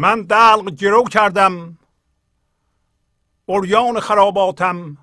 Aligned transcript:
من 0.00 0.22
دلق 0.22 0.70
گرو 0.70 1.04
کردم 1.04 1.78
اوریان 3.46 4.00
خراباتم 4.00 4.98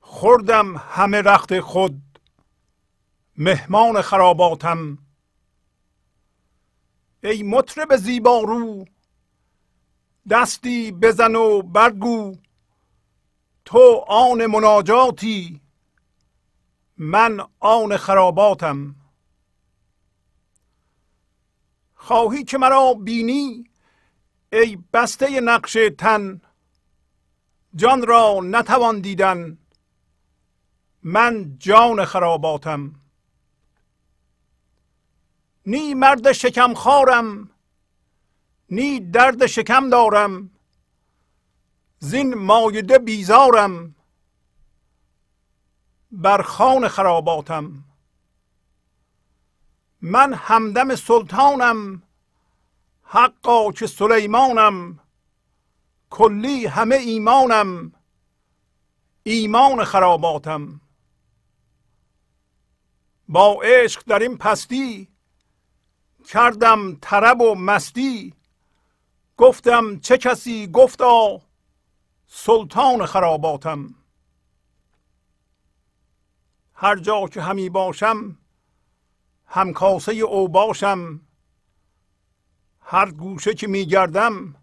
خوردم 0.00 0.76
همه 0.76 1.22
رخت 1.22 1.60
خود 1.60 2.02
مهمان 3.36 4.02
خراباتم. 4.02 4.98
ای 7.24 7.42
مطرب 7.42 7.96
زیبارو 7.96 8.84
دستی 10.30 10.92
بزن 10.92 11.34
و 11.34 11.62
برگو 11.62 12.36
تو 13.64 14.04
آن 14.08 14.46
مناجاتی 14.46 15.60
من 16.96 17.40
آن 17.60 17.96
خراباتم. 17.96 18.94
خواهی 21.94 22.44
که 22.44 22.58
مرا 22.58 22.94
بینی 22.94 23.71
ای 24.52 24.78
بسته 24.92 25.40
نقش 25.40 25.76
تن 25.98 26.40
جان 27.74 28.06
را 28.06 28.40
نتوان 28.42 29.00
دیدن. 29.00 29.58
من 31.02 31.58
جان 31.58 32.04
خراباتم. 32.04 32.94
نی 35.66 35.94
مرد 35.94 36.32
شکم 36.32 36.74
خارم 36.74 37.50
نی 38.70 39.00
درد 39.00 39.46
شکم 39.46 39.90
دارم. 39.90 40.50
زین 41.98 42.34
مایده 42.34 42.98
بیزارم. 42.98 43.94
بر 46.10 46.42
خان 46.42 46.88
خراباتم. 46.88 47.84
من 50.00 50.32
همدم 50.34 50.94
سلطانم. 50.94 52.02
حقا 53.14 53.72
که 53.72 53.86
سلیمانم 53.86 55.00
کلی 56.10 56.66
همه 56.66 56.94
ایمانم 56.94 57.92
ایمان 59.22 59.84
خراباتم. 59.84 60.80
با 63.28 63.62
عشق 63.62 64.02
در 64.06 64.18
این 64.18 64.38
پستی 64.38 65.08
کردم 66.28 66.96
طرب 67.00 67.40
و 67.40 67.54
مستی 67.54 68.34
گفتم 69.36 70.00
چه 70.00 70.18
کسی 70.18 70.66
گفتا 70.66 71.40
سلطان 72.26 73.06
خراباتم. 73.06 73.94
هر 76.74 76.96
جا 76.96 77.28
که 77.28 77.42
همی 77.42 77.68
باشم 77.68 78.38
همکاسه 79.46 80.12
او 80.12 80.48
باشم. 80.48 81.20
هر 82.92 83.10
گوشه 83.10 83.54
که 83.54 83.66
میگردم 83.66 84.54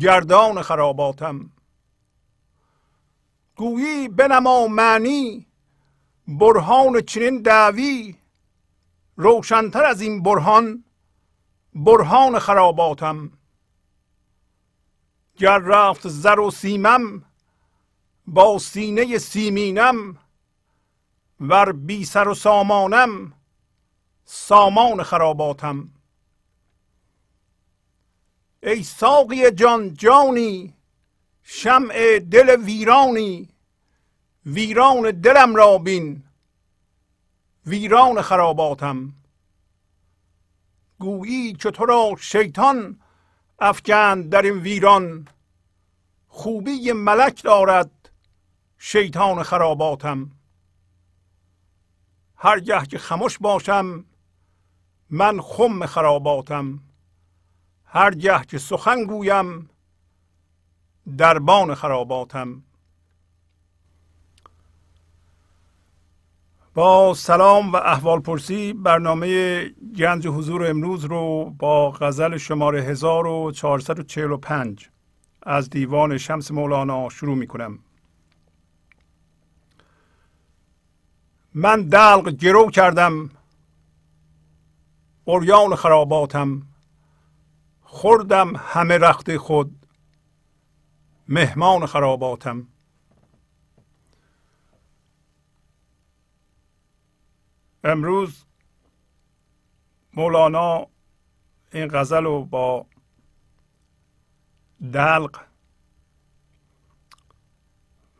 گردان 0.00 0.62
خراباتم. 0.62 1.50
گویی 3.56 4.08
بنما 4.08 4.66
معنی 4.66 5.46
برهان 6.28 7.00
چنین 7.00 7.42
دعوی 7.42 8.16
روشنتر 9.16 9.84
از 9.84 10.00
این 10.00 10.22
برهان 10.22 10.84
برهان 11.74 12.38
خراباتم. 12.38 13.32
گر 15.36 15.58
رفت 15.58 16.08
زر 16.08 16.40
و 16.40 16.50
سیمم 16.50 17.24
با 18.26 18.58
سینه 18.58 19.18
سیمینم 19.18 20.18
ور 21.40 21.72
بی 21.72 22.04
سر 22.04 22.28
و 22.28 22.34
سامانم 22.34 23.32
سامان 24.24 25.02
خراباتم. 25.02 25.95
ای 28.66 28.82
ساقی 28.82 29.50
جان 29.50 29.94
جانی 29.94 30.74
شمع 31.42 32.18
دل 32.18 32.56
ویرانی 32.64 33.48
ویران 34.46 35.10
دلم 35.10 35.56
را 35.56 35.78
بین 35.78 36.24
ویران 37.66 38.22
خراباتم. 38.22 39.12
گویی 40.98 41.52
که 41.52 41.70
تو 41.70 41.84
را 41.84 42.16
شیطان 42.20 43.00
افکند 43.58 44.30
در 44.30 44.42
این 44.42 44.58
ویران 44.58 45.28
خوبی 46.28 46.92
ملک 46.92 47.42
دارد 47.42 48.10
شیطان 48.78 49.42
خراباتم. 49.42 50.30
هرگه 52.36 52.86
که 52.86 52.98
خموش 52.98 53.38
باشم 53.38 54.04
من 55.10 55.40
خم 55.40 55.86
خراباتم. 55.86 56.85
هرگه 57.96 58.44
که 58.44 58.58
سخن 58.58 59.04
گویم 59.04 59.70
دربان 61.18 61.74
خراباتم. 61.74 62.62
با 66.74 67.14
سلام 67.14 67.72
و 67.72 67.76
احوال 67.76 68.20
پرسی 68.20 68.72
برنامه 68.72 69.64
گنج 69.98 70.26
حضور 70.26 70.70
امروز 70.70 71.04
رو 71.04 71.54
با 71.58 71.90
غزل 71.90 72.36
شماره 72.36 72.82
1445 72.82 74.88
از 75.42 75.70
دیوان 75.70 76.18
شمس 76.18 76.50
مولانا 76.50 77.08
شروع 77.08 77.36
می 77.36 77.46
کنم 77.46 77.78
من 81.54 81.82
دلق 81.82 82.28
گرو 82.28 82.70
کردم 82.70 83.30
اوریان 85.24 85.74
خراباتم. 85.74 86.62
خوردم 87.96 88.56
همه 88.56 88.98
رخت 88.98 89.36
خود. 89.36 89.86
مهمان 91.28 91.86
خراباتم. 91.86 92.68
امروز 97.84 98.44
مولانا 100.14 100.86
این 101.72 101.88
غزل 101.92 102.24
رو 102.24 102.44
با 102.44 102.86
دلق 104.92 105.40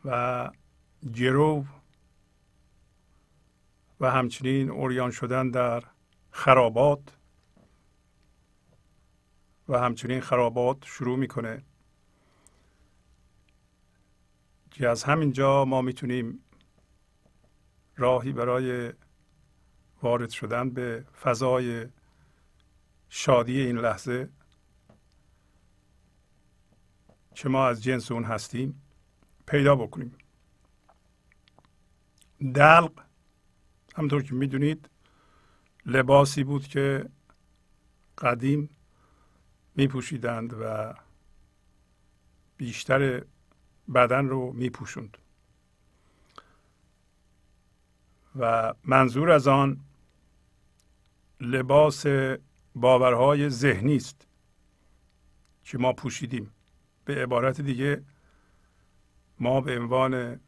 و 0.04 0.50
گرو 1.14 1.64
و 4.00 4.10
همچنین 4.10 4.70
اوریان 4.70 5.10
شدن 5.10 5.50
در 5.50 5.82
خرابات 6.30 7.16
و 9.68 9.78
همچنین 9.78 10.20
خرابات 10.20 10.84
شروع 10.84 11.18
می‌کنه. 11.18 11.64
که 14.70 14.88
از 14.88 15.04
همینجا 15.04 15.64
ما 15.64 15.82
می‌تونیم 15.82 16.40
راهی 17.96 18.32
برای 18.32 18.92
وارد 20.02 20.30
شدن 20.30 20.70
به 20.70 21.04
فضای 21.22 21.86
شادی 23.08 23.60
این 23.60 23.78
لحظه 23.78 24.28
که 27.34 27.48
ما 27.48 27.66
از 27.66 27.82
جنس 27.82 28.12
اون 28.12 28.24
هستیم 28.24 28.82
پیدا 29.46 29.76
بکنیم. 29.76 30.18
دلق 32.54 32.92
همطور 33.96 34.22
که 34.22 34.34
می‌دونید 34.34 34.90
لباسی 35.86 36.44
بود 36.44 36.66
که 36.66 37.08
قدیم 38.18 38.75
میپوشیدند 39.76 40.54
و 40.60 40.94
بیشتر 42.56 43.24
بدن 43.94 44.28
رو 44.28 44.52
میپوشوند. 44.52 45.18
و 48.38 48.74
منظور 48.84 49.30
از 49.30 49.48
آن 49.48 49.80
لباس 51.40 52.06
باورهای 52.74 53.48
ذهنی 53.50 53.96
است 53.96 54.26
که 55.64 55.78
ما 55.78 55.92
پوشیدیم. 55.92 56.52
به 57.04 57.22
عبارت 57.22 57.60
دیگه 57.60 58.02
ما 59.40 59.60
به 59.60 59.78
عنوان 59.78 60.40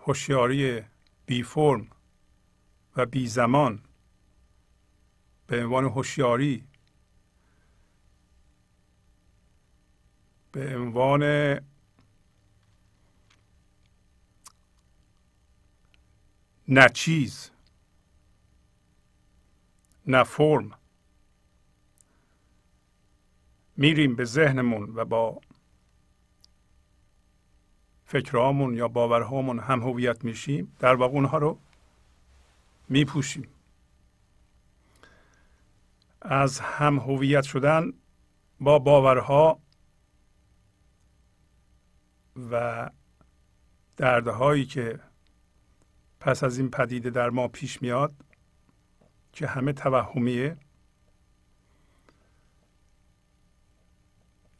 هوشیاری 0.00 0.82
بی 1.26 1.42
فرم 1.42 1.86
و 2.96 3.06
بی 3.06 3.26
زمان 3.26 3.82
به 5.46 5.64
عنوان 5.64 5.84
هوشیاری 5.84 6.64
به 10.56 10.76
عنوان 10.76 11.22
نه 16.68 16.88
چیز 16.94 17.50
نه 20.06 20.24
فرم. 20.24 20.70
میریم 23.76 24.16
به 24.16 24.24
ذهنمون 24.24 24.92
و 24.94 25.04
با 25.04 25.40
فکرهامون 28.04 28.74
یا 28.74 28.88
باورهامون 28.88 29.58
هم 29.58 29.82
هویت 29.82 30.24
میشیم 30.24 30.76
در 30.78 30.94
واقع 30.94 31.14
اونها 31.14 31.38
رو 31.38 31.58
میپوشیم. 32.88 33.48
از 36.22 36.60
هم 36.60 36.98
هویت 36.98 37.44
شدن 37.44 37.92
با 38.60 38.78
باورها 38.78 39.65
و 42.50 42.90
دردهایی 43.96 44.64
که 44.66 45.00
پس 46.20 46.44
از 46.44 46.58
این 46.58 46.70
پدیده 46.70 47.10
در 47.10 47.30
ما 47.30 47.48
پیش 47.48 47.82
میاد 47.82 48.14
که 49.32 49.46
همه 49.46 49.72
توهمیه 49.72 50.56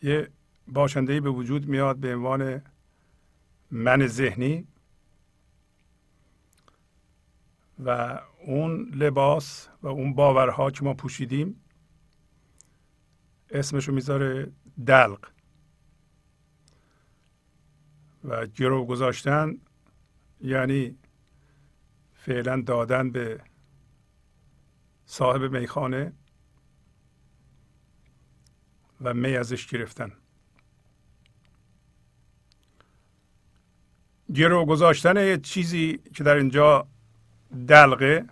یه 0.03 0.31
باشنده 0.69 1.21
به 1.21 1.31
وجود 1.31 1.69
میاد 1.69 1.97
به 1.97 2.15
عنوان 2.15 2.63
من 3.71 4.07
ذهنی 4.07 4.67
و 7.85 8.21
اون 8.47 8.91
لباس 8.95 9.69
و 9.83 9.89
اون 9.89 10.15
باورها 10.15 10.71
که 10.71 10.85
ما 10.85 10.95
پوشیدیم 10.95 11.65
اسمشو 13.51 13.93
می‌ذاره 13.93 14.53
دلق. 14.87 15.36
و 18.27 18.47
گرو 18.47 18.85
گذاشتن 18.85 19.59
یعنی 20.41 20.99
فعلا 22.15 22.63
دادن 22.63 23.11
به 23.11 23.41
صاحب 25.07 25.57
میخانه 25.57 26.13
و 29.01 29.15
می 29.15 29.37
ازش 29.37 29.67
گرفتن. 29.67 30.13
گرو 34.35 34.65
گذاشتن 34.65 35.17
یه 35.17 35.39
چیزی 35.39 35.99
که 36.15 36.25
در 36.25 36.35
اینجا 36.35 36.89
دلقه 37.69 38.25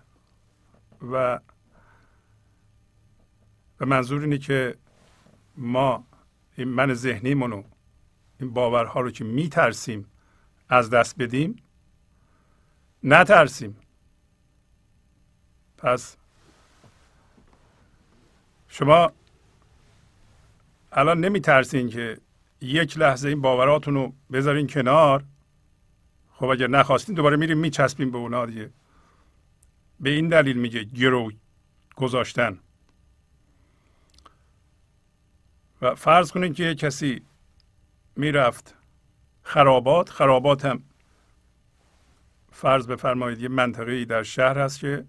و 1.10 1.40
به 3.78 3.84
منظور 3.84 4.20
اینه 4.20 4.38
که 4.38 4.76
ما 5.56 6.06
این 6.56 6.68
من 6.68 6.94
ذهنیمونو 6.94 7.62
این 8.44 8.52
باورها 8.52 9.00
رو 9.00 9.10
که 9.10 9.24
میترسیم 9.24 10.06
از 10.68 10.90
دست 10.90 11.18
بدیم 11.18 11.56
نترسیم. 13.02 13.76
پس 15.78 16.16
شما 18.68 19.12
الان 20.92 21.20
نمیترسین 21.20 21.88
که 21.88 22.18
یک 22.60 22.98
لحظه 22.98 23.28
این 23.28 23.40
باوراتون 23.40 23.94
رو 23.94 24.12
بذارین 24.32 24.66
کنار. 24.66 25.24
خب 26.32 26.44
اگر 26.44 26.66
نخواستین 26.66 27.14
دوباره 27.14 27.36
میریم 27.36 27.58
میچسبیم 27.58 28.10
به 28.10 28.18
اونا 28.18 28.46
دیگه. 28.46 28.70
به 30.00 30.10
این 30.10 30.28
دلیل 30.28 30.56
میگه 30.56 30.84
گرو 30.84 31.32
گذاشتن. 31.96 32.58
و 35.82 35.94
فرض 35.94 36.30
کنید 36.32 36.54
که 36.54 36.74
کسی 36.74 37.22
می‌رفت. 38.16 38.74
خرابات 39.42 40.08
خرابات 40.08 40.64
هم 40.64 40.82
فرض 42.52 42.86
بفرمایید 42.86 43.40
یه 43.40 43.48
منطقه 43.48 44.04
در 44.04 44.22
شهر 44.22 44.58
هست 44.58 44.80
که 44.80 45.04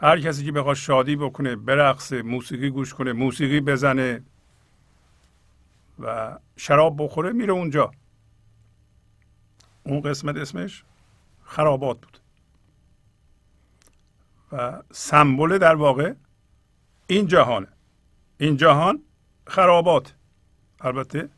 هر 0.00 0.20
کسی 0.20 0.44
که 0.44 0.52
بخواد 0.52 0.76
شادی 0.76 1.16
بکنه 1.16 1.56
برقصه 1.56 2.22
موسیقی 2.22 2.70
گوش 2.70 2.94
کنه 2.94 3.12
موسیقی 3.12 3.60
بزنه 3.60 4.22
و 5.98 6.38
شراب 6.56 7.04
بخوره 7.04 7.32
میره 7.32 7.52
اونجا. 7.52 7.90
اون 9.84 10.00
قسمت 10.00 10.36
اسمش 10.36 10.84
خرابات 11.44 12.00
بود. 12.00 12.18
و 14.52 14.82
سمبل 14.92 15.58
در 15.58 15.74
واقع 15.74 16.14
این 17.06 17.26
جهانه. 17.26 17.68
این 18.38 18.56
جهان 18.56 19.02
خرابات. 19.46 20.14
البته 20.80 21.28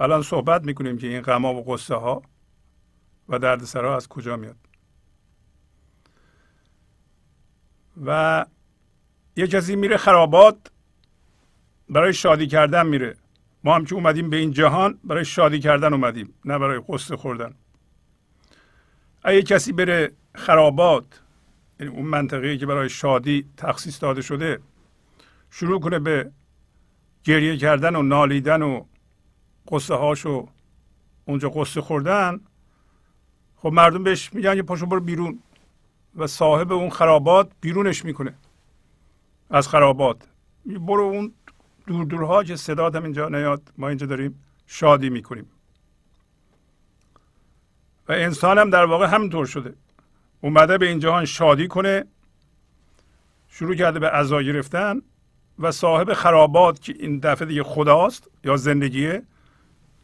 الان 0.00 0.22
صحبت 0.22 0.64
می‌کنیم 0.64 0.98
که 0.98 1.06
این 1.06 1.20
غما 1.20 1.54
و 1.54 1.72
قصه 1.72 1.94
ها 1.94 2.22
و 3.28 3.38
دردسرها 3.38 3.96
از 3.96 4.08
کجا 4.08 4.36
میاد. 4.36 4.56
و 8.06 8.46
یه 9.36 9.46
کسی 9.46 9.76
میره 9.76 9.96
خرابات 9.96 10.56
برای 11.88 12.14
شادی 12.14 12.46
کردن 12.46 12.86
میره. 12.86 13.16
ما 13.64 13.74
هم 13.74 13.84
که 13.84 13.94
اومدیم 13.94 14.30
به 14.30 14.36
این 14.36 14.52
جهان 14.52 14.98
برای 15.04 15.24
شادی 15.24 15.58
کردن 15.58 15.92
اومدیم 15.92 16.34
نه 16.44 16.58
برای 16.58 16.80
قصه 16.88 17.16
خوردن. 17.16 17.54
اگه 19.22 19.42
کسی 19.42 19.72
بره 19.72 20.12
خرابات 20.34 21.20
یعنی 21.80 21.92
اون 21.92 22.06
منطقه 22.06 22.56
که 22.56 22.66
برای 22.66 22.88
شادی 22.88 23.46
تخصیص 23.56 24.02
داده 24.02 24.22
شده 24.22 24.60
شروع 25.50 25.80
کنه 25.80 25.98
به 25.98 26.30
گریه 27.24 27.56
کردن 27.56 27.96
و 27.96 28.02
نالیدن 28.02 28.62
و 28.62 28.84
قصه 29.68 29.94
هاشو 29.94 30.48
اونجا 31.24 31.48
قصه 31.48 31.80
خوردن 31.80 32.40
خب 33.56 33.68
مردم 33.68 34.04
بهش 34.04 34.32
میگن 34.32 34.54
که 34.54 34.62
پاشو 34.62 34.86
برو 34.86 35.00
بیرون 35.00 35.38
و 36.16 36.26
صاحب 36.26 36.72
اون 36.72 36.90
خرابات 36.90 37.50
بیرونش 37.60 38.04
می‌کنه. 38.04 38.34
از 39.50 39.68
خرابات. 39.68 40.16
برو 40.66 41.02
اون 41.02 41.32
دور 41.86 42.04
دورها 42.04 42.44
که 42.44 42.56
صدا 42.56 42.90
هم 42.90 43.04
اینجا 43.04 43.28
نیاد 43.28 43.62
ما 43.78 43.88
اینجا 43.88 44.06
داریم 44.06 44.44
شادی 44.66 45.10
می‌کنیم. 45.10 45.46
و 48.08 48.12
انسان 48.12 48.58
هم 48.58 48.70
در 48.70 48.84
واقع 48.84 49.06
همینطور 49.06 49.46
شده. 49.46 49.74
اومده 50.40 50.78
به 50.78 50.88
این 50.88 50.98
جهان 50.98 51.24
شادی 51.24 51.68
کنه 51.68 52.04
شروع 53.48 53.74
کرده 53.74 53.98
به 53.98 54.08
عزا 54.08 54.42
گرفتن 54.42 55.02
و 55.58 55.72
صاحب 55.72 56.12
خرابات 56.12 56.80
که 56.80 56.94
این 56.98 57.18
دفعه 57.18 57.48
دیگه 57.48 57.62
خداست 57.62 58.30
یا 58.44 58.56
زندگیه 58.56 59.22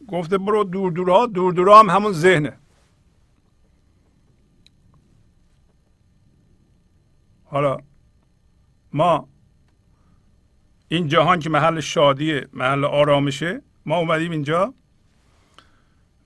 گفته 0.07 0.37
برو 0.37 0.63
دور 0.63 0.91
دورها 0.91 1.25
دور 1.25 1.53
دورها 1.53 1.79
هم 1.79 1.89
همون 1.89 2.11
ذهنه. 2.11 2.57
حالا 7.45 7.77
ما 8.93 9.27
این 10.87 11.07
جهان 11.07 11.39
که 11.39 11.49
محل 11.49 11.79
شادیه 11.79 12.47
محل 12.53 12.85
آرامشه 12.85 13.61
ما 13.85 13.97
اومدیم 13.97 14.31
اینجا 14.31 14.73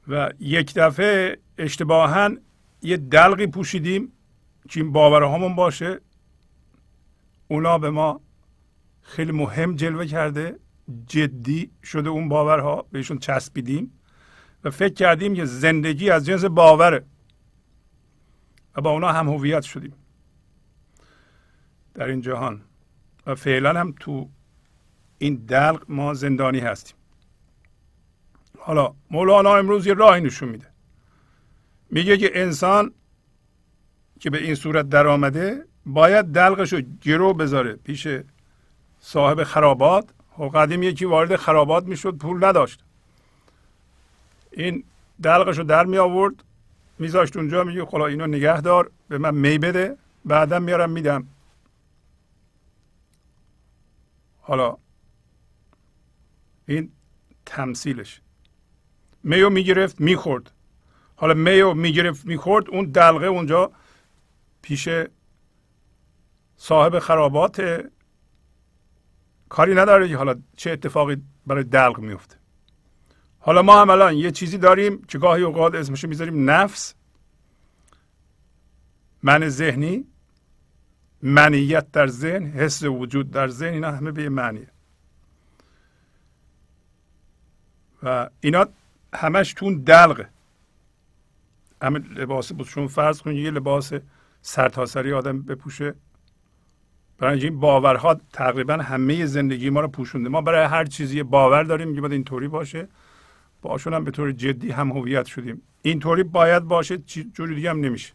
و 0.08 0.32
یک 0.40 0.74
دفعه 0.76 1.38
اشتباها 1.58 2.30
یه 2.82 2.98
دلقی 2.98 3.48
پوشیدیم 3.48 4.12
که 4.70 4.80
این 4.80 4.92
باورهامون 4.92 5.56
باشه. 5.56 6.02
اونا 7.48 7.78
به 7.78 7.90
ما 7.90 8.22
خیلی 9.02 9.32
مهم 9.32 9.76
جلوه 9.76 10.06
کرده. 10.06 10.60
جدی 11.08 11.72
شده 11.84 12.10
اون 12.10 12.30
باورها 12.30 12.86
بهشون 12.92 13.18
چسبیدیم 13.18 14.00
و 14.64 14.70
فکر 14.72 14.94
کردیم 14.94 15.36
که 15.36 15.46
زندگی 15.46 16.10
از 16.10 16.26
جنس 16.26 16.46
باوره 16.46 17.06
و 18.76 18.82
با 18.82 18.90
اونا 18.90 19.12
هم 19.12 19.30
هویت 19.30 19.62
شدیم. 19.62 19.94
در 21.94 22.08
این 22.08 22.22
جهان. 22.22 22.62
و 23.28 23.36
فعلا 23.36 23.80
هم 23.80 23.94
تو 24.00 24.30
این 25.18 25.36
دلق 25.36 25.86
ما 25.90 26.14
زندانی 26.14 26.60
هستیم. 26.60 26.96
حالا 28.60 28.94
مولانا 29.12 29.56
امروز 29.56 29.88
یه 29.88 29.94
راهی 29.94 30.22
نشون 30.22 30.50
میده. 30.50 30.68
میگه 31.90 32.18
که 32.18 32.32
انسان 32.34 32.94
که 34.20 34.30
به 34.30 34.44
این 34.44 34.56
صورت 34.56 34.90
در 34.90 35.08
آمده 35.08 35.66
باید 35.86 36.26
دلقش 36.26 36.74
رو 36.74 36.82
گرو 37.02 37.34
بذاره 37.34 37.74
پیش 37.74 38.08
صاحب 39.00 39.44
خرابات 39.44 40.10
خب 40.42 40.52
قدیم 40.56 40.84
یکی 40.84 41.06
وارد 41.06 41.36
خرابات 41.36 41.84
می‌شد 41.84 42.18
پول 42.18 42.46
نداشت. 42.46 42.84
این 44.52 44.84
دلقش 45.24 45.58
رو 45.58 45.64
در 45.64 45.86
می 45.86 45.98
آورد 45.98 46.44
میذاشت 47.00 47.38
اونجا 47.38 47.64
میگه 47.64 47.86
خلا 47.86 48.06
اینو 48.06 48.28
نگه 48.28 48.62
دار 48.62 48.92
به 49.08 49.18
من 49.18 49.36
می 49.36 49.58
بده 49.58 49.98
بعدا 50.26 50.60
میارم 50.60 50.90
میدم. 50.90 51.28
حالا 54.42 54.78
این 56.68 56.92
تمثیلش. 57.46 58.22
میو 59.24 59.50
می‌گرفت 59.50 60.02
می‌خورد. 60.02 60.52
حالا 61.16 61.34
میو 61.34 61.74
می‌گرفت 61.74 62.26
می‌خورد 62.26 62.70
اون 62.70 62.86
دلقه 62.86 63.26
اونجا 63.26 63.72
پیش 64.62 64.90
صاحب 66.58 67.00
خرابات 67.00 67.86
کاری 69.52 69.76
نداره 69.76 70.08
که 70.08 70.18
حالا 70.18 70.36
چه 70.56 70.72
اتفاقی 70.72 71.18
برای 71.48 71.64
دلق 71.64 72.00
میفته. 72.00 72.36
حالا 73.40 73.62
ما 73.62 73.82
هم 73.82 73.90
الان 73.90 74.14
یه 74.14 74.32
چیزی 74.32 74.58
داریم 74.58 75.04
که 75.04 75.18
گاهی 75.18 75.44
اوقات 75.44 75.76
اسمشو 75.76 76.08
می‌ذاریم 76.08 76.50
نفس. 76.50 76.96
من 79.24 79.50
ذهنی 79.50 80.06
منیت 81.22 81.92
در 81.92 82.08
ذهن 82.08 82.44
حس 82.44 82.84
وجود 82.84 83.32
در 83.32 83.48
ذهن 83.48 83.74
اینا 83.74 83.92
همه 83.92 84.12
به 84.12 84.30
معنیه. 84.30 84.68
و 88.04 88.30
اینا 88.40 88.66
همش 89.14 89.54
تون 89.54 89.78
دلقه. 89.78 90.30
همه 91.82 92.00
لباس 92.00 92.54
بود 92.54 92.68
فرض 92.88 93.22
کنید 93.22 93.38
یه 93.38 93.52
لباس 93.52 93.94
سرتاسری 94.42 95.14
آدم 95.14 95.42
بپوشه. 95.42 95.96
برای 97.22 97.44
این 97.44 97.60
باورها 97.60 98.14
تقریبا 98.34 98.74
همه 98.74 99.26
زندگی 99.26 99.70
ما 99.70 99.80
رو 99.80 99.88
پوشونده. 99.88 100.30
ما 100.30 100.42
برای 100.42 100.66
هر 100.66 100.86
چیزی 100.86 101.24
باور 101.24 101.64
داریم 101.64 101.96
که 101.96 102.02
باید 102.02 102.14
اینطوری 102.14 102.48
باشه. 102.48 102.88
باشون 103.62 103.94
هم 103.94 104.04
به 104.04 104.12
طور 104.12 104.32
جدی 104.32 104.72
هم 104.72 104.92
هویت 104.92 105.26
شدیم. 105.26 105.62
اینطوری 105.82 106.24
باید 106.24 106.64
باشه 106.64 106.98
جوری 106.98 107.56
دیگه 107.56 107.70
هم 107.70 107.80
نمیشه. 107.80 108.14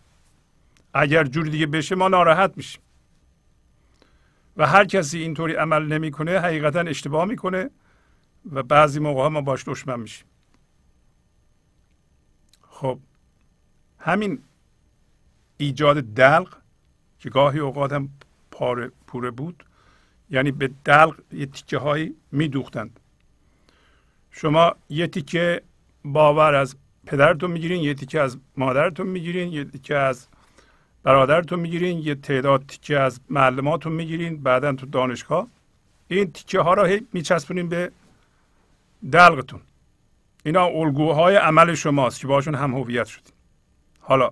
اگر 0.95 1.25
جوری 1.25 1.51
دیگه 1.51 1.67
بشه 1.67 1.95
ما 1.95 2.09
ناراحت 2.09 2.53
میشیم. 2.57 2.83
و 4.57 4.67
هر 4.67 4.85
کسی 4.85 5.19
اینطوری 5.19 5.55
عمل 5.55 5.87
نمی‌کنه 5.87 6.41
حقیقتا 6.41 6.81
اشتباه 6.81 7.25
می‌کنه 7.25 7.71
و 8.53 8.63
بعضی 8.63 9.01
موقع 9.01 9.23
ها 9.23 9.29
ما 9.29 9.41
باش 9.41 9.65
دشمن 9.67 10.01
میشیم. 10.01 10.27
خب 12.63 12.99
همین 13.99 14.39
ایجاد 15.57 16.01
دلق 16.01 16.57
که 17.19 17.31
گاهی 17.31 17.59
اوقات 17.59 17.93
هم 17.93 18.09
پاره 18.57 18.91
پوره 19.07 19.31
بود 19.31 19.65
یعنی 20.31 20.51
به 20.51 20.71
دلق 20.85 21.15
یه 21.33 21.47
تیکه 21.47 21.79
هایی 21.79 22.15
میدوختند. 22.33 23.01
شما 24.31 24.75
یه 24.89 25.07
تیکه 25.07 25.63
باور 26.05 26.55
از 26.55 26.77
پدرتون 27.07 27.51
می‌گیرین 27.51 27.83
یه 27.83 27.95
تیکه 27.95 28.21
از 28.21 28.39
مادرتون 28.57 29.07
می‌گیرین 29.07 29.53
یه 29.53 29.65
تیکه 29.65 29.97
از 29.97 30.27
برادرتون 31.03 31.61
می‌گیرین 31.61 31.99
یه 31.99 32.15
تعداد 32.15 32.67
تیکه 32.69 32.99
از 32.99 33.21
معلماتون 33.31 33.93
می‌گیرین 33.93 34.43
بعدا 34.43 34.73
تو 34.73 34.87
دانشگاه. 34.87 35.47
این 36.09 36.33
تیکه 36.33 36.61
ها 36.61 36.75
را 36.75 36.99
میچسبونین 37.13 37.69
به 37.69 37.93
دلقتون. 39.13 39.61
اینا 40.45 40.65
الگوهای 40.65 41.37
عمل 41.37 41.75
شماست 41.75 42.21
که 42.21 42.27
باشون 42.27 42.55
هم 42.55 42.75
هویت 42.75 43.07
شدین. 43.07 43.33
حالا 44.01 44.31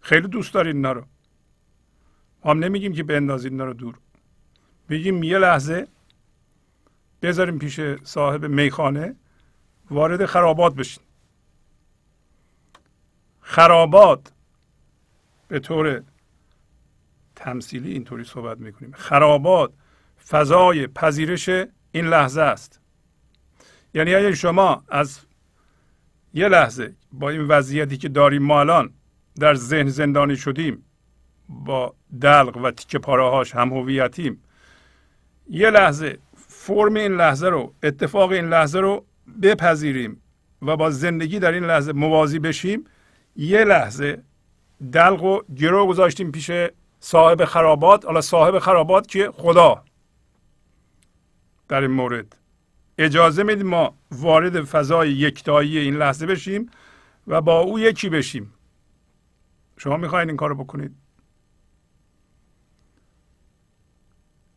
خیلی 0.00 0.28
دوست 0.28 0.54
دارین 0.54 0.76
اینا 0.76 1.04
هم 2.44 2.58
نمیگیم 2.58 2.92
که 2.92 3.02
بندازین 3.02 3.52
اینا 3.52 3.64
رو 3.64 3.74
دور. 3.74 3.98
بگیم 4.88 5.22
یه 5.22 5.38
لحظه 5.38 5.88
بذاریم 7.22 7.58
پیش 7.58 7.80
صاحب 8.02 8.44
میخانه 8.44 9.16
وارد 9.90 10.26
خرابات 10.26 10.74
بشین. 10.74 11.02
خرابات 13.40 14.32
به 15.48 15.58
طور 15.58 16.02
تمثیلی 17.36 17.92
اینطوری 17.92 18.24
صحبت 18.24 18.58
می‌کنیم. 18.58 18.92
خرابات 18.92 19.72
فضای 20.28 20.86
پذیرش 20.86 21.48
این 21.92 22.06
لحظه 22.06 22.40
است. 22.40 22.80
یعنی 23.94 24.14
اگر 24.14 24.34
شما 24.34 24.84
از 24.88 25.20
یه 26.34 26.48
لحظه 26.48 26.94
با 27.12 27.30
این 27.30 27.40
وضعیتی 27.40 27.96
که 27.96 28.08
داریم 28.08 28.42
ما 28.42 28.60
الان 28.60 28.94
در 29.38 29.54
ذهن 29.54 29.88
زندانی 29.88 30.36
شدیم 30.36 30.84
با 31.48 31.94
دلق 32.20 32.56
و 32.56 32.70
تیکه 32.70 32.98
پاراهاش 32.98 33.54
هم 33.54 33.72
هویتیم. 33.72 34.42
یه 35.50 35.70
لحظه 35.70 36.18
فرم 36.36 36.94
این 36.94 37.16
لحظه 37.16 37.48
رو 37.48 37.74
اتفاق 37.82 38.30
این 38.30 38.48
لحظه 38.48 38.80
رو 38.80 39.04
بپذیریم 39.42 40.22
و 40.62 40.76
با 40.76 40.90
زندگی 40.90 41.38
در 41.38 41.52
این 41.52 41.64
لحظه 41.64 41.92
موازی 41.92 42.38
بشیم. 42.38 42.84
یه 43.36 43.64
لحظه 43.64 44.22
دلق 44.92 45.22
و 45.22 45.40
گرو 45.56 45.86
گذاشتیم 45.86 46.32
پیش 46.32 46.50
صاحب 47.00 47.44
خرابات 47.44 48.04
حالا 48.04 48.20
صاحب 48.20 48.58
خرابات 48.58 49.06
که 49.06 49.30
خدا. 49.34 49.84
در 51.68 51.80
این 51.80 51.90
مورد 51.90 52.36
اجازه 52.98 53.42
میدیم 53.42 53.66
ما 53.66 53.94
وارد 54.10 54.64
فضای 54.64 55.12
یکتایی 55.12 55.78
این 55.78 55.96
لحظه 55.96 56.26
بشیم 56.26 56.70
و 57.26 57.40
با 57.40 57.60
او 57.60 57.78
یکی 57.78 58.08
بشیم. 58.08 58.54
شما 59.76 59.96
می‌خواین 59.96 60.28
این 60.28 60.36
کارو 60.36 60.54
بکنید؟ 60.54 60.94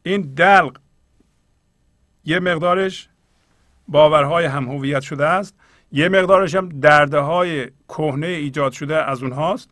این 0.03 0.21
دلق 0.21 0.77
یه 2.25 2.39
مقدارش 2.39 3.09
باورهای 3.87 4.45
هم 4.45 4.69
هویت 4.69 5.01
شده 5.01 5.25
است. 5.25 5.55
یه 5.91 6.09
مقدارش 6.09 6.55
هم 6.55 6.69
درده 6.69 7.19
های 7.19 7.71
کهنه 7.87 8.27
ایجاد 8.27 8.71
شده 8.71 8.95
از 8.95 9.23
اونهاست 9.23 9.69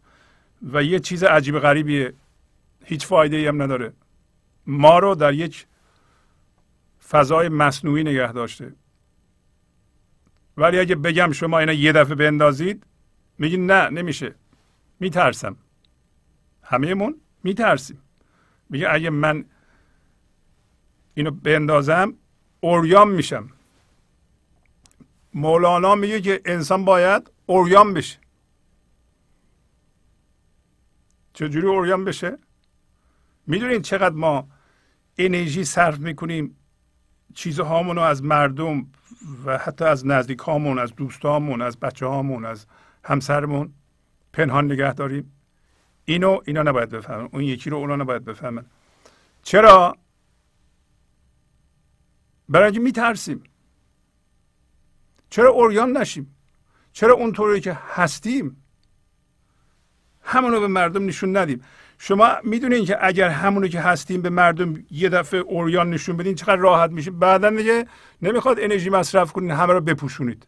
و 0.74 0.84
یه 0.84 1.00
چیز 1.00 1.24
عجیب 1.24 1.60
غریبیه 1.60 2.13
هیچ 2.86 3.08
فایده 3.08 3.38
ای 3.38 3.48
هم 3.48 3.62
نداره. 3.62 3.94
ما 4.68 5.00
رو 5.00 5.15
در 5.15 5.34
یک 5.34 5.65
فضای 7.10 7.50
مصنوعی 7.50 8.04
نگه 8.04 8.32
داشته. 8.32 8.74
ولی 10.58 10.80
اگه 10.80 10.96
بگم 10.96 11.32
شما 11.32 11.60
اینا 11.60 11.74
یه 11.74 11.92
دفعه 11.92 12.15
بندازید 12.15 12.84
میگین 13.38 13.65
نه 13.72 13.89
نمیشه. 13.89 14.36
میترسم. 15.00 15.56
همهمون 16.63 17.15
میترسیم. 17.44 18.02
میگه 18.70 18.88
اگه 18.92 19.10
من 19.10 19.46
اینو 21.19 21.32
بندازم 21.32 22.13
اوریان 22.60 23.08
میشم. 23.08 23.49
مولانا 25.34 25.95
میگه 25.95 26.21
که 26.21 26.41
انسان 26.45 26.86
باید 26.86 27.32
اوریان 27.45 27.93
بشه. 27.93 28.19
چجوری 31.34 31.67
اوریان 31.67 32.05
بشه؟ 32.05 32.38
می‌دونین 33.47 33.82
چقدر 33.82 34.15
ما 34.15 34.47
انرژی 35.17 35.63
صرف 35.63 35.99
می‌کنیم 35.99 36.55
چیزهامون 37.36 37.95
رو 37.95 38.01
از 38.01 38.23
مردم 38.23 38.88
و 39.45 39.58
حتی 39.58 39.86
از 39.86 40.08
نزدیک 40.08 40.39
هامون 40.39 40.79
از 40.79 40.95
دوستامون 40.95 41.62
از 41.62 41.79
بچه 41.79 42.05
هامون 42.05 42.45
از 42.45 42.65
همسرمون 43.03 43.73
پنهان 44.34 44.65
نگه 44.71 44.93
داریم. 44.93 45.32
اینو 46.05 46.39
اینا 46.45 46.63
نباید 46.63 46.89
بفهمن. 46.89 47.29
اون 47.32 47.43
یکی 47.43 47.69
رو 47.69 47.77
اونا 47.77 47.95
نباید 47.95 48.25
بفهمن. 48.25 48.65
چرا؟ 49.43 49.97
برای 52.49 52.65
اینکه 52.65 52.79
میترسیم. 52.79 53.43
چرا 55.29 55.49
اوریان 55.49 55.97
نشیم؟ 55.97 56.35
چرا 56.93 57.13
اونطوری 57.13 57.62
که 57.62 57.77
هستیم؟ 57.93 58.63
همونو 60.21 60.59
به 60.59 60.67
مردم 60.67 61.05
نشون 61.05 61.38
ندیم. 61.38 61.62
شما 61.97 62.29
می‌دونین 62.43 62.85
که 62.85 62.97
اگر 63.01 63.29
همونو 63.29 63.67
که 63.67 63.79
هستیم 63.79 64.21
به 64.21 64.29
مردم 64.29 64.73
یه 64.91 65.09
دفعه 65.09 65.39
اوریان 65.39 65.89
نشون 65.89 66.17
بدین 66.17 66.35
چقدر 66.35 66.55
راحت 66.55 66.91
میشه؟ 66.91 67.12
بعدا 67.12 67.49
دیگه 67.49 67.88
نمی‌خواد 68.21 68.59
انرژی 68.59 68.89
مصرف 68.89 69.31
کنین 69.31 69.51
همه 69.51 69.73
رو 69.73 69.81
بپوشونید. 69.81 70.47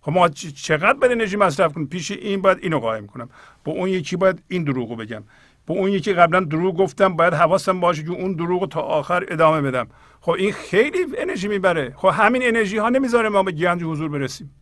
خب 0.00 0.12
ما 0.12 0.28
چقدر 0.28 0.92
باید 0.92 1.12
انرژی 1.12 1.36
مصرف 1.36 1.72
کنیم؟ 1.72 1.86
پیش 1.86 2.10
این 2.10 2.42
باید 2.42 2.58
اینو 2.62 2.78
قایم 2.78 3.06
کنم. 3.06 3.30
با 3.64 3.72
اون 3.72 3.88
یکی 3.88 4.16
باید 4.16 4.42
این 4.48 4.64
دروغو 4.64 4.96
بگم. 4.96 5.24
با 5.66 5.74
اون 5.74 5.90
یکی 5.90 6.12
قبلا 6.12 6.40
دروغ 6.40 6.76
گفتم 6.76 7.16
باید 7.16 7.34
حواسم 7.34 7.80
باشه 7.80 8.02
که 8.02 8.10
اون 8.10 8.32
دروغ 8.32 8.68
تا 8.68 8.80
آخر 8.80 9.26
ادامه 9.28 9.60
بدم. 9.60 9.88
خب 10.26 10.32
این 10.32 10.52
خیلی 10.52 10.98
انرژی 11.18 11.48
می‌بره. 11.48 11.94
خب 11.96 12.08
همین 12.08 12.42
انرژی 12.44 12.78
ها 12.78 12.88
نمی‌ذاره 12.88 13.28
ما 13.28 13.42
به 13.42 13.52
گنج 13.52 13.82
حضور 13.82 14.08
برسیم. 14.08 14.54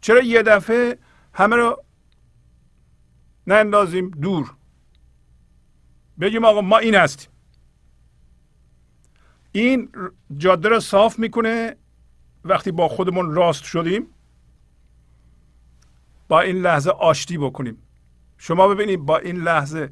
چرا 0.00 0.22
یه 0.22 0.42
دفعه 0.42 0.98
همه 1.34 1.56
رو 1.56 1.84
نندازیم 3.46 4.10
دور؟ 4.10 4.54
بگیم 6.20 6.44
آقا 6.44 6.60
ما 6.60 6.78
این 6.78 6.94
هستیم. 6.94 7.30
این 9.52 9.88
جاده 10.36 10.68
رو 10.68 10.80
صاف 10.80 11.18
می‌کنه 11.18 11.76
وقتی 12.44 12.70
با 12.70 12.88
خودمون 12.88 13.34
راست 13.34 13.64
شدیم 13.64 14.06
با 16.28 16.40
این 16.40 16.56
لحظه 16.56 16.90
آشتی 16.90 17.38
بکنیم. 17.38 17.78
شما 18.38 18.68
ببینید 18.68 19.00
با 19.00 19.18
این 19.18 19.36
لحظه 19.36 19.90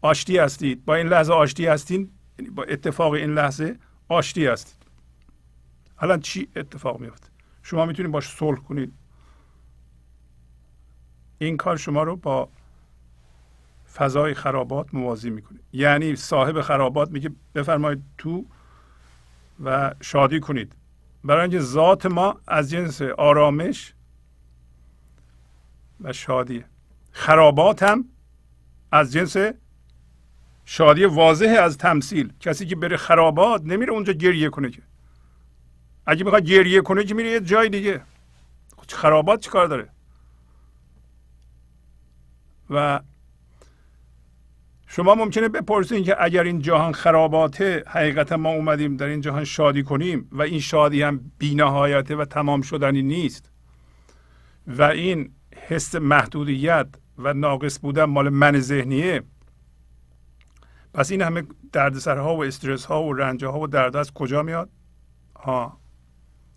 آشتی 0.00 0.38
هستید 0.38 0.84
با 0.84 0.94
این 0.94 1.06
لحظه 1.06 1.32
آشتی 1.32 1.66
هستید 1.66 2.10
یعنی 2.38 2.50
با 2.50 2.62
اتفاق 2.62 3.12
این 3.12 3.34
لحظه 3.34 3.78
آشتی 4.08 4.46
هستید. 4.46 4.78
الان 5.98 6.20
چی 6.20 6.48
اتفاق 6.56 7.00
میفته 7.00 7.28
شما 7.62 7.86
می‌تونید 7.86 8.12
باش 8.12 8.28
صلح 8.28 8.58
کنید. 8.58 8.92
این 11.38 11.56
کار 11.56 11.76
شما 11.76 12.02
رو 12.02 12.16
با 12.16 12.48
فضای 13.94 14.34
خرابات 14.34 14.94
موازی 14.94 15.30
می‌کنه. 15.30 15.58
یعنی 15.72 16.16
صاحب 16.16 16.60
خرابات 16.60 17.10
میگه 17.10 17.30
بفرمایید 17.54 18.04
تو 18.18 18.46
و 19.64 19.94
شادی 20.00 20.40
کنید. 20.40 20.76
برای 21.24 21.42
اینکه 21.42 21.60
ذات 21.60 22.06
ما 22.06 22.40
از 22.46 22.70
جنس 22.70 23.02
آرامش 23.02 23.94
و 26.00 26.12
شادی 26.12 26.64
خرابات 27.12 27.82
هم 27.82 28.04
از 28.92 29.12
جنس 29.12 29.36
شادی 30.70 31.04
واضح 31.04 31.56
از 31.62 31.78
تمثیل. 31.78 32.32
کسی 32.40 32.66
که 32.66 32.76
بره 32.76 32.96
خرابات 32.96 33.62
نمیره 33.64 33.92
اونجا 33.92 34.12
گریه 34.12 34.48
کنه 34.48 34.70
که. 34.70 34.82
اگه 36.06 36.24
می‌خواد 36.24 36.44
گریه 36.44 36.80
کنه 36.80 37.04
که 37.04 37.14
میره 37.14 37.30
یه 37.30 37.40
جای 37.40 37.68
دیگه. 37.68 38.00
خب 38.76 38.96
خرابات 38.96 39.40
چی 39.40 39.50
کار 39.50 39.66
داره؟ 39.66 39.88
و 42.70 43.00
شما 44.86 45.14
ممکنه 45.14 45.48
بپرسید 45.48 46.04
که 46.04 46.16
اگر 46.18 46.42
این 46.42 46.62
جهان 46.62 46.92
خراباته 46.92 47.84
حقیقتا 47.86 48.36
ما 48.36 48.50
اومدیم 48.50 48.96
در 48.96 49.06
این 49.06 49.20
جهان 49.20 49.44
شادی 49.44 49.82
کنیم 49.82 50.28
و 50.32 50.42
این 50.42 50.60
شادی 50.60 51.02
هم 51.02 51.32
بینهایته 51.38 52.16
و 52.16 52.24
تمام 52.24 52.62
شدنی 52.62 53.02
نیست. 53.02 53.50
و 54.66 54.82
این 54.82 55.32
حس 55.68 55.94
محدودیت 55.94 56.86
و 57.18 57.34
ناقص 57.34 57.78
بودن 57.82 58.04
مال 58.04 58.28
من 58.28 58.60
ذهنیه. 58.60 59.22
پس 60.98 61.10
این 61.10 61.22
همه 61.22 61.42
دردسرها 61.72 62.36
و 62.36 62.44
استرس 62.44 62.84
ها 62.84 63.04
و 63.04 63.12
رنج 63.12 63.44
ها 63.44 63.60
و 63.60 63.66
درد 63.66 63.96
از 63.96 64.12
کجا 64.12 64.42
میاد؟ 64.42 64.70
ها 65.36 65.80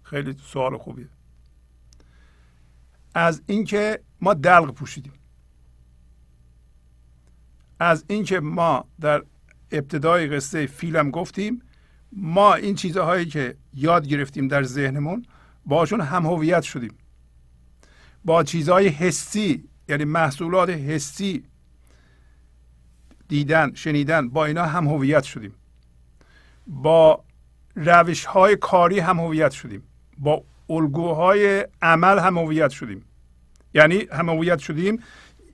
خیلی 0.03 0.35
سوال 0.43 0.77
خوبیه. 0.77 1.09
از 3.15 3.43
اینکه 3.45 3.99
ما 4.21 4.33
دلق 4.33 4.73
پوشیدیم. 4.73 5.13
از 7.79 8.05
اینکه 8.07 8.39
ما 8.39 8.85
در 9.01 9.23
ابتدای 9.71 10.27
قصه 10.27 10.65
فیلم 10.65 11.11
گفتیم 11.11 11.61
ما 12.11 12.53
این 12.53 12.75
چیزهایی 12.75 13.25
که 13.25 13.57
یاد 13.73 14.07
گرفتیم 14.07 14.47
در 14.47 14.63
ذهنمون 14.63 15.25
باشون 15.65 16.01
هم 16.01 16.25
هویت 16.25 16.61
شدیم. 16.61 16.97
با 18.25 18.43
چیزهای 18.43 18.87
حسی 18.87 19.69
یعنی 19.89 20.05
محصولات 20.05 20.69
حسی 20.69 21.43
دیدن 23.31 23.73
شنیدن 23.73 24.29
با 24.29 24.45
اینا 24.45 24.65
هم 24.65 24.87
هویت 24.87 25.23
شدیم. 25.23 25.53
با 26.67 27.23
روش 27.75 28.25
های 28.25 28.55
کاری 28.55 28.99
هم 28.99 29.19
هویت 29.19 29.51
شدیم. 29.51 29.83
با 30.17 30.43
الگوهای 30.69 31.67
عمل 31.81 32.19
هم 32.19 32.37
هویت 32.37 32.69
شدیم. 32.69 33.05
یعنی 33.73 34.07
هم 34.11 34.29
هویت 34.29 34.59
شدیم 34.59 35.03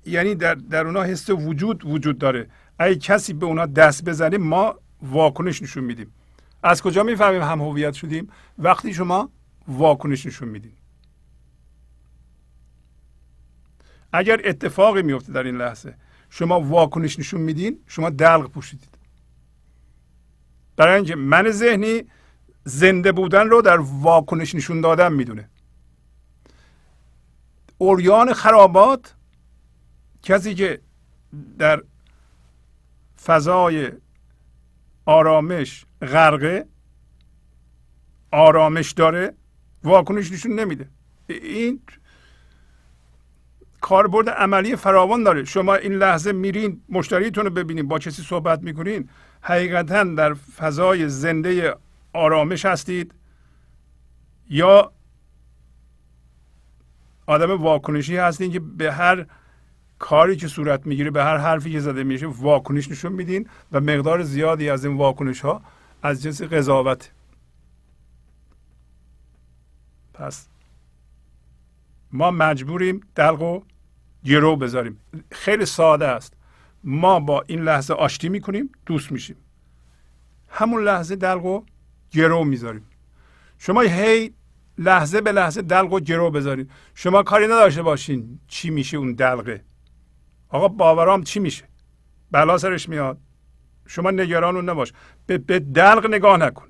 یعنی 0.05 0.35
در, 0.35 0.55
در 0.55 0.85
اونا 0.85 1.03
حس 1.03 1.29
وجود 1.29 1.85
وجود 1.85 2.17
داره. 2.17 2.49
اگه 2.79 2.95
کسی 2.95 3.33
به 3.33 3.45
اونا 3.45 3.65
دست 3.65 4.03
بزنه 4.03 4.37
ما 4.37 4.75
واکنش 5.01 5.61
نشون 5.61 5.83
میدیم. 5.83 6.13
از 6.63 6.81
کجا 6.81 7.03
می‌فهمیم 7.03 7.41
هم 7.41 7.61
هویت 7.61 7.93
شدیم؟ 7.93 8.29
وقتی 8.57 8.93
شما 8.93 9.29
واکنش 9.67 10.25
نشون 10.25 10.47
میدیم 10.49 10.77
اگر 14.13 14.41
اتفاقی 14.45 15.01
میفته 15.01 15.33
در 15.33 15.43
این 15.43 15.57
لحظه 15.57 15.95
شما 16.29 16.61
واکنش 16.61 17.19
نشون 17.19 17.41
میدین 17.41 17.79
شما 17.87 18.09
دلق 18.09 18.49
پوشیدید. 18.49 18.97
برای 20.75 20.95
اینکه 20.95 21.15
من 21.15 21.51
ذهنی 21.51 22.03
زنده 22.63 23.11
بودن 23.11 23.49
رو 23.49 23.61
در 23.61 23.77
واکنش 23.79 24.55
نشون 24.55 24.81
دادن 24.81 25.13
می‌دونه. 25.13 25.49
اوریان 27.77 28.33
خرابات 28.33 29.15
کسی 30.23 30.55
که 30.55 30.81
در 31.57 31.83
فضای 33.23 33.91
آرامش 35.05 35.85
غرقه 36.01 36.67
آرامش 38.31 38.91
داره 38.91 39.33
واکنش 39.83 40.31
نشون 40.31 40.59
نمیده. 40.59 40.89
این 41.27 41.81
کاربرد 43.87 44.29
عملی 44.29 44.75
فراوان 44.75 45.23
داره. 45.23 45.43
شما 45.43 45.75
این 45.75 45.93
لحظه 45.93 46.31
میرین 46.31 46.81
مشتریتون 46.89 47.45
رو 47.45 47.49
ببینین 47.49 47.87
با 47.87 47.99
کسی 47.99 48.21
صحبت 48.21 48.63
می‌کنین. 48.63 49.09
حقیقتا 49.41 50.03
در 50.03 50.33
فضای 50.33 51.09
زنده 51.09 51.75
آرامش 52.13 52.65
هستید 52.65 53.13
یا 54.49 54.91
آدم 57.25 57.61
واکنشی 57.61 58.17
هستین 58.17 58.51
که 58.51 58.59
به 58.59 58.91
هر 58.93 59.25
کاری 59.99 60.35
که 60.35 60.47
صورت 60.47 60.87
می‌گیره 60.87 61.11
به 61.11 61.23
هر 61.23 61.37
حرفی 61.37 61.71
که 61.71 61.79
زده 61.79 62.03
میشه 62.03 62.27
واکنش 62.27 62.91
نشون 62.91 63.11
میدین 63.11 63.49
و 63.71 63.79
مقدار 63.79 64.23
زیادی 64.23 64.69
از 64.69 64.85
این 64.85 64.97
واکنش 64.97 65.41
ها 65.41 65.61
از 66.03 66.23
جنس 66.23 66.41
قضاوت. 66.41 67.11
پس 70.13 70.47
ما 72.11 72.31
مجبوریم 72.31 73.01
دلق 73.15 73.41
و 73.41 73.61
گرو 74.27 74.55
بذاریم. 74.55 74.99
خیلی 75.31 75.65
ساده 75.65 76.07
است. 76.07 76.33
ما 76.83 77.19
با 77.19 77.43
این 77.47 77.61
لحظه 77.61 77.93
آشتی 77.93 78.29
می‌کنیم 78.29 78.69
دوست 78.85 79.11
میشیم. 79.11 79.35
همون 80.49 80.83
لحظه 80.83 81.15
دلق 81.15 81.45
و 81.45 81.61
گرو 82.11 82.43
می‌ذاریم. 82.43 82.85
شما 83.57 83.81
هی 83.81 84.33
لحظه 84.77 85.21
به 85.21 85.31
لحظه 85.31 85.61
دلق 85.61 85.93
و 85.93 85.99
گرو 85.99 86.31
بذارید. 86.31 86.71
شما 86.95 87.23
کاری 87.23 87.45
نداشته 87.45 87.81
باشین 87.81 88.39
چی 88.47 88.69
میشه 88.69 88.97
اون 88.97 89.13
دلقه. 89.13 89.63
آقا 90.49 90.67
باورام 90.67 91.23
چی 91.23 91.39
میشه؟ 91.39 91.63
بلا 92.31 92.57
سرش 92.57 92.89
میاد. 92.89 93.17
شما 93.87 94.11
نگران 94.11 94.55
اون 94.55 94.69
نباش. 94.69 94.93
به, 95.25 95.37
به 95.37 95.59
دلق 95.59 96.07
نگاه 96.09 96.37
نکن. 96.37 96.67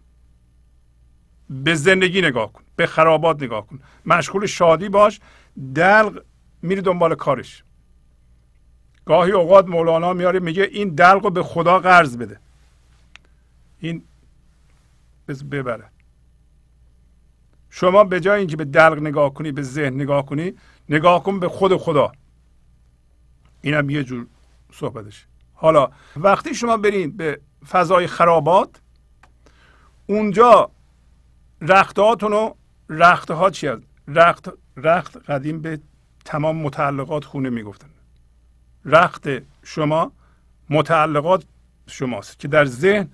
به 1.49 1.75
زندگی 1.75 2.21
نگاه 2.21 2.53
کن. 2.53 2.63
به 2.75 2.85
خرابات 2.85 3.43
نگاه 3.43 3.67
کن. 3.67 3.79
مشغول 4.05 4.45
شادی 4.45 4.89
باش. 4.89 5.19
دلق 5.75 6.23
میری 6.61 6.81
دنبال 6.81 7.15
کارش. 7.15 7.63
گاهی 9.05 9.31
اوقات 9.31 9.67
مولانا 9.67 10.13
میاره 10.13 10.39
میگه 10.39 10.63
این 10.63 10.89
دلق 10.89 11.23
رو 11.23 11.29
به 11.29 11.43
خدا 11.43 11.79
قرض 11.79 12.17
بده. 12.17 12.39
این 13.79 14.03
ببره. 15.51 15.85
شما 17.69 18.03
به 18.03 18.19
جای 18.19 18.39
اینکه 18.39 18.57
به 18.57 18.65
دلق 18.65 18.99
نگاه 18.99 19.33
کنی 19.33 19.51
به 19.51 19.61
ذهن 19.61 19.93
نگاه 19.93 20.25
کنی 20.25 20.53
نگاه 20.89 21.23
کن 21.23 21.39
به 21.39 21.47
خود 21.49 21.77
خدا. 21.77 22.11
اینم 23.61 23.89
یه 23.89 24.03
جور 24.03 24.27
صحبتش. 24.73 25.25
حالا 25.53 25.89
وقتی 26.17 26.55
شما 26.55 26.77
برین 26.77 27.17
به 27.17 27.41
فضای 27.69 28.07
خرابات 28.07 28.81
اونجا 30.05 30.71
رختهاتون 31.61 32.31
رو 32.31 32.55
رخته 32.89 33.33
ها 33.33 33.49
چی 33.49 33.69
رخت, 34.07 34.49
رخت 34.77 35.17
قدیم 35.17 35.61
به 35.61 35.79
تمام 36.27 36.57
متعلقات 36.57 37.25
خونه 37.25 37.49
می‌گفتن. 37.49 37.89
رخت 38.85 39.27
شما 39.63 40.11
متعلقات 40.69 41.45
شماست 41.87 42.39
که 42.39 42.47
در 42.47 42.65
ذهن 42.65 43.09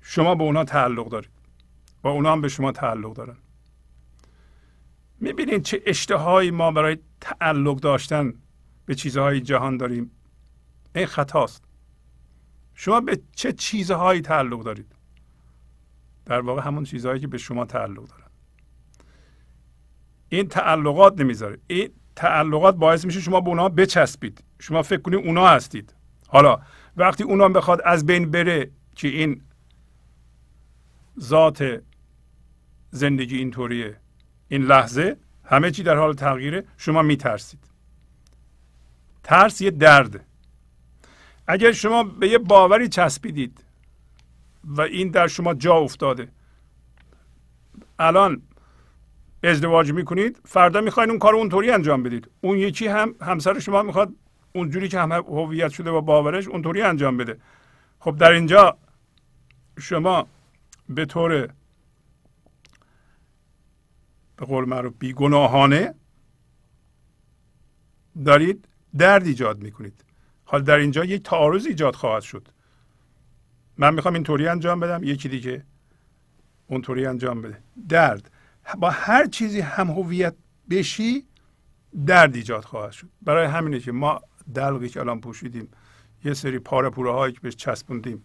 شما 0.00 0.34
به 0.34 0.44
اونا 0.44 0.64
تعلق 0.64 1.08
دارید 1.08 1.30
و 2.02 2.08
اونا 2.08 2.32
هم 2.32 2.40
به 2.40 2.48
شما 2.48 2.72
تعلق 2.72 3.12
دارن. 3.12 3.36
می‌بینید 5.20 5.62
چه 5.62 5.82
اشتهایی 5.86 6.50
ما 6.50 6.70
برای 6.70 6.98
تعلق 7.20 7.80
داشتن 7.80 8.34
به 8.86 8.94
چیزهای 8.94 9.40
جهان 9.40 9.76
داریم. 9.76 10.10
این 10.94 11.06
خطاست. 11.06 11.64
شما 12.74 13.00
به 13.00 13.20
چه 13.32 13.52
چیزهایی 13.52 14.20
تعلق 14.20 14.62
دارید؟ 14.62 14.92
در 16.26 16.40
واقع 16.40 16.62
همون 16.62 16.84
چیزهایی 16.84 17.20
که 17.20 17.26
به 17.26 17.38
شما 17.38 17.64
تعلق 17.64 18.08
دارن. 18.08 18.30
این 20.28 20.48
تعلقات 20.48 21.20
نمی‌ذاره. 21.20 21.58
این 21.66 21.90
تعلقات 22.20 22.76
باعث 22.76 23.04
میشه 23.04 23.20
شما 23.20 23.40
به 23.40 23.48
اونها 23.48 23.68
بچسبید. 23.68 24.44
شما 24.58 24.82
فکر 24.82 25.00
کنید 25.00 25.26
اونا 25.26 25.48
هستید. 25.48 25.94
حالا 26.28 26.58
وقتی 26.96 27.24
اونا 27.24 27.48
بخواد 27.48 27.80
از 27.84 28.06
بین 28.06 28.30
بره 28.30 28.70
که 28.94 29.08
این 29.08 29.42
ذات 31.20 31.82
زندگی 32.90 33.38
اینطوریه 33.38 33.96
این 34.48 34.62
لحظه 34.62 35.16
همه 35.44 35.70
چی 35.70 35.82
در 35.82 35.96
حال 35.96 36.14
تغییره 36.14 36.64
شما 36.76 37.02
میترسید. 37.02 37.64
ترس 39.24 39.60
یه 39.60 39.70
درد 39.70 40.26
اگر 41.46 41.72
شما 41.72 42.02
به 42.04 42.28
یه 42.28 42.38
باوری 42.38 42.88
چسبیدید 42.88 43.64
و 44.64 44.80
این 44.80 45.10
در 45.10 45.26
شما 45.26 45.54
جا 45.54 45.74
افتاده 45.74 46.28
الان 47.98 48.42
ازدواج 49.42 49.92
می‌کنید 49.92 50.40
فردا 50.44 50.80
می‌خواین 50.80 51.10
اون 51.10 51.18
کار 51.18 51.34
اونطوری 51.34 51.70
انجام 51.70 52.02
بدید. 52.02 52.30
اون 52.40 52.58
یکی 52.58 52.86
هم 52.86 53.14
همسر 53.20 53.58
شما 53.58 53.82
می‌خواد 53.82 54.12
اونجوری 54.52 54.88
که 54.88 55.00
همه 55.00 55.14
هویت 55.14 55.70
شده 55.70 55.90
با 55.90 56.00
باورش 56.00 56.48
اونطوری 56.48 56.82
انجام 56.82 57.16
بده. 57.16 57.40
خب 57.98 58.16
در 58.16 58.32
اینجا 58.32 58.78
شما 59.78 60.26
به 60.88 61.04
طور 61.04 61.48
به 64.36 64.46
قول 64.46 64.64
معروف 64.68 64.92
بیگناهانه 64.98 65.94
دارید 68.24 68.68
درد 68.98 69.26
ایجاد 69.26 69.62
می‌کنید. 69.62 70.04
حال 70.44 70.62
در 70.62 70.76
اینجا 70.76 71.04
یک 71.04 71.22
تعارض 71.22 71.66
ایجاد 71.66 71.94
خواهد 71.94 72.22
شد. 72.22 72.48
من 73.76 73.94
می‌خوام 73.94 74.14
اینطوری 74.14 74.48
انجام 74.48 74.80
بدم 74.80 75.04
یکی 75.04 75.28
دیگه 75.28 75.64
اونطوری 76.66 77.06
انجام 77.06 77.42
بده. 77.42 77.58
درد. 77.88 78.29
با 78.78 78.90
هر 78.90 79.26
چیزی 79.26 79.60
هم 79.60 79.90
هویت 79.90 80.34
بشی 80.70 81.26
درد 82.06 82.36
ایجاد 82.36 82.64
خواهد 82.64 82.92
شد. 82.92 83.08
برای 83.22 83.46
همینه 83.46 83.80
که 83.80 83.92
ما 83.92 84.20
دلقی 84.54 84.88
که 84.88 85.00
الان 85.00 85.20
پوشیدیم 85.20 85.68
یه 86.24 86.34
سری 86.34 86.58
پاره 86.58 86.90
پوره 86.90 87.12
هایی 87.12 87.32
که 87.32 87.40
بهش 87.40 87.56
چسبوندیم 87.56 88.24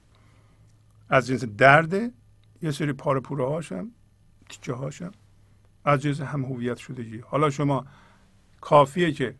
از 1.10 1.28
جنس 1.28 1.44
درده 1.44 2.12
یه 2.62 2.72
سری 2.72 2.94
پاره 2.94 3.20
پوره 3.20 3.46
هاشم 3.46 3.92
تیکه 4.50 4.74
هاشم 4.74 5.12
از 5.86 6.02
جنس 6.02 6.22
هم 6.22 6.46
هویت 6.46 6.78
شدگی. 6.78 7.20
حالا 7.20 7.50
شما 7.50 7.86
کافیه 8.62 9.12
که 9.12 9.36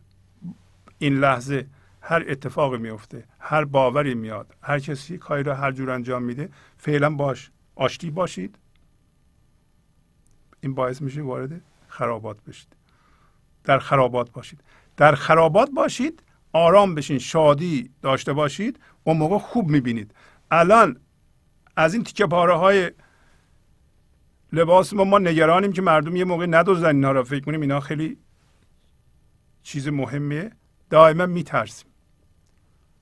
این 0.98 1.18
لحظه 1.18 1.66
هر 2.00 2.24
اتفاقی 2.28 2.78
میفته 2.78 3.24
هر 3.38 3.64
باوری 3.64 4.14
میاد 4.14 4.56
هر 4.62 4.78
کسی 4.78 5.18
کاری 5.18 5.42
را 5.42 5.54
هر 5.54 5.72
جور 5.72 5.90
انجام 5.90 6.22
میده 6.22 6.48
فعلا 6.76 7.10
باش 7.10 7.50
آشتی 7.74 8.10
باشید. 8.10 8.58
این 10.60 10.74
باعث 10.74 11.02
میشه 11.02 11.22
وارد 11.22 11.60
خرابات 11.88 12.36
بشید. 12.44 12.76
در 13.64 13.78
خرابات 13.78 14.30
باشید. 14.30 14.60
در 14.96 15.14
خرابات 15.14 15.70
باشید 15.70 16.22
آرام 16.52 16.94
بشین 16.94 17.18
شادی 17.18 17.90
داشته 18.02 18.32
باشید 18.32 18.80
اون 19.04 19.16
موقع 19.16 19.38
خوب 19.38 19.68
می‌بینید. 19.68 20.14
الان 20.50 21.00
از 21.76 21.94
این 21.94 22.04
تیکه 22.04 22.26
پاره 22.26 22.54
های 22.54 22.90
لباس 24.52 24.92
ما 24.92 25.04
ما 25.04 25.18
نگرانیم 25.18 25.72
که 25.72 25.82
مردم 25.82 26.16
یه 26.16 26.24
موقع 26.24 26.46
ندوزن 26.46 26.94
اینا 26.94 27.12
را 27.12 27.24
فکر 27.24 27.44
کنیم 27.44 27.60
اینا 27.60 27.80
خیلی 27.80 28.18
چیز 29.62 29.88
مهمیه. 29.88 30.52
دائما 30.90 31.26
میترسیم. 31.26 31.90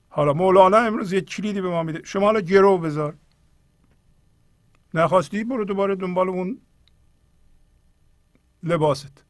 حالا 0.09 0.33
مولانا 0.33 0.77
امروز 0.77 1.13
یه 1.13 1.21
کلیدی 1.21 1.61
به 1.61 1.69
ما 1.69 1.83
میده. 1.83 2.01
شما 2.03 2.25
حالا 2.25 2.39
گرو 2.39 2.77
بذار. 2.77 3.15
نخواستی 4.93 5.43
برو 5.43 5.65
دوباره 5.65 5.95
دنبال 5.95 6.29
اون 6.29 6.61
لباست. 8.65 9.23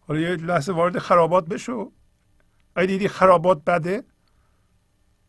حالا 0.00 0.20
یه 0.20 0.36
لحظه 0.36 0.72
وارد 0.72 0.98
خرابات 0.98 1.46
بشو. 1.46 1.92
اگه 2.76 2.86
دیدی 2.86 3.08
خرابات 3.08 3.64
بده 3.64 4.04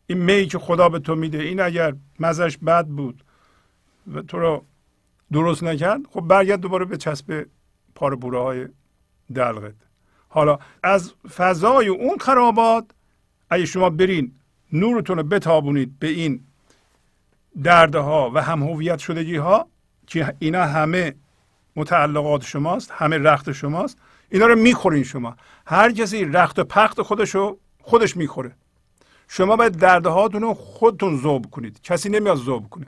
این 0.06 0.18
می 0.18 0.46
که 0.46 0.58
خدا 0.58 0.88
به 0.88 0.98
تو 0.98 1.14
میده 1.14 1.38
این 1.38 1.60
اگر 1.60 1.94
مزش 2.20 2.58
بد 2.58 2.86
بود 2.86 3.24
و 4.14 4.22
تو 4.22 4.38
رو 4.38 4.64
درست 5.32 5.62
نکرد 5.62 6.00
خب 6.10 6.20
برگرد 6.20 6.60
دوباره 6.60 6.84
به 6.84 6.96
چسب 6.96 7.46
پار 7.94 8.16
بوره 8.16 8.38
های 8.42 8.68
دلغت. 9.34 9.74
حالا 10.28 10.58
از 10.82 11.12
فضای 11.12 11.88
اون 11.88 12.18
خرابات 12.18 12.84
اگه 13.50 13.66
شما 13.66 13.90
برین 13.90 14.32
نورتون 14.72 15.16
رو 15.16 15.22
بتابونید 15.22 15.98
به 15.98 16.08
این 16.08 16.40
دردها 17.62 18.30
و 18.34 18.42
هم 18.42 18.62
هویت 18.62 18.98
شدگی 18.98 19.36
ها 19.36 19.68
که 20.06 20.34
اینا 20.38 20.64
همه 20.64 21.14
متعلقات 21.78 22.44
شماست 22.44 22.90
همه 22.90 23.18
رخت 23.18 23.52
شماست. 23.52 23.98
اینا 24.30 24.46
رو 24.46 24.56
می‌خورین 24.56 25.04
شما. 25.04 25.36
هر 25.66 25.92
کسی 25.92 26.24
رخت 26.24 26.58
و 26.58 26.64
پخت 26.64 27.02
خودش 27.02 27.34
رو 27.34 27.58
خودش 27.82 28.16
می‌خوره. 28.16 28.54
شما 29.28 29.56
باید 29.56 29.72
دردهاتون 29.72 30.42
رو 30.42 30.54
خودتون 30.54 31.16
ذوب 31.16 31.50
کنید. 31.50 31.80
کسی 31.82 32.08
نمیاد 32.08 32.36
ذوب 32.36 32.68
کنه. 32.68 32.86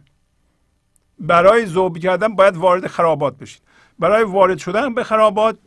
برای 1.18 1.66
ذوب 1.66 1.98
کردن 1.98 2.35
باید 2.35 2.57
وارد 2.57 2.87
خرابات 2.87 3.37
بشید. 3.37 3.62
برای 3.98 4.24
وارد 4.24 4.59
شدن 4.59 4.94
به 4.94 5.05
خرابات 5.05 5.59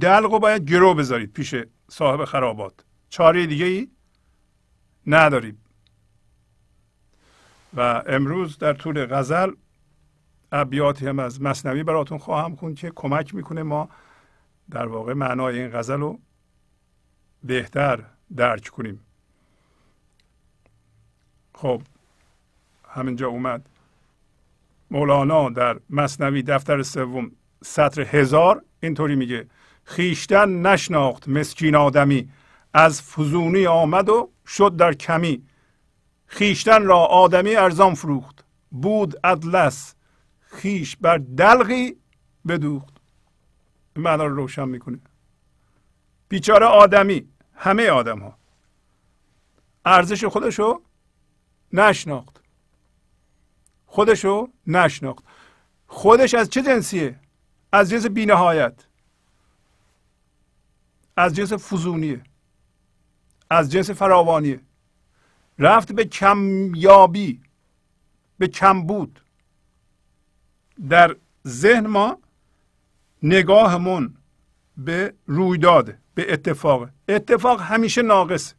دلق 0.00 0.32
رو 0.32 0.38
باید 0.38 0.70
گرو 0.70 0.94
بذارید 0.94 1.32
پیش 1.32 1.54
صاحب 1.90 2.24
خرابات. 2.24 2.72
چاره 3.10 3.46
دیگه 3.46 3.66
ای 3.66 3.88
ندارید 5.06 5.58
و 7.76 8.02
امروز 8.06 8.58
در 8.58 8.72
طول 8.72 9.06
غزل 9.06 9.50
ابیاتی 10.52 11.06
هم 11.06 11.18
از 11.18 11.42
مصنوی 11.42 11.82
براتون 11.82 12.18
خواهم 12.18 12.56
خوند 12.56 12.76
که 12.76 12.92
کمک 12.94 13.34
می‌کنه 13.34 13.62
ما 13.62 13.88
در 14.70 14.86
واقع 14.86 15.12
معنای 15.12 15.60
این 15.60 15.70
غزل 15.70 16.00
رو 16.00 16.18
بهتر 17.44 18.04
درک 18.36 18.68
کنیم. 18.68 19.00
خب 21.54 21.82
همینجا 22.88 23.28
اومد. 23.28 23.68
مولانا 24.90 25.50
در 25.50 25.80
مصنوی 25.90 26.42
دفتر 26.42 26.82
سوم 26.82 27.30
سطر 27.64 28.02
هزار 28.02 28.62
اینطوری 28.80 29.16
میگه 29.16 29.46
خیشتن 29.84 30.66
نشناخت 30.66 31.28
مسکین 31.28 31.74
آدمی 31.74 32.28
از 32.74 33.02
فزونی 33.02 33.66
آمد 33.66 34.08
و 34.08 34.30
شد 34.46 34.76
در 34.76 34.92
کمی. 34.92 35.42
خیشتن 36.26 36.84
را 36.84 36.98
آدمی 36.98 37.56
ارزان 37.56 37.94
فروخت 37.94 38.44
بود 38.70 39.26
ادلس 39.26 39.94
خیش 40.50 40.96
بر 40.96 41.18
دلغی 41.18 41.96
بدوخت. 42.48 42.96
معنا 43.96 44.26
رو 44.26 44.34
روشن 44.34 44.68
می‌کنه. 44.68 44.98
بیچاره 46.28 46.66
آدمی 46.66 47.28
همه 47.54 47.88
آدم 47.90 48.18
ها 48.18 48.38
ارزش 49.84 50.24
خودشو 50.24 50.82
نشناخت. 51.72 52.42
خودشو 53.86 54.48
نشناخت. 54.66 55.24
خودش 55.86 56.34
از 56.34 56.50
چه 56.50 56.62
جنسیه؟ 56.62 57.20
از 57.72 57.90
جنس 57.90 58.06
بینهایت. 58.06 58.86
از 61.16 61.34
جنس 61.34 61.52
فزونیه. 61.52 62.22
از 63.50 63.72
جنس 63.72 63.90
فراوانیه. 63.90 64.60
رفت 65.58 65.92
به 65.92 66.04
کمیابی 66.04 67.42
به 68.38 68.48
کمبود. 68.48 69.20
در 70.88 71.16
ذهن 71.46 71.86
ما 71.86 72.18
نگاهمون 73.22 74.14
به 74.76 75.14
رویداد 75.26 75.94
به 76.14 76.32
اتفاق. 76.32 76.88
اتفاق 77.08 77.60
همیشه 77.60 78.02
ناقص. 78.02 78.54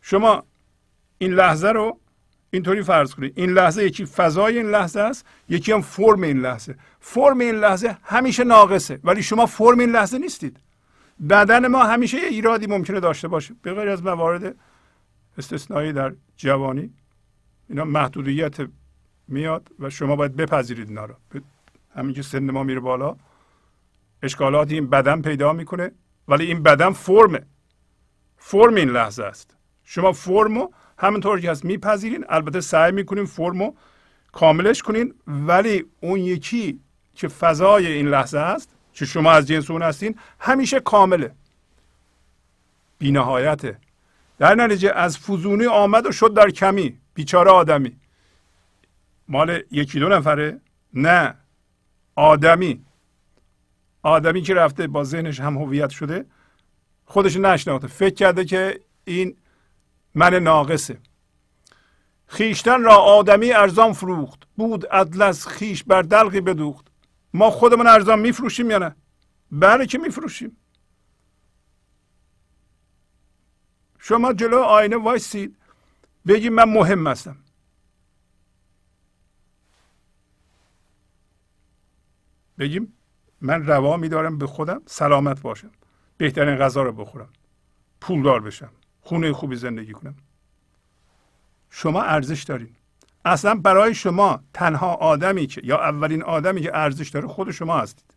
شما 0.00 0.42
این 1.18 1.32
لحظه 1.32 1.68
رو 1.68 2.00
اینطوری 2.50 2.82
فرض 2.82 3.14
کنید. 3.14 3.32
این 3.36 3.50
لحظه 3.50 3.84
یکی 3.84 4.06
فضای 4.06 4.58
این 4.58 4.70
لحظه 4.70 5.00
است 5.00 5.26
یکی 5.48 5.72
هم 5.72 5.82
فرم 5.82 6.22
این 6.22 6.40
لحظه. 6.40 6.76
فرم 7.00 7.38
این 7.38 7.54
لحظه 7.54 7.96
همیشه 8.02 8.44
ناقصه 8.44 9.00
ولی 9.04 9.22
شما 9.22 9.46
فرم 9.46 9.78
این 9.78 9.90
لحظه 9.90 10.18
نیستید. 10.18 10.60
بدن 11.30 11.66
ما 11.66 11.84
همیشه 11.84 12.16
یه 12.16 12.28
ایرادی 12.28 12.66
ممکنه 12.66 13.00
داشته 13.00 13.28
باشه. 13.28 13.54
به 13.62 13.74
غیر 13.74 13.88
از 13.88 14.02
موارد 14.02 14.56
استثنایی 15.38 15.92
در 15.92 16.12
جوانی. 16.36 16.90
اینا 17.68 17.84
محدودیت 17.84 18.56
میاد 19.28 19.68
و 19.78 19.90
شما 19.90 20.16
باید 20.16 20.36
بپذیرید 20.36 20.88
اینا 20.88 21.04
رو. 21.04 21.14
همین 21.94 22.14
که 22.14 22.22
سن 22.22 22.50
ما 22.50 22.62
میره 22.62 22.80
بالا. 22.80 23.16
اشکالات 24.22 24.70
این 24.70 24.90
بدن 24.90 25.22
پیدا 25.22 25.52
می‌کنه 25.52 25.90
ولی 26.28 26.46
این 26.46 26.62
بدن 26.62 26.92
فرمه. 26.92 27.40
فرم 28.36 28.74
این 28.74 28.90
لحظه 28.90 29.24
است. 29.24 29.56
شما 29.84 30.12
فرمو 30.12 30.68
همونطور 30.98 31.40
که 31.40 31.50
هست 31.50 31.64
میپذیرین. 31.64 32.24
البته 32.28 32.60
سعی 32.60 32.92
می‌کنین 32.92 33.24
فرمو 33.24 33.74
کاملش 34.32 34.82
کنین. 34.82 35.14
ولی 35.26 35.84
اون 36.00 36.18
یکی 36.18 36.80
که 37.14 37.28
فضای 37.28 37.86
این 37.86 38.08
لحظه 38.08 38.38
است 38.38 38.74
که 38.92 39.04
شما 39.04 39.32
از 39.32 39.46
جنس 39.48 39.70
اون 39.70 39.82
هستین 39.82 40.18
همیشه 40.40 40.80
کامله. 40.80 41.34
بینهایته. 42.98 43.78
در 44.38 44.54
نتیجه 44.54 44.90
از 44.90 45.18
فزونی 45.18 45.66
آمد 45.66 46.06
و 46.06 46.12
شد 46.12 46.34
در 46.34 46.50
کمی. 46.50 46.98
بیچاره 47.14 47.50
آدمی. 47.50 47.96
مال 49.28 49.62
یکی 49.70 50.00
دو 50.00 50.08
نفره؟ 50.08 50.60
نه. 50.94 51.34
آدمی. 52.14 52.84
آدمی 54.02 54.42
که 54.42 54.54
رفته 54.54 54.86
با 54.86 55.04
ذهنش 55.04 55.40
هم 55.40 55.58
هویت 55.58 55.90
شده 55.90 56.26
خودش 57.04 57.36
نشناخته. 57.36 57.86
فکر 57.86 58.14
کرده 58.14 58.44
که 58.44 58.80
این 59.04 59.36
من 60.14 60.34
ناقصه. 60.34 60.98
خیشتن 62.26 62.82
را 62.82 62.96
آدمی 62.96 63.52
ارزان 63.52 63.92
فروخت. 63.92 64.42
بود 64.56 64.86
ادلس 64.90 65.46
خیش 65.46 65.84
بر 65.84 66.02
دلقی 66.02 66.40
بدوخت. 66.40 66.86
ما 67.34 67.50
خودمون 67.50 67.86
ارزان 67.86 68.18
میفروشیم 68.18 68.70
یا 68.70 68.78
نه؟ 68.78 68.96
بله 69.52 69.86
که 69.86 69.98
میفروشیم. 69.98 70.56
شما 73.98 74.32
جلو 74.32 74.58
آینه 74.58 74.96
وایسید 74.96 75.56
بگید 76.26 76.52
من 76.52 76.64
مهم 76.64 77.06
هستم. 77.06 77.36
بگیم 82.58 82.92
من 83.40 83.66
روا 83.66 83.96
میدارم 83.96 84.38
به 84.38 84.46
خودم 84.46 84.82
سلامت 84.86 85.40
باشم. 85.42 85.70
بهترین 86.16 86.56
غذا 86.56 86.82
رو 86.82 86.92
بخورم. 86.92 87.28
پولدار 88.00 88.40
بشم. 88.40 88.70
خونه 89.00 89.32
خوبی 89.32 89.56
زندگی 89.56 89.92
کنم. 89.92 90.16
شما 91.70 92.02
ارزش 92.02 92.42
دارین. 92.42 92.70
اصلا 93.24 93.54
برای 93.54 93.94
شما 93.94 94.40
تنها 94.54 94.94
آدمی 94.94 95.46
که 95.46 95.60
یا 95.64 95.78
اولین 95.78 96.22
آدمی 96.22 96.60
که 96.60 96.76
ارزش 96.76 97.08
داره 97.08 97.28
خود 97.28 97.50
شما 97.50 97.78
هستید. 97.78 98.14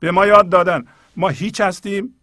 به 0.00 0.10
ما 0.10 0.26
یاد 0.26 0.48
دادن. 0.48 0.84
ما 1.16 1.28
هیچ 1.28 1.60
هستیم. 1.60 2.14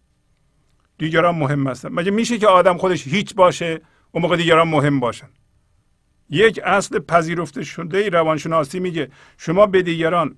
دیگران 0.98 1.34
مهم 1.34 1.66
هستن. 1.66 1.88
مگه 1.92 2.10
میشه 2.10 2.38
که 2.38 2.46
آدم 2.46 2.76
خودش 2.76 3.06
هیچ 3.06 3.34
باشه 3.34 3.80
و 4.14 4.18
موقع 4.18 4.36
دیگران 4.36 4.68
مهم 4.68 5.00
باشن؟ 5.00 5.28
یک 6.30 6.60
اصل 6.64 6.98
پذیرفته 6.98 7.62
شده 7.62 8.08
روانشناسی 8.08 8.80
میگه 8.80 9.10
شما 9.38 9.66
به 9.66 9.82
دیگران 9.82 10.36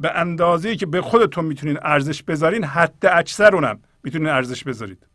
به 0.00 0.10
اندازه 0.10 0.76
که 0.76 0.86
به 0.86 1.02
خودتون 1.02 1.44
می‌تونین 1.44 1.78
ارزش 1.82 2.22
بذارین 2.22 2.64
حتی 2.64 3.08
اکثر 3.08 3.54
اونم 3.54 3.80
می‌تونین 4.02 4.28
ارزش 4.28 4.64
بذارید. 4.64 5.06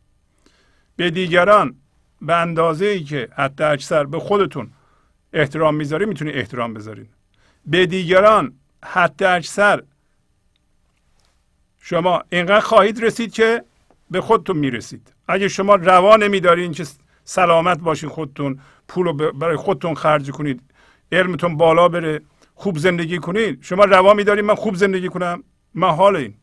به 0.96 1.10
دیگران 1.10 1.74
به 2.22 2.36
اندازه 2.36 3.00
که 3.00 3.28
حتی 3.36 3.64
اکثر 3.64 4.04
به 4.04 4.18
خودتون 4.18 4.70
احترام 5.32 5.74
می‌ذارین 5.74 6.08
می‌تونید 6.08 6.36
احترام 6.36 6.74
بذارین. 6.74 7.08
به 7.66 7.86
دیگران 7.86 8.52
حتی 8.84 9.24
اکثر 9.24 9.82
شما 11.80 12.22
اینقدر 12.30 12.60
خواهید 12.60 13.04
رسید 13.04 13.32
که 13.32 13.64
به 14.10 14.20
خودتون 14.20 14.56
می‌رسید. 14.56 15.12
اگه 15.28 15.48
شما 15.48 15.74
روا 15.74 16.16
نمیدارین 16.16 16.72
که 16.72 16.86
سلامت 17.24 17.78
باشین 17.78 18.08
خودتون 18.08 18.60
پول 18.88 19.06
رو 19.06 19.32
برای 19.32 19.56
خودتون 19.56 19.94
خرج 19.94 20.30
کنید 20.30 20.60
علمتون 21.12 21.56
بالا 21.56 21.88
بره 21.88 22.20
خوب 22.58 22.78
زندگی 22.78 23.18
کنید 23.18 23.62
شما 23.62 23.84
روا 23.84 24.14
میدارید 24.14 24.44
من 24.44 24.54
خوب 24.54 24.74
زندگی 24.74 25.08
کنم. 25.08 25.44
محال 25.74 26.16
این. 26.16 26.34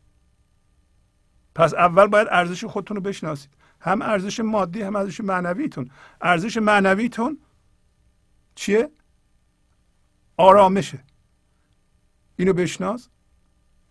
پس 1.56 1.74
اول 1.74 2.08
باید 2.08 2.28
ارزش 2.32 2.66
خودتون 2.66 2.98
رو 2.98 3.04
بشناسید. 3.04 3.52
هم 3.80 4.02
ارزش 4.02 4.40
مادی 4.40 4.82
هم 4.82 4.96
ارزش 4.96 5.22
معنویتون. 5.22 5.90
ارزش 6.22 6.58
معنویتون 6.58 7.38
چیه؟ 8.56 8.90
آرامشه. 10.38 11.04
اینو 12.36 12.54
بشناس. 12.54 13.10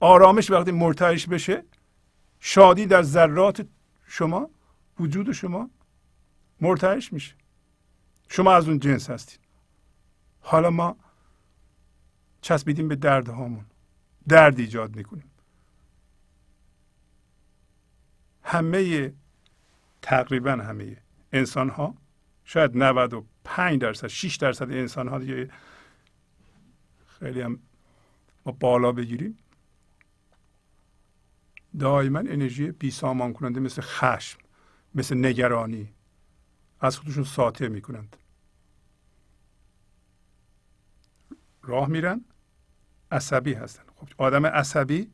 آرامش 0.00 0.50
وقتی 0.50 0.70
مرتعش 0.70 1.26
بشه 1.26 1.64
شادی 2.40 2.86
در 2.86 3.02
ذرات 3.02 3.66
شما 4.06 4.50
وجود 5.00 5.32
شما 5.32 5.70
مرتعش 6.60 7.12
میشه. 7.12 7.34
شما 8.28 8.52
از 8.52 8.68
اون 8.68 8.78
جنس 8.78 9.10
هستید 9.10 9.40
حالا 10.40 10.70
ما 10.70 10.96
چسبیدیم 12.44 12.88
به 12.88 12.96
درد 12.96 13.28
هامون. 13.28 13.64
درد 14.28 14.58
ایجاد 14.58 14.96
می‌کنیم. 14.96 15.30
همه 18.42 19.12
تقریبا 20.02 20.52
همه 20.52 20.96
انسان 21.32 21.68
ها 21.68 21.94
شاید 22.44 22.76
95 22.76 23.80
درصد 23.80 24.06
6 24.06 24.36
درصد 24.36 24.70
انسان 24.70 25.08
ها 25.08 25.18
دیگه 25.18 25.50
خیلی 27.06 27.40
هم 27.40 27.58
ما 28.46 28.52
بالا 28.52 28.92
بگیریم. 28.92 29.38
دائما 31.78 32.18
انرژی 32.18 32.70
بی 32.70 32.90
سامان 32.90 33.32
کننده 33.32 33.60
مثل 33.60 33.82
خشم 33.82 34.38
مثل 34.94 35.26
نگرانی 35.26 35.94
از 36.80 36.98
خودشون 36.98 37.24
ساطع 37.24 37.68
می‌کنند. 37.68 38.16
راه 41.62 41.88
میرن. 41.88 42.24
عصبی 43.12 43.52
هستن. 43.52 43.82
خب 43.96 44.08
آدم 44.18 44.46
عصبی 44.46 45.10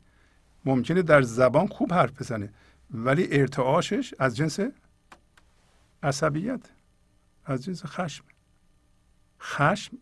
ممکنه 0.65 1.01
در 1.01 1.21
زبان 1.21 1.67
خوب 1.67 1.93
حرف 1.93 2.11
بزنه 2.19 2.53
ولی 2.91 3.39
ارتعاشش 3.39 4.13
از 4.19 4.37
جنس 4.37 4.59
عصبیت 6.03 6.69
از 7.45 7.63
جنس 7.65 7.85
خشم. 7.85 8.23
خشم 9.41 9.97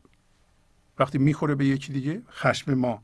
وقتی 0.99 1.17
می‌خوره 1.17 1.55
به 1.55 1.65
یکی 1.65 1.93
دیگه 1.93 2.21
خشم 2.29 2.73
ما 2.73 3.03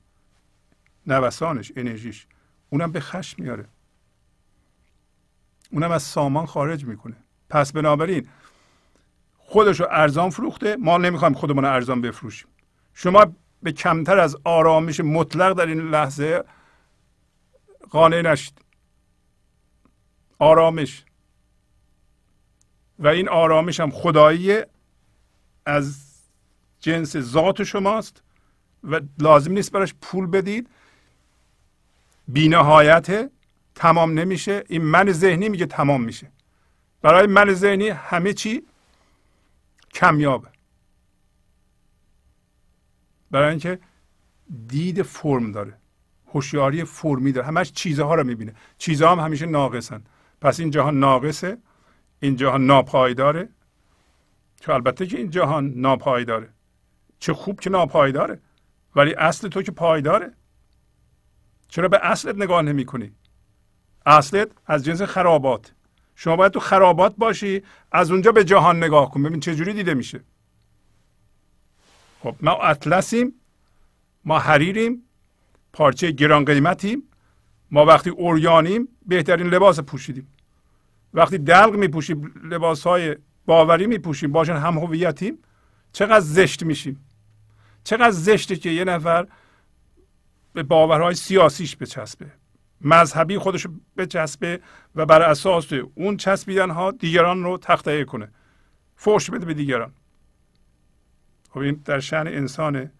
نوسانش 1.08 1.72
انرژیش 1.76 2.28
اونم 2.70 2.92
به 2.92 3.00
خشم 3.00 3.44
میاره 3.44 3.66
اونم 5.72 5.92
از 5.92 6.04
سامان 6.04 6.46
خارج 6.46 6.86
می‌کنه. 6.86 7.16
پس 7.50 7.72
بنابراین 7.72 8.28
خودش 9.38 9.80
رو 9.80 9.88
ارزان 9.92 10.30
فروخته 10.30 10.76
ما 10.76 10.98
نمی‌خوایم 10.98 11.34
خودمون 11.34 11.66
ارزان 11.66 12.02
بفروشیم. 12.02 12.48
شما 12.94 13.26
به 13.66 13.72
کمتر 13.72 14.20
از 14.20 14.38
آرامش 14.44 15.00
مطلق 15.00 15.54
در 15.54 15.66
این 15.66 15.90
لحظه 15.90 16.44
قانع 17.90 18.22
نشید. 18.22 18.62
آرامش. 20.40 21.04
و 23.00 23.08
این 23.08 23.30
آرامش 23.30 23.80
هم 23.80 23.92
خدایی 23.92 24.62
از 25.66 26.06
جنس 26.80 27.18
ذات 27.18 27.64
شماست 27.64 28.24
و 28.84 29.02
لازم 29.20 29.52
نیست 29.52 29.72
براش 29.72 29.94
پول 30.02 30.28
بدید. 30.28 30.70
بینهایت 32.28 33.32
تمام 33.76 34.20
نمیشه. 34.20 34.64
این 34.68 34.82
من 34.82 35.12
ذهنی 35.12 35.50
میگه 35.50 35.66
تمام 35.66 36.04
میشه. 36.04 36.32
برای 37.02 37.28
من 37.28 37.54
ذهنی 37.54 37.90
همه 37.90 38.34
چی 38.34 38.66
کمیابه. 39.94 40.55
برای 43.36 43.50
اینکه 43.50 43.80
دید 44.68 45.02
فرم 45.02 45.52
داره. 45.52 45.74
هوشیاری 46.28 46.84
فرمی 46.84 47.32
داره. 47.32 47.48
همش 47.48 47.72
چیزها 47.72 48.16
رو 48.16 48.24
می‌بینه. 48.24 48.54
چیزها 48.78 49.12
هم 49.12 49.20
همیشه 49.20 49.46
ناقصن. 49.46 50.04
پس 50.42 50.60
این 50.60 50.72
جهان 50.72 51.00
ناقصه. 51.00 51.58
این 52.20 52.36
جهان 52.36 52.66
ناپایداره. 52.66 53.50
چه 54.60 54.74
البته 54.74 55.06
که 55.06 55.18
این 55.18 55.30
جهان 55.30 55.74
ناپایداره. 55.76 56.50
چه 57.20 57.34
خوب 57.34 57.60
که 57.60 57.70
ناپایداره. 57.70 58.40
ولی 58.96 59.14
اصل 59.14 59.48
تو 59.48 59.62
که 59.62 59.72
پایداره. 59.72 60.34
چرا 61.68 61.88
به 61.88 62.00
اصلت 62.04 62.36
نگاه 62.36 62.62
نمی 62.62 62.86
کنی 62.86 63.12
اصلت 64.06 64.48
از 64.66 64.86
جنس 64.86 65.02
خرابات. 65.02 65.74
شما 66.16 66.36
باید 66.36 66.52
تو 66.52 66.60
خرابات 66.60 67.16
باشی 67.18 67.64
از 67.92 68.12
اونجا 68.12 68.32
به 68.32 68.44
جهان 68.44 68.78
نگاه 68.84 69.12
کن. 69.12 69.24
ببین 69.24 69.40
چه 69.40 69.56
جوری 69.56 69.74
دیده 69.74 69.94
میشه. 69.94 70.24
خب 72.26 72.36
ما 72.42 72.52
اطلسیم 72.52 73.34
ما 74.24 74.40
حریریم 74.40 75.04
پارچه 75.74 76.12
گران 76.12 76.46
قیمتیم 76.46 77.04
ما 77.72 77.86
وقتی 77.86 78.10
اوریانیم 78.10 78.88
بهترین 79.08 79.48
لباس 79.48 79.80
پوشیدیم. 79.80 80.28
وقتی 81.14 81.38
دلق 81.38 81.76
میپوشیم 81.76 82.34
لباس 82.52 82.88
های 82.88 83.16
باوری 83.46 83.88
میپوشیم 83.88 84.32
باشن 84.32 84.56
هم 84.56 84.78
هویتیم 84.78 85.38
چقدر 85.94 86.20
زشت 86.20 86.64
میشیم. 86.64 87.06
چقدر 87.84 88.12
زشته 88.12 88.56
که 88.56 88.70
یه 88.70 88.84
نفر 88.84 89.28
به 90.54 90.64
باورهای 90.64 91.16
سیاسیش 91.16 91.78
بچسبه. 91.78 92.26
مذهبی 92.82 93.38
خودش 93.38 93.68
بچسبه 93.98 94.60
و 94.96 95.06
بر 95.06 95.22
اساس 95.22 95.74
اون 95.96 96.18
چسبیدن 96.18 96.70
ها 96.70 96.92
دیگران 96.92 97.44
رو 97.44 97.58
تخته 97.58 98.06
کنه. 98.06 98.32
فوش 98.96 99.30
بده 99.30 99.46
به 99.46 99.54
دیگران. 99.54 99.94
خب 101.56 101.62
این 101.62 101.82
در 101.86 102.00
شن 102.00 102.28
انسانه. 102.28 102.92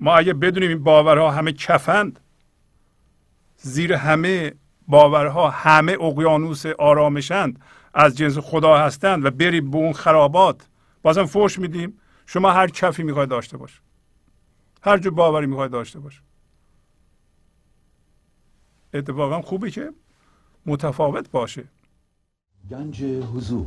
ما 0.00 0.16
اگه 0.16 0.34
بدونیم 0.34 0.68
این 0.68 0.82
باورها 0.82 1.30
همه 1.30 1.52
کفند 1.52 2.20
زیر 3.56 3.92
همه 3.92 4.54
باورها 4.88 5.50
همه 5.50 5.92
اقیانوس 5.92 6.66
آرامشند 6.66 7.60
از 7.94 8.16
جنس 8.16 8.38
خدا 8.38 8.78
هستند 8.78 9.24
و 9.24 9.30
بریم 9.30 9.70
به 9.70 9.76
اون 9.76 9.92
خرابات. 9.92 10.68
بازم 11.02 11.24
فوش 11.24 11.58
میدیم. 11.58 11.98
شما 12.26 12.52
هر 12.52 12.66
کفی 12.66 13.02
می‌خواد 13.02 13.28
داشته 13.28 13.56
باش. 13.56 13.80
هر 14.82 14.98
جو 14.98 15.10
باوری 15.10 15.46
می‌خواد 15.46 15.70
داشته 15.70 15.98
باش. 15.98 16.22
اتفاقا 18.94 19.42
خوبه 19.42 19.70
که 19.70 19.92
متفاوت 20.66 21.30
باشه. 21.30 21.64
گنج 22.70 23.02
حضور. 23.04 23.66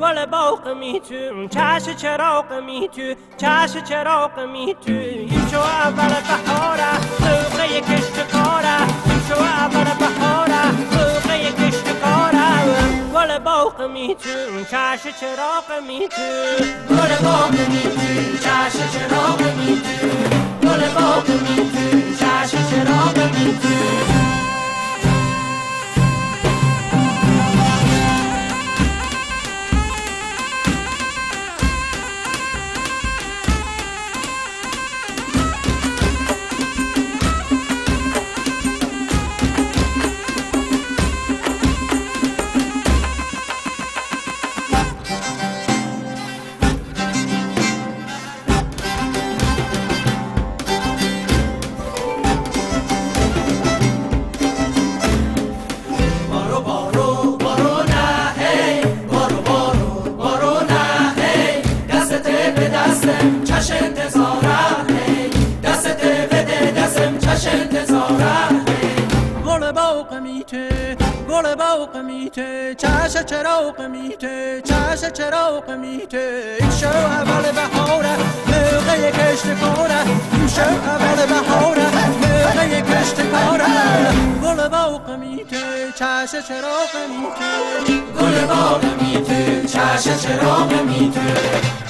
گل 0.00 0.26
باغ 0.26 0.68
می 0.68 1.00
تو 1.00 1.48
چش 1.48 1.96
چراغ 1.96 2.52
می 2.52 2.88
تو 2.88 3.14
چش 3.36 3.76
چراغ 3.88 4.40
می 4.40 4.76
تو 4.86 4.92
این 4.92 5.48
شو 5.50 5.58
اول 5.58 6.08
بهاره 6.08 7.00
سوقه 7.18 7.80
کشت 7.80 8.30
کاره 8.32 8.80
این 9.06 9.20
شو 9.28 9.42
اول 9.42 9.84
بهاره 9.84 10.62
سوقه 10.90 11.52
کشت 11.52 11.88
کاره 12.02 12.48
گل 13.14 13.38
باغ 13.38 13.82
می 13.82 14.14
تو 14.14 14.64
چش 14.70 15.02
چراغ 15.20 15.82
می 15.88 16.08
تو 16.08 16.64
گل 16.94 17.16
باغ 17.24 17.50
می 17.50 17.82
تو 17.82 18.38
چش 18.38 18.76
چراغ 18.92 19.40
می 19.40 19.82
تو 19.82 20.68
گل 20.68 20.88
باغ 20.88 21.28
می 21.28 21.56
تو 21.56 22.24
چش 22.24 22.50
چراغ 22.50 23.18
می 23.18 23.58
تو 23.62 24.47
چراغ 73.38 73.80
میته 73.80 74.62
چش 74.64 75.04
چراغ 75.12 75.70
میته. 75.70 76.56
این 76.60 76.70
شو 76.70 76.86
اول 76.86 77.52
بهاره 77.52 78.16
موقع 78.46 79.10
کشت 79.10 79.46
کاره 79.60 80.00
این 80.32 80.48
شو 80.48 80.60
اول 80.60 81.26
بهاره 81.26 81.86
موقع 82.22 82.80
کشت 82.80 83.16
کاره 83.30 83.64
گل 84.42 84.68
باغ 84.68 85.10
میته 85.10 85.92
چش 85.98 86.30
چراغ 86.48 86.92
میته. 87.10 87.92
گل 88.20 88.46
باغ 88.46 88.84
میته 89.02 89.66
چش 89.66 90.22
چراغ 90.22 90.72
میته. 90.72 91.87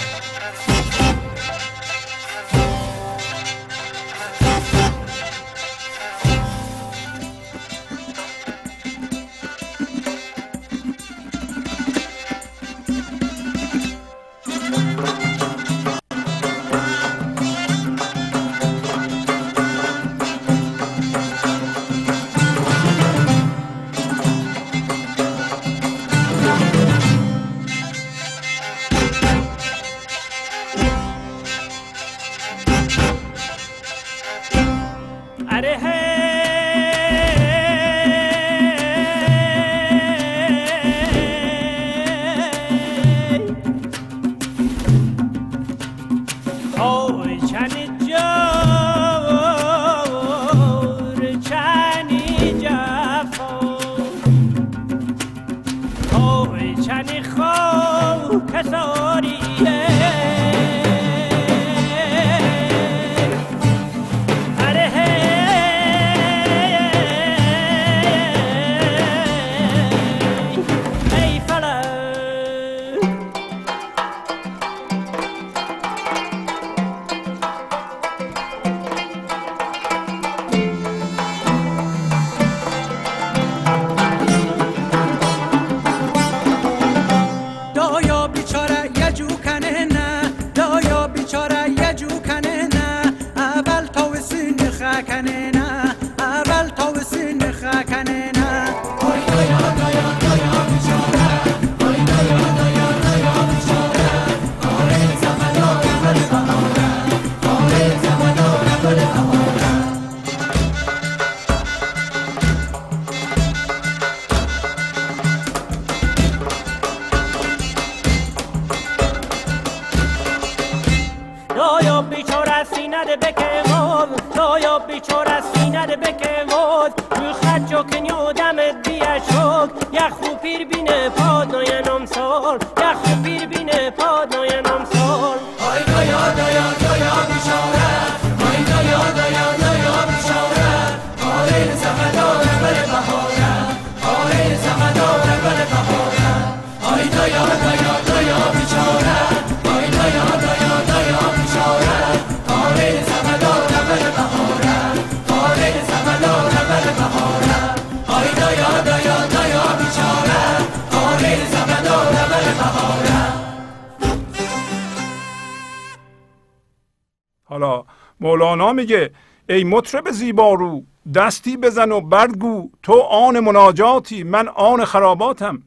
میگه 168.72 169.10
ای 169.48 169.64
مطرب 169.64 170.10
زیبارو 170.10 170.84
دستی 171.14 171.56
بزن 171.56 171.92
و 171.92 172.00
برگو 172.00 172.70
تو 172.82 173.00
آن 173.00 173.40
مناجاتی 173.40 174.22
من 174.22 174.48
آن 174.48 174.84
خراباتم. 174.84 175.62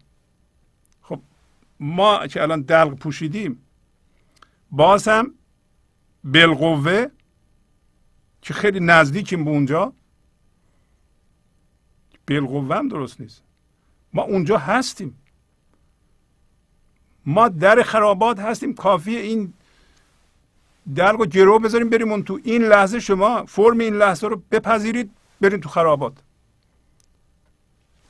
خب 1.02 1.20
ما 1.80 2.28
که 2.28 2.42
الان 2.42 2.62
دلق 2.62 2.94
پوشیدیم 2.94 3.66
باز 4.72 5.08
هم 5.08 5.34
بالقوه 6.24 7.06
که 8.42 8.54
خیلی 8.54 8.80
نزدیکیم 8.80 9.46
به 9.46 9.52
اونجا 9.52 9.94
بالقوه 12.28 12.76
هم 12.76 12.88
درست 12.88 13.22
نیست. 13.22 13.44
ما 14.14 14.22
اونجا 14.22 14.58
هستیم. 14.58 15.18
ما 17.26 17.50
در 17.50 17.84
خرابات 17.84 18.40
هستیم. 18.40 18.74
کافی 18.74 19.16
این 19.16 19.54
در 20.96 21.12
رو 21.12 21.26
گرو 21.26 21.60
بذاریم 21.60 21.90
بریم 21.90 22.12
اون 22.12 22.24
تو 22.24 22.40
این 22.44 22.64
لحظه 22.64 23.00
شما 23.00 23.46
فرم 23.46 23.80
این 23.80 23.96
لحظه 23.96 24.28
رو 24.28 24.42
بپذیرید 24.52 25.12
بریم 25.42 25.60
تو 25.60 25.70
خرابات. 25.70 26.14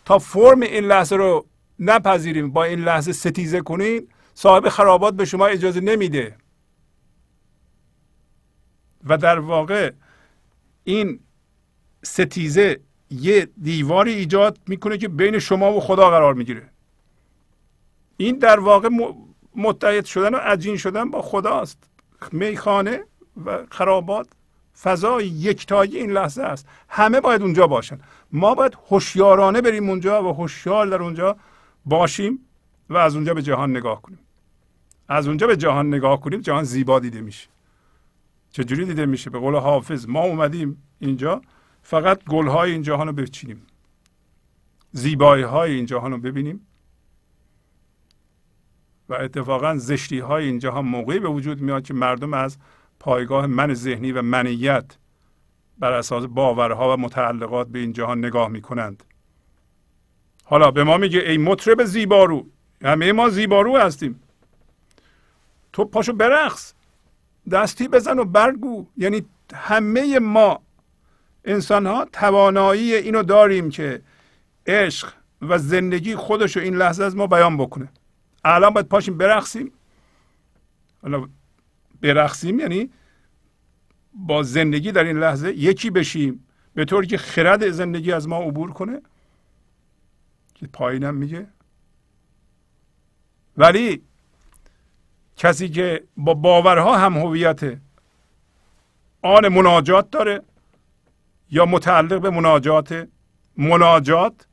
تا 0.05 0.19
فرم 0.19 0.61
این 0.61 0.83
لحظه 0.83 1.15
رو 1.15 1.45
نپذیریم 1.79 2.51
با 2.51 2.63
این 2.63 2.79
لحظه 2.79 3.13
ستیزه 3.13 3.61
کنین 3.61 4.07
صاحب 4.33 4.69
خرابات 4.69 5.13
به 5.13 5.25
شما 5.25 5.47
اجازه 5.47 5.79
نمیده. 5.81 6.35
و 9.03 9.17
در 9.17 9.39
واقع 9.39 9.91
این 10.83 11.19
ستیزه 12.03 12.79
یه 13.09 13.47
دیواری 13.61 14.13
ایجاد 14.13 14.59
می‌کنه 14.67 14.97
که 14.97 15.07
بین 15.07 15.39
شما 15.39 15.73
و 15.73 15.79
خدا 15.79 16.09
قرار 16.09 16.33
می‌گیره. 16.33 16.69
این 18.17 18.37
در 18.37 18.59
واقع 18.59 18.89
متحد 19.55 20.05
شدن 20.05 20.35
و 20.35 20.37
عجین 20.37 20.77
شدن 20.77 21.11
با 21.11 21.21
خداست. 21.21 21.90
میخانه 22.31 23.03
و 23.45 23.65
خرابات 23.71 24.27
فضای 24.81 25.27
یکتایی 25.27 25.97
این 25.97 26.11
لحظه 26.11 26.43
است. 26.43 26.67
همه 26.89 27.21
باید 27.21 27.41
اونجا 27.41 27.67
باشن. 27.67 27.99
ما 28.31 28.55
باید 28.55 28.77
هوشیارانه 28.89 29.61
بریم 29.61 29.89
اونجا 29.89 30.23
و 30.23 30.33
هوشیار 30.33 30.87
در 30.87 31.01
اونجا 31.01 31.37
باشیم 31.85 32.39
و 32.89 32.97
از 32.97 33.15
اونجا 33.15 33.33
به 33.33 33.41
جهان 33.41 33.69
نگاه 33.77 34.01
کنیم. 34.01 34.19
از 35.07 35.27
اونجا 35.27 35.47
به 35.47 35.57
جهان 35.57 35.87
نگاه 35.87 36.21
کنیم 36.21 36.41
جهان 36.41 36.63
زیبا 36.63 36.99
دیده 36.99 37.21
میشه. 37.21 37.47
چجوری 38.51 38.85
دیده 38.85 39.05
میشه؟ 39.05 39.29
به 39.29 39.39
قول 39.39 39.55
حافظ 39.55 40.09
ما 40.09 40.21
اومدیم 40.21 40.83
اینجا 40.99 41.41
فقط 41.81 42.23
گلهای 42.23 42.71
این 42.71 42.81
جهان 42.81 43.07
رو 43.07 43.13
بچینیم. 43.13 43.61
زیبایی 44.91 45.43
های 45.43 45.73
این 45.73 45.85
جهان 45.85 46.11
رو 46.11 46.17
ببینیم. 46.17 46.67
و 49.11 49.13
اتفاقا 49.13 49.77
زشتی 49.77 50.19
های 50.19 50.45
این 50.45 50.59
جهان 50.59 50.85
موقعی 50.85 51.19
به 51.19 51.29
وجود 51.29 51.61
میاد 51.61 51.83
که 51.83 51.93
مردم 51.93 52.33
از 52.33 52.57
پایگاه 52.99 53.45
من 53.45 53.73
ذهنی 53.73 54.11
و 54.11 54.21
منیت 54.21 54.97
بر 55.79 55.93
اساس 55.93 56.25
باورها 56.25 56.93
و 56.93 56.97
متعلقات 56.97 57.67
به 57.67 57.79
این 57.79 57.93
جهان 57.93 58.25
نگاه 58.25 58.47
می‌کنند. 58.47 59.03
حالا 60.43 60.71
به 60.71 60.83
ما 60.83 60.97
میگه 60.97 61.19
ای 61.19 61.37
مطرب 61.37 61.83
زیبارو 61.83 62.45
همه 62.83 63.11
ما 63.11 63.29
زیبارو 63.29 63.77
هستیم. 63.77 64.19
تو 65.73 65.85
پاشو 65.85 66.13
برقص 66.13 66.73
دستی 67.51 67.87
بزن 67.87 68.19
و 68.19 68.25
برگو. 68.25 68.85
یعنی 68.97 69.25
همه 69.53 70.19
ما 70.19 70.61
انسان 71.45 71.85
ها 71.85 72.05
توانایی 72.05 72.95
اینو 72.95 73.23
داریم 73.23 73.69
که 73.69 74.01
عشق 74.67 75.13
و 75.41 75.57
زندگی 75.57 76.15
خودش 76.15 76.57
رو 76.57 76.63
این 76.63 76.75
لحظه 76.75 77.03
از 77.03 77.15
ما 77.15 77.27
بیان 77.27 77.57
بکنه. 77.57 77.89
الان 78.43 78.73
باید 78.73 78.87
پاشیم 78.87 79.17
برقصیم. 79.17 79.71
حالا 81.01 81.29
برقصیم 82.01 82.59
یعنی 82.59 82.89
با 84.13 84.43
زندگی 84.43 84.91
در 84.91 85.03
این 85.03 85.19
لحظه 85.19 85.53
یکی 85.53 85.89
بشیم. 85.89 86.47
به 86.73 86.85
طوری 86.85 87.07
که 87.07 87.17
خرد 87.17 87.69
زندگی 87.69 88.11
از 88.11 88.27
ما 88.27 88.37
عبور 88.37 88.71
کنه. 88.71 89.01
که 90.55 90.67
پایینم 90.67 91.15
میگه. 91.15 91.47
ولی 93.57 94.01
کسی 95.37 95.69
که 95.69 96.03
با 96.17 96.33
باورها 96.33 96.97
هم 96.97 97.17
هویت 97.17 97.77
آن 99.21 99.47
مناجات 99.47 100.09
داره 100.09 100.41
یا 101.51 101.65
متعلق 101.65 102.21
به 102.21 102.29
مناجات 102.29 103.07
مناجات 103.57 104.47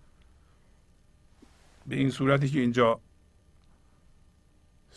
به 1.86 1.96
این 1.96 2.10
صورتی 2.10 2.48
که 2.48 2.60
اینجا 2.60 3.00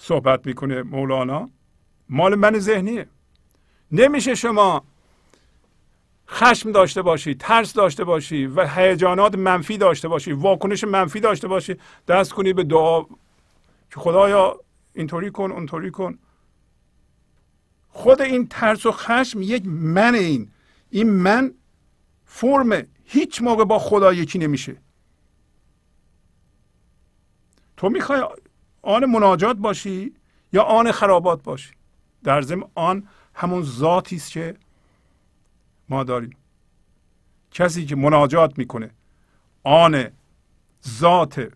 صحبت 0.02 0.47
می‌کنه 0.47 0.82
مولانا. 0.82 1.49
مال 2.10 2.36
من 2.36 2.60
ذهنیه. 2.60 3.08
نمیشه 3.91 4.36
شما 4.36 4.84
خشم 6.30 6.72
داشته 6.72 7.02
باشی 7.02 7.36
ترس 7.36 7.74
داشته 7.74 8.04
باشی 8.04 8.45
و 8.45 8.68
هیجانات 8.68 9.36
منفی 9.36 9.78
داشته 9.78 10.08
باشی 10.08 10.32
واکنش 10.32 10.84
منفی 10.84 11.20
داشته 11.20 11.47
باشی 11.47 11.76
دست 12.08 12.34
کنی 12.34 12.54
به 12.54 12.64
دعا. 12.64 13.02
که 13.91 13.97
خدایا 13.97 14.60
اینطوری 14.93 15.32
کن 15.32 15.52
اونطوری 15.52 15.91
کن. 15.91 16.20
خود 17.89 18.22
این 18.22 18.47
ترس 18.47 18.86
و 18.86 18.91
خشم 18.91 19.41
یک 19.41 19.64
من 19.66 20.16
این. 20.16 20.52
این 20.89 21.10
من 21.10 21.54
فرم 22.26 22.84
هیچ 23.06 23.41
موقع 23.41 23.64
با 23.64 23.80
خدا 23.80 24.14
یکی 24.14 24.39
نمیشه. 24.39 24.78
تو 27.78 27.89
می‌خوای 27.89 28.22
آن 28.82 29.05
مناجات 29.05 29.57
باشی 29.57 30.13
یا 30.53 30.63
آن 30.63 30.91
خرابات 30.91 31.43
باشی. 31.43 31.71
در 32.23 32.41
ضمن 32.41 32.63
آن 32.75 33.07
همون 33.34 33.63
ذاتی 33.63 34.15
است 34.15 34.32
که 34.32 34.55
ما 35.89 36.03
داریم. 36.03 36.38
کسی 37.51 37.86
که 37.86 37.95
مناجات 37.95 38.57
می‌کنه 38.57 38.89
آن 39.63 40.09
ذات 40.88 41.53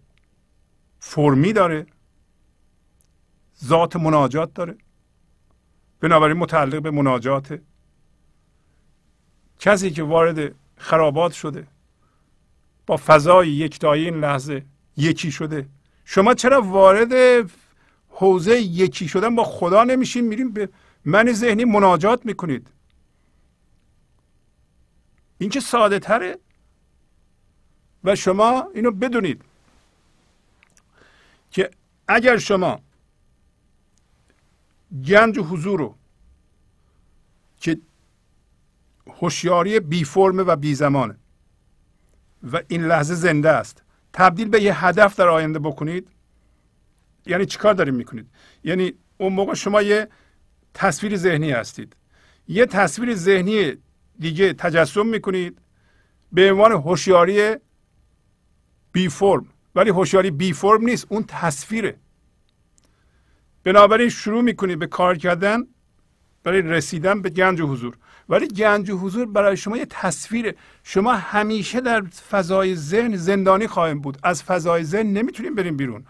فرمی 1.00 1.54
داره 1.54 1.86
ذات 3.64 3.96
مناجات 3.96 4.54
داره. 4.54 4.78
بنابراین 6.00 6.38
متعلق 6.38 6.82
به 6.82 6.92
مناجاته 6.92 7.62
کسی 9.60 9.92
که 9.92 10.04
وارد 10.04 10.56
خرابات 10.78 11.32
شده 11.32 11.68
با 12.86 12.98
فضای 12.98 13.50
یکتایی 13.50 14.06
این 14.06 14.16
لحظه 14.16 14.66
یکی 14.98 15.32
شده 15.32 15.70
شما 16.06 16.34
چرا 16.34 16.62
وارد 16.62 17.46
حوزه 18.10 18.60
یکی 18.60 19.08
شدن 19.08 19.36
با 19.36 19.44
خدا 19.44 19.84
نمیشین؟ 19.84 20.28
میریم 20.28 20.52
به 20.52 20.70
من 21.06 21.32
ذهنی 21.32 21.66
مناجات 21.66 22.26
می‌کنید. 22.26 22.68
این 25.38 25.50
که 25.50 25.60
ساده 25.60 26.00
تره؟ 26.00 26.40
و 28.04 28.16
شما 28.16 28.68
اینو 28.76 28.92
بدونید 28.92 29.42
که 31.52 31.72
اگر 32.08 32.38
شما 32.38 32.80
گنج 35.06 35.40
حضور 35.40 35.80
رو 35.80 35.96
که 37.60 37.78
هوشیاری 39.08 39.80
بی 39.80 40.04
فرمه 40.04 40.44
و 40.44 40.56
بی 40.56 40.76
زمانه 40.76 41.16
و 42.52 42.62
این 42.68 42.86
لحظه 42.86 43.16
زنده 43.16 43.50
است 43.50 43.85
تبدیل 44.16 44.48
به 44.50 44.62
یه 44.62 44.86
هدف 44.86 45.16
در 45.16 45.28
آینده 45.28 45.60
بکنید. 45.60 46.08
یعنی 47.26 47.46
چیکار 47.46 47.74
داریم 47.74 47.96
می‌کنید؟ 47.96 48.28
یعنی 48.64 48.94
اون 49.18 49.34
موقع 49.34 49.54
شما 49.54 49.82
یه 49.82 50.08
تصویر 50.74 51.16
ذهنی 51.16 51.52
هستید. 51.52 51.96
یه 52.48 52.66
تصویر 52.66 53.16
ذهنی 53.16 53.74
دیگه 54.20 54.54
تجسم 54.54 55.06
می‌کنید 55.06 55.62
به 56.32 56.52
عنوان 56.52 56.72
هوشیاری 56.72 57.56
بی 58.92 59.10
فرم. 59.10 59.46
ولی 59.76 59.90
هوشیاری 59.90 60.32
بی 60.32 60.54
فرم 60.54 60.86
نیست 60.86 61.08
اون 61.10 61.26
تصویره. 61.28 61.98
بنابراین 63.64 64.10
شروع 64.10 64.42
می‌کنید 64.42 64.80
به 64.80 64.88
کار 64.88 65.18
کردن 65.18 65.68
برای 66.46 66.62
رسیدن 66.62 67.22
به 67.22 67.30
گنج 67.30 67.62
و 67.62 67.68
حضور. 67.68 67.98
ولی 68.30 68.48
گنج 68.48 68.90
و 68.90 68.98
حضور 68.98 69.26
برای 69.26 69.58
شما 69.58 69.78
یه 69.78 69.86
تصویره. 69.90 70.56
شما 70.84 71.14
همیشه 71.14 71.82
در 71.82 72.02
فضای 72.02 72.76
ذهن 72.76 73.16
زندانی 73.16 73.68
خواهیم 73.68 74.00
بود. 74.00 74.18
از 74.24 74.44
فضای 74.44 74.84
ذهن 74.84 75.08
نمی‌تونیم 75.08 75.56
بریم 75.56 75.78
بیرون. 75.78 76.06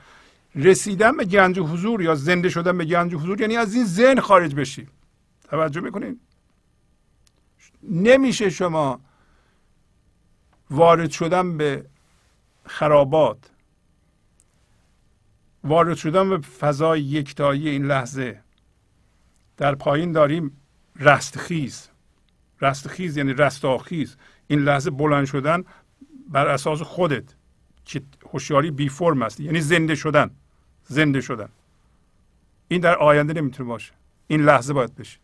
رسیدن 0.55 1.17
به 1.17 1.25
گنج 1.25 1.57
و 1.59 1.67
حضور 1.67 2.01
یا 2.01 2.15
زنده 2.15 2.49
شدن 2.49 2.77
به 2.77 2.85
گنج 2.85 3.13
و 3.13 3.19
حضور 3.19 3.41
یعنی 3.41 3.57
از 3.57 3.75
این 3.75 3.85
ذهن 3.85 4.19
خارج 4.19 4.55
بشی. 4.55 4.87
توجه 5.49 5.81
می‌کنید 5.81 6.19
نمیشه 7.83 8.49
شما 8.49 8.99
وارد 10.69 11.09
شدن 11.09 11.57
به 11.57 11.85
خرابات 12.65 13.37
وارد 15.63 15.97
شدن 15.97 16.29
به 16.29 16.37
فضای 16.37 17.01
یکتایی 17.01 17.69
این 17.69 17.85
لحظه 17.85 18.44
در 19.57 19.75
پایین 19.75 20.11
داریم 20.11 20.57
رستخیز. 20.95 21.89
رستخیز 22.61 23.17
یعنی 23.17 23.33
رستاخیز. 23.33 24.17
این 24.47 24.59
لحظه 24.59 24.89
بلند 24.89 25.25
شدن 25.25 25.63
بر 26.29 26.47
اساس 26.47 26.81
خودت. 26.81 27.35
که 27.85 28.01
هوشیاری 28.31 28.71
بی 28.71 28.89
فرم 28.89 29.21
است. 29.21 29.39
یعنی 29.39 29.61
زنده 29.61 29.95
شدن. 29.95 30.31
زنده 30.83 31.21
شدن. 31.21 31.49
این 32.67 32.81
در 32.81 32.95
آینده 32.95 33.33
نمی‌تونه 33.33 33.69
باشه. 33.69 33.93
این 34.27 34.41
لحظه 34.41 34.73
باید 34.73 34.95
بشه. 34.95 35.19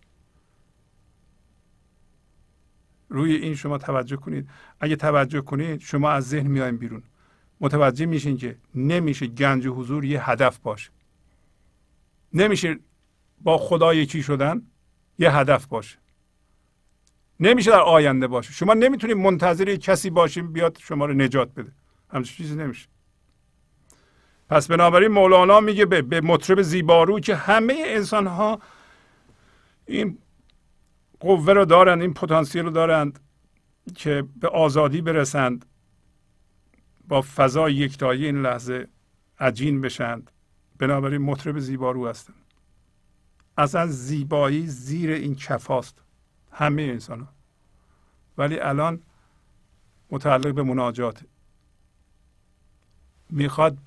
روی 3.09 3.35
این 3.35 3.55
شما 3.55 3.77
توجه 3.77 4.15
کنید. 4.15 4.49
اگه 4.79 4.95
توجه 4.95 5.41
کنید 5.41 5.81
شما 5.81 6.09
از 6.09 6.29
ذهن 6.29 6.47
میایم 6.47 6.77
بیرون. 6.77 7.03
متوجه 7.59 8.05
میشین 8.05 8.37
که 8.37 8.57
نمیشه 8.75 9.27
گنج 9.27 9.67
حضور 9.67 10.05
یه 10.05 10.29
هدف 10.29 10.59
باشه. 10.59 10.91
نمیشه 12.33 12.79
با 13.43 13.57
خدا 13.57 13.93
یکی 13.93 14.23
شدن 14.23 14.61
یه 15.19 15.35
هدف 15.35 15.65
باشه. 15.65 15.97
نمیشه 17.39 17.71
در 17.71 17.79
آینده 17.79 18.27
باشه. 18.27 18.53
شما 18.53 18.73
نمی‌تونید 18.73 19.17
منتظر 19.17 19.75
کسی 19.75 20.09
باشیم 20.09 20.53
بیاد 20.53 20.77
شما 20.81 21.05
رو 21.05 21.13
نجات 21.13 21.53
بده. 21.53 21.71
همچین 22.09 22.37
چیزی 22.37 22.55
نمیشه. 22.55 22.87
پس 24.49 24.67
بنابراین 24.67 25.11
مولانا 25.11 25.59
میگه 25.59 25.85
به, 25.85 26.01
به 26.01 26.21
مطرب 26.21 26.61
زیبارو 26.61 27.19
که 27.19 27.35
همه 27.35 27.83
انسان 27.85 28.27
ها 28.27 28.59
این 29.85 30.17
قوه 31.19 31.53
رو 31.53 31.65
دارند 31.65 32.01
این 32.01 32.13
پتانسیل 32.13 32.63
رو 32.63 32.69
دارند 32.69 33.19
که 33.95 34.23
به 34.39 34.47
آزادی 34.47 35.01
برسند 35.01 35.65
با 37.07 37.21
فضای 37.21 37.73
یکتایی 37.73 38.25
این 38.25 38.41
لحظه 38.41 38.87
عجین 39.39 39.81
بشند. 39.81 40.31
بنابراین 40.77 41.21
مطرب 41.21 41.59
زیبارو 41.59 42.07
هستند 42.07 42.40
اصلا 43.57 43.87
زیبایی 43.87 44.67
زیر 44.67 45.11
این 45.11 45.35
کفاست. 45.35 46.01
همه 46.51 46.81
انسان 46.81 47.19
ها. 47.19 47.27
ولی 48.37 48.59
الان 48.59 49.01
متعلق 50.11 50.53
به 50.53 50.63
مناجات. 50.63 51.23
می‌خواد 53.29 53.77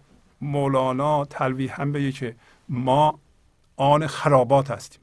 مولانا 0.41 1.25
تلویح 1.25 1.81
هم 1.81 1.93
بگه 1.93 2.13
که 2.13 2.37
ما 2.69 3.19
آن 3.77 4.07
خرابات 4.07 4.71
هستیم. 4.71 5.01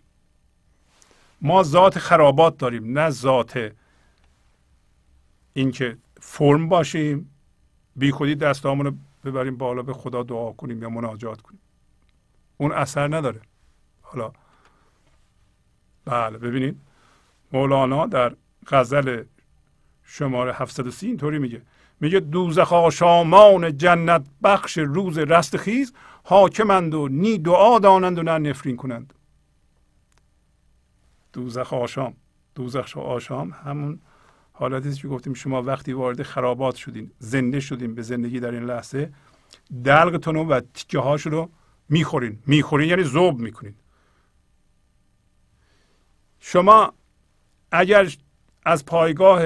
ما 1.41 1.63
ذات 1.63 1.99
خرابات 1.99 2.57
داریم 2.57 2.99
نه 2.99 3.09
ذات 3.09 3.71
اینکه 5.53 5.97
فرم 6.19 6.69
باشیم 6.69 7.31
بی 7.95 8.11
خودی 8.11 8.35
دستامون 8.35 8.85
رو 8.85 8.93
ببریم 9.23 9.57
بالا 9.57 9.81
به 9.81 9.93
خدا 9.93 10.23
دعا 10.23 10.51
کنیم 10.51 10.81
یا 10.81 10.89
مناجات 10.89 11.41
کنیم. 11.41 11.59
اون 12.57 12.71
اثر 12.71 13.15
نداره. 13.15 13.41
حالا 14.01 14.31
بله 16.05 16.37
ببینید. 16.37 16.77
مولانا 17.53 18.05
در 18.05 18.35
غزل 18.67 19.23
شماره 20.03 20.53
730 20.53 21.07
اینطوری 21.07 21.39
میگه. 21.39 21.61
میگه 21.99 22.19
دوزخ 22.19 22.73
آشامان 22.73 23.77
جنت 23.77 24.25
بخش 24.43 24.77
روز 24.77 25.17
رستخیز 25.17 25.93
حاکمند 26.23 26.93
و 26.93 27.07
نی 27.07 27.37
دعا 27.37 27.79
دانند 27.79 28.19
و 28.19 28.23
نه 28.23 28.37
نفرین 28.37 28.77
کنند. 28.77 29.13
دوزخ 31.33 31.73
آشام 31.73 32.13
دوزخ 32.55 32.97
آشام 32.97 33.51
همون 33.51 33.99
حالتی 34.53 34.93
که 34.93 35.07
گفتیم 35.07 35.33
شما 35.33 35.61
وقتی 35.61 35.93
وارد 35.93 36.23
خرابات 36.23 36.75
شدین 36.75 37.11
زنده 37.19 37.59
شدین 37.59 37.95
به 37.95 38.01
زندگی 38.01 38.39
در 38.39 38.51
این 38.51 38.63
لحظه 38.63 39.13
دلقتون 39.83 40.35
و 40.35 40.59
تیکه 40.73 40.99
هاش 40.99 41.21
رو 41.21 41.49
می‌خورین. 41.89 42.39
می‌خورین 42.47 42.89
یعنی 42.89 43.03
ذوب 43.03 43.39
می‌کنین. 43.39 43.73
شما 46.41 46.93
اگر 47.71 48.11
از 48.65 48.85
پایگاه 48.85 49.43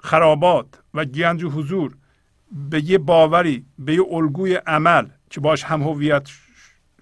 خرابات 0.00 0.66
و 0.94 1.04
گنج 1.04 1.44
و 1.44 1.50
حضور 1.50 1.96
به 2.52 2.84
یه 2.84 2.98
باوری 2.98 3.64
به 3.78 3.94
یه 3.94 4.02
الگوی 4.10 4.54
عمل 4.54 5.08
که 5.30 5.40
باش 5.40 5.64
هم 5.64 5.82
هویت 5.82 6.28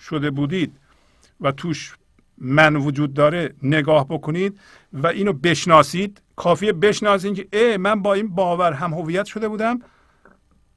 شده 0.01 0.31
بودید 0.31 0.77
و 1.41 1.53
توش 1.53 1.95
من 2.39 2.77
وجود 2.77 3.15
داره 3.15 3.55
نگاه 3.63 4.09
بکنید 4.09 4.61
و 4.93 5.07
اینو 5.07 5.33
بشناسید. 5.33 6.23
کافیه 6.37 6.73
بشناسید 6.73 7.35
که 7.35 7.49
ای 7.53 7.77
من 7.77 8.03
با 8.03 8.15
این 8.15 8.29
باور 8.29 8.73
هم 8.73 8.95
هویت 8.95 9.27
شده 9.27 9.49
بودم 9.49 9.79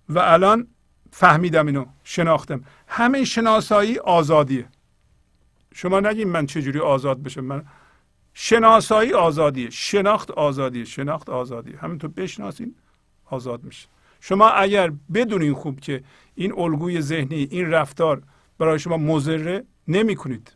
و 0.09 0.19
الان 0.19 0.67
فهمیدم 1.11 1.67
اینو 1.67 1.85
شناختم. 2.03 2.63
همین 2.87 3.25
شناسایی 3.25 3.99
آزادیه. 3.99 4.65
شما 5.73 5.99
نگید 5.99 6.27
من 6.27 6.45
چجوری 6.45 6.79
آزاد 6.79 7.23
بشم. 7.23 7.41
من 7.41 7.65
شناسایی 8.33 9.13
آزادیه. 9.13 9.69
شناخت 9.69 10.31
آزادیه. 10.31 10.85
شناخت 10.85 11.29
آزادیه. 11.29 11.77
همینطور 11.77 12.09
بشناسین 12.09 12.75
آزاد 13.25 13.63
میشه. 13.63 13.87
شما 14.19 14.49
اگر 14.49 14.91
بدونین 15.13 15.53
خوب 15.53 15.79
که 15.79 16.03
این 16.35 16.59
الگوی 16.59 17.01
ذهنی 17.01 17.47
این 17.51 17.71
رفتار 17.71 18.23
برای 18.57 18.79
شما 18.79 18.97
مضره 18.97 19.63
نمی 19.87 20.15
کنید 20.15 20.55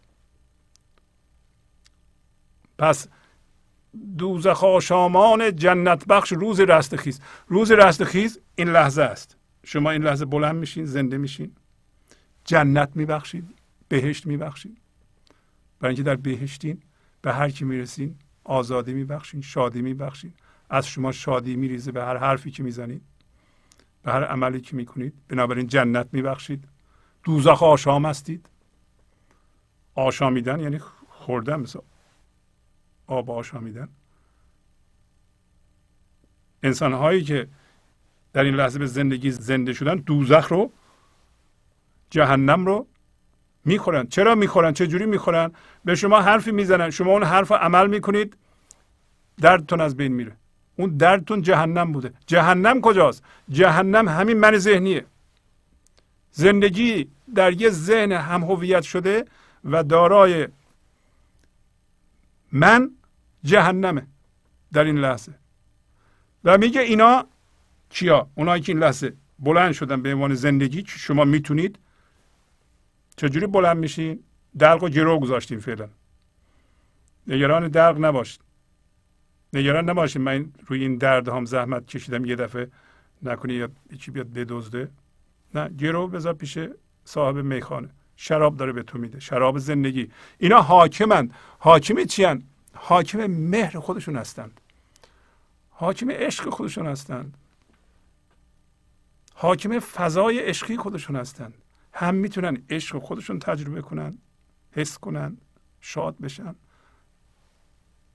پس 2.78 3.08
دوزخ 4.18 4.64
آشامان 4.64 5.56
جنت 5.56 6.06
بخش 6.06 6.32
روز 6.32 6.60
رستخیز 6.60 7.22
روز 7.48 7.72
رستخیز 7.72 8.40
این 8.56 8.70
لحظه 8.70 9.02
است. 9.02 9.38
شما 9.64 9.92
این 9.92 10.04
لحظه 10.04 10.26
بلند 10.26 10.56
میشین 10.56 10.86
زنده 10.86 11.18
میشین. 11.18 11.52
جنت 12.46 12.90
میبخشید 12.96 13.56
بهشت 13.88 14.26
میبخشید. 14.28 14.78
برای 15.80 15.96
اینکه 15.96 16.04
در 16.04 16.16
بهشتین 16.16 16.82
به 17.22 17.34
هر 17.34 17.50
کی 17.50 17.66
می‌رسین 17.66 18.16
آزادی 18.44 18.94
میبخشین 18.94 19.42
شادی 19.42 19.82
میبخشین. 19.82 20.34
از 20.70 20.88
شما 20.88 21.12
شادی 21.12 21.56
میریزه 21.56 21.92
به 21.92 22.04
هر 22.04 22.18
حرفی 22.18 22.52
که 22.52 22.64
می‌زنید. 22.64 23.02
به 24.04 24.12
هر 24.12 24.24
عملی 24.24 24.62
که 24.62 24.76
می‌کنید. 24.76 25.14
بنابراین 25.28 25.68
جنت 25.68 26.08
میبخشید. 26.12 26.68
دوزخ 27.24 27.64
آشام 27.64 28.06
هستید. 28.06 28.50
آشامیدن 29.96 30.60
یعنی 30.60 30.80
خوردن 31.10 31.60
مثل 31.60 31.80
آب 33.08 33.32
آشامیدن. 33.32 33.90
انسان 36.64 36.94
هایی 36.94 37.24
که 37.24 37.48
در 38.34 38.44
این 38.44 38.56
لحظه 38.56 38.80
به 38.80 38.86
زندگی 38.86 39.32
زنده 39.32 39.74
شدن 39.74 39.96
دوزخ 39.96 40.48
رو 40.52 40.72
جهنم 42.10 42.66
رو 42.66 42.88
می‌خورن. 43.68 44.08
چرا 44.08 44.36
می‌خورن؟ 44.36 44.74
چه 44.74 44.88
جوری 44.88 45.06
می‌خورن؟ 45.06 45.52
به 45.86 45.96
شما 45.96 46.22
حرفی 46.22 46.52
می‌زنن. 46.52 46.90
شما 46.90 47.12
اون 47.12 47.24
حرف 47.24 47.52
عمل 47.52 47.88
می‌کنید 47.88 48.38
دردتون 49.42 49.82
از 49.82 49.98
بین 49.98 50.14
میره. 50.14 50.32
اون 50.76 50.98
دردتون 50.98 51.42
جهنم 51.42 51.92
بوده. 51.92 52.14
جهنم 52.28 52.82
کجاست؟ 52.82 53.24
جهنم 53.50 54.08
همین 54.08 54.38
من 54.38 54.58
ذهنیه. 54.58 55.06
زندگی 56.32 57.08
در 57.36 57.54
یه 57.62 57.70
ذهن 57.70 58.12
هم 58.12 58.44
هویت 58.44 58.82
شده 58.82 59.26
و 59.66 59.84
دارای 59.84 60.48
من 62.52 62.92
جهنمه 63.44 64.08
در 64.74 64.84
این 64.84 64.98
لحظه. 64.98 65.34
و 66.44 66.58
میگه 66.58 66.82
اینا 66.82 67.26
چیا؟ 67.90 68.28
اونایی 68.36 68.62
که 68.62 68.72
این 68.72 68.84
لحظه 68.84 69.14
بلند 69.40 69.72
شدن 69.72 70.02
به 70.02 70.14
عنوان 70.14 70.36
زندگی 70.36 70.84
شما 70.88 71.26
می‌تونید 71.26 71.80
چجوری 73.18 73.48
بلند 73.48 73.78
میشین؟ 73.78 74.24
دلق 74.60 74.84
و 74.84 74.90
گرو 74.90 75.20
گذاشتیم 75.20 75.60
فعلا. 75.60 75.90
نگران 77.28 77.68
دلق 77.68 77.98
نباشید 78.00 78.42
نگران 79.54 79.90
نباشید 79.90 80.22
من 80.22 80.54
روی 80.68 80.82
این 80.82 80.98
درد 80.98 81.30
هم 81.30 81.46
زحمت 81.46 81.88
کشیدم. 81.88 82.26
یه 82.26 82.36
دفعه 82.36 82.72
نکنی 83.24 83.54
یا 83.54 83.70
یکی 83.92 84.12
بیاد 84.12 84.34
بدزده. 84.34 84.90
نه 85.56 85.70
گرو 85.70 86.08
بذار 86.08 86.34
پیش 86.34 86.60
صاحب 87.06 87.38
میخانه. 87.38 87.90
شراب 88.16 88.58
داره 88.58 88.72
به 88.72 88.84
تو 88.84 88.98
میده. 88.98 89.20
شراب 89.20 89.58
زندگی. 89.58 90.12
اینا 90.38 90.62
حاکمند 90.62 91.34
حاکم 91.60 92.04
چیان؟ 92.04 92.44
حاکم 92.74 93.28
مهر 93.28 93.80
خودشون 93.80 94.16
هستند. 94.16 94.62
حاکم 95.70 96.12
عشق 96.12 96.50
خودشون 96.50 96.88
هستند. 96.88 97.38
حاکم 99.34 99.80
فضای 99.80 100.40
عشقی 100.40 100.78
خودشون 100.78 101.16
هستند. 101.16 101.54
هم 101.98 102.16
می‌تونن 102.16 102.64
عشق 102.70 103.00
خودشون 103.00 103.40
تجربه 103.40 103.82
کنن 103.82 104.18
حس 104.72 104.98
کنن 104.98 105.38
شاد 105.82 106.18
بشن. 106.18 106.56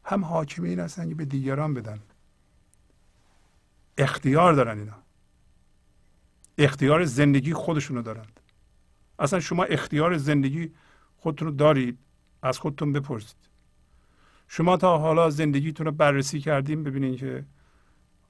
هم 0.04 0.24
حاکم 0.24 0.62
این 0.62 0.80
هستن 0.80 1.08
که 1.08 1.14
به 1.14 1.24
دیگران 1.24 1.74
بدن. 1.74 2.00
اختیار 3.98 4.52
دارن 4.52 4.78
اینا. 4.78 5.02
اختیار 6.58 7.04
زندگی 7.04 7.52
خودشونو 7.52 8.02
دارند 8.02 8.40
اصلا 9.18 9.40
شما 9.40 9.64
اختیار 9.64 10.16
زندگی 10.16 10.72
خودتون 11.16 11.48
رو 11.48 11.54
دارید 11.54 11.98
از 12.42 12.58
خودتون 12.58 12.92
بپرسید. 12.92 13.36
شما 14.48 14.76
تا 14.76 14.98
حالا 14.98 15.30
زندگیتون 15.30 15.86
رو 15.86 15.92
بررسی 15.92 16.40
کردیم 16.40 16.84
ببینید 16.84 17.18
که 17.18 17.44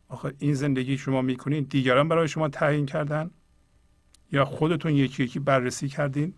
آخه 0.09 0.35
این 0.39 0.55
زندگی 0.55 0.99
شما 0.99 1.23
می‌کنین 1.23 1.65
دیگران 1.65 2.09
برای 2.09 2.29
شما 2.29 2.49
تعیین 2.49 2.87
کردن. 2.87 3.31
یا 4.33 4.45
خودتون 4.45 4.93
یکی 4.93 5.25
یکی 5.25 5.39
بررسی 5.39 5.89
کردین 5.89 6.35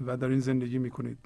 و 0.00 0.16
در 0.16 0.28
این 0.28 0.40
زندگی 0.40 0.78
می‌کنید. 0.78 1.18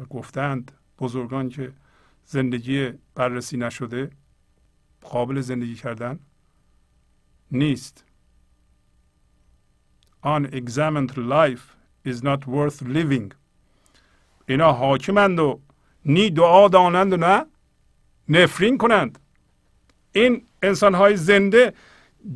و 0.00 0.04
گفتند 0.04 0.72
بزرگان 0.98 1.48
که 1.48 1.72
زندگی 2.24 2.92
بررسی 3.14 3.56
نشده 3.56 4.10
قابل 5.00 5.40
زندگی 5.40 5.74
کردن 5.74 6.18
نیست. 7.50 8.04
Unexamined 10.24 11.16
life 11.16 11.76
is 12.04 12.22
not 12.22 12.46
worth 12.46 12.82
living. 12.82 13.34
اینا 14.46 14.72
حاکمند 14.72 15.38
و 15.38 15.60
نی 16.04 16.30
دعا 16.30 16.68
دانند 16.68 17.12
و 17.12 17.16
نه 17.16 17.46
نفرین 18.28 18.78
کنند. 18.78 19.18
این 20.12 20.42
انسان 20.62 20.94
های 20.94 21.16
زنده 21.16 21.72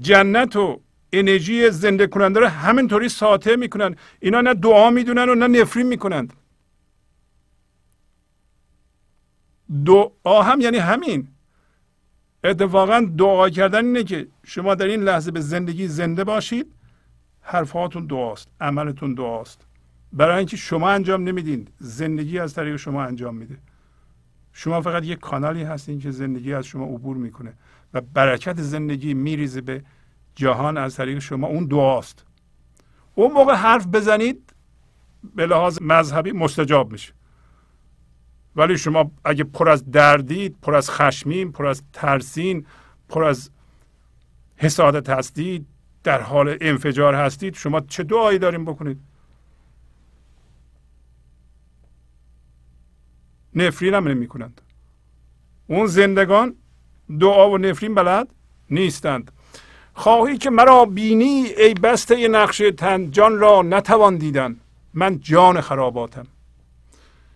جنت 0.00 0.56
و 0.56 0.80
انرژی 1.12 1.70
زنده 1.70 2.06
کننده 2.06 2.40
رو 2.40 2.46
همینطوری 2.46 3.08
ساطع 3.08 3.56
می‌کنن. 3.56 3.96
اینا 4.20 4.40
نه 4.40 4.54
دعا 4.54 4.90
می‌دونن 4.90 5.28
و 5.28 5.34
نه 5.34 5.60
نفرین 5.60 5.86
می‌کنند 5.86 6.32
دعا 9.86 10.42
هم 10.42 10.60
یعنی 10.60 10.78
همین. 10.78 11.28
اتفاقا 12.44 13.00
دعا 13.18 13.50
کردن 13.50 13.84
اینه 13.84 14.04
که 14.04 14.26
شما 14.44 14.74
در 14.74 14.86
این 14.86 15.02
لحظه 15.02 15.30
به 15.30 15.40
زندگی 15.40 15.88
زنده 15.88 16.24
باشید. 16.24 16.72
حرفاتون 17.40 18.06
دعاست 18.06 18.48
عملتون 18.60 19.14
دعاست. 19.14 19.66
برای 20.12 20.38
اینکه 20.38 20.56
شما 20.56 20.90
انجام 20.90 21.28
نمیدین. 21.28 21.68
زندگی 21.78 22.38
از 22.38 22.54
طریق 22.54 22.76
شما 22.76 23.04
انجام 23.04 23.34
میده. 23.34 23.58
شما 24.52 24.80
فقط 24.80 25.04
یک 25.04 25.18
کانالی 25.18 25.62
هستین 25.62 25.98
که 25.98 26.10
زندگی 26.10 26.54
از 26.54 26.66
شما 26.66 26.84
عبور 26.84 27.16
می‌کنه 27.16 27.52
و 27.94 28.00
برکت 28.00 28.60
زندگی 28.60 29.14
میریزه 29.14 29.60
به 29.60 29.84
جهان 30.34 30.76
از 30.76 30.96
طریق 30.96 31.18
شما. 31.18 31.46
اون 31.46 31.64
دعاست. 31.64 32.24
اون 33.14 33.32
موقع 33.32 33.54
حرف 33.54 33.86
بزنید 33.86 34.52
به 35.34 35.46
لحاظ 35.46 35.78
مذهبی 35.82 36.32
مستجاب 36.32 36.92
میشه. 36.92 37.12
ولی 38.56 38.78
شما 38.78 39.10
اگه 39.24 39.44
پر 39.44 39.68
از 39.68 39.90
دردید 39.90 40.56
پر 40.62 40.74
از 40.74 40.90
خشمین 40.90 41.52
پر 41.52 41.66
از 41.66 41.82
ترسین 41.92 42.66
پر 43.08 43.24
از 43.24 43.50
حسادت 44.56 45.10
هستید 45.10 45.66
در 46.04 46.20
حال 46.20 46.56
انفجار 46.60 47.14
هستید 47.14 47.54
شما 47.54 47.80
چه 47.80 48.02
دعایی 48.02 48.38
داریم 48.38 48.64
بکنید؟ 48.64 49.00
نفرین 53.54 53.94
هم 53.94 54.08
نمی 54.08 54.28
کنند. 54.28 54.60
اون 55.66 55.86
زندگان 55.86 56.54
دعا 57.20 57.50
و 57.50 57.58
نفرین 57.58 57.94
بلد 57.94 58.28
نیستند. 58.70 59.32
خواهی 59.94 60.38
که 60.38 60.50
مرا 60.50 60.84
بینی 60.84 61.46
ای 61.56 61.74
بسته 61.74 62.28
نقش 62.28 62.62
تن 62.76 63.10
جان 63.10 63.38
را 63.38 63.62
نتوان 63.62 64.16
دیدن. 64.16 64.56
من 64.94 65.20
جان 65.20 65.60
خراباتم. 65.60 66.26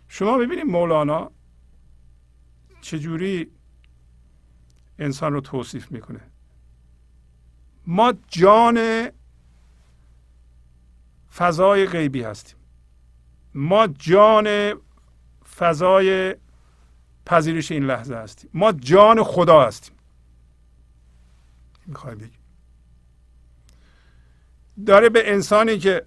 شما 0.08 0.38
ببینید 0.38 0.66
مولانا 0.66 1.30
چجوری 2.80 3.50
انسان 4.98 5.32
رو 5.32 5.40
توصیف 5.40 5.92
می‌کنه. 5.92 6.20
ما 7.86 8.14
جان 8.28 9.08
فضای 11.36 11.86
غیبی 11.86 12.22
هستیم. 12.22 12.56
ما 13.54 13.86
جان 13.86 14.74
فضای 15.58 16.34
پذیرش 17.26 17.72
این 17.72 17.84
لحظه 17.84 18.14
هستیم. 18.14 18.50
ما 18.54 18.72
جان 18.72 19.22
خدا 19.22 19.66
هستیم. 19.66 19.94
می‌خوای 21.86 22.14
بگی. 22.14 22.30
داره 24.86 25.08
به 25.08 25.32
انسانی 25.32 25.78
که 25.78 26.02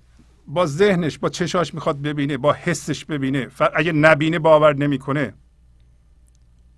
با 0.48 0.66
ذهنش 0.66 1.18
با 1.18 1.30
چشاش 1.30 1.74
می‌خواد 1.74 2.02
ببینه 2.02 2.38
با 2.38 2.54
حسش 2.54 3.06
ببینه 3.06 3.48
اگه 3.76 3.92
نبینه 3.92 4.40
باور 4.40 4.76
نمی‌کنه. 4.76 5.34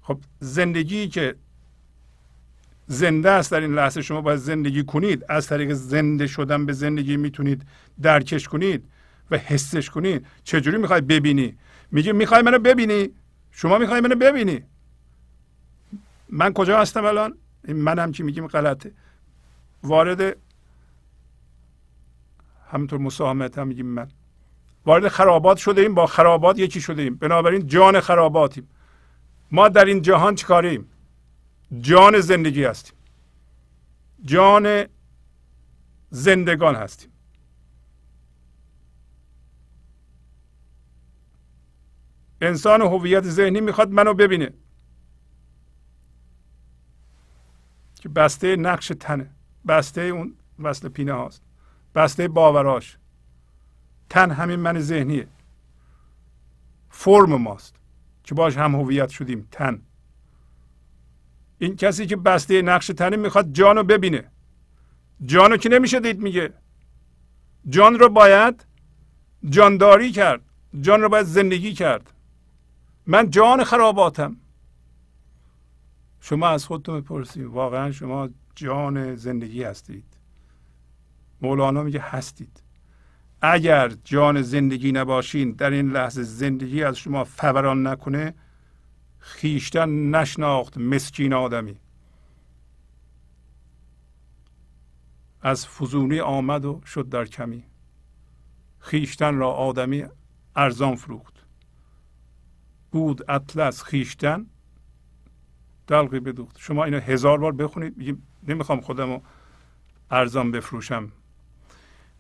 خب 0.02 0.20
زندگی 0.40 1.08
که 1.08 1.36
زنده 2.88 3.30
است 3.30 3.52
در 3.52 3.60
این 3.62 3.76
لحظه 3.76 4.02
شما 4.02 4.22
باید 4.22 4.40
زندگی 4.40 4.84
کنید. 4.84 5.26
از 5.30 5.48
طریق 5.48 5.74
زنده 5.74 6.28
شدن 6.28 6.66
به 6.66 6.74
زندگی 6.74 7.18
می‌تونید 7.18 7.66
درکش 8.02 8.48
کنید 8.48 8.86
و 9.32 9.38
حسش 9.38 9.90
کنید. 9.90 10.26
چجوری 10.44 10.78
می‌خوای 10.78 11.02
ببینی؟ 11.02 11.58
میگه 11.92 12.14
می‌خوای 12.14 12.42
منو 12.42 12.60
ببینی؟ 12.60 13.10
شما 13.52 13.78
می‌خوای 13.78 14.02
منو 14.02 14.16
ببینی؟ 14.16 14.64
من 16.30 16.54
کجا 16.54 16.80
هستم 16.80 17.06
الان؟ 17.06 17.38
منم 17.68 18.12
که 18.12 18.24
میگیم 18.24 18.48
غلطه. 18.48 18.92
وارد 19.84 20.36
همینطور 22.72 23.00
مساهمت 23.00 23.58
هم 23.58 23.68
میگیم 23.68 23.86
من. 23.86 24.08
وارد 24.86 25.08
خرابات 25.08 25.58
شده 25.58 25.82
ایم 25.82 25.94
با 25.96 26.06
خرابات 26.06 26.60
یکی 26.60 26.82
شده 26.82 27.02
ایم 27.02 27.16
بنابراین 27.16 27.68
جان 27.68 28.00
خراباتیم. 28.00 28.70
ما 29.52 29.70
در 29.70 29.86
این 29.86 30.02
جهان 30.02 30.36
چیکاریم؟ 30.36 30.90
جان 31.80 32.20
زندگی 32.20 32.64
هستیم. 32.64 32.96
جان 34.26 34.86
زندگان 36.10 36.76
هستیم. 36.76 37.12
انسان 42.42 42.82
هویت 42.82 43.24
ذهنی 43.24 43.62
می‌خواد 43.62 43.92
منو 43.92 44.14
ببینه. 44.14 44.54
که 47.96 48.10
بسته 48.10 48.56
نقش 48.56 48.92
تنه. 49.00 49.30
بسته 49.68 50.02
اون 50.02 50.36
وصل 50.60 50.90
پینه 50.90 51.14
هاست. 51.14 51.42
بسته 51.96 52.28
باوراش. 52.28 52.98
تن 54.10 54.32
همین 54.32 54.56
من 54.56 54.80
ذهنیه. 54.80 55.28
فرم 56.90 57.36
ماست 57.36 57.76
که 58.24 58.36
باش 58.36 58.58
هم 58.58 58.76
هویت 58.76 59.10
شدیم 59.10 59.48
تن. 59.52 59.82
این 61.58 61.76
کسی 61.76 62.06
که 62.06 62.16
بسته 62.16 62.62
نقش 62.62 62.88
تنه 62.88 63.18
می‌خواد 63.18 63.54
جانو 63.54 63.84
ببینه. 63.84 64.24
جانو 65.26 65.58
که 65.58 65.70
نمیشه 65.70 66.00
دید 66.00 66.22
میگه؟ 66.22 66.54
جان 67.70 68.00
رو 68.00 68.10
باید 68.10 68.66
جانداری 69.50 70.12
کرد. 70.12 70.42
جان 70.82 71.02
رو 71.02 71.10
باید 71.10 71.26
زندگی 71.26 71.74
کرد. 71.74 72.14
من 73.08 73.30
جان 73.30 73.64
خراباتم. 73.64 74.38
شما 76.20 76.48
از 76.48 76.66
خودتون 76.66 77.02
بپرسید. 77.02 77.46
واقعا 77.46 77.92
شما 77.92 78.30
جان 78.56 79.16
زندگی 79.16 79.64
هستید. 79.64 80.06
مولانا 81.42 81.84
میگه 81.84 82.00
هستید. 82.00 82.64
اگر 83.42 83.90
جان 84.04 84.42
زندگی 84.42 84.92
نباشین 84.92 85.52
در 85.52 85.70
این 85.70 85.92
لحظه 85.92 86.24
زندگی 86.24 86.84
از 86.84 86.98
شما 86.98 87.24
فوران 87.24 87.88
نکنه 87.88 88.34
خیشتن 89.20 90.16
نشناخت 90.16 90.78
مسکین 90.78 91.34
آدمی. 91.34 91.80
از 95.42 95.68
فزونی 95.68 96.20
آمد 96.20 96.66
و 96.66 96.82
شد 96.86 97.10
در 97.10 97.26
کمی. 97.26 97.64
خیشتن 98.80 99.36
را 99.36 99.52
آدمی 99.52 100.06
ارزان 100.56 100.96
فروخت. 100.96 101.31
بود 102.92 103.32
اطلس 103.32 103.84
خیشتن؟ 103.84 104.46
دلقی 105.88 106.20
بدوخت. 106.20 106.58
شما 106.60 106.84
اینو 106.84 107.00
هزار 107.00 107.38
بار 107.38 107.52
بخونید 107.52 107.98
بگیم 107.98 108.28
نمی‌خوام 108.48 108.82
خودمو 108.82 109.22
ارزان 110.12 110.52
بفروشم. 110.52 111.12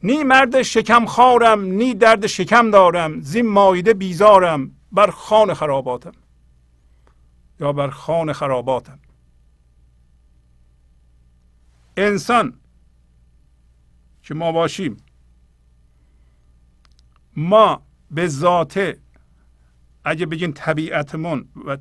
نی 0.03 0.24
مرد 0.24 0.61
شکم 0.61 1.05
خارم 1.05 1.61
نی 1.61 1.93
درد 1.93 2.28
شکم 2.28 2.72
دارم 2.72 3.22
زین 3.22 3.49
مایده 3.49 3.93
بیزارم 3.93 4.72
بر 4.91 5.11
خان 5.11 5.53
خراباتم. 5.53 6.11
یا 7.59 7.74
بر 7.74 7.89
خان 7.89 8.34
خراباتم. 8.34 8.99
انسان 11.97 12.53
که 14.24 14.34
ما 14.34 14.51
باشیم 14.51 14.97
ما 17.36 17.82
به 18.11 18.28
ذاته 18.28 18.99
اگه 20.04 20.26
بگین 20.26 20.54
طبیعتمون 20.54 21.49
و 21.68 21.78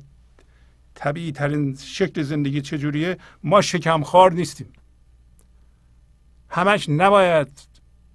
طبیعی 0.95 1.31
ترین 1.31 1.75
شکل 1.75 2.21
زندگی 2.21 2.61
چجوریه 2.61 3.17
ما 3.43 3.61
شکمخوار 3.61 4.33
نیستیم. 4.33 4.73
همش 6.49 6.89
نباید 6.89 7.67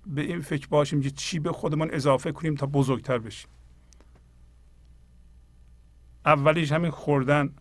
به 0.07 0.23
این 0.23 0.41
فکر 0.41 0.69
باشیم 0.69 1.03
که 1.03 1.11
چی 1.11 1.39
به 1.39 1.53
خودمون 1.53 1.91
اضافه 1.93 2.33
کنیم 2.33 2.55
تا 2.55 2.67
بزرگتر 2.67 3.19
بشیم. 3.19 3.51
اولیش 6.27 6.73
همین 6.73 6.91
خوردن. 6.91 7.55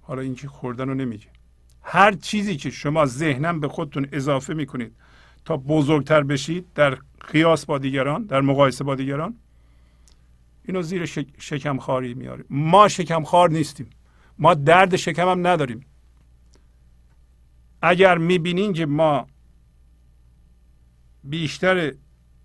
حالا 0.00 0.22
اینکه 0.22 0.48
خوردن 0.48 0.88
رو 0.88 0.94
نمیگه. 0.94 1.26
هر 1.82 2.12
چیزی 2.12 2.56
که 2.56 2.70
شما 2.70 3.06
ذهنم 3.06 3.60
به 3.60 3.68
خودتون 3.68 4.08
اضافه 4.12 4.54
می‌کنید 4.54 4.96
تا 5.44 5.56
بزرگتر 5.56 6.22
بشید 6.22 6.66
در 6.74 6.98
قیاس 7.32 7.66
با 7.66 7.78
دیگران 7.78 8.24
در 8.24 8.40
مقایسه 8.40 8.84
با 8.84 8.94
دیگران 8.94 9.36
اینو 10.64 10.82
زیر 10.82 11.06
شکم 11.38 11.78
خاری 11.78 12.14
میاره 12.14 12.44
ما 12.50 12.88
شکم 12.88 13.24
خار 13.24 13.50
نیستیم. 13.50 13.90
ما 14.38 14.54
درد 14.54 14.96
شکم 14.96 15.28
هم 15.28 15.46
نداریم. 15.46 15.86
اگر 17.82 18.18
می‌بینین 18.18 18.72
که 18.72 18.86
ما 18.86 19.26
بیشتر 21.24 21.94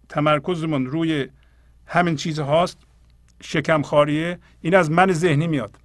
تمرکزمون 0.10 0.86
روی 0.86 1.28
همین 1.86 2.16
چیز 2.16 2.40
هاست 2.40 2.78
شکم 3.42 3.82
خاریه 3.82 4.40
این 4.62 4.76
از 4.76 4.92
من 4.92 5.12
ذهنی 5.12 5.48
میاد. 5.48 5.78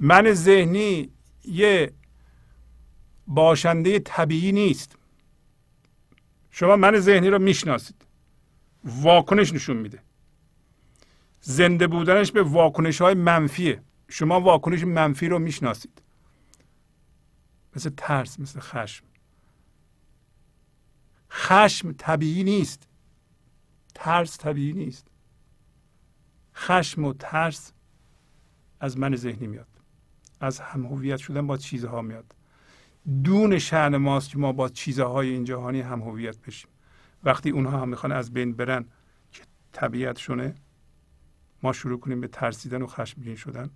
من 0.00 0.32
ذهنی 0.32 1.08
یه 1.44 1.92
باشنده 3.26 3.98
طبیعی 3.98 4.52
نیست. 4.52 4.97
شما 6.50 6.76
من 6.76 6.98
ذهنی 6.98 7.30
رو 7.30 7.38
می‌شناسید. 7.38 8.04
واکنش 8.84 9.52
نشون 9.52 9.76
میده. 9.76 10.02
زنده 11.40 11.86
بودنش 11.86 12.32
به 12.32 12.42
واکنش 12.42 13.00
های 13.00 13.14
منفیه. 13.14 13.82
شما 14.08 14.40
واکنش 14.40 14.84
منفی 14.84 15.28
رو 15.28 15.38
می‌شناسید. 15.38 16.02
مثل 17.76 17.90
ترس 17.96 18.40
مثل 18.40 18.60
خشم. 18.60 19.04
خشم 21.30 21.92
طبیعی 21.92 22.44
نیست. 22.44 22.88
ترس 23.94 24.38
طبیعی 24.38 24.72
نیست. 24.72 25.06
خشم 26.54 27.04
و 27.04 27.12
ترس 27.12 27.72
از 28.80 28.98
من 28.98 29.16
ذهنی 29.16 29.46
میاد. 29.46 29.68
از 30.40 30.60
هم 30.60 30.86
هویت 30.86 31.16
شدن 31.16 31.46
با 31.46 31.56
چیزها 31.56 32.02
میاد. 32.02 32.34
دون 33.24 33.58
شعن 33.58 33.96
ماست 33.96 34.30
که 34.30 34.38
ما 34.38 34.52
با 34.52 34.68
چیزهای 34.68 35.28
این 35.28 35.44
جهانی 35.44 35.80
هم 35.80 36.02
هویت 36.02 36.38
بشیم. 36.38 36.70
وقتی 37.24 37.50
اونها 37.50 37.80
هم 37.80 37.88
می‌خوان 37.88 38.12
از 38.12 38.32
بین 38.32 38.52
برن 38.52 38.84
که 39.32 39.42
طبیعت 39.72 40.18
شونه 40.18 40.54
ما 41.62 41.72
شروع 41.72 42.00
کنیم 42.00 42.20
به 42.20 42.28
ترسیدن 42.28 42.82
و 42.82 42.86
خشمگین 42.86 43.36
شدن. 43.36 43.70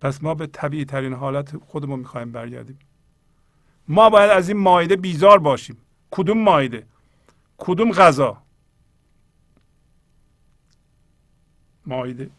پس 0.00 0.22
ما 0.22 0.34
به 0.34 0.46
طبیعی 0.46 0.84
ترین 0.84 1.12
حالت 1.12 1.56
خودمون 1.56 1.98
می‌خوایم 1.98 2.32
برگردیم. 2.32 2.78
ما 3.88 4.10
باید 4.10 4.30
از 4.30 4.48
این 4.48 4.58
مایده 4.58 4.96
بیزار 4.96 5.38
باشیم. 5.38 5.76
کدوم 6.10 6.38
مایده؟ 6.38 6.86
کدوم 7.58 7.92
غذا؟ 7.92 8.42
مایده. 11.86 12.30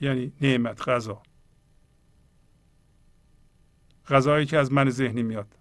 یعنی 0.00 0.32
نعمت 0.40 0.88
غذا. 0.88 1.22
غذایی 4.08 4.46
که 4.46 4.58
از 4.58 4.72
من 4.72 4.90
ذهنی 4.90 5.22
میاد. 5.22 5.56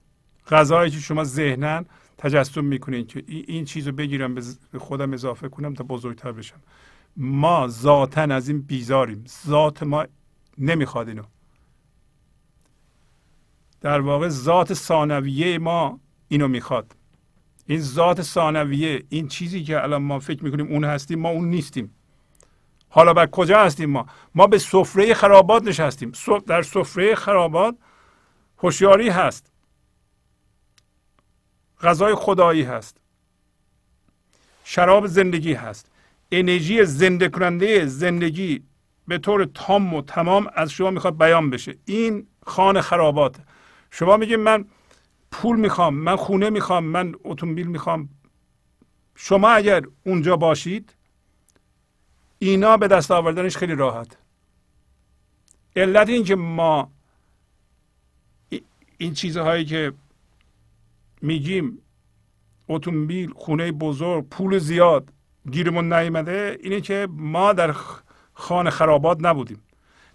غذایی 0.48 0.92
که 0.92 1.00
شما 1.00 1.24
ذهنن 1.24 1.86
تجسم 2.18 2.66
می‌کنین 2.66 3.08
که 3.08 3.24
این 3.28 3.66
چیز 3.66 3.88
رو 3.88 3.94
بگیرم 3.94 4.36
به 4.72 4.80
خودم 4.80 5.14
اضافه 5.14 5.50
کنم 5.50 5.74
تا 5.74 5.84
بزرگتر 5.84 6.32
بشم. 6.32 6.62
ما 7.18 7.68
ذاتا 7.68 8.22
از 8.22 8.50
این 8.50 8.62
بیزاریم. 8.62 9.24
ذات 9.46 9.84
ما 9.84 10.06
نمی‌خواد 10.58 11.08
اینو. 11.08 11.24
در 13.82 14.00
واقع 14.00 14.30
ذات 14.30 14.74
ثانویه 14.74 15.58
ما 15.58 16.00
اینو 16.28 16.48
می‌خواد. 16.48 16.96
این 17.66 17.80
ذات 17.80 18.22
ثانویه 18.22 19.06
این 19.10 19.28
چیزی 19.28 19.64
که 19.64 19.84
الان 19.84 20.02
ما 20.02 20.20
فکر 20.20 20.44
می‌کنیم 20.44 20.68
اون 20.68 20.84
هستیم 20.84 21.20
ما 21.20 21.30
اون 21.30 21.50
نیستیم. 21.50 21.92
حالا 22.90 23.14
بر 23.14 23.26
کجا 23.28 23.64
هستیم 23.64 23.90
ما؟ 23.90 24.06
ما 24.36 24.48
به 24.48 24.58
سفره 24.58 25.14
خرابات 25.14 25.64
نشستیم. 25.64 26.12
در 26.48 26.62
سفره 26.62 27.16
خرابات 27.16 27.76
هوشیاری 28.58 29.10
هست. 29.10 29.52
غذای 31.82 32.16
خدایی 32.16 32.62
هست. 32.62 32.98
شراب 34.64 35.08
زندگی 35.08 35.54
هست. 35.54 35.92
انرژی 36.32 36.86
زنده 36.86 37.30
کننده 37.30 37.86
زندگی 37.86 38.64
به 39.08 39.18
طور 39.18 39.46
تام 39.46 39.94
و 39.94 40.02
تمام 40.02 40.50
از 40.56 40.72
شما 40.72 40.92
می‌خواد 40.92 41.18
بیان 41.18 41.50
بشه. 41.50 41.78
این 41.86 42.28
خانه 42.46 42.82
خرابات 42.82 43.36
شما 43.92 44.18
میگید 44.18 44.40
من 44.40 44.66
پول 45.32 45.60
می‌خوام 45.60 45.94
من 45.96 46.16
خونه 46.16 46.50
می‌خوام 46.50 46.84
من 46.84 47.16
اتومبیل 47.24 47.68
می‌خوام. 47.68 48.10
شما 49.16 49.50
اگر 49.50 49.82
اونجا 50.06 50.36
باشید 50.38 50.96
اینا 52.40 52.78
به 52.78 52.88
دست 52.88 53.12
آوردنش 53.12 53.58
خیلی 53.58 53.76
راحت. 53.76 54.18
علت 55.76 56.10
این 56.10 56.24
که 56.24 56.36
ما 56.36 56.92
این 58.98 59.14
چیزهایی 59.14 59.66
که 59.66 59.94
میگیم 61.22 61.82
اتومبیل 62.68 63.34
خونه 63.34 63.72
بزرگ 63.72 64.30
پول 64.30 64.58
زیاد 64.58 65.14
گیرمون 65.52 65.94
نیامده 65.94 66.58
اینه 66.64 66.82
که 66.82 67.08
ما 67.12 67.54
در 67.54 67.76
خانه 68.34 68.70
خرابات 68.70 69.18
نبودیم. 69.22 69.62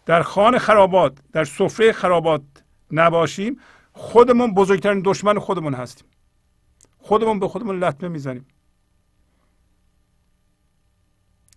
در 0.07 0.22
خانه 0.22 0.59
خرابات 0.59 1.18
در 1.33 1.45
سفره 1.45 1.93
خرابات 1.93 2.43
نباشیم 2.91 3.61
خودمون 3.93 4.55
بزرگترین 4.55 5.03
دشمن 5.05 5.39
خودمون 5.39 5.75
هستیم. 5.75 6.07
خودمون 6.99 7.41
به 7.41 7.49
خودمون 7.49 7.85
لطمه 7.85 8.09
می‌زنیم. 8.09 8.47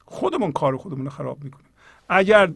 خودمون 0.08 0.52
کار 0.52 0.78
خودمون 0.78 1.06
رو 1.06 1.12
خراب 1.12 1.44
می‌کنیم. 1.44 1.70
اگر 2.10 2.52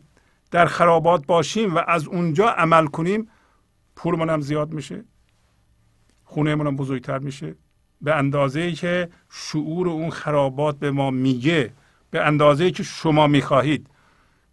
در 0.51 0.65
خرابات 0.65 1.25
باشیم 1.25 1.75
و 1.75 1.81
از 1.87 2.07
اونجا 2.07 2.49
عمل 2.49 2.85
کنیم 2.85 3.29
پولمون 3.95 4.29
هم 4.29 4.41
زیاد 4.41 4.73
میشه 4.73 5.03
خونه 6.23 6.51
هم 6.51 6.75
بزرگتر 6.75 7.19
میشه. 7.19 7.55
به 8.01 8.15
اندازه 8.15 8.59
ای 8.59 8.73
که 8.73 9.09
شعور 9.29 9.89
اون 9.89 10.09
خرابات 10.09 10.79
به 10.79 10.91
ما 10.91 11.11
میگه 11.11 11.73
به 12.11 12.21
اندازه 12.21 12.63
ای 12.63 12.71
که 12.71 12.83
شما 12.83 13.27
می‌خواهید 13.27 13.87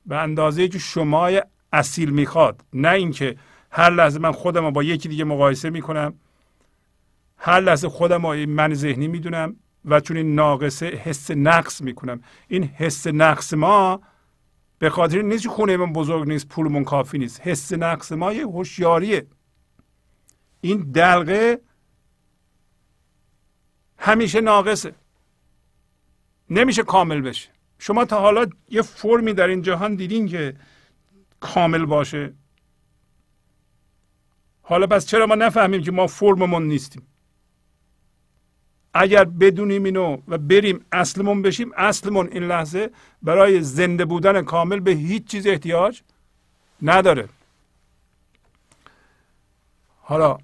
به 0.06 0.16
اندازه 0.16 0.62
ای 0.62 0.68
که 0.68 0.78
شما 0.78 1.30
اصیل 1.72 2.10
می‌خواد. 2.10 2.64
نه 2.72 2.88
اینکه 2.88 3.36
هر 3.70 3.90
لحظه 3.90 4.18
من 4.18 4.32
خودم 4.32 4.64
رو 4.64 4.70
با 4.70 4.82
یکی 4.82 5.08
دیگه 5.08 5.24
مقایسه 5.24 5.70
می‌کنم 5.70 6.14
هر 7.36 7.60
لحظه 7.60 7.88
خودم 7.88 8.26
رو 8.26 8.46
من 8.48 8.74
ذهنی 8.74 9.08
می‌دونم. 9.08 9.56
و 9.84 10.00
چون 10.00 10.16
این 10.16 10.34
ناقصه 10.34 10.86
حس 10.86 11.30
نقص 11.30 11.80
می‌کنم. 11.80 12.20
این 12.48 12.64
حس 12.64 13.06
نقص 13.06 13.54
ما 13.54 14.00
به 14.78 14.90
خاطر 14.90 15.22
نیست 15.22 15.48
خونه 15.48 15.76
من 15.76 15.92
بزرگ 15.92 16.28
نیست 16.28 16.48
پولمون 16.48 16.84
کافی 16.84 17.18
نیست. 17.18 17.40
حس 17.40 17.72
نقص 17.72 18.12
ما 18.12 18.32
یه 18.32 18.46
هوشیاریه. 18.46 19.26
این 20.60 20.90
دلقه 20.92 21.60
همیشه 23.98 24.40
ناقصه. 24.40 24.94
نمیشه 26.50 26.82
کامل 26.82 27.20
بشه. 27.20 27.48
شما 27.78 28.04
تا 28.04 28.20
حالا 28.20 28.46
یه 28.68 28.82
فرمی 28.82 29.32
در 29.32 29.46
این 29.46 29.62
جهان 29.62 29.94
دیدین 29.94 30.28
که 30.28 30.56
کامل 31.40 31.84
باشه. 31.84 32.34
حالا 34.62 34.86
پس 34.86 35.06
چرا 35.06 35.26
ما 35.26 35.34
نفهمیم 35.34 35.82
که 35.82 35.92
ما 35.92 36.06
فرممون 36.06 36.66
نیستیم؟ 36.66 37.06
اگر 38.94 39.24
بدونیم 39.24 39.84
اینو 39.84 40.18
و 40.28 40.38
بریم 40.38 40.84
اصلمون 40.92 41.42
بشیم 41.42 41.70
اصلمون 41.76 42.28
این 42.32 42.42
لحظه 42.42 42.90
برای 43.22 43.60
زنده 43.62 44.04
بودن 44.04 44.42
کامل 44.42 44.80
به 44.80 44.90
هیچ 44.90 45.24
چیز 45.24 45.46
احتیاج 45.46 46.00
نداره. 46.82 47.28
حالا 50.00 50.38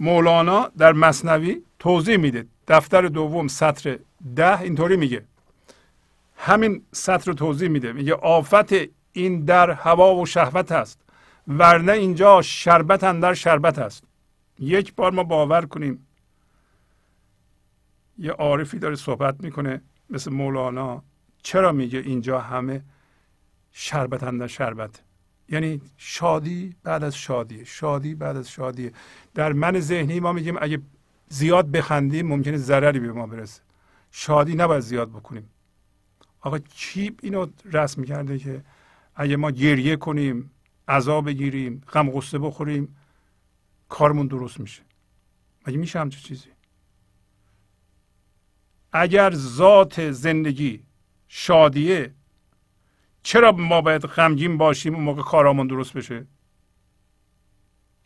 مولانا 0.00 0.70
در 0.78 0.92
مصنوی 0.92 1.62
توضیح 1.78 2.16
میده. 2.16 2.46
دفتر 2.68 3.02
دوم 3.02 3.48
سطر 3.48 3.98
ده 4.36 4.60
اینطوری 4.60 4.96
میگه. 4.96 5.24
همین 6.36 6.82
سطر 6.92 7.26
رو 7.26 7.34
توضیح 7.34 7.68
میده. 7.68 7.92
میگه 7.92 8.14
آفت 8.14 8.72
این 9.12 9.44
در 9.44 9.70
هوا 9.70 10.14
و 10.14 10.26
شهوت 10.26 10.72
است 10.72 11.00
ورنه 11.48 11.92
اینجا 11.92 12.42
شربت 12.42 13.04
اندر 13.04 13.34
شربت 13.34 13.78
است. 13.78 14.04
یک 14.58 14.94
بار 14.94 15.12
ما 15.12 15.22
باور 15.22 15.66
کنیم 15.66 16.07
یه 18.18 18.32
عارفی 18.32 18.78
داره 18.78 18.96
صحبت 18.96 19.40
می‌کنه 19.40 19.80
مثل 20.10 20.32
مولانا. 20.32 21.02
چرا 21.42 21.72
میگه 21.72 21.98
اینجا 21.98 22.40
همه 22.40 22.82
شربت 23.72 24.22
اندر 24.22 24.46
شربت؟ 24.46 25.02
یعنی 25.48 25.80
شادی 25.96 26.76
بعد 26.82 27.04
از 27.04 27.16
شادی 27.16 27.64
شادی 27.64 28.14
بعد 28.14 28.36
از 28.36 28.50
شادی. 28.50 28.90
در 29.34 29.52
من 29.52 29.80
ذهنی 29.80 30.20
ما 30.20 30.32
میگیم 30.32 30.56
اگه 30.60 30.82
زیاد 31.28 31.70
بخندیم 31.70 32.26
ممکنه 32.26 32.56
ضرری 32.56 33.00
به 33.00 33.12
ما 33.12 33.26
برسه. 33.26 33.62
شادی 34.10 34.54
نباید 34.54 34.80
زیاد 34.80 35.08
بکنیم. 35.10 35.50
آقا 36.40 36.58
کی 36.58 37.16
اینو 37.22 37.46
رسم 37.64 38.04
کرده 38.04 38.38
که 38.38 38.64
اگه 39.14 39.36
ما 39.36 39.50
گریه 39.50 39.96
کنیم 39.96 40.50
عذاب 40.88 41.26
بگیریم 41.26 41.82
غم 41.92 42.10
غصه 42.10 42.38
بخوریم 42.38 42.96
کارمون 43.88 44.26
درست 44.26 44.60
میشه؟ 44.60 44.82
مگه 45.66 45.78
میشه 45.78 46.00
همچه 46.00 46.20
چیزی؟ 46.20 46.48
اگر 48.92 49.34
ذات 49.34 50.10
زندگی 50.10 50.82
شادیه 51.28 52.12
چرا 53.22 53.52
ما 53.52 53.80
باید 53.80 54.02
غمگین 54.02 54.58
باشیم 54.58 54.94
اون 54.94 55.04
موقع 55.04 55.22
کارامون 55.22 55.66
درست 55.66 55.92
بشه؟ 55.92 56.26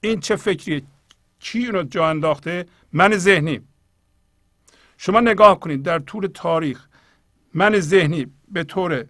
این 0.01 0.21
چه 0.21 0.37
فکریه؟ 0.37 0.83
کی 1.41 1.67
رو 1.67 1.83
جا 1.83 2.09
انداخته؟ 2.09 2.67
من 2.93 3.17
ذهنی. 3.17 3.61
شما 4.99 5.21
نگاه 5.21 5.61
کنید 5.61 5.83
در 5.83 5.99
طول 5.99 6.27
تاریخ 6.27 6.87
من 7.55 7.81
ذهنی 7.81 8.27
به 8.49 8.65
طور 8.65 9.05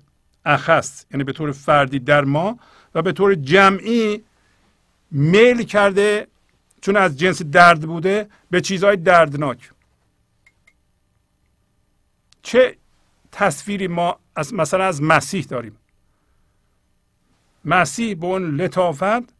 اخص 0.45 1.05
یعنی 1.11 1.25
به 1.25 1.33
طور 1.33 1.53
فردی 1.53 1.99
در 1.99 2.25
ما 2.25 2.59
و 2.95 3.03
به 3.03 3.13
طور 3.13 3.35
جمعی 3.35 4.23
میل 5.11 5.63
کرده 5.63 6.27
چون 6.81 6.97
از 6.97 7.19
جنس 7.19 7.43
درد 7.43 7.81
بوده 7.81 8.29
به 8.51 8.61
چیزهای 8.61 8.97
دردناک. 8.97 9.72
چه 12.43 12.77
تصویری 13.33 13.87
ما 13.87 14.21
از 14.37 14.55
مثلا 14.55 14.85
از 14.85 15.03
مسیح 15.03 15.45
داریم؟ 15.45 15.77
مسیح 17.65 18.15
به 18.15 18.27
اون 18.27 18.55
لطافت 18.55 19.35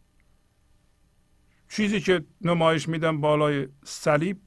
چیزی 1.69 2.01
که 2.01 2.25
نمایش 2.41 2.89
میدن 2.89 3.21
بالای 3.21 3.69
صلیب 3.85 4.39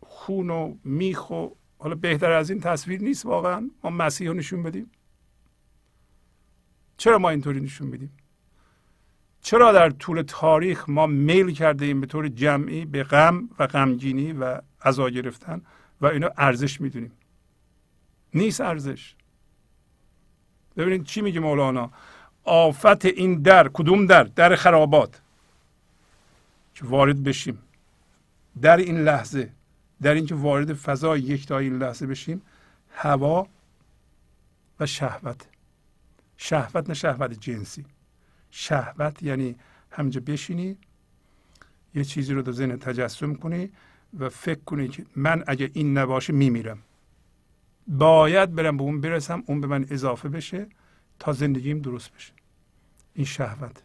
خون 0.00 0.50
و 0.50 0.74
میخ 0.84 1.30
و 1.30 1.48
حالا 1.78 1.94
بهتر 1.94 2.30
از 2.30 2.50
این 2.50 2.60
تصویر 2.60 3.00
نیست 3.00 3.26
واقعا. 3.26 3.70
ما 3.84 3.90
مسیح 3.90 4.28
رو 4.28 4.34
نشون 4.34 4.62
بدیم. 4.62 4.90
چرا 6.96 7.18
ما 7.18 7.30
اینطوری 7.30 7.60
نشون 7.60 7.86
میدیم؟ 7.86 8.12
چرا 9.42 9.72
در 9.72 9.90
طول 9.90 10.22
تاریخ 10.22 10.88
ما 10.88 11.06
میل 11.06 11.50
کرده 11.50 11.84
ایم 11.84 12.00
به 12.00 12.06
طور 12.06 12.28
جمعی 12.28 12.84
به 12.84 13.02
غم 13.02 13.48
و 13.58 13.66
غمگینی 13.66 14.32
و 14.32 14.60
عزا 14.82 15.10
گرفتن 15.10 15.62
و 16.00 16.06
اینو 16.06 16.28
ارزش 16.36 16.80
می‌دونیم؟ 16.80 17.12
نیست 18.34 18.60
ارزش. 18.60 19.14
ببینید 20.76 21.04
چی 21.04 21.20
میگه 21.20 21.40
مولانا؟ 21.40 21.90
آفت 22.44 23.04
این 23.04 23.42
در 23.42 23.68
کدوم 23.68 24.06
در؟ 24.06 24.24
در 24.24 24.56
خرابات. 24.56 25.20
که 26.74 26.84
وارد 26.84 27.22
بشیم. 27.22 27.58
در 28.62 28.76
این 28.76 29.04
لحظه. 29.04 29.52
در 30.02 30.14
اینکه 30.14 30.34
وارد 30.34 30.72
فضای 30.72 31.20
یکتای 31.20 31.64
این 31.64 31.78
لحظه 31.78 32.06
بشیم 32.06 32.42
هوا 32.94 33.46
و 34.80 34.86
شهوت. 34.86 35.48
شهوت 36.36 36.88
نه 36.88 36.94
شهوت 36.94 37.40
جنسی. 37.40 37.84
شهوت 38.50 39.22
یعنی 39.22 39.56
همجا 39.90 40.20
بشینی 40.26 40.76
یه 41.94 42.04
چیزی 42.04 42.34
رو 42.34 42.42
در 42.42 42.52
ذهن 42.52 42.76
تجسم 42.76 43.34
کنی 43.34 43.70
و 44.18 44.28
فکر 44.28 44.60
کنی 44.60 44.88
که 44.88 45.06
من 45.16 45.44
اگه 45.46 45.70
این 45.72 45.98
نباشه 45.98 46.32
میمیرم. 46.32 46.78
باید 47.86 48.54
برم 48.54 48.76
به 48.76 48.82
اون 48.82 49.00
برسم 49.00 49.42
اون 49.46 49.60
به 49.60 49.66
من 49.66 49.86
اضافه 49.90 50.28
بشه 50.28 50.66
تا 51.18 51.32
زندگیم 51.32 51.78
درست 51.78 52.14
بشه. 52.14 52.32
این 53.14 53.26
شهوت. 53.26 53.82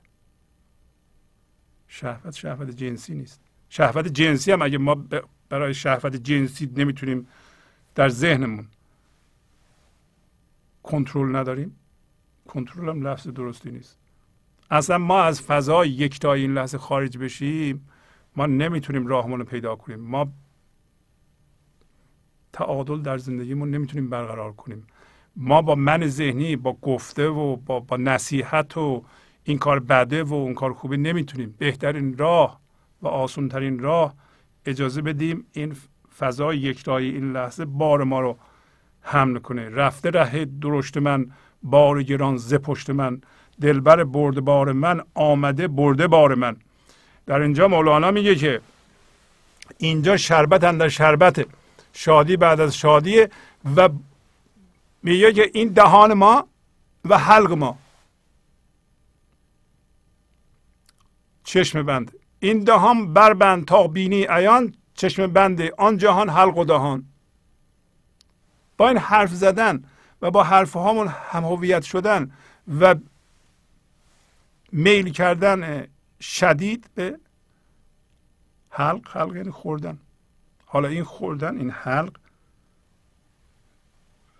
شهوت 1.87 2.35
شهوت 2.35 2.69
جنسی 2.69 3.15
نیست. 3.15 3.41
شهوت 3.69 4.07
جنسی 4.07 4.51
هم 4.51 4.61
اگه 4.61 4.77
ما 4.77 5.05
برای 5.49 5.73
شهوت 5.73 6.15
جنسی 6.15 6.71
نمی‌تونیم 6.75 7.27
در 7.95 8.09
ذهنمون 8.09 8.67
کنترل 10.83 11.35
نداریم 11.35 11.75
کنترل 12.47 12.89
هم 12.89 13.07
لفظ 13.07 13.27
درستی 13.27 13.71
نیست. 13.71 13.97
اصلا 14.71 14.97
ما 14.97 15.23
از 15.23 15.41
فضای 15.41 15.89
یکتای 15.89 16.41
این 16.41 16.53
لحظه 16.53 16.77
خارج 16.77 17.17
بشیم 17.17 17.89
ما 18.35 18.45
نمی‌تونیم 18.45 19.07
راهمون 19.07 19.39
رو 19.39 19.45
پیدا 19.45 19.75
کنیم. 19.75 19.99
ما 19.99 20.31
تعادل 22.57 23.01
در 23.01 23.17
زندگیمون 23.17 23.71
نمی‌تونیم 23.71 24.09
برقرار 24.09 24.53
کنیم. 24.53 24.87
ما 25.35 25.61
با 25.61 25.75
من 25.75 26.07
ذهنی 26.07 26.55
با 26.55 26.77
گفته 26.81 27.27
و 27.27 27.55
با, 27.55 27.79
با 27.79 27.97
نصیحت 27.97 28.77
و 28.77 29.03
این 29.43 29.57
کار 29.57 29.79
بده 29.79 30.23
و 30.23 30.33
اون 30.33 30.53
کار 30.53 30.73
خوبه 30.73 30.97
نمی‌تونیم. 30.97 31.55
بهترین 31.57 32.17
راه 32.17 32.59
و 33.01 33.07
آسونترین 33.07 33.79
راه 33.79 34.13
اجازه 34.65 35.01
بدیم 35.01 35.45
این 35.53 35.75
فضای 36.19 36.57
یکتایی 36.57 37.11
این 37.11 37.31
لحظه 37.31 37.65
بار 37.65 38.03
ما 38.03 38.19
رو 38.19 38.37
حمل 39.01 39.39
کنه. 39.39 39.69
رفته 39.69 40.09
ره 40.09 40.45
درشت 40.45 40.97
من 40.97 41.31
بار 41.63 42.03
گران 42.03 42.37
ز 42.37 42.53
پشت 42.53 42.89
من. 42.89 43.21
دلبر 43.61 44.03
برده 44.03 44.41
بار 44.41 44.71
من 44.71 45.01
آمده 45.13 45.67
برده 45.67 46.07
بار 46.07 46.35
من. 46.35 46.55
در 47.25 47.41
اینجا 47.41 47.67
مولانا 47.67 48.11
میگه 48.11 48.35
که 48.35 48.61
اینجا 49.77 50.17
شربت 50.17 50.63
اندر 50.63 50.89
شربت 50.89 51.45
شادی 51.97 52.37
بعد 52.37 52.59
از 52.59 52.77
شادی 52.77 53.27
و 53.75 53.89
میگه 55.03 55.33
که 55.33 55.51
این 55.53 55.67
دهان 55.67 56.13
ما 56.13 56.47
و 57.05 57.17
حلق 57.17 57.51
ما. 57.51 57.77
چشم 61.43 61.83
بند. 61.83 62.11
این 62.39 62.63
دهان 62.63 63.13
بربند 63.13 63.65
تا 63.65 63.87
بینی 63.87 64.25
عیان 64.29 64.73
چشم 64.93 65.27
بنده 65.27 65.73
آن 65.77 65.97
جهان 65.97 66.29
حلق 66.29 66.57
و 66.57 66.65
دهان. 66.65 67.05
با 68.77 68.87
این 68.87 68.97
حرف 68.97 69.33
زدن 69.33 69.83
و 70.21 70.31
با 70.31 70.43
حرف 70.43 70.73
هامون 70.73 71.07
هم 71.07 71.81
شدن 71.81 72.31
و 72.79 72.95
میل 74.71 75.11
کردن 75.11 75.87
شدید 76.21 76.89
به 76.95 77.19
حلق 78.69 79.17
حلق 79.17 79.35
یعنی 79.35 79.51
خوردن. 79.51 79.99
حالا 80.69 80.87
این 80.87 81.03
خوردن 81.03 81.57
این 81.57 81.69
حلق 81.69 82.17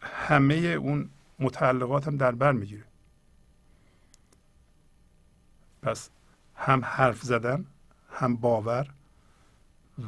همه 0.02 0.56
اون 0.56 1.10
متعلقات 1.40 2.08
هم 2.08 2.18
در 2.18 2.32
بر 2.32 2.52
می‌گیره. 2.52 2.86
پس 5.82 6.10
هم 6.56 6.86
حرف 6.86 7.22
زدن 7.22 7.66
هم 8.10 8.36
باور 8.36 8.94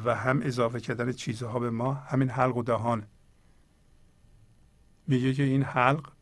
و 0.04 0.14
هم 0.14 0.42
اضافه 0.42 0.80
کردن 0.80 1.12
چیزها 1.12 1.58
به 1.58 1.70
ما 1.70 1.94
همین 1.94 2.30
حلق 2.30 2.56
و 2.56 2.62
دهانه. 2.62 3.06
میگه 5.06 5.34
که 5.34 5.42
این 5.42 5.62
حلق 5.62 6.12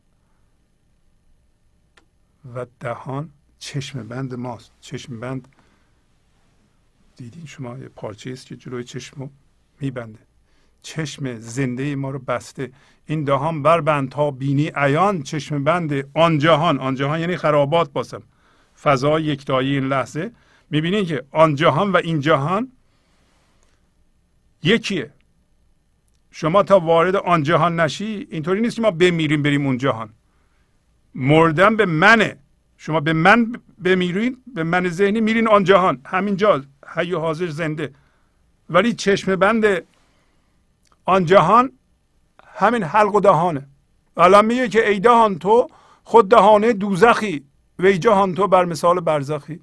و 2.55 2.67
دهان 2.81 3.31
چشم 3.59 4.09
بند 4.09 4.35
ماست. 4.35 4.73
چشم 4.81 5.21
بند 5.21 5.49
دیدین 7.17 7.47
شما 7.47 7.79
یه 7.79 7.89
پارچه 7.89 8.33
است 8.33 8.47
که 8.47 8.57
جلوی 8.57 8.85
چشم 8.85 9.31
میبنده. 9.81 10.19
چشم 10.83 11.39
زنده 11.39 11.97
ما 11.97 12.11
رو 12.11 12.19
بسته. 12.19 12.71
این 13.07 13.25
دهان 13.25 13.63
بربند 13.63 14.09
تا 14.09 14.31
بینی 14.31 14.73
عیان 14.75 15.23
چشم 15.23 15.65
بند 15.65 16.11
آن 16.15 16.39
جهان. 16.39 16.79
آن 16.79 16.95
جهان 16.95 17.21
یعنی 17.21 17.37
خرابات 17.37 17.93
باسم. 17.93 18.23
فضای 18.83 19.25
یکتایی 19.25 19.75
این 19.75 19.89
لحظه. 19.89 20.33
می‌بینین 20.71 21.05
که 21.05 21.25
آن 21.31 21.55
جهان 21.55 21.93
و 21.93 21.97
این 21.97 22.21
جهان 22.21 22.73
یکیه. 24.63 25.11
شما 26.31 26.63
تا 26.63 26.81
وارد 26.81 27.17
آن 27.17 27.43
جهان 27.43 27.81
نشی 27.81 28.27
اینطوری 28.31 28.61
نیست 28.61 28.77
که 28.77 28.83
ما 28.83 28.91
بمیریم 28.91 29.43
بریم 29.43 29.67
اون 29.67 29.79
جهان. 29.79 30.11
مردن 31.15 31.77
به 31.77 31.87
منه. 31.87 32.37
شما 32.77 33.01
به 33.01 33.13
من 33.13 33.53
بمیرین 33.85 34.37
به 34.55 34.63
من 34.65 34.89
ذهنی 34.89 35.21
میرین 35.21 35.49
آن 35.49 35.65
جهان. 35.65 36.01
همینجا 36.07 36.65
حی 36.87 37.13
و 37.13 37.19
حاضر 37.19 37.47
زنده. 37.47 37.93
ولی 38.71 38.93
چشم 38.93 39.37
بند 39.37 39.65
آن 41.05 41.25
جهان 41.25 41.73
همین 42.45 42.83
حلق 42.83 43.15
و 43.15 43.21
دهانه. 43.21 43.69
الان 44.17 44.45
میگه 44.45 44.69
که 44.69 44.89
ای 44.89 45.01
دهان 45.01 45.39
تو 45.39 45.69
خود 46.05 46.31
دهانه 46.31 46.73
دوزخی. 46.73 47.45
و 47.79 47.87
ای 47.87 47.99
جهان 47.99 48.35
تو 48.35 48.49
بر 48.49 48.65
مثال 48.65 49.01
برزخی. 49.01 49.61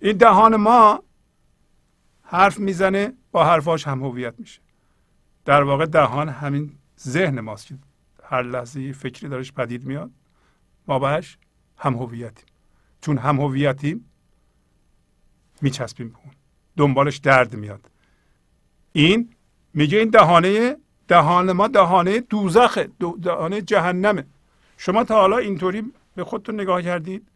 این 0.00 0.16
دهان 0.16 0.56
ما 0.56 1.02
حرف 2.22 2.58
می‌زنه 2.58 3.12
با 3.32 3.44
حرفاش 3.44 3.86
هم 3.86 4.02
هویت 4.02 4.34
میشه. 4.38 4.60
در 5.44 5.62
واقع 5.62 5.86
دهان 5.86 6.28
همین 6.28 6.78
ذهن 7.00 7.40
ماست 7.40 7.66
که 7.66 7.74
هر 8.24 8.42
لحظه 8.42 8.92
فکری 8.92 9.28
دارش 9.28 9.52
پدید 9.52 9.84
میاد 9.84 10.10
ما 10.88 10.98
بهش 10.98 11.38
هم 11.78 11.94
هویتیم. 11.94 12.46
چون 13.00 13.18
هم 13.18 13.40
هویتیم 13.40 14.10
میچسبیم 15.62 16.08
به 16.08 16.16
اون. 16.24 16.34
دنبالش 16.76 17.16
درد 17.16 17.56
میاد. 17.56 17.90
این 18.96 19.34
میگه 19.74 19.98
این 19.98 20.10
دهانه 20.10 20.76
دهان 21.08 21.52
ما 21.52 21.68
دهانه 21.68 22.20
دوزخه 22.20 22.90
دهانه 23.22 23.62
جهنمه. 23.62 24.26
شما 24.76 25.04
تا 25.04 25.14
حالا 25.14 25.38
اینطوری 25.38 25.92
به 26.14 26.24
خودتون 26.24 26.60
نگاه 26.60 26.82
کردید؟ 26.82 27.28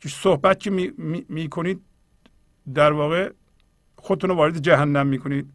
که 0.00 0.08
صحبت 0.08 0.60
که 0.60 0.70
می, 1.28 1.48
کنید 1.48 1.80
در 2.74 2.92
واقع 2.92 3.32
خودتون 3.96 4.30
رو 4.30 4.36
وارد 4.36 4.58
جهنم 4.58 5.06
می‌کنید. 5.06 5.52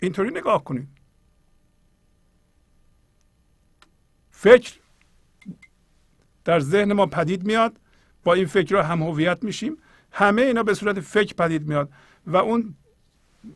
اینطوری 0.00 0.30
نگاه 0.30 0.64
کنید. 0.64 0.88
فکر 4.30 4.72
در 6.44 6.60
ذهن 6.60 6.92
ما 6.92 7.06
پدید 7.06 7.44
میاد 7.44 7.80
با 8.24 8.34
این 8.34 8.46
فکر 8.46 8.76
هم 8.76 9.02
هویت 9.02 9.44
میشیم. 9.44 9.76
همه 10.12 10.42
اینا 10.42 10.62
به 10.62 10.74
صورت 10.74 11.00
فکر 11.00 11.34
پدید 11.34 11.68
میاد 11.68 11.90
و 12.26 12.36
اون 12.36 12.74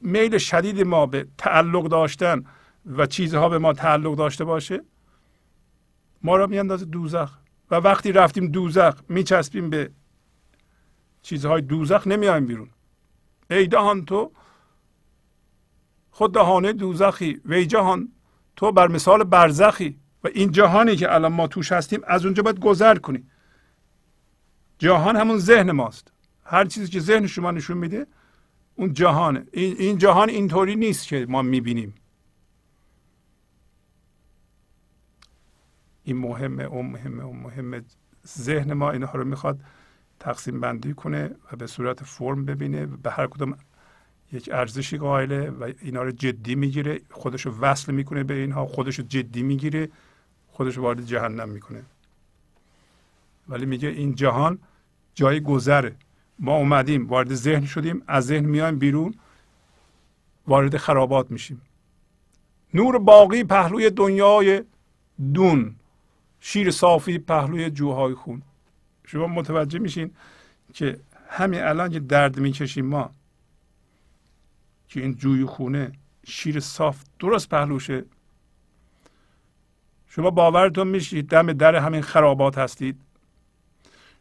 میل 0.00 0.38
شدید 0.38 0.80
ما 0.80 1.06
به 1.06 1.26
تعلق 1.38 1.88
داشتن 1.88 2.44
و 2.86 3.06
چیزها 3.06 3.48
به 3.48 3.58
ما 3.58 3.72
تعلق 3.72 4.16
داشته 4.16 4.44
باشه؟ 4.44 4.80
ما 6.22 6.36
را 6.36 6.46
میاندازه 6.46 6.84
دوزخ. 6.84 7.38
و 7.70 7.74
وقتی 7.74 8.12
رفتیم 8.12 8.46
دوزخ 8.46 8.94
میچسبیم 9.08 9.70
به 9.70 9.90
چیزهای 11.22 11.60
دوزخ 11.60 12.06
نمیایم 12.06 12.46
بیرون. 12.46 12.70
ای 13.50 13.66
دهان 13.66 14.04
تو 14.04 14.32
خود 16.10 16.34
دهانه 16.34 16.72
دوزخی. 16.72 17.40
وی 17.44 17.66
جهان 17.66 18.08
تو 18.56 18.72
بر 18.72 18.88
مثال 18.88 19.24
برزخی. 19.24 19.98
و 20.24 20.28
این 20.34 20.50
جهانی 20.50 20.96
که 20.96 21.14
الان 21.14 21.32
ما 21.32 21.46
توش 21.46 21.72
هستیم 21.72 22.00
از 22.06 22.24
اونجا 22.24 22.42
باید 22.42 22.60
گذر 22.60 22.98
کنیم 22.98 23.30
جهان 24.78 25.16
همون 25.16 25.38
ذهن 25.38 25.70
ماست. 25.70 26.12
هر 26.44 26.64
چیزی 26.64 26.92
که 26.92 27.00
ذهن 27.00 27.26
شما 27.26 27.50
نشون 27.50 27.78
میده 27.78 28.06
اون 28.82 28.92
جهانه 28.92 29.46
این, 29.52 29.98
جهان 29.98 30.28
اینطوری 30.28 30.76
نیست 30.76 31.06
که 31.06 31.26
ما 31.28 31.42
می‌بینیم. 31.42 31.94
این 36.04 36.18
مهمه 36.18 36.64
اون 36.64 36.86
مهمه 36.86 37.24
اون 37.24 37.38
مهمه 37.38 37.82
ذهن 38.26 38.72
ما 38.72 38.90
اینها 38.90 39.18
رو 39.18 39.24
می‌خواد 39.24 39.60
تقسیم 40.20 40.60
بندی 40.60 40.94
کنه 40.94 41.30
و 41.52 41.56
به 41.56 41.66
صورت 41.66 42.04
فرم 42.04 42.44
ببینه. 42.44 42.86
و 42.86 42.96
به 42.96 43.10
هر 43.10 43.26
کدوم 43.26 43.58
یک 44.32 44.50
ارزشی 44.52 44.98
قائله 44.98 45.50
و 45.50 45.72
اینا 45.82 46.02
رو 46.02 46.10
جدی 46.10 46.54
می‌گیره. 46.54 47.00
خودش 47.10 47.46
رو 47.46 47.58
وصل 47.58 47.92
می‌کنه 47.92 48.24
به 48.24 48.34
اینها. 48.34 48.66
خودش 48.66 48.98
رو 48.98 49.04
جدی 49.04 49.42
می‌گیره. 49.42 49.88
خودش 50.48 50.78
وارد 50.78 51.06
جهنم 51.06 51.48
می‌کنه. 51.48 51.82
ولی 53.48 53.66
میگه 53.66 53.88
این 53.88 54.14
جهان 54.14 54.58
جای 55.14 55.40
گذره. 55.40 55.96
ما 56.42 56.56
اومدیم 56.56 57.06
وارد 57.06 57.34
ذهن 57.34 57.66
شدیم 57.66 58.02
از 58.06 58.26
ذهن 58.26 58.44
میایم 58.44 58.78
بیرون 58.78 59.14
وارد 60.46 60.76
خرابات 60.76 61.30
میشیم. 61.30 61.62
نور 62.74 62.98
باقی 62.98 63.44
پهلوی 63.44 63.90
دنیای 63.90 64.62
دون 65.34 65.74
شیر 66.40 66.70
صافی 66.70 67.18
پهلوی 67.18 67.70
جوهای 67.70 68.14
خون. 68.14 68.42
شما 69.06 69.26
متوجه 69.26 69.78
میشین 69.78 70.10
که 70.74 71.00
همین 71.28 71.60
الان 71.62 71.90
که 71.90 72.00
درد 72.00 72.38
می‌کشیم 72.38 72.86
ما 72.86 73.10
که 74.88 75.00
این 75.00 75.14
جوی 75.14 75.44
خونه 75.44 75.92
شیر 76.26 76.60
صاف 76.60 77.04
درست 77.18 77.48
پهلوشه 77.48 78.04
شما 80.08 80.30
باورتون 80.30 80.88
میشید 80.88 81.28
دم 81.28 81.52
در 81.52 81.76
همین 81.76 82.02
خرابات 82.02 82.58
هستید. 82.58 83.00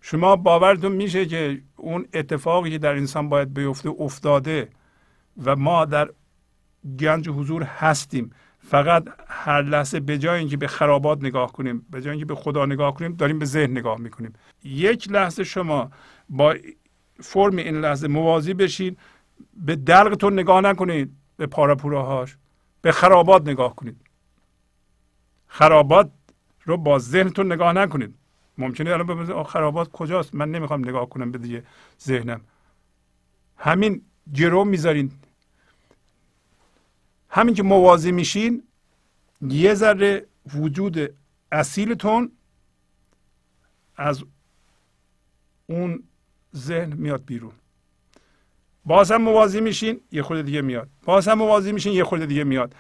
شما 0.02 0.36
باورتون 0.36 0.92
میشه 0.92 1.26
که 1.26 1.62
اون 1.76 2.06
اتفاقی 2.14 2.72
که 2.72 2.78
در 2.78 2.96
انسان 2.96 3.30
باید 3.30 3.54
بیفته 3.54 3.90
افتاده 3.90 4.70
و 5.46 5.56
ما 5.56 5.86
در 5.86 6.10
گنج 7.00 7.30
حضور 7.30 7.64
هستیم. 7.64 8.32
فقط 8.60 9.04
هر 9.28 9.62
لحظه 9.62 10.00
به 10.00 10.18
جای 10.18 10.40
اینکه 10.40 10.58
به 10.58 10.68
خرابات 10.68 11.24
نگاه 11.24 11.52
کنیم 11.52 11.86
به 11.90 12.02
جای 12.02 12.12
اینکه 12.12 12.26
به 12.26 12.36
خدا 12.36 12.66
نگاه 12.66 12.94
کنیم 12.94 13.16
داریم 13.16 13.40
به 13.40 13.46
ذهن 13.46 13.72
نگاه 13.72 14.00
می‌کنیم. 14.00 14.34
یک 14.64 15.12
لحظه 15.12 15.44
شما 15.44 15.92
با 16.30 16.56
فرم 17.20 17.58
این 17.58 17.82
لحظه 17.82 18.08
موازی 18.08 18.54
بشین 18.54 18.98
به 19.54 19.76
دلقتون 19.76 20.34
نگاه 20.34 20.62
نکنید 20.62 21.12
به 21.38 21.48
پاراپوراهاش 21.48 22.38
به 22.82 22.92
خرابات 22.92 23.48
نگاه 23.48 23.76
کنید. 23.76 24.02
خرابات 25.48 26.12
رو 26.66 26.78
با 26.78 27.00
ذهنتون 27.00 27.52
نگاه 27.52 27.74
نکنید. 27.74 28.16
ممکنه 28.62 28.90
الان 28.90 29.08
بپرسید 29.08 29.44
خرابات 29.44 29.92
کجاست؟ 29.92 30.36
من 30.36 30.52
نمی‌خوام 30.52 30.90
نگاه 30.90 31.10
کنم 31.10 31.32
به 31.32 31.38
دیگه 31.38 31.64
ذهنم. 32.02 32.42
همین 33.58 34.02
گرو 34.34 34.66
می‌ذارین. 34.66 35.12
همین 37.30 37.56
که 37.56 37.64
موازی 37.64 38.12
میشین 38.12 38.64
یه 39.42 39.74
ذره 39.74 40.26
وجود 40.56 41.14
اصیلتون 41.52 42.32
از 43.96 44.24
اون 45.68 46.04
ذهن 46.56 46.94
میاد 46.94 47.26
بیرون. 47.26 47.52
باز 48.86 49.12
هم 49.12 49.22
موازی 49.22 49.62
میشین 49.62 50.02
یه 50.12 50.24
خورده 50.24 50.44
دیگه 50.44 50.62
میاد. 50.62 50.90
باز 51.04 51.28
هم 51.28 51.38
موازی 51.38 51.72
میشین 51.72 51.94
یه 51.94 52.04
خورده 52.04 52.26
دیگه 52.26 52.44
میاد. 52.44 52.76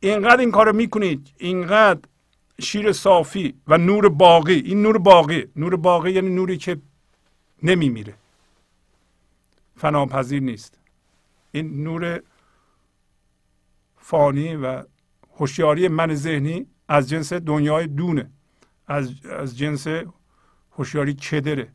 اینقدر 0.00 0.40
این 0.40 0.50
کارو 0.50 0.72
می‌کنید 0.72 1.32
اینقدر 1.36 2.00
شیر 2.60 2.92
صافی 2.92 3.54
و 3.66 3.78
نور 3.78 4.08
باقی. 4.08 4.54
این 4.54 4.82
نور 4.82 4.98
باقی. 4.98 5.44
نور 5.56 5.76
باقی 5.76 6.12
یعنی 6.12 6.30
نوری 6.30 6.56
که 6.56 6.80
نمیمیره. 7.62 8.14
فناپذیر 9.76 10.42
نیست. 10.42 10.78
این 11.52 11.82
نور 11.82 12.22
فانی 13.96 14.56
و 14.56 14.82
هوشیاری 15.36 15.88
من 15.88 16.14
ذهنی 16.14 16.66
از 16.88 17.08
جنس 17.08 17.32
دنیای 17.32 17.86
دونه. 17.86 18.30
از, 18.86 19.26
از 19.26 19.58
جنس 19.58 19.86
هوشیاری 20.72 21.14
کدره 21.14 21.72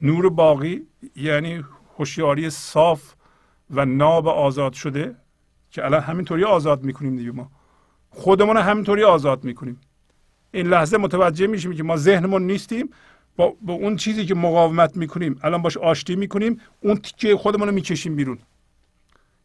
نور 0.00 0.30
باقی 0.30 0.86
یعنی 1.16 1.64
هوشیاری 1.98 2.50
صاف 2.50 3.14
و 3.70 3.84
ناب 3.84 4.28
آزاد 4.28 4.72
شده 4.72 5.16
که 5.70 5.84
الان 5.84 6.00
همینطوری 6.00 6.44
آزاد 6.44 6.82
می‌کنیم 6.82 7.16
دیگه 7.16 7.30
ما. 7.30 7.50
خودمون 8.10 8.56
همینطوری 8.56 9.04
آزاد 9.04 9.44
می‌کنیم. 9.44 9.80
این 10.52 10.66
لحظه 10.66 10.96
متوجه 10.96 11.46
میشیم 11.46 11.72
که 11.72 11.82
ما 11.82 11.96
ذهنمون 11.96 12.46
نیستیم. 12.46 12.90
با, 13.36 13.56
با 13.62 13.72
اون 13.72 13.96
چیزی 13.96 14.26
که 14.26 14.34
مقاومت 14.34 14.96
می‌کنیم 14.96 15.40
الان 15.42 15.62
باش 15.62 15.76
آشتی 15.76 16.16
می‌کنیم 16.16 16.60
اون 16.80 16.96
تیکه 16.96 17.36
خودمون 17.36 17.68
رو 17.68 17.74
می‌کشیم 17.74 18.16
بیرون. 18.16 18.38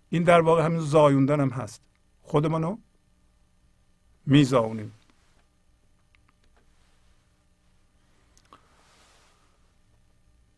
این 0.09 0.23
در 0.23 0.41
واقع 0.41 0.65
همین 0.65 0.79
زایوندن 0.79 1.39
هم 1.39 1.49
هست. 1.49 1.81
خودمون 2.21 2.61
رو 2.61 2.77
میزاونیم. 4.25 4.91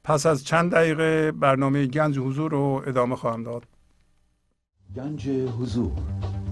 پس 0.03 0.25
از 0.25 0.43
چند 0.43 0.71
دقیقه 0.71 1.31
برنامه 1.31 1.85
گنج 1.85 2.19
حضور 2.19 2.51
رو 2.51 2.83
ادامه 2.87 3.15
خواهم 3.15 3.43
داد. 3.43 3.63
گنج 4.95 5.29
حضور. 5.29 5.91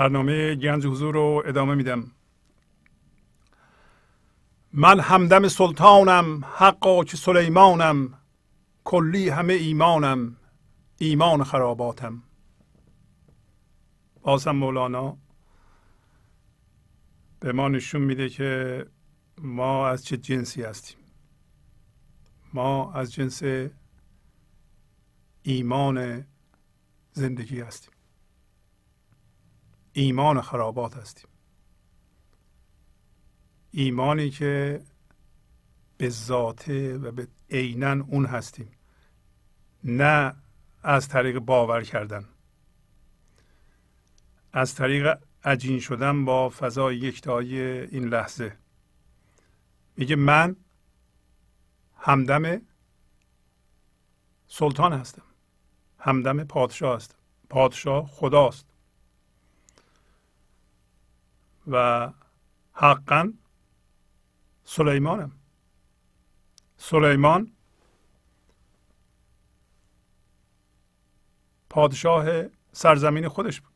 برنامه 0.00 0.54
گنج 0.54 0.86
حضور 0.86 1.14
رو 1.14 1.42
ادامه 1.46 1.74
میدم. 1.74 2.12
من 4.72 5.00
همدم 5.00 5.48
سلطانم 5.48 6.44
حقا 6.44 7.04
که 7.04 7.16
سلیمانم 7.16 8.18
کلی 8.84 9.28
همه 9.28 9.52
ایمانم 9.52 10.36
ایمان 10.98 11.44
خراباتم. 11.44 12.22
بازم 14.22 14.50
مولانا 14.50 15.16
به 17.40 17.52
ما 17.52 17.68
نشون 17.68 18.02
میده 18.02 18.28
که 18.28 18.86
ما 19.38 19.88
از 19.88 20.04
چه 20.04 20.16
جنسی 20.16 20.62
هستیم. 20.62 20.98
ما 22.54 22.92
از 22.92 23.12
جنس 23.12 23.42
ایمان 25.42 26.24
زندگی 27.12 27.60
هستیم. 27.60 27.99
ایمان 29.92 30.40
خرابات 30.40 30.96
هستیم. 30.96 31.30
ایمانی 33.70 34.30
که 34.30 34.82
به 35.96 36.08
ذاته 36.08 36.98
و 36.98 37.12
به 37.12 37.28
عینا 37.50 38.04
اون 38.08 38.26
هستیم 38.26 38.70
نه 39.84 40.34
از 40.82 41.08
طریق 41.08 41.38
باور 41.38 41.82
کردن. 41.82 42.24
از 44.52 44.74
طریق 44.74 45.18
عجین 45.44 45.80
شدن 45.80 46.24
با 46.24 46.48
فضای 46.48 46.96
یکتایی 46.96 47.58
این 47.60 48.04
لحظه. 48.04 48.56
میگه 49.96 50.16
من 50.16 50.56
همدم 51.96 52.62
سلطان 54.46 54.92
هستم. 54.92 55.22
همدم 55.98 56.44
پادشاه 56.44 56.96
هستم. 56.96 57.18
پادشاه 57.48 58.06
خداست. 58.06 58.69
و 61.66 62.12
حقا 62.72 63.32
سلیمانم. 64.64 65.32
سلیمان 66.76 67.52
پادشاه 71.70 72.42
سرزمین 72.72 73.28
خودش 73.28 73.60
بود. 73.60 73.70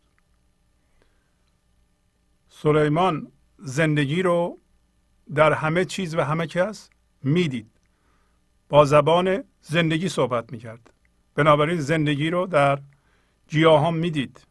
سلیمان 2.48 3.32
زندگی 3.58 4.22
رو 4.22 4.58
در 5.34 5.52
همه 5.52 5.84
چیز 5.84 6.14
و 6.14 6.20
همه 6.20 6.46
کس 6.46 6.90
می‌دید. 7.22 7.70
با 8.68 8.84
زبان 8.84 9.44
زندگی 9.60 10.08
صحبت 10.08 10.52
می‌کرد. 10.52 10.92
بنابراین 11.34 11.80
زندگی 11.80 12.30
رو 12.30 12.46
در 12.46 12.82
گیاهان 13.48 13.94
می‌دید. 13.94 14.46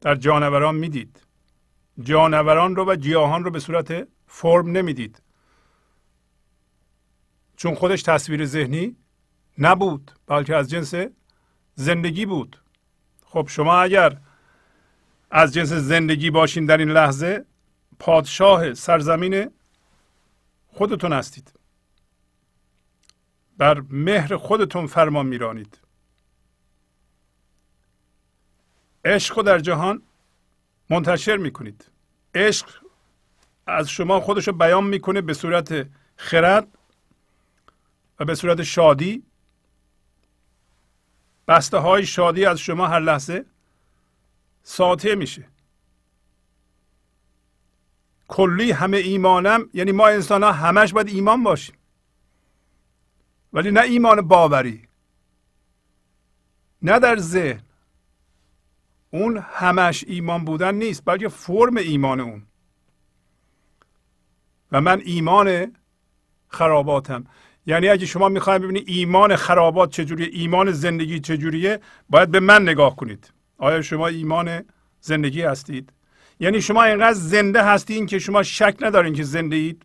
در 0.00 0.14
جانوران 0.14 0.74
می‌دید. 0.74 1.25
جانوران 2.00 2.76
رو 2.76 2.84
و 2.84 2.96
گیاهان 2.96 3.44
رو 3.44 3.50
به 3.50 3.60
صورت 3.60 4.08
فرم 4.26 4.70
نمی‌دید. 4.70 5.22
چون 7.56 7.74
خودش 7.74 8.02
تصویر 8.02 8.44
ذهنی 8.44 8.96
نبود 9.58 10.12
بلکه 10.26 10.56
از 10.56 10.70
جنس 10.70 10.94
زندگی 11.74 12.26
بود. 12.26 12.62
خب 13.24 13.46
شما 13.48 13.80
اگر 13.80 14.16
از 15.30 15.54
جنس 15.54 15.72
زندگی 15.72 16.30
باشین 16.30 16.66
در 16.66 16.76
این 16.76 16.90
لحظه 16.90 17.44
پادشاه 17.98 18.74
سرزمین 18.74 19.50
خودتون 20.68 21.12
هستید. 21.12 21.52
بر 23.58 23.82
مهر 23.90 24.36
خودتون 24.36 24.86
فرمان 24.86 25.26
میرانید. 25.26 25.78
عشق 29.04 29.42
در 29.42 29.58
جهان 29.58 30.02
منتشر 30.90 31.36
می‌کنید. 31.36 31.90
عشق 32.34 32.82
از 33.66 33.90
شما 33.90 34.20
خودش 34.20 34.46
رو 34.46 34.52
بیان 34.52 34.84
می‌کنه 34.84 35.20
به 35.20 35.34
صورت 35.34 35.86
خرد 36.16 36.78
و 38.20 38.24
به 38.24 38.34
صورت 38.34 38.62
شادی. 38.62 39.22
بسته 41.48 41.78
های 41.78 42.06
شادی 42.06 42.46
از 42.46 42.58
شما 42.58 42.86
هر 42.86 43.00
لحظه 43.00 43.44
ساطع 44.62 45.14
میشه. 45.14 45.48
کلی 48.28 48.70
همه 48.70 48.96
ایمانم 48.96 49.70
یعنی 49.74 49.92
ما 49.92 50.08
انسان 50.08 50.42
ها 50.42 50.52
همش 50.52 50.92
باید 50.92 51.08
ایمان 51.08 51.42
باشیم. 51.42 51.76
ولی 53.52 53.70
نه 53.70 53.80
ایمان 53.80 54.28
باوری 54.28 54.88
نه 56.82 56.98
در 56.98 57.16
ذهن 57.16 57.65
اون 59.10 59.44
همش 59.50 60.04
ایمان 60.06 60.44
بودن 60.44 60.74
نیست 60.74 61.02
بلکه 61.04 61.28
فرم 61.28 61.76
ایمان 61.76 62.20
اون. 62.20 62.46
و 64.72 64.80
من 64.80 65.02
ایمان 65.04 65.76
خراباتم. 66.48 67.24
یعنی 67.66 67.88
اگه 67.88 68.06
شما 68.06 68.28
می‌خواید 68.28 68.62
ببینید 68.62 68.84
ایمان 68.86 69.36
خرابات 69.36 69.90
چجوریه 69.90 70.28
ایمان 70.32 70.72
زندگی 70.72 71.20
چجوریه 71.20 71.80
باید 72.10 72.30
به 72.30 72.40
من 72.40 72.62
نگاه 72.62 72.96
کنید. 72.96 73.32
آیا 73.58 73.82
شما 73.82 74.06
ایمان 74.06 74.64
زندگی 75.00 75.42
هستید؟ 75.42 75.92
یعنی 76.40 76.60
شما 76.60 76.82
اینقدر 76.82 77.12
زنده 77.12 77.64
هستید 77.64 78.08
که 78.08 78.18
شما 78.18 78.42
شک 78.42 78.76
ندارین 78.80 79.14
که 79.14 79.22
زنده 79.22 79.56
اید؟ 79.56 79.84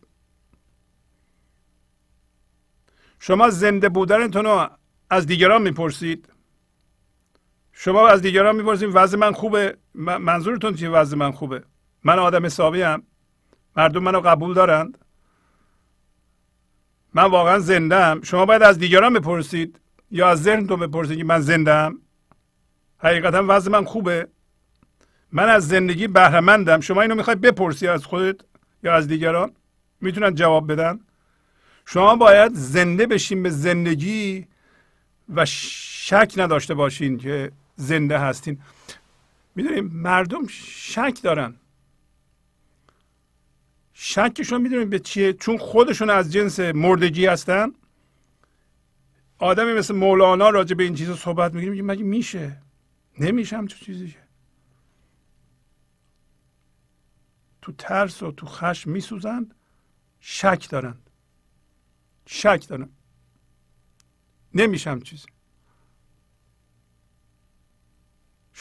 شما 3.18 3.50
زنده 3.50 3.88
بودنتون 3.88 4.44
رو 4.44 4.70
از 5.10 5.26
دیگران 5.26 5.62
می‌پرسید. 5.62 6.31
شما 7.84 8.08
از 8.08 8.22
دیگران 8.22 8.56
می‌پرسید 8.56 8.90
وضع 8.92 9.18
من 9.18 9.32
خوبه؟ 9.32 9.76
منظورتون 9.94 10.74
چیه 10.74 10.88
وضع 10.88 11.16
من 11.16 11.32
خوبه؟ 11.32 11.62
من 12.04 12.18
آدم 12.18 12.46
حسابی 12.46 12.82
هم 12.82 13.02
مردم 13.76 14.02
منو 14.02 14.20
قبول 14.20 14.54
دارند. 14.54 14.98
من 17.14 17.24
واقعا 17.24 17.58
زنده 17.58 17.96
ام 17.96 18.22
شما 18.22 18.46
باید 18.46 18.62
از 18.62 18.78
دیگران 18.78 19.12
بپرسید 19.12 19.80
یا 20.10 20.28
از 20.28 20.42
ذهنتون 20.42 20.80
بپرسید 20.80 21.18
که 21.18 21.24
من 21.24 21.40
زنده 21.40 21.72
ام 21.72 21.98
حقیقتا 22.98 23.44
وضع 23.48 23.70
من 23.70 23.84
خوبه. 23.84 24.28
من 25.32 25.48
از 25.48 25.68
زندگی 25.68 26.06
بهرهمندم. 26.06 26.80
شما 26.80 27.02
اینو 27.02 27.14
می‌خوای 27.14 27.36
بپرسی 27.36 27.88
از 27.88 28.06
خودت 28.06 28.40
یا 28.82 28.94
از 28.94 29.08
دیگران؟ 29.08 29.52
می‌تونن 30.00 30.34
جواب 30.34 30.72
بدن. 30.72 31.00
شما 31.86 32.16
باید 32.16 32.52
زنده 32.54 33.06
بشین 33.06 33.42
به 33.42 33.50
زندگی 33.50 34.46
و 35.34 35.44
شک 35.46 36.34
نداشته 36.36 36.74
باشین 36.74 37.18
که 37.18 37.52
زنده 37.76 38.18
هستین. 38.18 38.60
می‌دونیم 39.54 39.84
مردم 39.84 40.46
شک 40.48 41.18
دارن. 41.22 41.54
شکشون 43.92 44.62
می‌دونیم 44.62 44.90
به 44.90 44.98
چیه؟ 44.98 45.32
چون 45.32 45.58
خودشون 45.58 46.10
از 46.10 46.32
جنس 46.32 46.60
مردگی 46.60 47.26
هستن. 47.26 47.72
آدمی 49.38 49.72
مثل 49.72 49.94
مولانا 49.94 50.50
راجع 50.50 50.74
به 50.74 50.84
این 50.84 50.94
چیزا 50.94 51.16
صحبت 51.16 51.54
میگه 51.54 51.70
میگه 51.70 51.82
مگه 51.82 52.02
میشه؟ 52.02 52.62
نمیشه 53.18 53.56
همچون 53.56 53.78
چیزی 53.78 54.16
تو 57.62 57.72
ترس 57.72 58.22
و 58.22 58.32
تو 58.32 58.46
خشم 58.46 58.90
میسوزن 58.90 59.50
شک 60.20 60.68
دارن 60.70 60.96
شک 62.26 62.64
دارن. 62.68 62.88
نمیشم 64.54 65.00
چیزی. 65.00 65.26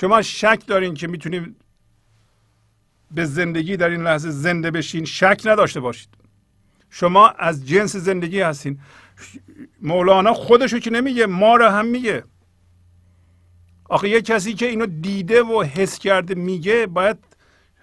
شما 0.02 0.22
شک 0.22 0.62
دارین 0.68 0.94
که 0.94 1.08
می‌تونید 1.08 1.56
به 3.12 3.26
زندگی 3.26 3.78
در 3.78 3.90
این 3.90 4.04
لحظه 4.04 4.30
زنده 4.30 4.72
بشین؟ 4.72 5.06
شک 5.06 5.42
نداشته 5.46 5.80
باشید. 5.80 6.10
شما 6.90 7.28
از 7.28 7.68
جنس 7.68 7.96
زندگی 7.96 8.42
هستین. 8.42 8.80
مولانا 9.82 10.34
خودشو 10.34 10.80
که 10.80 10.90
نمیگه 10.90 11.26
ما 11.26 11.56
رو 11.56 11.68
هم 11.68 11.86
میگه. 11.86 12.24
آخه 13.90 14.10
یه 14.10 14.22
کسی 14.22 14.54
که 14.54 14.66
اینو 14.66 14.86
دیده 14.86 15.44
و 15.44 15.64
حس 15.64 16.00
کرده 16.00 16.36
میگه 16.36 16.88
باید 16.88 17.18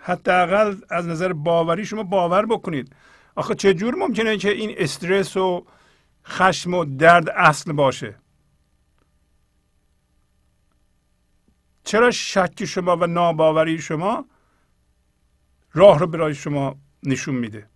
حداقل 0.02 0.74
از 0.90 1.06
نظر 1.06 1.32
باوری 1.32 1.84
شما 1.84 2.02
باور 2.02 2.46
بکنید. 2.46 2.92
آخه 3.34 3.54
چجور 3.54 3.94
ممکنه 3.94 4.36
که 4.36 4.50
این 4.50 4.74
استرس 4.78 5.36
و 5.36 5.66
خشم 6.26 6.74
و 6.74 6.84
درد 6.84 7.28
اصل 7.30 7.72
باشه؟ 7.72 8.14
چرا 11.88 12.10
شک 12.10 12.64
شما 12.64 12.96
و 12.96 13.06
ناباوری 13.06 13.78
شما 13.78 14.24
راه 15.72 15.98
رو 15.98 16.06
برای 16.06 16.34
شما 16.34 16.76
نشون 17.02 17.34
میده؟ 17.34 17.66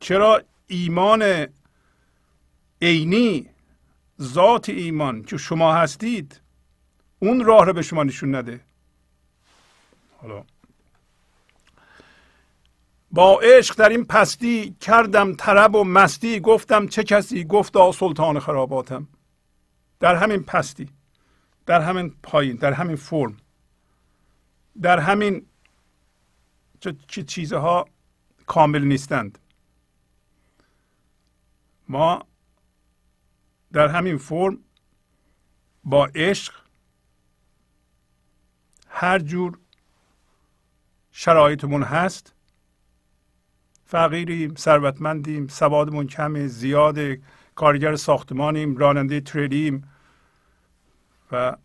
چرا 0.00 0.42
ایمان 0.66 1.46
عینی 2.82 3.48
ذات 4.22 4.68
ایمان 4.68 5.22
که 5.22 5.36
شما 5.36 5.74
هستید 5.74 6.40
اون 7.18 7.44
راه 7.44 7.64
رو 7.64 7.72
به 7.72 7.82
شما 7.82 8.04
نشون 8.04 8.34
نده؟ 8.34 8.60
حالا. 10.16 10.44
با 13.10 13.40
عشق 13.40 13.76
در 13.76 13.88
این 13.88 14.04
پستی 14.04 14.76
کردم 14.80 15.34
طرب 15.34 15.74
و 15.74 15.84
مستی 15.84 16.40
گفتم 16.40 16.86
چه 16.86 17.02
کسی 17.02 17.44
گفتا 17.44 17.92
سلطان 17.92 18.40
خراباتم. 18.40 19.08
در 20.00 20.14
همین 20.14 20.42
پستی. 20.42 20.95
در 21.66 21.80
همین 21.80 22.14
پایین 22.22 22.56
در 22.56 22.72
همین 22.72 22.96
فرم 22.96 23.36
در 24.82 24.98
همین 24.98 25.46
چه 27.08 27.22
چیزها 27.22 27.88
کامل 28.46 28.84
نیستند. 28.84 29.38
ما 31.88 32.22
در 33.72 33.88
همین 33.88 34.18
فرم 34.18 34.58
با 35.84 36.06
عشق 36.06 36.54
هر 38.88 39.18
جور 39.18 39.58
شرایطمون 41.12 41.82
هست. 41.82 42.34
فقیریم 43.84 44.54
ثروتمندیم 44.54 45.46
سوادمون 45.46 46.06
کمه 46.06 46.46
زیاد 46.46 46.98
کارگر 47.54 47.96
ساختمانیم 47.96 48.76
راننده 48.76 49.20
تریلیم 49.20 49.88
و 51.32 51.56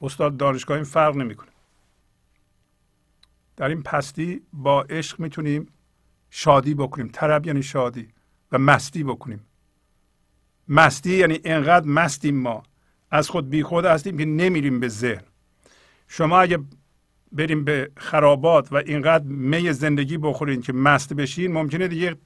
استاد 0.00 0.36
دانشگاهیم 0.36 0.84
فرق 0.84 1.16
نمی‌کنه. 1.16 1.50
در 3.56 3.68
این 3.68 3.82
پستی 3.82 4.42
با 4.52 4.82
عشق 4.82 5.20
می‌تونیم 5.20 5.66
شادی 6.30 6.74
بکنیم. 6.74 7.08
طرب 7.12 7.46
یعنی 7.46 7.62
شادی 7.62 8.08
و 8.52 8.58
مستی 8.58 9.04
بکنیم. 9.04 9.46
مستی 10.68 11.16
یعنی 11.16 11.40
انقدر 11.44 11.86
مستیم 11.86 12.36
ما 12.36 12.62
از 13.10 13.28
خود 13.28 13.50
بی 13.50 13.62
خود 13.62 13.84
هستیم 13.84 14.18
که 14.18 14.24
نمیریم 14.24 14.80
به 14.80 14.88
ذهن. 14.88 15.22
شما 16.08 16.40
اگه 16.40 16.58
بریم 17.32 17.64
به 17.64 17.90
خرابات 17.96 18.72
و 18.72 18.76
اینقدر 18.76 19.24
می 19.24 19.72
زندگی 19.72 20.18
بخورین 20.18 20.62
که 20.62 20.72
مست 20.72 21.12
بشین 21.12 21.52
ممکنه 21.52 21.88
دیگه 21.88 22.16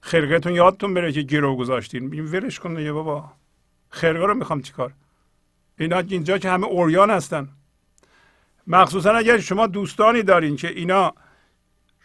خرقتون 0.00 0.52
یادتون 0.52 0.94
بره 0.94 1.12
که 1.12 1.22
گیرو 1.22 1.56
گذاشتین. 1.56 2.24
ولش 2.24 2.60
کن 2.60 2.74
دیگه 2.74 2.92
بابا. 2.92 3.32
خرقه 3.90 4.26
رو 4.26 4.34
می‌خوام 4.34 4.62
چیکار؟ 4.62 4.92
اینا 5.82 5.98
اینجا 5.98 6.38
که 6.38 6.50
همه 6.50 6.66
اوریان 6.66 7.10
هستن. 7.10 7.48
مخصوصا 8.66 9.12
اگر 9.12 9.38
شما 9.38 9.66
دوستانی 9.66 10.22
دارین 10.22 10.56
که 10.56 10.68
اینا 10.68 11.14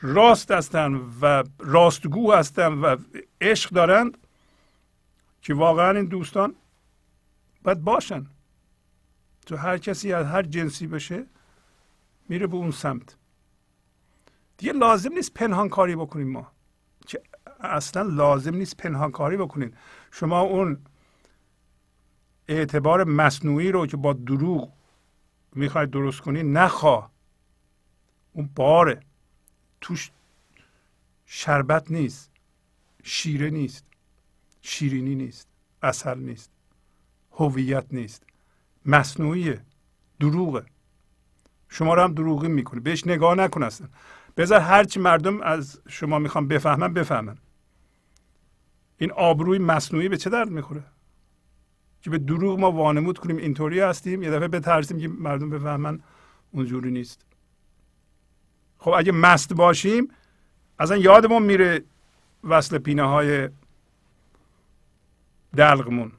راست 0.01 0.51
هستن 0.51 0.93
و 1.21 1.43
راستگو 1.59 2.33
هستن 2.33 2.73
و 2.73 2.95
عشق 3.41 3.69
دارند 3.69 4.17
که 5.41 5.53
واقعا 5.53 5.91
این 5.91 6.05
دوستان 6.05 6.55
باید 7.63 7.81
باشن. 7.81 8.25
تو 9.45 9.55
هر 9.55 9.77
کسی 9.77 10.13
از 10.13 10.25
هر 10.25 10.41
جنسی 10.41 10.87
بشه 10.87 11.25
میره 12.29 12.47
به 12.47 12.55
اون 12.55 12.71
سمت. 12.71 13.15
دیگه 14.57 14.73
لازم 14.73 15.13
نیست 15.13 15.33
پنهان 15.33 15.69
کاری 15.69 15.95
بکنیم 15.95 16.31
ما. 16.31 16.51
که 17.07 17.21
اصلا 17.59 18.01
لازم 18.01 18.55
نیست 18.55 18.77
پنهان 18.77 19.11
کاری 19.11 19.37
بکنین. 19.37 19.73
شما 20.11 20.41
اون 20.41 20.77
اعتبار 22.47 23.03
مصنوعی 23.03 23.71
رو 23.71 23.87
که 23.87 23.97
با 23.97 24.13
دروغ 24.13 24.71
می‌خواید 25.55 25.89
درست 25.89 26.21
کنین 26.21 26.57
نخوا. 26.57 27.09
اون 28.33 28.49
باره. 28.55 28.99
توش 29.81 30.11
شربت 31.25 31.91
نیست 31.91 32.31
شیره 33.03 33.49
نیست 33.49 33.85
شیرینی 34.61 35.15
نیست 35.15 35.47
اصل 35.81 36.19
نیست 36.19 36.51
هویت 37.31 37.85
نیست. 37.91 38.23
مصنوعیه 38.85 39.61
دروغه. 40.19 40.65
شما 41.69 41.93
رو 41.93 42.01
هم 42.01 42.13
دروغی 42.13 42.47
می‌کنه. 42.47 42.79
بهش 42.79 43.07
نگاه 43.07 43.35
نکن 43.35 43.63
اصلا. 43.63 43.87
بذار 44.37 44.59
هرچی 44.59 44.99
مردم 44.99 45.41
از 45.41 45.81
شما 45.89 46.19
می‌خوان 46.19 46.47
بفهمن 46.47 46.93
بفهمن. 46.93 47.37
این 48.97 49.11
آبروی 49.11 49.59
مصنوعی 49.59 50.09
به 50.09 50.17
چه 50.17 50.29
درد 50.29 50.49
می‌خوره؟ 50.49 50.83
که 52.07 52.11
به 52.11 52.17
دروغ 52.17 52.59
ما 52.59 52.71
وانمود 52.71 53.17
کنیم 53.17 53.37
اینطوری 53.37 53.79
هستیم. 53.79 54.23
یه 54.23 54.31
دفعه 54.31 54.47
بترسیم 54.47 54.99
که 54.99 55.07
مردم 55.07 55.49
بفهمن 55.49 55.99
اونجوری 56.51 56.91
نیست. 56.91 57.25
خب 58.77 58.91
اگه 58.91 59.11
مست 59.11 59.53
باشیم 59.53 60.07
اصلا 60.79 60.97
یادمون 60.97 61.43
میره 61.43 61.83
وصل 62.43 62.77
پینه 62.77 63.03
های 63.03 63.49
دلقمون 65.55 66.11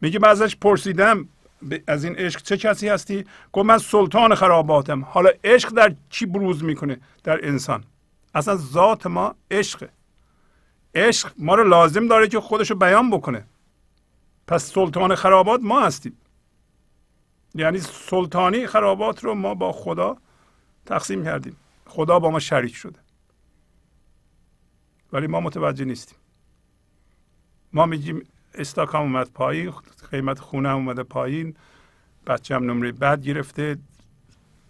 میگه 0.00 0.18
من 0.18 0.28
ازش 0.28 0.56
پرسیدم 0.56 1.28
از 1.86 2.04
این 2.04 2.16
عشق 2.16 2.42
چه 2.42 2.56
کسی 2.56 2.88
هستی؟ 2.88 3.24
گفت 3.52 3.66
من 3.66 3.78
سلطان 3.78 4.34
خراباتم. 4.34 5.04
حالا 5.04 5.30
عشق 5.44 5.68
در 5.68 5.94
چی 6.10 6.26
بروز 6.26 6.64
می‌کنه؟ 6.64 7.00
در 7.24 7.46
انسان. 7.46 7.84
اصلا 8.34 8.56
ذات 8.56 9.06
ما 9.06 9.34
عشقه. 9.50 9.88
عشق 10.94 11.32
ما 11.38 11.54
رو 11.54 11.64
لازم 11.64 12.08
داره 12.08 12.28
که 12.28 12.40
خودشو 12.40 12.74
بیان 12.74 13.10
بکنه. 13.10 13.44
پس 14.48 14.72
سلطان 14.72 15.14
خرابات 15.14 15.60
ما 15.62 15.80
هستیم. 15.80 16.16
یعنی 17.54 17.78
سلطانی 17.78 18.66
خرابات 18.66 19.24
رو 19.24 19.34
ما 19.34 19.54
با 19.54 19.72
خدا 19.72 20.16
تقسیم 20.86 21.24
کردیم. 21.24 21.56
خدا 21.86 22.18
با 22.18 22.30
ما 22.30 22.38
شریک 22.38 22.74
شده. 22.74 22.98
ولی 25.12 25.26
ما 25.26 25.40
متوجه 25.40 25.84
نیستیم. 25.84 26.18
ما 27.72 27.86
میگیم 27.86 28.22
استاکام 28.54 29.02
اومد 29.02 29.30
پایین 29.30 29.72
قیمت 30.10 30.38
خونه 30.38 30.68
اومده 30.68 31.02
پایین 31.02 31.56
بچه 32.26 32.54
هم 32.54 32.70
نمره 32.70 32.92
بد 32.92 33.22
گرفته 33.22 33.78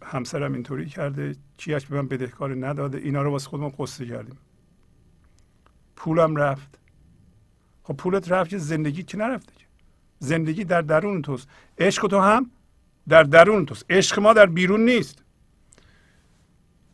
همسرم 0.03 0.53
اینطوری 0.53 0.87
کرده 0.87 1.37
چیش 1.57 1.87
به 1.87 1.97
من 1.97 2.09
بدهکار 2.09 2.67
نداده 2.67 2.99
اینا 2.99 3.23
رو 3.23 3.31
واسه 3.31 3.49
خودمون 3.49 3.73
قصه 3.79 4.07
کردیم. 4.07 4.39
پولم 5.97 6.37
رفت. 6.37 6.79
خب 7.83 7.97
پولت 7.97 8.33
رفت 8.33 8.51
که 8.51 8.59
زندگی 8.59 9.03
که 9.03 9.19
نرفته؟ 9.19 9.58
زندگی 10.19 10.65
در 10.65 10.83
درون 10.83 11.23
توست. 11.23 11.49
عشق 11.79 12.07
تو 12.07 12.21
هم 12.21 12.51
در 13.09 13.23
درون 13.23 13.67
توست. 13.67 13.85
عشق 13.91 14.21
ما 14.21 14.33
در 14.33 14.47
بیرون 14.47 14.85
نیست. 14.85 15.25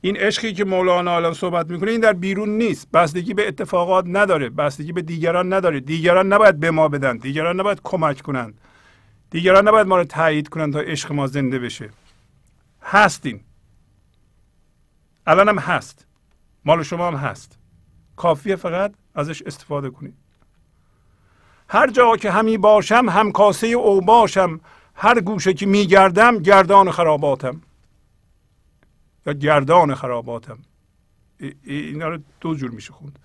این 0.00 0.16
عشقی 0.16 0.52
که 0.52 0.64
مولانا 0.64 1.16
الان 1.16 1.34
صحبت 1.34 1.70
می‌کنه 1.70 1.90
این 1.90 2.00
در 2.00 2.12
بیرون 2.12 2.48
نیست. 2.48 2.90
بستگی 2.90 3.34
به 3.34 3.48
اتفاقات 3.48 4.04
نداره. 4.08 4.48
بستگی 4.48 4.92
به 4.92 5.02
دیگران 5.02 5.52
نداره. 5.52 5.80
دیگران 5.80 6.32
نباید 6.32 6.60
به 6.60 6.70
ما 6.70 6.88
بدن. 6.88 7.16
دیگران 7.16 7.60
نباید 7.60 7.80
کمک 7.84 8.22
کنند 8.22 8.60
دیگران 9.30 9.68
نباید 9.68 9.86
ما 9.86 9.96
رو 9.96 10.04
تایید 10.04 10.48
کنند 10.48 10.72
تا 10.72 10.80
عشق 10.80 11.12
ما 11.12 11.26
زنده 11.26 11.58
بشه. 11.58 11.90
هستین 12.82 13.40
الان 15.26 15.48
هم 15.48 15.58
هست. 15.58 16.06
مال 16.64 16.82
شما 16.82 17.08
هم 17.08 17.14
هست. 17.14 17.58
کافیه 18.16 18.56
فقط 18.56 18.94
ازش 19.14 19.42
استفاده 19.42 19.90
کنید. 19.90 20.14
هر 21.74 21.90
جا 21.90 22.16
که 22.16 22.30
همی 22.30 22.58
باشم 22.58 23.08
هم 23.08 23.32
کاسه 23.32 23.66
او 23.66 24.00
باشم 24.00 24.60
هر 24.94 25.20
گوشه 25.20 25.54
که 25.54 25.66
میگردم 25.66 26.38
گردان 26.38 26.90
خراباتم. 26.90 27.60
یا 29.26 29.32
گردان 29.32 29.94
خراباتم. 29.94 30.58
اینا 31.64 32.08
رو 32.08 32.18
دو 32.40 32.54
جور 32.54 32.70
میشه 32.70 32.92
خوند. 32.92 33.18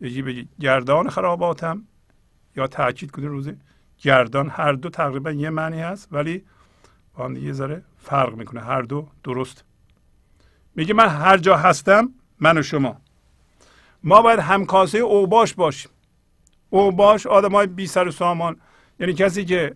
یکی 0.00 0.22
بگی 0.22 0.48
گردان 0.60 1.10
خراباتم 1.10 1.82
یا 2.56 2.66
تاکید 2.66 3.10
کنید 3.10 3.28
روزه 3.28 3.56
گردان 3.98 4.48
هر 4.48 4.72
دو 4.72 4.88
تقریبا 4.88 5.30
یه 5.30 5.50
معنی 5.50 5.80
هست 5.80 6.08
ولی 6.12 6.44
با 7.14 7.32
یه 7.32 7.52
ذره 7.52 7.82
فرق 7.98 8.34
می‌کنه. 8.34 8.60
هر 8.60 8.82
دو 8.82 9.08
درست. 9.24 9.64
میگه 10.74 10.94
من 10.94 11.08
هر 11.08 11.36
جا 11.36 11.56
هستم 11.56 12.12
من 12.40 12.58
و 12.58 12.62
شما. 12.62 12.96
ما 14.02 14.22
باید 14.22 14.38
همکاسه 14.38 14.98
اوباش 14.98 15.54
باشیم. 15.54 15.90
اوباش 16.78 17.26
آدم 17.26 17.52
های 17.52 17.66
بی 17.66 17.86
سر 17.86 18.08
و 18.08 18.10
سامان. 18.10 18.60
یعنی 19.00 19.12
کسی 19.12 19.44
که 19.44 19.74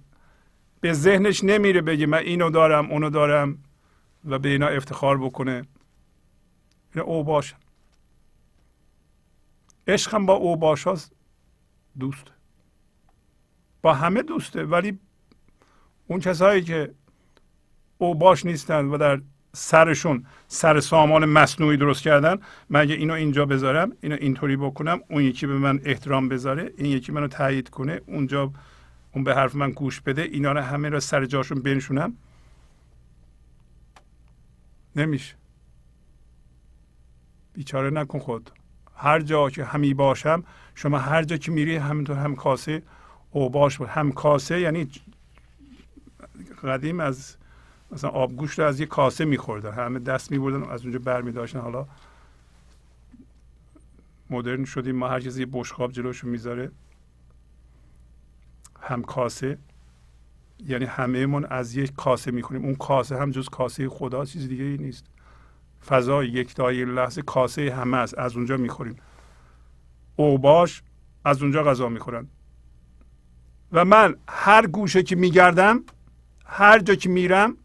به 0.80 0.92
ذهنش 0.92 1.44
نمیره 1.44 1.80
بگه 1.80 2.06
من 2.06 2.18
اینو 2.18 2.50
دارم 2.50 2.90
اونو 2.90 3.10
دارم 3.10 3.58
و 4.24 4.38
به 4.38 4.48
اینا 4.48 4.68
افتخار 4.68 5.18
بکنه. 5.18 5.62
این 6.94 7.04
اوباش 7.04 7.54
عشق 9.86 10.14
هم 10.14 10.26
با 10.26 10.34
اوباش 10.34 10.84
ها 10.84 10.96
دوسته. 11.98 12.30
با 13.82 13.94
همه 13.94 14.22
دوسته 14.22 14.64
ولی 14.64 14.98
اون 16.06 16.20
کسایی 16.20 16.62
که 16.62 16.94
اوباش 17.98 18.46
نیستند 18.46 18.92
و 18.92 18.96
در 18.96 19.20
سرشون 19.52 20.26
سر 20.48 20.80
سامان 20.80 21.24
مصنوعی 21.24 21.76
درست 21.76 22.02
کردن. 22.02 22.38
من 22.68 22.80
اگه 22.80 22.94
اینو 22.94 23.14
اینجا 23.14 23.46
بذارم 23.46 23.92
اینو 24.00 24.16
اینطوری 24.20 24.56
بکنم 24.56 25.00
اون 25.10 25.22
یکی 25.22 25.46
به 25.46 25.58
من 25.58 25.80
احترام 25.84 26.28
بذاره 26.28 26.72
این 26.76 26.86
یکی 26.86 27.12
منو 27.12 27.28
تایید 27.28 27.70
کنه 27.70 28.00
اونجا 28.06 28.52
اون 29.14 29.24
به 29.24 29.34
حرف 29.34 29.54
من 29.54 29.70
گوش 29.70 30.00
بده 30.00 30.22
اینا 30.22 30.52
رو 30.52 30.60
همه 30.60 30.88
رو 30.88 31.00
سر 31.00 31.26
جاشون 31.26 31.62
بنشونم. 31.62 32.16
نمیشه. 34.96 35.34
بیچاره 37.52 37.90
نکن 37.90 38.18
خود. 38.18 38.50
هر 38.96 39.20
جا 39.20 39.50
که 39.50 39.64
همی 39.64 39.94
باشم 39.94 40.44
شما 40.74 40.98
هر 40.98 41.22
جا 41.22 41.36
که 41.36 41.50
میری 41.50 41.76
همینطور 41.76 42.16
هم 42.16 42.36
کاسه 42.36 42.82
او 43.30 43.50
باش 43.50 43.78
بود 43.78 43.88
هم 43.88 44.12
کاسه 44.12 44.60
یعنی 44.60 44.88
قدیم 46.64 47.00
از 47.00 47.36
مثلا 47.92 48.10
آبگوشت 48.10 48.58
رو 48.58 48.64
از 48.64 48.80
یه 48.80 48.86
کاسه 48.86 49.24
میخوردن 49.24 49.72
همه 49.72 49.98
دست 49.98 50.30
میبردن 50.30 50.70
از 50.70 50.82
اونجا 50.82 50.98
بر 50.98 51.22
میداشتن. 51.22 51.60
حالا 51.60 51.86
مدرن 54.30 54.64
شدیم 54.64 54.96
ما 54.96 55.08
هر 55.08 55.20
چیزی 55.20 55.46
بشقاب 55.46 55.92
جلوشو 55.92 56.28
می‌ذاره. 56.28 56.70
هم 58.80 59.02
کاسه 59.02 59.58
یعنی 60.66 60.84
همه 60.84 61.26
من 61.26 61.44
از 61.44 61.76
یک 61.76 61.92
کاسه 61.96 62.30
می‌کنیم 62.30 62.64
اون 62.64 62.74
کاسه 62.74 63.18
هم 63.18 63.30
جز 63.30 63.48
کاسه 63.48 63.88
خدا 63.88 64.24
چیز 64.24 64.48
دیگه 64.48 64.64
ای 64.64 64.76
نیست. 64.76 65.04
فضای 65.86 66.28
یکتایی 66.28 66.78
این 66.78 66.88
لحظه 66.88 67.22
کاسه 67.22 67.74
همه 67.74 67.96
است 67.96 68.18
از 68.18 68.36
اونجا 68.36 68.56
می‌خورین 68.56 68.96
اوباش 70.16 70.82
از 71.24 71.42
اونجا 71.42 71.64
غذا 71.64 71.88
می‌خورن. 71.88 72.26
و 73.72 73.84
من 73.84 74.14
هر 74.28 74.66
گوشه 74.66 75.02
که 75.02 75.16
میگردم 75.16 75.80
هر 76.46 76.78
جا 76.78 76.94
که 76.94 77.08
میرم 77.08 77.56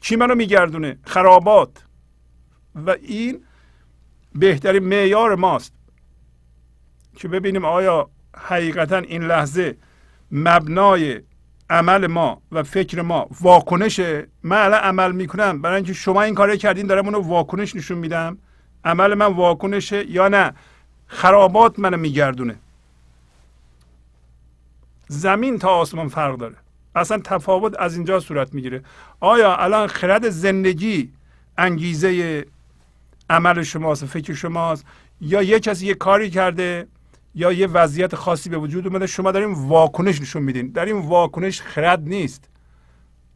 کی 0.00 0.16
منو 0.16 0.34
میگردونه؟ 0.34 0.98
خرابات. 1.04 1.84
و 2.74 2.90
این 2.90 3.44
بهترین 4.34 4.84
معیار 4.84 5.34
ماست 5.34 5.72
که 7.16 7.28
ببینیم 7.28 7.64
آیا 7.64 8.10
حقیقتا 8.36 8.98
این 8.98 9.22
لحظه 9.22 9.76
مبنای 10.32 11.20
عمل 11.70 12.06
ما 12.06 12.42
و 12.52 12.62
فکر 12.62 13.02
ما 13.02 13.28
واکنشه؟ 13.40 14.28
من 14.42 14.56
الان 14.56 14.80
عمل 14.80 15.12
می‌کنم. 15.12 15.62
برای 15.62 15.76
اینکه 15.76 15.92
شما 15.92 16.22
این 16.22 16.34
کار 16.34 16.56
کردین 16.56 16.86
دارم 16.86 17.04
اونو 17.04 17.20
واکنش 17.20 17.76
نشون 17.76 17.98
میدم. 17.98 18.38
عمل 18.84 19.14
من 19.14 19.26
واکنشه 19.26 20.10
یا 20.10 20.28
نه؟ 20.28 20.54
خرابات 21.06 21.78
منو 21.78 21.96
میگردونه. 21.96 22.56
زمین 25.08 25.58
تا 25.58 25.68
آسمان 25.68 26.08
فرق 26.08 26.36
داره. 26.36 26.56
اصلا 26.98 27.18
تفاوت 27.18 27.74
از 27.78 27.94
اینجا 27.96 28.20
صورت 28.20 28.54
می‌گیره. 28.54 28.82
آیا 29.20 29.56
الان 29.56 29.86
خرد 29.86 30.28
زندگی 30.28 31.12
انگیزه 31.58 32.44
عمل 33.30 33.62
شماست 33.62 34.06
فکر 34.06 34.34
شماست؟ 34.34 34.84
یا 35.20 35.42
یه 35.42 35.60
کسی 35.60 35.86
یه 35.86 35.94
کاری 35.94 36.30
کرده 36.30 36.86
یا 37.34 37.52
یه 37.52 37.66
وضعیت 37.66 38.14
خاصی 38.14 38.50
به 38.50 38.58
وجود 38.58 38.86
اومده؟ 38.86 39.06
شما 39.06 39.32
داریم 39.32 39.68
واکنش 39.68 40.20
نشون 40.20 40.42
میدین. 40.42 40.68
در 40.68 40.84
این 40.84 40.98
واکنش 40.98 41.62
خرد 41.62 42.02
نیست. 42.02 42.48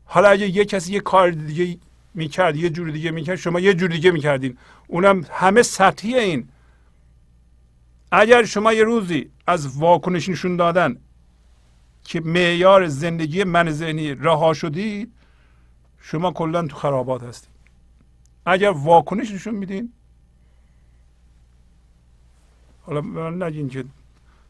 حالا 0.04 0.28
اگه 0.28 0.48
یه 0.48 0.64
کسی 0.64 0.92
یه 0.92 1.00
کار 1.00 1.30
دیگه 1.30 1.78
می‌کرد 2.14 2.56
یه 2.56 2.70
جور 2.70 2.90
دیگه 2.90 3.10
می‌کرد 3.10 3.36
شما 3.36 3.60
یه 3.60 3.74
جور 3.74 3.88
دیگه 3.90 4.10
می‌کردین. 4.10 4.58
اونم 4.86 5.24
همه 5.30 5.62
سطحی 5.62 6.14
این. 6.14 6.48
اگر 8.12 8.44
شما 8.44 8.72
یه 8.72 8.84
روزی 8.84 9.30
از 9.46 9.78
واکنش 9.78 10.28
نشون 10.28 10.56
دادن 10.56 10.96
که 12.04 12.20
معیار 12.20 12.86
زندگی 12.86 13.44
من 13.44 13.70
ذهنی 13.70 14.14
رها 14.14 14.54
شدید 14.54 15.12
شما 15.98 16.32
کلا 16.32 16.66
تو 16.66 16.76
خرابات 16.76 17.22
هستید 17.22 17.52
اگر 18.46 18.70
واکنش 18.70 19.30
نشون 19.30 19.54
میدین 19.54 19.92
حالا 22.82 23.00
من 23.00 23.42
نگین 23.42 23.68
که 23.68 23.84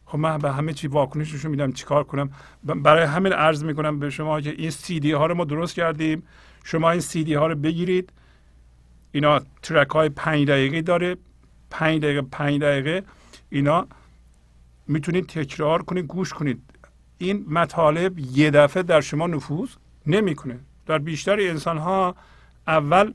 خب 0.06 0.18
من 0.18 0.38
به 0.38 0.52
همه 0.52 0.72
چی 0.72 0.88
واکنش 0.88 1.34
نشون 1.34 1.50
میدم 1.50 1.72
چیکار 1.72 2.04
کنم؟ 2.04 2.30
برای 2.64 3.04
همین 3.04 3.32
عرض 3.32 3.64
می‌کنم 3.64 3.98
به 3.98 4.10
شما 4.10 4.40
که 4.40 4.50
این 4.50 4.70
سی 4.70 5.00
دی 5.00 5.12
ها 5.12 5.26
رو 5.26 5.34
ما 5.34 5.44
درست 5.44 5.74
کردیم. 5.74 6.22
شما 6.64 6.90
این 6.90 7.00
سی 7.00 7.24
دی 7.24 7.34
ها 7.34 7.46
رو 7.46 7.54
بگیرید. 7.54 8.12
اینا 9.12 9.40
ترک 9.62 9.90
های 9.90 10.08
پنج 10.08 10.48
دقیقه 10.48 10.82
داره. 10.82 11.16
پنج 11.70 12.02
دقیقه 12.02 12.22
پنج 12.22 12.60
دقیقه 12.60 13.02
اینا 13.50 13.86
می‌تونید 14.88 15.26
تکرار 15.26 15.82
کنید 15.82 16.06
گوش 16.06 16.32
کنید. 16.32 16.62
این 17.22 17.46
مطالب 17.48 18.18
یه 18.18 18.50
دفعه 18.50 18.82
در 18.82 19.00
شما 19.00 19.26
نفوذ 19.26 19.70
نمی‌کنه. 20.06 20.58
در 20.86 20.98
بیشتر 20.98 21.40
انسان 21.40 21.78
ها 21.78 22.16
اول 22.66 23.12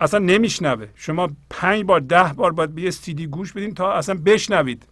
اصلا 0.00 0.20
نمیشنوه. 0.20 0.86
شما 0.94 1.30
پنج 1.50 1.84
بار 1.84 2.00
ده 2.00 2.32
بار 2.32 2.52
باید 2.52 2.74
به 2.74 2.82
یه 2.82 2.90
سیدی 2.90 3.26
گوش 3.26 3.52
بدین 3.52 3.74
تا 3.74 3.92
اصلا 3.92 4.14
بشنوید. 4.14 4.86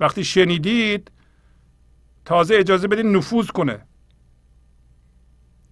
وقتی 0.00 0.24
شنیدید 0.24 1.10
تازه 2.24 2.54
اجازه 2.54 2.88
بدین 2.88 3.16
نفوذ 3.16 3.46
کنه. 3.46 3.80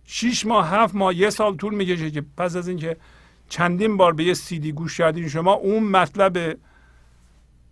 شیش 0.04 0.46
ماه 0.46 0.70
هفت 0.70 0.94
ماه 0.94 1.14
یه 1.14 1.30
سال 1.30 1.56
طول 1.56 1.74
می‌کشه 1.74 2.10
که 2.10 2.24
پس 2.36 2.56
از 2.56 2.68
اینکه 2.68 2.96
چندین 3.48 3.96
بار 3.96 4.12
به 4.12 4.24
یه 4.24 4.34
سیدی 4.34 4.72
گوش 4.72 4.98
کردین 4.98 5.28
شما 5.28 5.52
اون 5.52 5.82
مطلب 5.82 6.58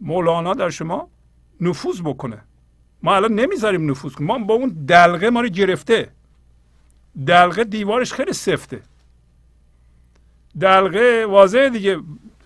مولانا 0.00 0.54
در 0.54 0.70
شما 0.70 1.08
نفوذ 1.60 2.00
بکنه. 2.00 2.42
ما 3.02 3.16
الان 3.16 3.34
نمی‌ذاریم 3.34 3.90
نفوذ 3.90 4.12
کنیم. 4.12 4.28
ما 4.28 4.38
با 4.38 4.54
اون 4.54 4.68
دلغه 4.88 5.30
ما 5.30 5.40
رو 5.40 5.48
گرفته. 5.48 6.08
دلغه 7.26 7.64
دیوارش 7.64 8.12
خیلی 8.12 8.32
سفته. 8.32 8.82
دلغه 10.60 11.26
واضحه 11.26 11.70
دیگه. 11.70 12.00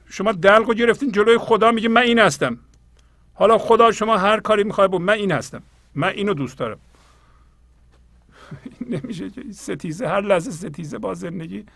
شما 0.09 0.32
دلق 0.32 0.68
رو 0.68 0.74
گرفتین 0.74 1.12
جلوی 1.12 1.39
خدا 1.39 1.72
میگه 1.72 1.89
من 1.89 2.02
این 2.02 2.18
هستم. 2.18 2.59
حالا 3.35 3.59
خدا 3.59 3.93
شما 3.93 4.18
هر 4.18 4.40
کاری 4.40 4.64
می‌خوای 4.64 4.89
بود 4.89 5.01
من 5.01 5.12
این 5.12 5.32
هستم. 5.32 5.62
من 5.94 6.09
اینو 6.09 6.35
دوست 6.35 6.59
دارم. 6.59 6.78
نمیشه 8.90 9.31
که 9.31 9.43
ستیزه 9.52 10.09
هر 10.09 10.20
لحظه 10.20 10.51
ستیزه 10.51 10.98
با 10.98 11.14
زندگی. 11.14 11.66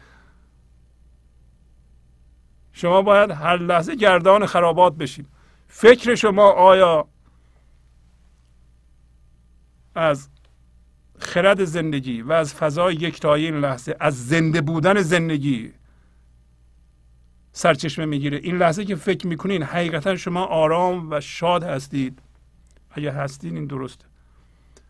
شما 2.73 3.03
باید 3.03 3.31
هر 3.31 3.57
لحظه 3.57 3.95
گردان 3.95 4.47
خرابات 4.47 4.95
بشیم 4.95 5.27
فکر 5.69 6.15
شما 6.15 6.51
آیا 6.51 7.09
از 9.95 10.29
خرد 11.19 11.65
زندگی 11.65 12.23
و 12.23 12.33
از 12.33 12.55
فضای 12.55 12.95
یکتایی 12.95 13.45
این 13.45 13.61
لحظه 13.61 13.97
از 14.01 14.29
زنده 14.29 14.61
بودن 14.61 15.03
زندگی 15.03 15.73
سرچشمه 17.53 18.05
می‌گیره. 18.05 18.39
این 18.39 18.57
لحظه 18.57 18.85
که 18.85 18.97
فکر 18.97 19.27
می‌کنین 19.27 19.63
حقیقتا 19.63 20.17
شما 20.17 20.45
آرام 20.45 21.11
و 21.11 21.21
شاد 21.21 21.63
هستید. 21.63 22.19
اگه 22.91 23.13
هستین 23.13 23.57
این 23.57 23.67
درسته. 23.67 24.05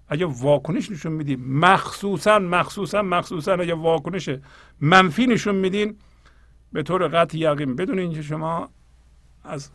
اگه 0.08 0.26
واکنش 0.26 0.90
نشون 0.90 1.12
میدین 1.12 1.58
مخصوصا 1.58 2.38
مخصوصا 2.38 3.02
مخصوصا 3.02 3.52
اگه 3.52 3.74
واکنش 3.74 4.30
منفی 4.80 5.26
نشون 5.26 5.54
میدین 5.54 5.96
به 6.72 6.82
طور 6.82 7.08
قطع 7.08 7.38
یقین 7.38 7.76
بدونین 7.76 8.12
که 8.12 8.22
شما 8.22 8.68
از 9.44 9.70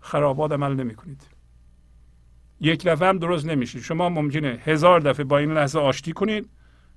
خرابات 0.00 0.52
عمل 0.52 0.74
نمی 0.74 0.94
کنید 0.94 1.37
یک 2.60 2.84
دفعه 2.84 3.08
هم 3.08 3.18
درست 3.18 3.46
نمیشه. 3.46 3.80
شما 3.80 4.08
ممکنه 4.08 4.48
هزار 4.64 5.00
دفعه 5.00 5.24
با 5.24 5.38
این 5.38 5.52
لحظه 5.52 5.78
آشتی 5.78 6.12
کنید 6.12 6.48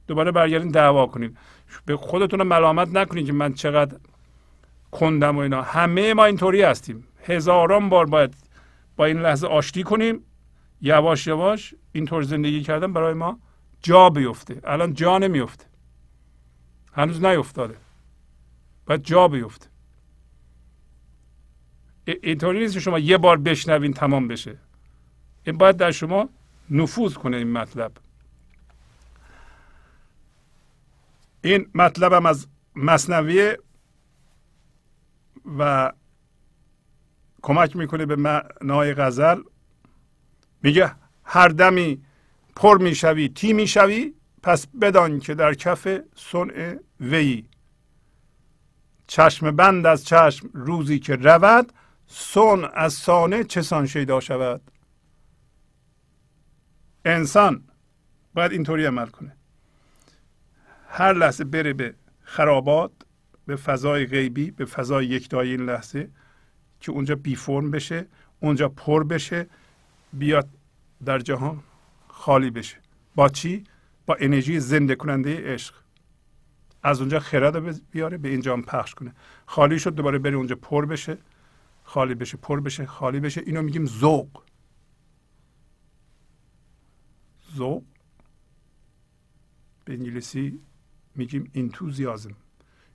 دوباره 0.07 0.31
برگردین 0.31 0.71
دعوا 0.71 1.07
کنید. 1.07 1.37
به 1.85 1.97
خودتون 1.97 2.43
ملامت 2.43 2.87
نکنید 2.87 3.25
که 3.25 3.33
من 3.33 3.53
چقدر 3.53 3.97
کندم 4.91 5.35
و 5.37 5.39
اینا. 5.39 5.61
همه 5.61 6.13
ما 6.13 6.25
اینطوری 6.25 6.61
هستیم. 6.61 7.07
هزاران 7.23 7.89
بار 7.89 8.05
باید 8.05 8.33
با 8.95 9.05
این 9.05 9.19
لحظه 9.19 9.47
آشتی 9.47 9.83
کنیم. 9.83 10.23
یواش 10.81 11.27
یواش 11.27 11.75
اینطور 11.91 12.23
زندگی 12.23 12.61
کردن 12.61 12.93
برای 12.93 13.13
ما 13.13 13.39
جا 13.83 14.09
بیفته. 14.09 14.61
الان 14.63 14.93
جا 14.93 15.17
نمیفته. 15.17 15.65
هنوز 16.93 17.23
نیفتاده. 17.25 17.75
باید 18.85 19.03
جا 19.03 19.27
بیفته. 19.27 19.67
اینطوری 22.05 22.59
نیست 22.59 22.79
شما 22.79 22.99
یه 22.99 23.17
بار 23.17 23.37
بشنوین 23.37 23.93
تمام 23.93 24.27
بشه. 24.27 24.57
این 25.43 25.57
باید 25.57 25.77
در 25.77 25.91
شما 25.91 26.29
نفوذ 26.69 27.13
کنه 27.13 27.37
این 27.37 27.51
مطلب. 27.51 27.91
این 31.41 31.69
مطلبم 31.75 32.25
از 32.25 32.47
مصنوی 32.75 33.57
و 35.57 35.91
کمک 37.41 37.75
می‌کنه 37.75 38.05
به 38.05 38.15
معنای 38.15 38.93
غزل. 38.93 39.41
میگه 40.63 40.91
هر 41.23 41.47
دمی 41.47 42.01
پر 42.55 42.77
می‌شوی 42.77 43.29
تی 43.29 43.53
می‌شوی 43.53 44.13
پس 44.43 44.67
بدان 44.67 45.19
که 45.19 45.35
در 45.35 45.53
کف 45.53 45.99
صنع 46.15 46.75
وی. 46.99 47.45
چشم 49.07 49.51
بند 49.51 49.85
از 49.85 50.05
چشم 50.05 50.49
روزی 50.53 50.99
که 50.99 51.15
رود 51.15 51.73
سن 52.07 52.69
از 52.73 52.93
سانه 52.93 53.43
چسان 53.43 53.87
شیدا 53.87 54.19
شود؟ 54.19 54.71
انسان 57.05 57.63
باید 58.33 58.51
اینطوری 58.51 58.85
عمل 58.85 59.07
کنه. 59.07 59.35
هر 60.87 61.13
لحظه 61.13 61.43
بره 61.43 61.73
به 61.73 61.93
خرابات 62.23 62.91
به 63.45 63.55
فضای 63.55 64.05
غیبی 64.05 64.51
به 64.51 64.65
فضای 64.65 65.05
یکتایی 65.05 65.51
این 65.51 65.65
لحظه 65.65 66.09
که 66.79 66.91
اونجا 66.91 67.15
بی 67.15 67.35
فرم 67.35 67.71
بشه 67.71 68.07
اونجا 68.39 68.69
پر 68.69 69.03
بشه 69.03 69.47
بیاد 70.13 70.49
در 71.05 71.19
جهان 71.19 71.59
خالی 72.07 72.49
بشه. 72.49 72.77
با 73.15 73.29
چی؟ 73.29 73.63
با 74.05 74.17
انرژی 74.19 74.59
زنده 74.59 74.95
کننده 74.95 75.53
عشق. 75.53 75.75
از 76.83 76.99
اونجا 76.99 77.19
خرد 77.19 77.89
بیاره 77.91 78.17
به 78.17 78.29
اینجا 78.29 78.53
هم 78.53 78.61
پخش 78.61 78.93
کنه. 78.93 79.13
خالی 79.45 79.79
شد 79.79 79.95
دوباره 79.95 80.19
بره 80.19 80.35
اونجا 80.35 80.55
پر 80.55 80.85
بشه. 80.85 81.17
خالی 81.83 82.15
بشه 82.15 82.37
پر 82.37 82.59
بشه 82.59 82.85
خالی 82.85 83.19
بشه. 83.19 83.41
اینو 83.45 83.61
میگیم 83.61 83.85
ذوق. 83.85 84.43
ذوق 87.55 87.83
به 89.85 89.93
انگلیسی 89.93 90.59
میگیم 91.15 91.51
انتوزیازم 91.55 92.35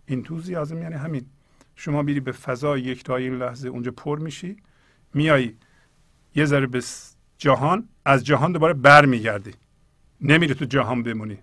انتوزیازم 0.08 0.82
یعنی 0.82 0.94
همین. 0.94 1.26
شما 1.74 2.02
میری 2.02 2.20
به 2.20 2.32
فضای 2.32 2.80
یکتایی 2.80 3.28
این 3.28 3.38
لحظه 3.38 3.68
اونجا 3.68 3.90
پر 3.90 4.18
میشی 4.18 4.56
میایی 5.14 5.56
یه 6.34 6.44
ذره 6.44 6.66
به 6.66 6.82
جهان 7.38 7.88
از 8.04 8.24
جهان 8.24 8.52
دوباره 8.52 8.72
برمیگردی. 8.74 9.50
نمیری 10.20 10.54
تو 10.54 10.64
جهان 10.64 11.02
بمونی. 11.02 11.38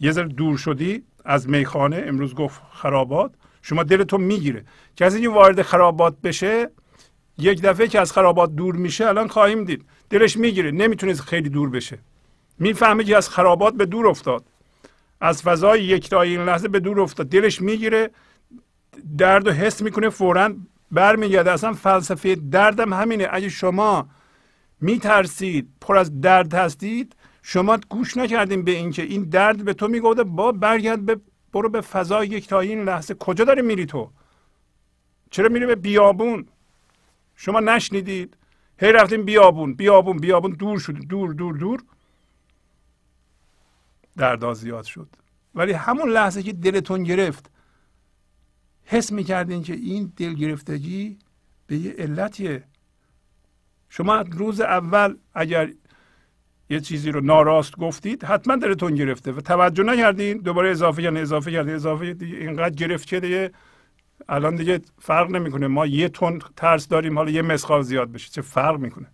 یه 0.00 0.12
ذره 0.12 0.28
دور 0.28 0.56
شدی 0.56 1.02
از 1.24 1.48
میخانه 1.48 2.02
امروز 2.06 2.34
گفت 2.34 2.62
خرابات 2.72 3.34
شما 3.62 3.82
دلتون 3.82 4.20
می‌گیره. 4.20 4.64
کسی 4.96 5.20
که 5.20 5.28
وارد 5.28 5.62
خرابات 5.62 6.20
بشه 6.20 6.70
یک 7.38 7.62
دفعه 7.62 7.88
که 7.88 8.00
از 8.00 8.12
خرابات 8.12 8.54
دور 8.54 8.76
میشه 8.76 9.06
الان 9.06 9.28
خواهیم 9.28 9.64
دید. 9.64 9.84
دلش 10.10 10.36
می‌گیره 10.36 10.70
نمی‌تونه 10.70 11.14
خیلی 11.14 11.48
دور 11.48 11.70
بشه. 11.70 11.98
می‌فهمه 12.58 13.04
که 13.04 13.16
از 13.16 13.28
خرابات 13.28 13.74
به 13.74 13.86
دور 13.86 14.08
افتاد. 14.08 14.44
از 15.20 15.42
فضای 15.42 15.84
یکتایی 15.84 16.36
این 16.36 16.44
لحظه 16.44 16.68
به 16.68 16.80
دور 16.80 17.00
افتاد. 17.00 17.28
دلش 17.28 17.62
می‌گیره 17.62 18.10
درد 19.18 19.46
و 19.46 19.52
حس 19.52 19.82
می‌کنه 19.82 20.08
فورا 20.08 20.54
برمیگرده. 20.90 21.52
اصلا 21.52 21.72
فلسفه 21.72 22.34
دردم 22.34 22.92
همینه. 22.92 23.28
اگه 23.30 23.48
شما 23.48 24.08
میترسید 24.80 25.68
پر 25.80 25.96
از 25.96 26.20
درد 26.20 26.54
هستید 26.54 27.16
شما 27.42 27.78
گوش 27.88 28.16
نکردیم 28.16 28.62
به 28.62 28.70
اینکه 28.70 29.02
این 29.02 29.22
درد 29.22 29.64
به 29.64 29.74
تو 29.74 29.88
می‌گفته 29.88 30.24
با 30.24 30.52
برگرد 30.52 31.06
به 31.06 31.20
برو 31.52 31.68
به 31.68 31.80
فضای 31.80 32.28
یکتایی 32.28 32.70
این 32.70 32.84
لحظه. 32.84 33.14
کجا 33.14 33.44
داری 33.44 33.62
میری 33.62 33.86
تو؟ 33.86 34.10
چرا 35.30 35.48
میری 35.48 35.66
به 35.66 35.74
بیابون؟ 35.74 36.46
شما 37.36 37.60
نشنیدید. 37.60 38.36
هی 38.78 38.92
رفتیم 38.92 39.24
بیابون 39.24 39.74
بیابون 39.74 40.16
بیابون 40.16 40.50
دور 40.50 40.78
شد 40.78 40.92
دور 40.92 41.32
دور 41.32 41.56
دور 41.56 41.82
دردا 44.16 44.54
زیاد 44.54 44.84
شد 44.84 45.08
ولی 45.54 45.72
همون 45.72 46.10
لحظه 46.10 46.42
که 46.42 46.52
دلتون 46.52 47.02
گرفت 47.02 47.50
حس 48.84 49.12
می‌کردین 49.12 49.62
که 49.62 49.72
این 49.72 50.12
دل 50.16 50.34
گرفتگی 50.34 51.18
به 51.66 51.76
یه 51.76 51.94
علتیه 51.98 52.64
شما 53.88 54.20
روز 54.20 54.60
اول 54.60 55.16
اگر 55.34 55.72
یه 56.70 56.80
چیزی 56.80 57.10
رو 57.10 57.20
ناراست 57.20 57.76
گفتید 57.76 58.24
حتما 58.24 58.56
دلتون 58.56 58.94
گرفته 58.94 59.32
و 59.32 59.40
توجه 59.40 59.82
نکردین 59.82 60.38
دوباره 60.38 60.70
اضافه 60.70 61.02
کردین 61.02 61.22
اضافه 61.22 61.52
کردین 61.52 61.74
اضافه 61.74 62.14
دیگه 62.14 62.36
اینقدر 62.36 62.74
گرفت 62.74 63.08
که 63.08 63.20
دیگه 63.20 63.52
الان 64.28 64.56
دیگه 64.56 64.80
فرق 64.98 65.30
نمی‌کنه. 65.30 65.66
ما 65.66 65.86
یه 65.86 66.08
تن 66.08 66.38
ترس 66.56 66.88
داریم 66.88 67.18
حالا 67.18 67.30
یه 67.30 67.42
مسخال 67.42 67.82
زیاد 67.82 68.12
بشه. 68.12 68.30
چه 68.30 68.42
فرق 68.42 68.78
می‌کنه؟ 68.78 69.06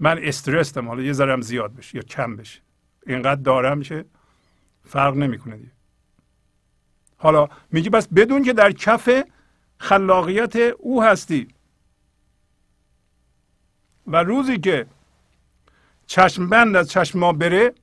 من 0.00 0.18
استرسم 0.22 0.88
حالا 0.88 1.02
یه 1.02 1.12
ذرم 1.12 1.40
زیاد 1.40 1.74
بشه 1.74 1.96
یا 1.96 2.02
کم 2.02 2.36
بشه. 2.36 2.60
اینقدر 3.06 3.40
دارم 3.40 3.82
که 3.82 4.04
فرق 4.84 5.14
نمی‌کنه 5.14 5.56
دیگه. 5.56 5.72
حالا 7.16 7.48
میگی 7.70 7.90
بس 7.90 8.08
بدون 8.08 8.42
که 8.42 8.52
در 8.52 8.72
کف 8.72 9.22
خلاقیت 9.78 10.56
او 10.56 11.02
هستی. 11.02 11.48
و 14.06 14.22
روزی 14.22 14.58
که 14.58 14.86
چشم 16.06 16.48
بند 16.48 16.76
از 16.76 16.90
چشم 16.90 17.18
ما 17.18 17.32
بره 17.32 17.74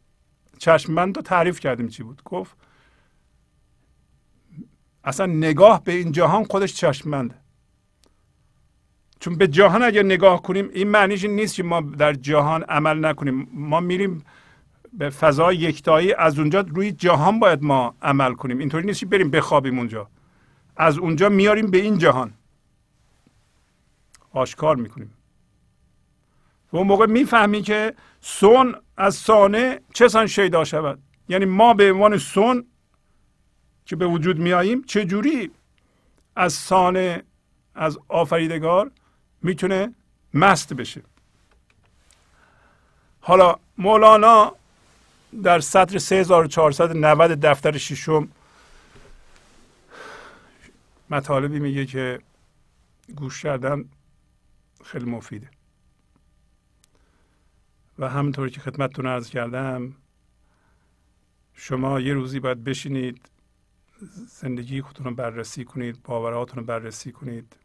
چشم 0.58 0.96
بند 0.96 1.16
رو 1.16 1.22
تعریف 1.22 1.60
کردیم 1.60 1.88
چی 1.88 2.04
بود؟ 2.04 2.22
گفت 2.26 2.58
اصلا 5.06 5.26
نگاه 5.26 5.84
به 5.84 5.92
این 5.92 6.12
جهان 6.12 6.44
خودش 6.44 6.74
چشم 6.74 7.12
بنده 7.12 7.36
چون 9.20 9.36
به 9.36 9.48
جهان 9.48 9.84
اگر 9.84 10.04
نگاه 10.04 10.42
کنیم 10.42 10.70
این 10.74 10.88
معنیش 10.88 11.24
نیست 11.24 11.56
که 11.56 11.64
ما 11.64 11.82
در 11.82 12.14
جهان 12.14 12.64
عمل 12.64 13.06
نکنیم. 13.06 13.48
ما 13.54 13.80
میریم 13.80 14.26
به 14.94 15.10
فضای 15.10 15.58
یکتایی 15.58 16.14
از 16.14 16.40
اونجا 16.40 16.60
روی 16.60 16.92
جهان 16.92 17.40
باید 17.40 17.64
ما 17.64 17.96
عمل 18.02 18.34
کنیم. 18.34 18.60
اینطوری 18.60 18.86
نیست 18.86 19.00
که 19.00 19.06
بریم 19.06 19.32
بخوابیم 19.32 19.78
اونجا. 19.78 20.08
از 20.78 20.98
اونجا 20.98 21.30
میاریم 21.30 21.72
به 21.72 21.78
این 21.78 21.98
جهان. 21.98 22.34
آشکار 24.32 24.76
می‌کنیم. 24.76 25.14
و 26.74 26.78
اون 26.78 26.88
موقع 26.88 27.06
می‌فهمی 27.06 27.62
که 27.62 27.94
سون 28.22 28.76
از 28.98 29.16
سانه 29.16 29.80
چه 29.94 30.08
سان 30.08 30.28
شیدا 30.28 30.64
شود؟ 30.64 31.00
یعنی 31.30 31.46
ما 31.46 31.74
به 31.74 31.92
عنوان 31.92 32.18
سون 32.18 32.66
که 33.86 33.96
به 33.96 34.06
وجود 34.06 34.40
میاییم 34.40 34.84
چه 34.84 35.06
جوری 35.06 35.52
از 36.36 36.54
سانه 36.54 37.24
از 37.76 38.00
آفریدگار 38.08 38.92
می‌تونه 39.42 39.94
مست 40.34 40.74
بشه؟ 40.74 41.02
حالا 43.22 43.56
مولانا 43.78 44.56
در 45.44 45.60
سطر 45.60 45.98
3490 45.98 47.40
دفتر 47.40 47.78
ششم 47.78 48.28
مطالبی 51.10 51.60
میگه 51.60 51.86
که 51.86 52.20
گوش 53.16 53.42
کردن 53.44 53.86
خیلی 54.84 55.06
مفیده. 55.06 55.50
و 58.00 58.10
همونطوری 58.10 58.52
که 58.52 58.60
خدمتتون 58.60 59.06
ارز 59.06 59.30
کردم 59.30 59.96
شما 61.54 62.00
یه 62.00 62.14
روزی 62.14 62.40
باید 62.40 62.64
بشینید 62.64 63.30
زندگی 64.28 64.82
خودتون 64.82 65.06
رو 65.06 65.16
بررسی 65.16 65.66
کنید 65.66 66.04
باوراتون 66.04 66.60
رو 66.60 66.64
بررسی 66.64 67.12
کنید 67.12 67.56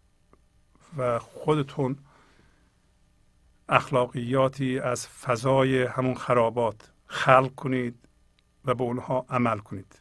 و 0.97 1.19
خودتون 1.19 1.99
اخلاقیاتی 3.69 4.79
از 4.79 5.07
فضای 5.07 5.83
همون 5.83 6.15
خرابات 6.15 6.93
خلق 7.07 7.55
کنید 7.55 8.09
و 8.65 8.75
به 8.75 8.83
اونها 8.83 9.27
عمل 9.29 9.59
کنید. 9.59 10.01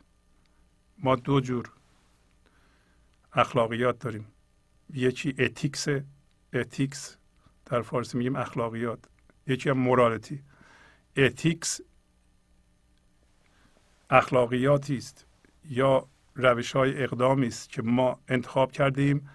ما 0.98 1.16
دو 1.16 1.40
جور 1.40 1.72
اخلاقیات 3.34 4.00
داریم. 4.00 4.28
یکی 4.94 5.36
ethics 5.40 5.88
ethics 6.54 7.18
در 7.66 7.82
فارسی 7.82 8.18
میگیم 8.18 8.36
اخلاقیات. 8.36 9.00
یکی 9.48 9.70
هم 9.70 9.78
مورالتی 9.78 10.44
اتیکس 11.18 11.82
اخلاقیاتی 14.10 14.98
است 14.98 15.26
یا 15.66 16.08
روش 16.36 16.72
های 16.76 17.04
اقدامی 17.04 17.48
است 17.48 17.70
که 17.70 17.82
ما 17.82 18.20
انتخاب 18.28 18.72
کردیم. 18.72 19.30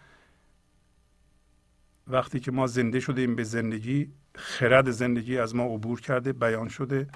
وقتی 2.07 2.41
که 2.41 2.53
ما 2.53 2.67
زنده 2.67 3.01
شدیم 3.01 3.37
به 3.37 3.45
زندگی 3.45 4.13
خرد 4.35 4.91
زندگی 4.91 5.39
از 5.39 5.55
ما 5.55 5.65
عبور 5.65 6.01
کرده 6.01 6.33
بیان 6.33 6.69
شده 6.69 7.07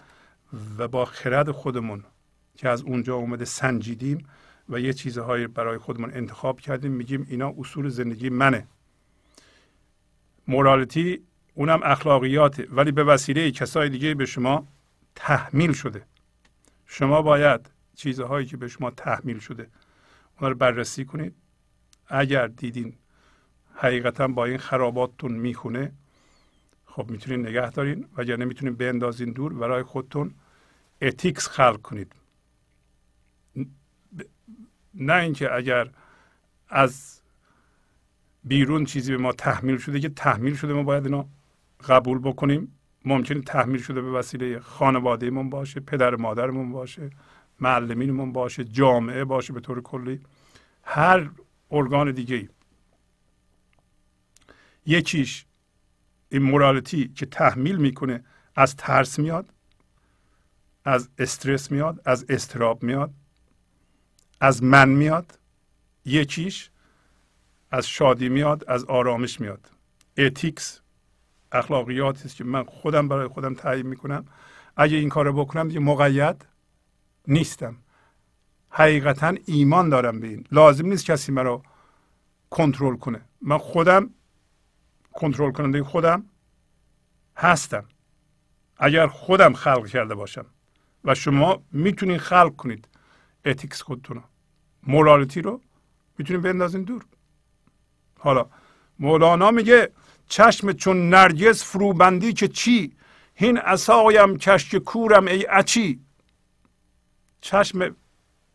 و 0.78 0.88
با 0.88 1.04
خرد 1.04 1.50
خودمون 1.50 2.04
که 2.56 2.68
از 2.68 2.82
اونجا 2.82 3.14
اومده 3.14 3.44
سنجیدیم 3.44 4.26
و 4.68 4.80
یه 4.80 4.92
چیزهایی 4.92 5.46
برای 5.46 5.78
خودمون 5.78 6.10
انتخاب 6.14 6.60
کردیم 6.60 6.92
میگیم 6.92 7.26
اینا 7.30 7.54
اصول 7.58 7.88
زندگی 7.88 8.30
منه. 8.30 8.66
مورالتی 10.48 11.22
اونم 11.54 11.80
اخلاقیاته 11.82 12.68
ولی 12.70 12.92
به 12.92 13.04
وسیله 13.04 13.50
کسای 13.50 13.88
دیگه 13.88 14.14
به 14.14 14.26
شما 14.26 14.66
تحمیل 15.14 15.72
شده. 15.72 16.02
شما 16.86 17.22
باید 17.22 17.70
چیزهایی 17.98 18.46
که 18.46 18.56
به 18.56 18.68
شما 18.68 18.90
تحمیل 18.90 19.38
شده. 19.38 19.70
اونا 20.36 20.48
رو 20.48 20.54
بررسی 20.54 21.04
کنید. 21.04 21.34
اگر 22.06 22.46
دیدین 22.46 22.96
حقیقتا 23.74 24.28
با 24.28 24.44
این 24.44 24.58
خراباتتون 24.58 25.32
می‌خونه 25.32 25.92
خب 26.86 27.10
می‌تونین 27.10 27.46
نگه 27.46 27.70
دارین 27.70 28.08
و 28.16 28.20
اگر 28.20 28.36
نمی‌تونین 28.36 28.74
بندازین 28.74 29.32
دور. 29.32 29.54
برای 29.54 29.82
خودتون 29.82 30.34
اتیکس 31.02 31.48
خلق 31.48 31.82
کنید. 31.82 32.12
نه 34.94 35.14
اینکه 35.14 35.54
اگر 35.54 35.90
از 36.68 37.20
بیرون 38.44 38.84
چیزی 38.84 39.12
به 39.12 39.18
ما 39.18 39.32
تحمیل 39.32 39.76
شده 39.76 40.00
که 40.00 40.08
تحمیل 40.08 40.54
شده 40.54 40.72
ما 40.72 40.82
باید 40.82 41.06
اینا 41.06 41.28
قبول 41.88 42.18
بکنیم. 42.18 42.74
ممکنه 43.04 43.40
تحمیل 43.40 43.82
شده 43.82 44.00
به 44.00 44.10
وسیله 44.10 44.60
خانوادهمون 44.60 45.50
باشه 45.50 45.80
پدر 45.80 46.16
مادرمون 46.16 46.72
باشه. 46.72 47.10
معلمینمون 47.60 48.32
باشه 48.32 48.64
جامعه 48.64 49.24
باشه 49.24 49.52
به 49.52 49.60
طور 49.60 49.82
کلی. 49.82 50.20
هر 50.82 51.30
ارگان 51.70 52.12
دیگه 52.12 52.36
ای 52.36 52.48
یکیش 54.86 55.44
این 56.28 56.42
مورالتی 56.42 57.08
که 57.08 57.26
تحمیل 57.26 57.76
می‌کنه 57.76 58.24
از 58.56 58.76
ترس 58.76 59.18
میاد 59.18 59.52
از 60.84 61.08
استرس 61.18 61.70
میاد 61.70 62.02
از 62.04 62.24
استراب 62.28 62.82
میاد 62.82 63.10
از 64.40 64.62
من 64.62 64.88
میاد. 64.88 65.38
یکیش 66.04 66.70
از 67.70 67.88
شادی 67.88 68.28
میاد 68.28 68.64
از 68.68 68.84
آرامش 68.84 69.40
میاد. 69.40 69.70
اتیکس 70.16 70.80
اخلاقیاتی 71.52 72.24
است 72.24 72.36
که 72.36 72.44
من 72.44 72.64
خودم 72.64 73.08
برای 73.08 73.28
خودم 73.28 73.54
تعیین 73.54 73.86
می‌کنم. 73.86 74.26
اگه 74.76 74.96
این 74.96 75.08
کار 75.08 75.26
رو 75.26 75.32
بکنم 75.32 75.68
دیگه 75.68 75.80
مقید 75.80 76.46
نیستم. 77.28 77.76
حقیقتا 78.70 79.34
ایمان 79.46 79.88
دارم 79.88 80.20
به 80.20 80.26
این. 80.26 80.44
لازم 80.52 80.86
نیست 80.86 81.04
کسی 81.04 81.32
مرا 81.32 81.62
کنترل 82.50 82.96
کنه. 82.96 83.20
من 83.42 83.58
خودم 83.58 84.10
کنترل 85.12 85.52
کننده 85.52 85.82
خودم 85.82 86.24
هستم. 87.36 87.84
اگر 88.76 89.06
خودم 89.06 89.52
خلق 89.52 89.86
کرده 89.86 90.14
باشم 90.14 90.46
و 91.04 91.14
شما 91.14 91.62
می‌تونید 91.72 92.20
خلق 92.20 92.56
کنید 92.56 92.88
اتیکس 93.44 93.82
خودتون 93.82 94.16
رو. 94.16 94.22
مورالیتی 94.82 95.42
رو 95.42 95.60
می‌تونید 96.18 96.42
بندازین 96.42 96.82
دور. 96.82 97.04
حالا 98.18 98.46
مولانا 98.98 99.50
میگه 99.50 99.92
چشم 100.28 100.72
چون 100.72 101.08
نرگس 101.08 101.64
فروبندی 101.64 102.32
که 102.32 102.48
چی؟ 102.48 102.96
هین 103.34 103.58
اسایم 103.58 104.36
کشک 104.36 104.78
کورم 104.78 105.26
ای 105.26 105.46
اچی. 105.50 106.00
چشم 107.40 107.96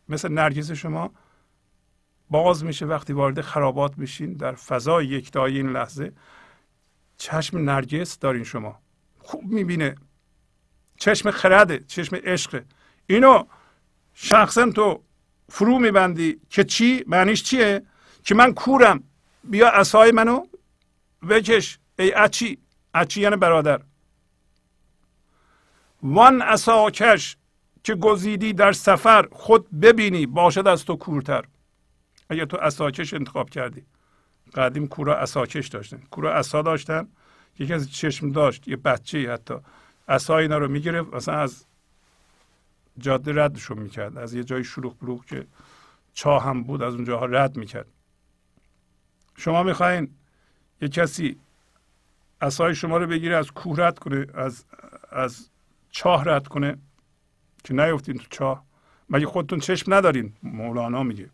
مثل 0.08 0.32
نرگس 0.32 0.70
شما 0.70 1.10
باز 2.30 2.64
میشه 2.64 2.86
وقتی 2.86 3.12
وارد 3.12 3.40
خرابات 3.40 3.98
میشین 3.98 4.32
در 4.32 4.52
فضای 4.54 5.06
یکتایی 5.06 5.56
این 5.56 5.70
لحظه. 5.70 6.12
چشم 7.16 7.58
نرگس 7.58 8.18
دارین 8.18 8.44
شما. 8.44 8.78
خوب 9.18 9.44
می‌بینه. 9.44 9.94
چشم 10.96 11.30
خرده 11.30 11.78
چشم 11.78 12.16
عشقه 12.16 12.64
اینو 13.06 13.44
شخصا 14.14 14.70
تو 14.70 15.02
فرو 15.48 15.78
میبندی 15.78 16.40
که 16.50 16.64
چی؟ 16.64 17.04
معنیش 17.06 17.42
چیه؟ 17.42 17.82
که 18.24 18.34
من 18.34 18.54
کورم. 18.54 19.04
بیا 19.44 19.68
اسای 19.68 20.12
منو 20.12 20.46
بکش. 21.28 21.78
ای 21.98 22.12
اچی. 22.12 22.58
اچی 22.94 23.20
یعنی 23.20 23.36
برادر. 23.36 23.80
وان 26.02 26.42
اساکش 26.42 27.36
که 27.84 27.94
گزیدی 27.94 28.52
در 28.52 28.72
سفر 28.72 29.28
خود 29.32 29.80
ببینی 29.80 30.26
باشد 30.26 30.66
از 30.66 30.84
تو 30.84 30.96
کورتر. 30.96 31.44
اگر 32.28 32.44
تو 32.44 32.56
اساکش 32.56 33.14
انتخاب 33.14 33.50
کردی. 33.50 33.82
قدیم 34.54 34.88
کورا 34.88 35.16
اساکش 35.16 35.68
داشتن. 35.68 36.02
کورا 36.10 36.34
اسا 36.34 36.62
داشتن. 36.62 37.08
یکی 37.58 37.74
از 37.74 37.92
چشم 37.92 38.30
داشت 38.30 38.68
یه 38.68 38.76
بچه 38.76 39.32
حتی. 39.32 39.54
اسا 40.08 40.38
اینا 40.38 40.58
رو 40.58 40.68
می‌گرفت 40.68 41.14
مثلا 41.14 41.34
از 41.38 41.64
جاده 42.98 43.44
ردشون 43.44 43.78
می‌کرد. 43.78 44.18
از 44.18 44.34
یه 44.34 44.44
جای 44.44 44.64
شلوغ 44.64 44.98
بلوغ 44.98 45.24
که 45.24 45.46
چاه 46.14 46.44
هم 46.44 46.62
بود 46.62 46.82
از 46.82 46.94
اونجاها 46.94 47.26
رد 47.26 47.56
می‌کرد. 47.56 47.86
شما 49.36 49.62
می‌خواین 49.62 50.08
یه 50.80 50.88
کسی 50.88 51.36
اسای 52.40 52.74
شما 52.74 52.96
رو 52.96 53.06
بگیره 53.06 53.36
از 53.36 53.50
کوه 53.50 53.80
رد 53.80 53.98
کنه 53.98 54.26
از 54.34 54.64
از 55.10 55.48
چاه 55.90 56.24
رد 56.24 56.48
کنه. 56.48 56.78
که 57.64 57.74
نیفتین 57.74 58.18
تو 58.18 58.24
چاه. 58.30 58.64
مگه 59.10 59.26
خودتون 59.26 59.58
چشم 59.58 59.94
ندارین؟ 59.94 60.32
مولانا 60.42 61.02
میگه. 61.02 61.30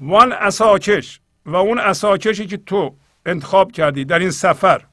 وان 0.00 0.32
اساکش 0.32 1.20
و 1.46 1.56
اون 1.56 1.78
اساکشی 1.78 2.46
که 2.46 2.56
تو 2.56 2.96
انتخاب 3.26 3.72
کردی 3.72 4.04
در 4.04 4.18
این 4.18 4.30
سفر 4.30 4.84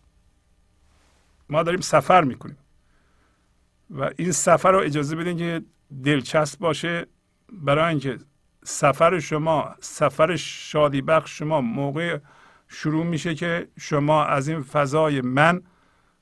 ما 1.49 1.64
داریم 1.64 1.82
سفر 1.82 2.24
می‌کنیم. 2.24 2.57
و 3.90 4.10
این 4.18 4.32
سفر 4.32 4.72
رو 4.72 4.80
اجازه 4.80 5.15
بدین 5.15 5.38
که 5.38 5.61
دلچسب 6.03 6.60
باشه 6.60 7.06
برای 7.52 7.90
اینکه 7.90 8.18
سفر 8.64 9.20
شما 9.20 9.76
سفر 9.80 10.36
شادی 10.36 11.02
بخش 11.02 11.38
شما 11.38 11.61
موقع 11.61 12.18
شروع 12.68 13.06
میشه 13.06 13.36
که 13.36 13.68
شما 13.80 14.26
از 14.26 14.48
این 14.48 14.61
فضای 14.61 15.22
من 15.22 15.61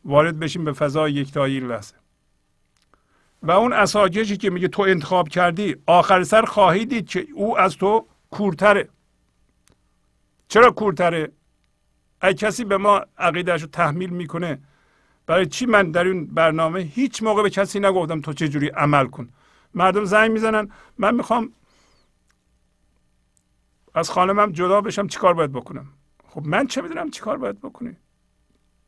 وارد 0.06 0.39
بشین 0.39 0.64
به 0.64 0.73
فضای 0.73 1.14
یکتایی 1.14 1.60
لحظه. 1.60 1.95
و 3.41 3.51
اون 3.51 3.73
اساکشی 3.73 4.38
که 4.38 4.49
میگه 4.49 4.68
تو 4.68 4.81
انتخاب 4.81 5.30
کردی 5.30 5.76
آخر 5.85 6.23
سر 6.23 6.41
خواهی 6.41 6.85
دید 6.85 7.09
که 7.09 7.27
او 7.34 7.59
از 7.59 7.77
تو 7.77 8.07
کورتره. 8.30 8.89
چرا 10.47 10.72
کورتره؟ 10.72 11.31
اگه 12.22 12.34
کسی 12.34 12.63
به 12.63 12.77
ما 12.77 13.05
عقیدهش 13.18 13.61
رو 13.61 13.68
تحمیل 13.68 14.09
می‌کنه. 14.09 14.59
برای 15.26 15.45
چی 15.45 15.65
من 15.65 15.91
در 15.91 16.03
این 16.03 16.26
برنامه 16.27 16.80
هیچ 16.80 17.23
موقع 17.23 17.43
به 17.43 17.49
کسی 17.49 17.80
نگفتم 17.80 18.22
تو 18.22 18.34
چه 18.34 18.47
جوری 18.47 18.68
عمل 18.68 19.07
کن؟ 19.07 19.30
مردم 19.73 20.05
زنگ 20.05 20.31
می‌زنن 20.31 20.72
من 20.97 21.15
می‌خوام 21.15 21.53
از 23.93 24.09
خانمم 24.09 24.51
جدا 24.51 24.81
بشم 24.81 25.07
چیکار 25.07 25.34
باید 25.34 25.51
بکنم؟ 25.51 25.88
خب 26.27 26.45
من 26.45 26.68
چه 26.68 26.81
می‌دونم 26.81 27.09
چیکار 27.09 27.38
باید 27.38 27.59
بکنی؟ 27.59 27.97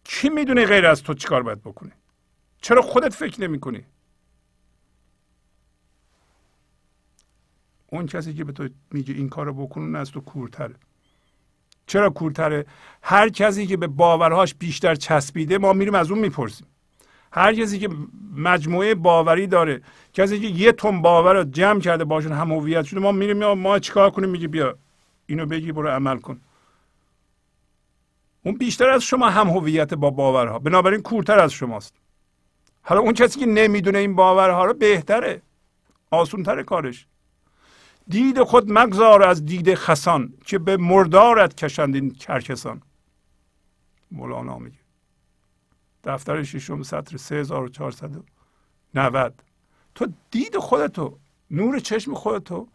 کی 0.03 0.29
می‌دونه 0.29 0.65
غیر 0.65 0.85
از 0.85 1.03
تو 1.03 1.13
چیکار 1.13 1.43
باید 1.43 1.61
بکنی 1.61 1.91
چرا 2.61 2.81
خودت 2.81 3.13
فکر 3.13 3.41
نمی 3.41 3.59
اون 7.93 8.05
کسی 8.05 8.33
که 8.33 8.43
به 8.43 8.51
تو 8.51 8.69
میگه 8.91 9.13
این 9.13 9.29
کارو 9.29 9.53
بکن 9.53 9.95
از 9.95 10.11
تو 10.11 10.21
کورتره. 10.21 10.75
چرا 11.87 12.09
کورتره؟ 12.09 12.65
هر 13.01 13.29
کسی 13.29 13.67
که 13.67 13.77
به 13.77 13.87
باورهاش 13.87 14.55
بیشتر 14.55 14.95
چسبیده 14.95 15.57
ما 15.57 15.73
میریم 15.73 15.95
از 15.95 16.11
اون 16.11 16.19
می‌پرسیم. 16.19 16.67
هر 17.31 17.53
کسی 17.53 17.79
که 17.79 17.89
مجموعه 18.35 18.95
باوری 18.95 19.47
داره 19.47 19.81
کسی 20.13 20.39
که 20.39 20.47
یه 20.47 20.71
تن 20.71 21.01
باور 21.01 21.33
رو 21.33 21.43
جمع 21.43 21.79
کرده 21.79 22.03
باشون 22.03 22.31
هم 22.31 22.51
هویت 22.51 22.85
شده 22.85 22.99
ما 22.99 23.11
میریم 23.11 23.53
ما 23.53 23.79
چیکار 23.79 24.09
کنیم؟ 24.09 24.29
میگه 24.29 24.47
بیا 24.47 24.77
اینو 25.25 25.45
بگی 25.45 25.71
برو 25.71 25.89
عمل 25.89 26.19
کن. 26.19 26.41
اون 28.45 28.57
بیشتر 28.57 28.89
از 28.89 29.03
شما 29.03 29.29
هم 29.29 29.47
هویت 29.47 29.93
با 29.93 30.09
باورها. 30.09 30.59
بنابراین 30.59 31.01
کورتر 31.01 31.39
از 31.39 31.53
شماست. 31.53 31.93
حالا 32.81 33.01
اون 33.01 33.13
کسی 33.13 33.39
که 33.39 33.45
نمی‌دونه 33.45 33.97
این 33.97 34.15
باورها 34.15 34.65
رو 34.65 34.73
بهتره. 34.73 35.41
آسونتر 36.11 36.63
کارش. 36.63 37.07
دید 38.09 38.43
خود 38.43 38.71
مگذار 38.71 39.23
از 39.23 39.45
دید 39.45 39.75
خسان 39.75 40.33
که 40.45 40.59
به 40.59 40.77
مردارت 40.77 41.55
کشند 41.55 41.95
این 41.95 42.11
کرکسان 42.11 42.81
مولانا 44.11 44.57
میگه. 44.57 44.77
دفتر 46.03 46.43
ششم 46.43 46.83
سطر 46.83 47.17
3490 47.17 49.43
تو 49.95 50.07
دید 50.31 50.57
خودتو 50.57 51.17
نور 51.51 51.79
چشم 51.79 52.13
خودتو 52.13 52.67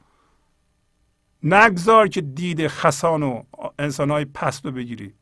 نگذار 1.42 2.09
که 2.09 2.20
دید 2.20 2.68
خسان 2.68 3.22
و 3.22 3.42
انسانهای 3.78 4.24
پست 4.24 4.64
رو 4.64 4.72
بگیری. 4.72 5.14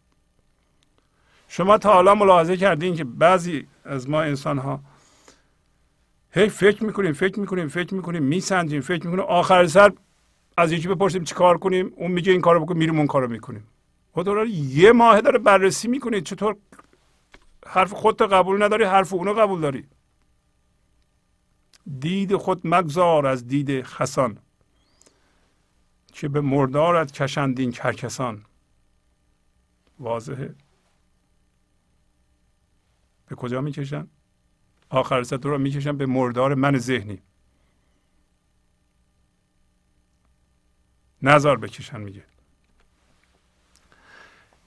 شما 1.48 1.78
تا 1.78 1.92
حالا 1.92 2.14
ملاحظه 2.14 2.56
کردین 2.56 2.94
که 2.94 3.04
بعضی 3.04 3.66
از 3.84 4.08
ما 4.08 4.22
انسان 4.22 4.58
ها 4.58 4.80
هی 6.36 6.48
فکر 6.48 6.84
می‌کنیم 6.84 7.12
فکر 7.12 7.40
می‌کنیم 7.40 7.68
فکر 7.68 7.94
می‌کنیم 7.94 8.22
میسنجیم 8.22 8.80
فکر 8.80 9.06
می‌کنیم. 9.06 9.24
آخر 9.24 9.66
سر 9.66 9.92
از 10.56 10.72
یکی 10.72 10.88
بپرسیم 10.88 11.24
چی 11.24 11.34
کار 11.34 11.58
کنیم 11.58 11.92
اون 11.96 12.10
میگه 12.10 12.32
این 12.32 12.40
کارو 12.40 12.64
بکن 12.64 12.76
میریم 12.76 12.98
اون 12.98 13.06
کارو 13.06 13.28
می‌کنیم. 13.28 13.68
خدا 14.12 14.44
یه 14.44 14.92
ماه 14.92 15.20
داره 15.20 15.38
بررسی 15.38 15.88
می‌کنید 15.88 16.24
چطور 16.24 16.56
حرف 17.66 17.92
خودت 17.92 18.22
قبول 18.22 18.62
نداری 18.62 18.84
حرف 18.84 19.12
اونو 19.12 19.32
قبول 19.32 19.60
داری. 19.60 19.86
دید 22.00 22.36
خود 22.36 22.60
مگذار 22.64 23.26
از 23.26 23.46
دید 23.46 23.82
خسان 23.82 24.38
که 26.12 26.28
به 26.28 26.40
مردارت 26.40 27.12
کشندین 27.12 27.72
کرکسان. 27.72 28.44
واضحه. 29.98 30.54
به 33.28 33.34
کجا 33.36 33.60
می‌کشن؟ 33.60 34.08
آخر 34.96 35.22
سر 35.22 35.36
تو 35.36 35.50
رو 35.50 35.58
می‌کشن 35.58 35.96
به 35.96 36.06
مردار 36.06 36.54
من 36.54 36.78
ذهنی. 36.78 37.22
نظر 41.22 41.56
بکشن 41.56 42.00
میگه. 42.00 42.24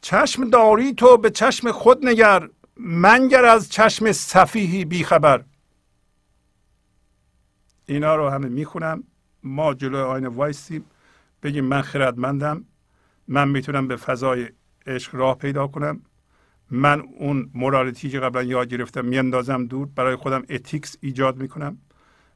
چشم 0.01 0.49
داری 0.49 0.93
تو 0.93 1.18
به 1.18 1.30
چشم 1.30 1.72
خود 1.72 2.06
نگر 2.06 2.49
منگر 2.77 3.45
از 3.45 3.69
چشم 3.69 4.11
صفیحی 4.11 4.85
بیخبر 4.85 5.43
اینا 7.85 8.15
رو 8.15 8.30
همه 8.30 8.47
می‌خونم. 8.47 9.03
ما 9.43 9.73
جلو 9.73 9.97
آینه 9.97 10.27
وایسیم. 10.27 10.85
بگیم 11.43 11.65
من 11.65 11.81
خردمندم. 11.81 12.65
من 13.27 13.47
می‌تونم 13.47 13.88
به 13.88 13.95
فضای 13.95 14.49
عشق 14.88 15.15
راه 15.15 15.38
پیدا 15.38 15.68
کنم. 15.68 16.01
من 16.72 17.04
اون 17.18 17.50
morality 17.53 18.10
که 18.10 18.20
قبلا 18.20 18.44
یاد 18.44 18.68
گرفتم 18.68 19.06
میاندازم 19.06 19.66
دور 19.66 19.88
برای 19.96 20.16
خودم 20.16 20.44
ethics 20.49 20.98
ایجاد 21.02 21.38
می‌کنم. 21.38 21.78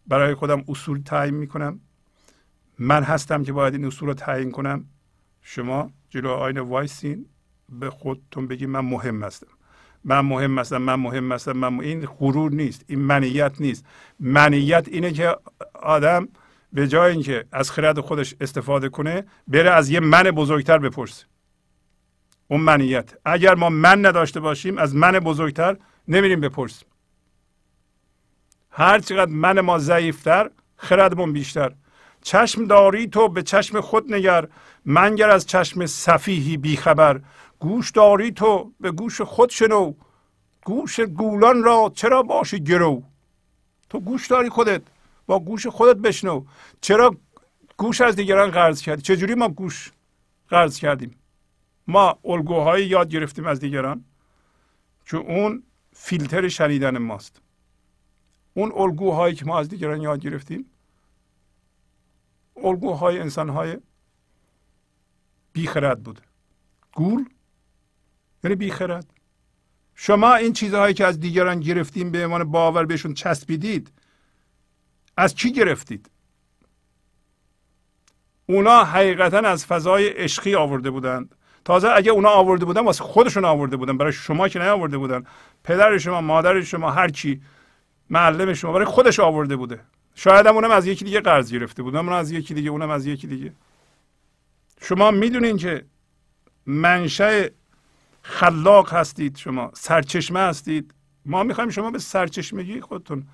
برای 0.08 0.36
خودم 0.36 0.64
اصول 0.68 1.02
تعیین 1.06 1.36
می‌کنم. 1.36 1.80
من 2.80 3.04
هستم 3.04 3.44
که 3.44 3.54
باید 3.54 3.74
این 3.74 3.86
اصول 3.86 4.08
رو 4.08 4.14
تعیین 4.14 4.52
کنم. 4.52 4.86
شما 5.42 5.92
جلو 6.10 6.30
آینه 6.30 6.62
وایسین. 6.62 7.26
به 7.70 7.90
خودتون 7.90 8.48
بگید 8.48 8.70
من 8.70 8.80
مهم 8.80 9.24
هستم. 9.24 9.48
من 10.04 10.20
مهم 10.20 10.60
هستم 10.60 10.78
من 10.78 10.96
مهم 10.96 11.32
هستم 11.32 11.52
من 11.52 11.80
این 11.80 12.06
غرور 12.06 12.52
نیست 12.52 12.86
این 12.88 13.00
منیت 13.00 13.62
نیست. 13.62 13.86
منیت 14.20 14.88
اینه 14.88 15.12
که 15.12 15.36
آدم 15.74 16.28
به 16.74 16.88
جای 16.88 17.12
اینکه 17.12 17.46
از 17.52 17.72
خرد 17.72 18.00
خودش 18.00 18.36
استفاده 18.42 18.90
کنه 18.90 19.24
بره 19.48 19.70
از 19.70 19.90
یه 19.90 20.00
من 20.00 20.24
بزرگتر 20.24 20.78
بپرسه. 20.78 21.26
اون 22.48 22.62
منیت. 22.62 23.14
اگر 23.26 23.56
ما 23.56 23.70
من 23.70 24.06
نداشته 24.06 24.40
باشیم 24.40 24.78
از 24.78 24.96
من 24.96 25.12
بزرگتر 25.12 25.78
نمیریم 26.08 26.42
بپرسیم. 26.42 26.88
هر 28.72 29.00
چقدر 29.00 29.32
من 29.32 29.60
ما 29.60 29.78
ضعیفتر 29.78 30.50
خردمون 30.78 31.34
بیشتر. 31.34 31.74
چشم 32.22 32.66
داری 32.66 33.08
تو 33.08 33.30
به 33.30 33.44
چشم 33.44 33.82
خود 33.82 34.14
نگر 34.14 34.48
منگر 34.86 35.30
از 35.30 35.48
چشم 35.48 35.86
صفیحی 35.86 36.58
بیخبر. 36.58 37.22
گوش 37.60 37.92
داری 37.92 38.32
تو 38.32 38.72
به 38.80 38.92
گوش 38.92 39.22
خود 39.22 39.50
شنو. 39.50 39.94
گوش 40.66 41.00
گولان 41.00 41.64
را 41.64 41.92
چرا 41.96 42.24
باشی 42.24 42.64
گرو؟ 42.64 43.04
تو 43.90 44.00
گوش 44.00 44.28
داری 44.28 44.50
خودت 44.50 44.82
با 45.26 45.40
گوش 45.40 45.68
خودت 45.68 45.98
بشنو. 45.98 46.46
چرا 46.82 47.16
گوش 47.78 48.02
از 48.02 48.16
دیگران 48.16 48.52
قرض 48.52 48.82
کردی؟ 48.82 49.02
چجوری 49.02 49.36
ما 49.36 49.50
گوش 49.50 49.92
قرض 50.50 50.78
کردیم؟ 50.78 51.16
ما 51.88 52.20
الگوهایی 52.26 52.88
یاد 52.88 53.10
گرفتیم 53.10 53.48
از 53.48 53.60
دیگران 53.60 54.06
که 55.06 55.18
اون 55.18 55.64
فیلتر 55.94 56.48
شنیدن 56.48 56.98
ماست. 56.98 57.42
اون 58.54 58.72
الگوهایی 58.76 59.36
که 59.36 59.46
ما 59.46 59.60
از 59.60 59.70
دیگران 59.70 60.02
یاد 60.02 60.20
گرفتیم 60.20 60.66
الگوهای 62.58 63.20
انسانهای 63.20 63.78
بیخرد 65.54 66.04
بود. 66.04 66.22
گول 66.94 67.26
یعنی 68.44 68.56
بیخرد. 68.56 69.14
شما 69.96 70.36
این 70.36 70.54
چیزهایی 70.54 70.94
که 70.94 71.06
از 71.06 71.20
دیگران 71.20 71.60
گرفتیم 71.60 72.12
به 72.12 72.26
عنوان 72.26 72.44
باور 72.44 72.86
بهشون 72.86 73.14
چسبیدید 73.14 73.92
از 75.18 75.36
چی 75.36 75.52
گرفتید؟ 75.52 76.10
اونا 78.46 78.84
حقیقتا 78.84 79.38
از 79.38 79.66
فضای 79.66 80.08
عشقی 80.08 80.56
آورده 80.56 80.92
بودند. 80.92 81.36
تازه 81.66 81.90
اگه 81.90 82.12
اونا 82.12 82.30
آورده 82.30 82.66
بودن 82.66 82.82
واسه 82.82 83.04
خودشون 83.04 83.46
آورده 83.46 83.78
بودن. 83.78 83.98
برای 83.98 84.14
شما 84.14 84.48
که 84.48 84.60
نیاورده 84.60 84.98
بودن. 84.98 85.24
پدر 85.64 85.98
شما 85.98 86.22
مادر 86.22 86.62
شما 86.62 86.92
هر 86.92 87.10
چی 87.10 87.42
معلم 88.10 88.54
شما 88.54 88.72
برای 88.72 88.86
خودش 88.86 89.20
آورده 89.20 89.56
بوده. 89.56 89.80
شاید 90.16 90.46
هم 90.46 90.56
اونم 90.56 90.72
از 90.72 90.88
یکی 90.88 91.06
دیگه 91.06 91.22
قرض 91.22 91.54
گرفته 91.54 91.84
بود. 91.84 91.96
اونم 91.96 92.10
از 92.10 92.32
یکی 92.32 92.54
دیگه 92.54 92.70
اونم 92.70 92.90
از 92.90 93.06
یکی 93.06 93.28
دیگه. 93.28 93.54
شما 94.82 95.12
می‌دونین 95.12 95.58
که 95.58 95.86
منشأ 96.66 97.48
خلاق 98.22 98.94
هستید 98.94 99.38
شما 99.38 99.72
سرچشمه 99.74 100.40
هستید. 100.40 100.94
ما 101.26 101.44
می‌خوایم 101.44 101.70
شما 101.70 101.92
به 101.92 102.00
سرچشمگی 102.00 102.82
خودتون. 102.82 103.28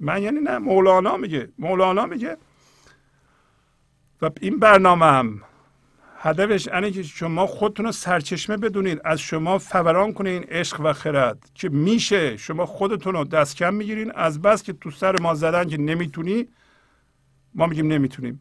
من 0.00 0.22
یعنی 0.22 0.40
نه 0.40 0.58
مولانا 0.58 1.16
میگه 1.16 1.48
مولانا 1.58 2.06
میگه. 2.06 2.36
و 4.22 4.30
این 4.40 4.58
برنامه 4.58 5.06
هم 5.06 5.42
هدفش 6.24 6.68
اینه 6.68 6.90
که 6.90 7.02
شما 7.02 7.46
خودتون 7.46 7.86
رو 7.86 7.92
سرچشمه 7.92 8.56
بدونید 8.56 9.00
از 9.04 9.20
شما 9.20 9.58
فوران 9.58 10.12
کنه 10.12 10.30
این 10.30 10.42
عشق 10.42 10.80
و 10.80 10.92
خرد. 10.92 11.50
که 11.54 11.68
میشه؟ 11.68 12.36
شما 12.36 12.66
خودتون 12.66 13.14
رو 13.14 13.24
دست 13.24 13.56
کم 13.56 13.74
می‌گیرین. 13.74 14.12
از 14.14 14.42
بس 14.42 14.62
که 14.62 14.72
تو 14.72 14.90
سر 14.90 15.20
ما 15.20 15.34
زدن 15.34 15.64
که 15.64 15.76
نمی‌تونی 15.76 16.48
ما 17.54 17.66
میگیم 17.66 17.92
نمی‌تونیم. 17.92 18.40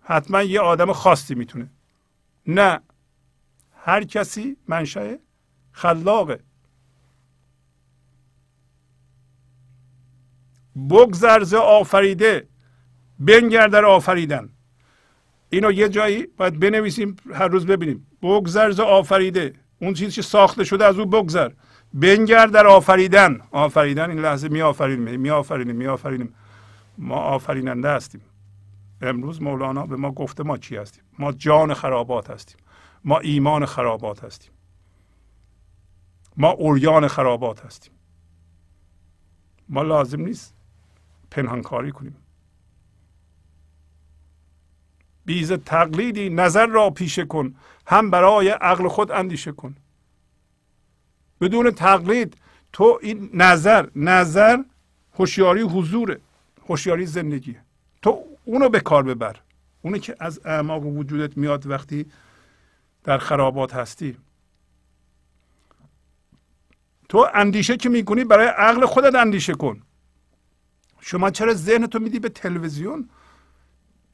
حتما 0.00 0.42
یه 0.42 0.60
آدم 0.60 0.92
خاصی 0.92 1.34
می‌تونه. 1.34 1.70
نه. 2.46 2.80
هر 3.84 4.04
کسی 4.04 4.56
منشأ 4.68 5.14
خلاقه. 5.72 6.40
بگذر 10.90 11.56
آفریده. 11.56 12.48
بنگر 13.18 13.66
در 13.66 13.84
آفریدن. 13.84 14.48
اینو 15.52 15.72
یه 15.72 15.88
جایی 15.88 16.26
باید 16.36 16.60
بنویسیم 16.60 17.16
هر 17.34 17.48
روز 17.48 17.66
ببینیم. 17.66 18.06
بگذر 18.22 18.82
آفریده. 18.82 19.52
اون 19.78 19.94
چیزی 19.94 20.12
که 20.12 20.22
ساخته 20.22 20.64
شده 20.64 20.84
از 20.84 20.98
او 20.98 21.06
بگذر. 21.06 21.50
بنگر 21.94 22.46
در 22.46 22.66
آفریدن. 22.66 23.40
آفریدن 23.50 24.10
این 24.10 24.18
لحظه 24.20 24.48
می 24.48 24.62
آفرینیم 24.62 25.20
می 25.20 25.30
آفرینیم 25.30 25.76
می 25.76 25.86
آفرینیم 25.86 26.34
ما 26.98 27.16
آفریننده 27.16 27.88
هستیم. 27.88 28.20
امروز 29.02 29.42
مولانا 29.42 29.86
به 29.86 29.96
ما 29.96 30.10
گفته 30.12 30.42
ما 30.42 30.58
چی 30.58 30.76
هستیم؟ 30.76 31.04
ما 31.18 31.32
جان 31.32 31.74
خرابات 31.74 32.30
هستیم. 32.30 32.56
ما 33.04 33.18
ایمان 33.18 33.66
خرابات 33.66 34.24
هستیم. 34.24 34.50
ما 36.36 36.50
اوریان 36.50 37.08
خرابات 37.08 37.64
هستیم. 37.64 37.92
ما 39.68 39.82
لازم 39.82 40.20
نیست 40.20 40.54
پنهانکاری 41.30 41.92
کنیم. 41.92 42.16
بیز 45.24 45.52
تقلیدی 45.52 46.30
نظر 46.30 46.66
را 46.66 46.90
پیشه 46.90 47.24
کن 47.24 47.54
هم 47.86 48.10
برای 48.10 48.48
عقل 48.48 48.88
خود 48.88 49.10
اندیشه 49.10 49.52
کن. 49.52 49.76
بدون 51.40 51.70
تقلید 51.70 52.36
تو 52.72 52.98
این 53.02 53.30
نظر 53.34 53.88
نظر 53.96 54.62
هوشیاری 55.14 55.60
حضوره 55.60 56.20
هوشیاری 56.68 57.06
زندگی 57.06 57.56
تو 58.02 58.24
اونو 58.44 58.68
به 58.68 58.80
کار 58.80 59.02
ببر. 59.02 59.36
اونی 59.82 59.98
که 59.98 60.16
از 60.20 60.40
اعماق 60.44 60.86
وجودت 60.86 61.36
میاد 61.36 61.66
وقتی 61.66 62.06
در 63.04 63.18
خرابات 63.18 63.74
هستی. 63.74 64.16
تو 67.08 67.26
اندیشه 67.34 67.76
که 67.76 67.88
می‌کنی 67.88 68.24
برای 68.24 68.46
عقل 68.46 68.86
خودت 68.86 69.14
اندیشه 69.14 69.54
کن. 69.54 69.82
شما 71.00 71.30
چرا 71.30 71.54
ذهن 71.54 71.86
تو 71.86 71.98
میدی 71.98 72.18
به 72.18 72.28
تلویزیون؟ 72.28 73.08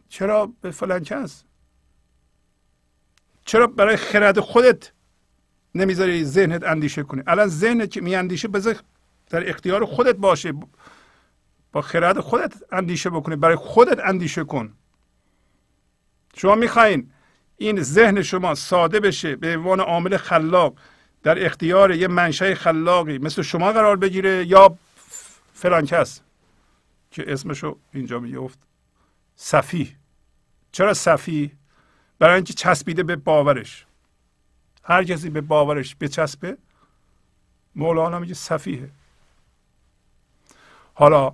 چرا 0.08 0.52
به 0.60 0.70
فلان 0.70 1.04
کس؟ 1.04 1.44
چرا 3.44 3.66
برای 3.66 3.96
خرد 3.96 4.40
خودت 4.40 4.92
نمی‌ذاری 5.74 6.24
ذهنت 6.24 6.64
اندیشه 6.64 7.02
کنی؟ 7.02 7.22
الان 7.26 7.48
ذهنت 7.48 7.90
که 7.90 8.00
میاندیشه 8.00 8.48
بذار 8.48 8.76
در 9.30 9.50
اختیار 9.50 9.84
خودت 9.84 10.16
باشه. 10.16 10.52
با 11.72 11.82
خرد 11.82 12.20
خودت 12.20 12.54
اندیشه 12.72 13.10
بکنی. 13.10 13.36
برای 13.36 13.56
خودت 13.56 13.98
اندیشه 14.04 14.44
کن. 14.44 14.72
شما 16.36 16.54
می‌خواین 16.54 17.10
این 17.56 17.82
ذهن 17.82 18.22
شما 18.22 18.54
ساده 18.54 19.00
بشه 19.00 19.36
به 19.36 19.56
عنوان 19.56 19.80
عامل 19.80 20.16
خلاق 20.16 20.74
در 21.22 21.46
اختیار 21.46 21.92
یه 21.94 22.08
منشأ 22.08 22.54
خلاقی 22.54 23.18
مثل 23.18 23.42
شما 23.42 23.72
قرار 23.72 23.96
بگیره 23.96 24.46
یا 24.46 24.78
فلان 25.54 25.86
کس 25.86 26.20
که 27.10 27.32
اسمشو 27.32 27.78
اینجا 27.92 28.20
می‌گفت 28.20 28.67
صفی. 29.40 29.96
چرا 30.72 30.94
صفی؟ 30.94 31.52
برای 32.18 32.34
اینکه 32.34 32.52
چسبیده 32.52 33.02
به 33.02 33.16
باورش. 33.16 33.86
هر 34.84 35.04
کسی 35.04 35.30
به 35.30 35.40
باورش 35.40 35.96
بچسبه 36.00 36.56
مولانا 37.74 38.18
میگه 38.18 38.34
صفیه. 38.34 38.90
حالا 40.94 41.32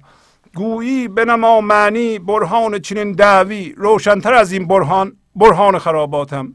گویی 0.55 1.09
بنما 1.09 1.61
معنی 1.61 2.19
برهان 2.19 2.79
چنین 2.79 3.13
دعوی 3.13 3.73
روشنتر 3.77 4.35
از 4.35 4.53
این 4.53 4.69
برهان 4.69 5.17
برهان 5.37 5.79
خراباتم. 5.79 6.55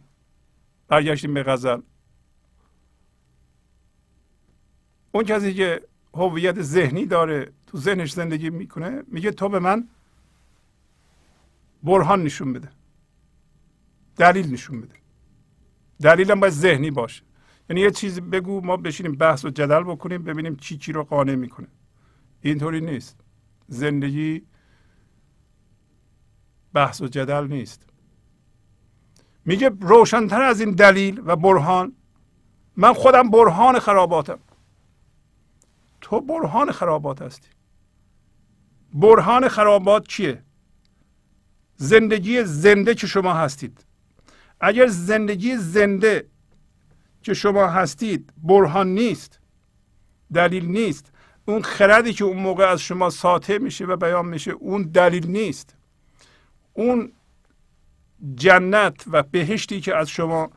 برگشتیم 0.88 1.34
به 1.34 1.44
غزل. 1.44 1.82
اون 5.12 5.24
کسی 5.24 5.54
که 5.54 5.82
هویت 6.14 6.62
ذهنی 6.62 7.06
داره 7.06 7.52
تو 7.68 7.78
ذهنش 7.78 8.12
زندگی 8.12 8.50
می‌کنه 8.50 9.04
میگه 9.08 9.32
تو 9.32 9.50
به 9.50 9.60
من 9.60 9.88
برهان 11.84 12.24
نشون 12.24 12.54
بده. 12.54 12.70
دلیل 14.18 14.54
نشون 14.54 14.82
بده. 14.82 14.96
دلیلم 16.02 16.40
باید 16.40 16.54
ذهنی 16.54 16.92
باشه. 16.92 17.24
یعنی 17.70 17.82
یه 17.82 17.92
چیزی 17.92 18.22
بگو 18.22 18.62
ما 18.62 18.78
بشینیم 18.78 19.16
بحث 19.16 19.46
و 19.46 19.50
جدل 19.50 19.84
بکنیم 19.84 20.24
ببینیم 20.24 20.56
چی 20.56 20.78
چی 20.78 20.92
رو 20.92 21.04
قانع 21.04 21.36
می‌کنه. 21.36 21.68
اینطوری 22.42 22.82
نیست. 22.82 23.20
زندگی 23.68 24.42
بحث 26.74 27.02
و 27.02 27.08
جدل 27.08 27.48
نیست. 27.48 27.90
میگه 29.46 29.72
روشنتر 29.82 30.42
از 30.42 30.60
این 30.60 30.72
دلیل 30.72 31.22
و 31.26 31.36
برهان 31.36 31.96
من 32.76 32.94
خودم 32.94 33.30
برهان 33.30 33.80
خراباتم. 33.80 34.40
تو 36.02 36.22
برهان 36.22 36.72
خرابات 36.72 37.22
هستی. 37.22 37.50
برهان 38.94 39.48
خرابات 39.48 40.08
چیه؟ 40.08 40.44
زندگی 41.82 42.44
زنده 42.44 42.96
که 42.96 43.08
شما 43.08 43.34
هستید. 43.34 43.86
اگر 44.62 44.88
زندگی 44.88 45.58
زنده 45.58 46.28
که 47.22 47.34
شما 47.34 47.68
هستید 47.68 48.34
برهان 48.38 48.88
نیست 48.88 49.40
دلیل 50.34 50.66
نیست. 50.66 51.12
اون 51.46 51.62
خردی 51.62 52.14
که 52.14 52.24
اون 52.24 52.38
موقع 52.38 52.66
از 52.66 52.82
شما 52.82 53.10
ساطع 53.10 53.58
میشه 53.58 53.86
و 53.86 53.96
بیان 53.96 54.26
میشه 54.26 54.52
اون 54.52 54.82
دلیل 54.82 55.28
نیست. 55.28 55.76
اون 56.74 57.12
جنت 58.36 59.04
و 59.12 59.24
بهشتی 59.24 59.82
که 59.82 59.96
از 59.96 60.10
شما 60.10 60.52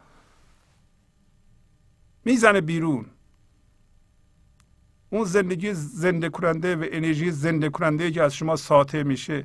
می‌زنه 2.25 2.61
بیرون 2.61 3.07
اون 5.11 5.25
زندگی 5.25 5.75
زنده 5.75 6.29
کننده 6.29 6.77
و 6.77 6.87
انرژی 6.93 7.31
زنده 7.31 7.69
کننده 7.69 8.11
که 8.11 8.23
از 8.23 8.35
شما 8.35 8.57
ساطع 8.57 9.03
میشه 9.03 9.45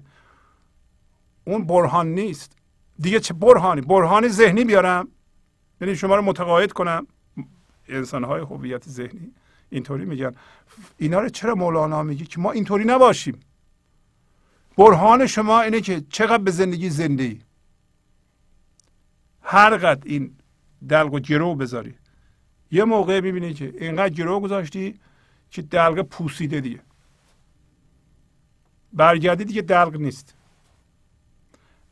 اون 1.47 1.65
برهان 1.65 2.07
نیست. 2.07 2.51
دیگه 2.99 3.19
چه 3.19 3.33
برهانی؟ 3.33 3.81
برهانی 3.81 4.27
ذهنی 4.27 4.63
بیارم. 4.63 5.07
یعنی 5.81 5.95
شما 5.95 6.15
رو 6.15 6.21
متقاعد 6.21 6.71
کنم. 6.71 7.07
انسان 7.87 8.23
های 8.23 8.41
هویت 8.41 8.89
ذهنی 8.89 9.31
اینطوری 9.69 10.05
میگن. 10.05 10.31
اینا 10.97 11.19
رو 11.19 11.29
چرا 11.29 11.55
مولانا 11.55 12.03
میگه 12.03 12.25
که 12.25 12.39
ما 12.39 12.51
اینطوری 12.51 12.85
نباشیم؟ 12.85 13.39
برهان 14.77 15.27
شما 15.27 15.61
اینه 15.61 15.81
که 15.81 16.01
چقدر 16.09 16.43
به 16.43 16.51
زندگی 16.51 16.89
زنده 16.89 17.23
ای 17.23 17.39
هر 19.41 19.77
قد 19.77 20.03
این 20.05 20.35
دلق 20.89 21.13
و 21.13 21.19
گرو 21.19 21.55
بذاری. 21.55 21.95
یه 22.71 22.83
موقع 22.83 23.19
می‌بینی 23.19 23.53
که 23.53 23.73
اینقدر 23.79 24.13
گرو 24.13 24.39
گذاشتی 24.39 24.99
که 25.51 25.61
دلق 25.61 26.01
پوسیده 26.01 26.61
دیگه. 26.61 26.79
برگردی 28.93 29.45
دیگه 29.45 29.61
دلق 29.61 29.95
نیست. 29.95 30.36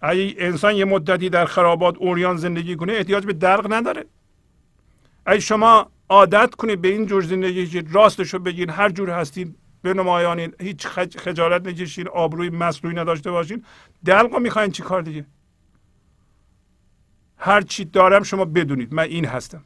اگه 0.08 0.36
انسان 0.38 0.76
یه 0.76 0.86
مدتی 0.86 1.30
در 1.30 1.46
خرابات 1.46 1.98
اوریان 1.98 2.38
زندگی 2.38 2.76
کنه 2.76 2.94
احتیاج 2.94 3.26
به 3.26 3.34
دلق 3.34 3.74
نداره. 3.74 4.06
اگه 5.26 5.40
شما 5.40 5.92
عادت 6.10 6.56
کنید 6.56 6.82
به 6.82 6.88
این 6.88 7.06
جور 7.06 7.24
زندگی 7.24 7.68
که 7.68 7.84
راستش 7.92 8.34
رو 8.34 8.40
بگین 8.40 8.70
هر 8.70 8.90
جور 8.90 9.10
هستین 9.10 9.56
به 9.82 9.94
نمایانین 9.94 10.54
هیچ 10.60 10.88
خجالت 10.88 11.68
نکشین 11.68 12.08
آبروی 12.08 12.50
مصنوعی 12.50 12.96
نداشته 12.96 13.32
باشین 13.32 13.64
دلق 14.06 14.34
رو 14.34 14.40
می‌خواین 14.40 14.72
چی 14.72 14.84
کار 14.84 15.02
دیگه؟ 15.02 15.26
هر 17.38 17.62
چی 17.62 17.86
دارم 17.86 18.24
شما 18.24 18.46
بدونید 18.46 18.94
من 18.94 19.04
این 19.04 19.26
هستم. 19.26 19.64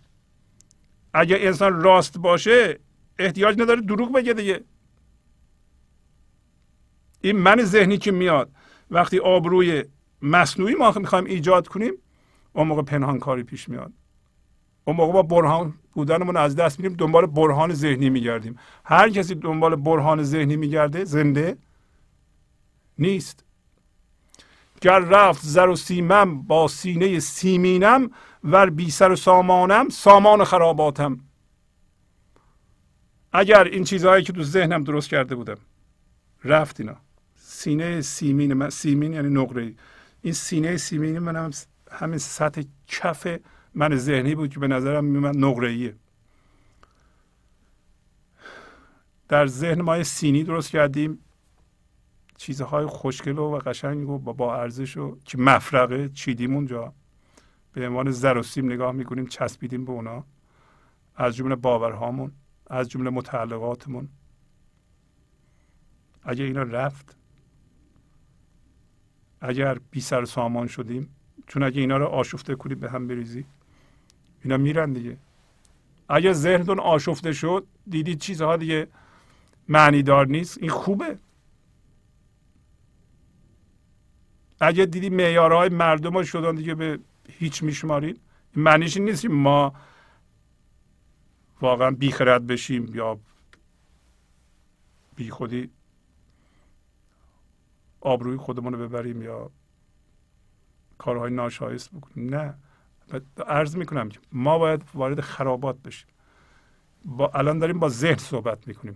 اگر 1.14 1.38
انسان 1.40 1.82
راست 1.82 2.18
باشه 2.18 2.80
احتیاج 3.20 3.62
نداره 3.62 3.82
دروغ 3.82 4.14
بگه 4.14 4.34
دیگه. 4.34 4.64
این 7.22 7.38
من 7.38 7.64
ذهنی 7.64 7.98
که 7.98 8.12
میاد 8.12 8.50
وقتی 8.92 9.20
آبروی 9.20 9.84
مصنوعی 10.22 10.76
ما 10.76 10.92
می‌خوایم 10.92 11.26
ایجاد 11.26 11.68
کنیم 11.68 11.94
اون 12.54 12.68
موقع 12.68 12.82
پنهان 12.82 13.20
کاری 13.20 13.44
پیش 13.44 13.70
میاد. 13.70 13.94
اون 14.86 14.96
موقع 14.96 15.14
با 15.14 15.22
برهان 15.22 15.74
بودنمون 15.94 16.38
از 16.38 16.56
دست 16.56 16.80
میریم 16.80 16.98
دنبال 16.98 17.26
برهان 17.26 17.74
ذهنی 17.74 18.10
میگردیم. 18.10 18.60
هر 18.86 19.10
کسی 19.10 19.36
دنبال 19.36 19.76
برهان 19.76 20.24
ذهنی 20.24 20.56
میگرده 20.56 21.06
زنده 21.06 21.58
نیست. 23.00 23.46
گر 24.82 25.00
رفت 25.00 25.42
زر 25.44 25.68
و 25.68 25.76
سیمم 25.76 26.42
با 26.42 26.68
سینه 26.68 27.20
سیمینم 27.20 28.12
ور 28.44 28.70
بی 28.70 28.92
سر 28.92 29.12
و 29.12 29.16
سامانم 29.16 29.90
سامان 29.90 30.44
خراباتم. 30.44 31.20
اگر 33.34 33.64
این 33.64 33.84
چیزهایی 33.84 34.24
که 34.24 34.34
تو 34.34 34.44
ذهنم 34.44 34.84
درست 34.84 35.10
کرده 35.10 35.36
بودم 35.36 35.58
رفت 36.44 36.80
اینا. 36.80 36.96
سینه 37.36 38.02
سیمین 38.02 38.54
من 38.54 38.70
سیمین 38.70 39.14
یعنی 39.14 39.30
نقره 39.30 39.74
این 40.22 40.34
سینه 40.34 40.78
سیمین 40.78 41.20
من 41.20 41.36
هم 41.36 41.52
همین 41.92 42.18
سطح 42.18 42.62
کف 42.88 43.40
من 43.74 43.96
ذهنی 43.96 44.36
بود 44.36 44.54
که 44.54 44.60
به 44.60 44.68
نظرم 44.68 45.06
میومد 45.06 45.38
نقره 45.38 45.96
در 49.28 49.48
ذهن 49.48 49.82
ما 49.82 50.04
سینی 50.04 50.44
درست 50.44 50.70
کردیم. 50.70 51.20
چیزهای 52.38 52.86
خوشگل 52.86 53.38
و 53.38 53.58
قشنگ 53.58 54.10
و 54.10 54.18
با 54.18 54.56
ارزش 54.56 54.98
و 54.98 55.18
که 55.26 55.38
مفرقه 55.38 56.10
چیدیم 56.10 56.54
اونجا. 56.54 56.94
به 57.74 57.88
عنوان 57.88 58.12
زر 58.12 58.38
و 58.38 58.44
سیم 58.44 58.66
نگاه 58.66 58.92
می‌کنیم 58.92 59.28
چسبیدیم 59.28 59.86
به 59.86 59.92
اونا. 59.92 60.26
از 61.16 61.36
جمله 61.36 61.56
باورهامون 61.56 62.32
از 62.68 62.90
جمله 62.90 63.10
متعلقاتمون. 63.10 64.10
اگه 66.24 66.44
اینا 66.44 66.64
رفت 66.64 67.19
اگر 69.42 69.78
بی 69.92 70.02
سر 70.02 70.26
سامان 70.26 70.68
شدیم 70.68 71.10
چون 71.48 71.64
اگه 71.64 71.82
اینا 71.82 71.98
رو 71.98 72.06
آشفته 72.06 72.56
کنیم 72.56 72.80
به 72.80 72.90
هم 72.90 73.08
بریزی. 73.08 73.46
اینا 74.44 74.58
میرن 74.58 74.94
دیگه. 74.94 75.18
اگه 76.10 76.34
ذهنتون 76.34 76.80
آشفته 76.80 77.34
شد 77.34 77.68
دیدید 77.90 78.20
چیزها 78.20 78.58
دیگه 78.58 78.88
معنیدار 79.68 80.28
نیست. 80.28 80.58
این 80.58 80.70
خوبه. 80.70 81.18
اگه 84.62 84.86
دیدی 84.86 85.10
معیارهای 85.10 85.70
مردم 85.70 86.14
ها 86.14 86.24
شدن 86.24 86.56
دیگه 86.56 86.76
به 86.76 87.00
هیچ 87.30 87.64
میشمارید 87.64 88.22
معنیش 88.56 88.98
این 88.98 89.06
نیست 89.06 89.26
ما 89.26 89.74
واقعا 91.62 91.92
بیخرد 91.92 92.48
بشیم 92.48 92.96
یا 92.96 93.20
بی 95.16 95.30
خودی 95.30 95.70
آبروی 98.02 98.38
خودمون 98.38 98.74
رو 98.74 98.88
ببریم 98.88 99.22
یا 99.22 99.52
کارهای 100.98 101.32
ناشایست 101.32 101.92
بکنیم. 101.96 102.36
نه. 102.36 102.54
عرض 103.48 103.76
می‌کنم 103.76 104.10
که 104.10 104.20
ما 104.32 104.60
باید 104.60 104.84
وارد 104.94 105.22
خرابات 105.22 105.78
بشیم. 105.82 106.08
با 107.06 107.32
الان 107.34 107.60
داریم 107.60 107.80
با 107.80 107.90
ذهن 107.90 108.18
صحبت 108.18 108.68
می‌کنیم. 108.68 108.96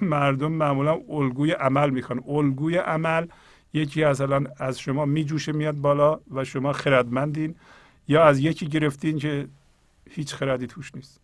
مردم 0.00 0.52
معمولا 0.52 1.00
الگوی 1.08 1.52
عمل 1.52 1.90
می‌کنن 1.90 2.22
الگوی 2.26 2.76
عمل 2.76 3.26
یکی 3.72 4.04
از 4.04 4.20
الان 4.20 4.48
از 4.58 4.80
شما 4.80 5.04
میجوشه 5.04 5.52
میاد 5.52 5.76
بالا 5.76 6.20
و 6.30 6.44
شما 6.44 6.72
خردمندین 6.72 7.54
یا 8.08 8.24
از 8.24 8.38
یکی 8.38 8.66
گرفتین 8.66 9.18
که 9.18 9.48
هیچ 10.10 10.34
خردی 10.34 10.66
توش 10.66 10.94
نیست. 10.94 11.21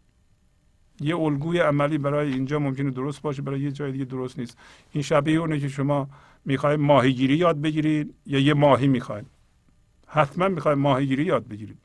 یه 1.01 1.17
الگوی 1.17 1.59
عملی 1.59 1.99
برای 1.99 2.33
اینجا 2.33 2.59
ممکنه 2.59 2.91
درست 2.91 3.23
باشه 3.23 3.43
برای 3.43 3.61
یه 3.61 3.73
جای 3.73 3.93
دیگه 3.93 4.05
درست 4.05 4.39
نیست. 4.39 4.59
این 4.93 5.03
شبیه 5.03 5.39
اونه 5.39 5.61
که 5.61 5.69
شما 5.69 6.09
می‌خواید 6.45 6.81
ماهیگیری 6.81 7.37
یاد 7.37 7.61
بگیرید 7.61 8.15
یا 8.27 8.39
یه 8.39 8.55
ماهی 8.55 8.89
می‌خواید. 8.89 9.27
حتما 10.07 10.49
می‌خواید 10.49 10.79
ماهیگیری 10.79 11.25
یاد 11.25 11.49
بگیرید. 11.49 11.79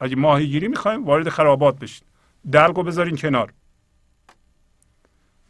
اگه 0.00 0.16
ماهیگیری 0.16 0.68
می‌خوایم 0.68 1.04
وارد 1.04 1.28
خرابات 1.28 1.78
بشین 1.78 2.08
دلق 2.52 2.76
رو 2.76 2.82
بذارین 2.82 3.16
کنار. 3.16 3.52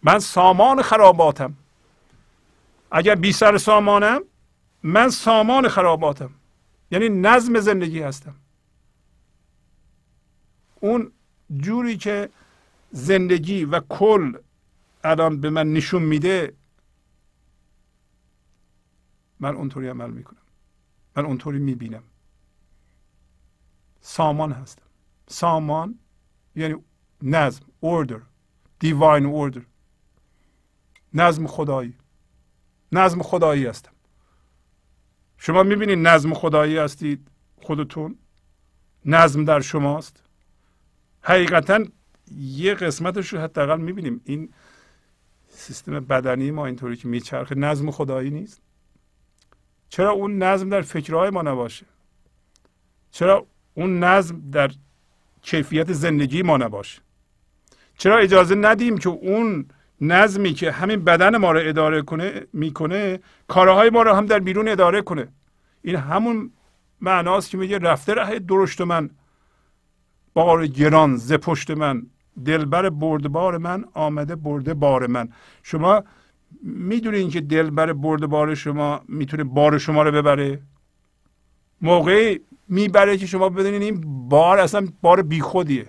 من 0.02 0.18
سامان 0.18 0.82
خراباتم. 0.82 1.54
اگر 2.90 3.14
بی 3.14 3.32
سر 3.32 3.58
سامانم 3.58 4.20
من 4.82 5.08
سامان 5.10 5.68
خراباتم. 5.68 6.30
یعنی 6.90 7.08
نظم 7.08 7.60
زندگی 7.60 8.00
هستم. 8.00 8.34
اون 10.80 11.12
جوری 11.56 11.96
که 11.96 12.28
زندگی 12.92 13.64
و 13.64 13.80
کل 13.80 14.32
الان 15.04 15.40
به 15.40 15.50
من 15.50 15.72
نشون 15.72 16.02
میده 16.02 16.54
من 19.40 19.54
اونطوری 19.54 19.88
عمل 19.88 20.10
می‌کنم. 20.10 20.38
من 21.16 21.24
اونطوری 21.24 21.58
می‌بینم. 21.58 22.02
سامان 24.00 24.52
هستم. 24.52 24.86
سامان 25.28 25.98
یعنی 26.56 26.74
نظم 27.22 27.64
order 27.84 28.20
divine 28.84 29.52
order. 29.52 29.62
نظم 31.14 31.46
خدایی. 31.46 31.94
نظم 32.92 33.22
خدایی 33.22 33.66
هستم. 33.66 33.92
شما 35.38 35.62
می‌بینید 35.62 35.98
نظم 35.98 36.34
خدایی 36.34 36.76
هستید 36.76 37.28
خودتون؟ 37.62 38.18
نظم 39.04 39.44
در 39.44 39.60
شماست. 39.60 40.22
حقیقتا 41.22 41.84
یه 42.38 42.74
قسمتش 42.74 43.28
رو 43.28 43.40
حداقل 43.40 43.80
می‌بینیم. 43.80 44.20
این 44.24 44.48
سیستم 45.48 46.00
بدنی 46.00 46.50
ما 46.50 46.66
اینطوری 46.66 46.96
که 46.96 47.08
میچرخه 47.08 47.54
نظم 47.54 47.90
خدایی 47.90 48.30
نیست. 48.30 48.62
چرا 49.88 50.10
اون 50.10 50.42
نظم 50.42 50.68
در 50.68 50.82
فکرهای 50.82 51.30
ما 51.30 51.42
نباشه؟ 51.42 51.86
چرا 53.10 53.46
اون 53.74 54.04
نظم 54.04 54.42
در 54.50 54.70
کیفیت 55.42 55.92
زندگی 55.92 56.42
ما 56.42 56.56
نباشه؟ 56.56 57.00
چرا 57.98 58.18
اجازه 58.18 58.54
ندیم 58.54 58.98
که 58.98 59.08
اون 59.08 59.66
نظمی 60.00 60.52
که 60.52 60.72
همین 60.72 61.04
بدن 61.04 61.36
ما 61.36 61.52
رو 61.52 61.60
اداره 61.62 62.02
کنه 62.02 62.46
می‌کنه 62.52 63.20
کارهای 63.48 63.90
ما 63.90 64.02
رو 64.02 64.12
هم 64.12 64.26
در 64.26 64.38
بیرون 64.38 64.68
اداره 64.68 65.02
کنه؟ 65.02 65.28
این 65.82 65.96
همون 65.96 66.52
معناست 67.00 67.50
که 67.50 67.56
میگه 67.58 67.78
رفته 67.78 68.14
ره 68.14 68.38
درشت 68.38 68.80
من 68.80 69.10
بار 70.34 70.66
گران 70.66 71.16
ز 71.16 71.32
پشت 71.32 71.70
من 71.70 72.06
دلبر 72.44 72.90
بردبار 72.90 73.58
من 73.58 73.84
آمده 73.94 74.36
برده 74.36 74.74
بار 74.74 75.06
من. 75.06 75.28
شما 75.62 76.04
می‌دونین 76.62 77.30
که 77.30 77.40
دلبر 77.40 77.92
برده 77.92 78.26
بار 78.26 78.54
شما 78.54 79.00
می‌تونه 79.08 79.44
بار 79.44 79.78
شما 79.78 80.02
رو 80.02 80.12
ببره؟ 80.12 80.60
موقعی 81.80 82.40
می‌بره 82.68 83.16
که 83.16 83.26
شما 83.26 83.48
بدونین 83.48 83.82
این 83.82 84.28
بار 84.28 84.58
اصلا 84.58 84.88
بار 85.02 85.22
بیخودیه. 85.22 85.86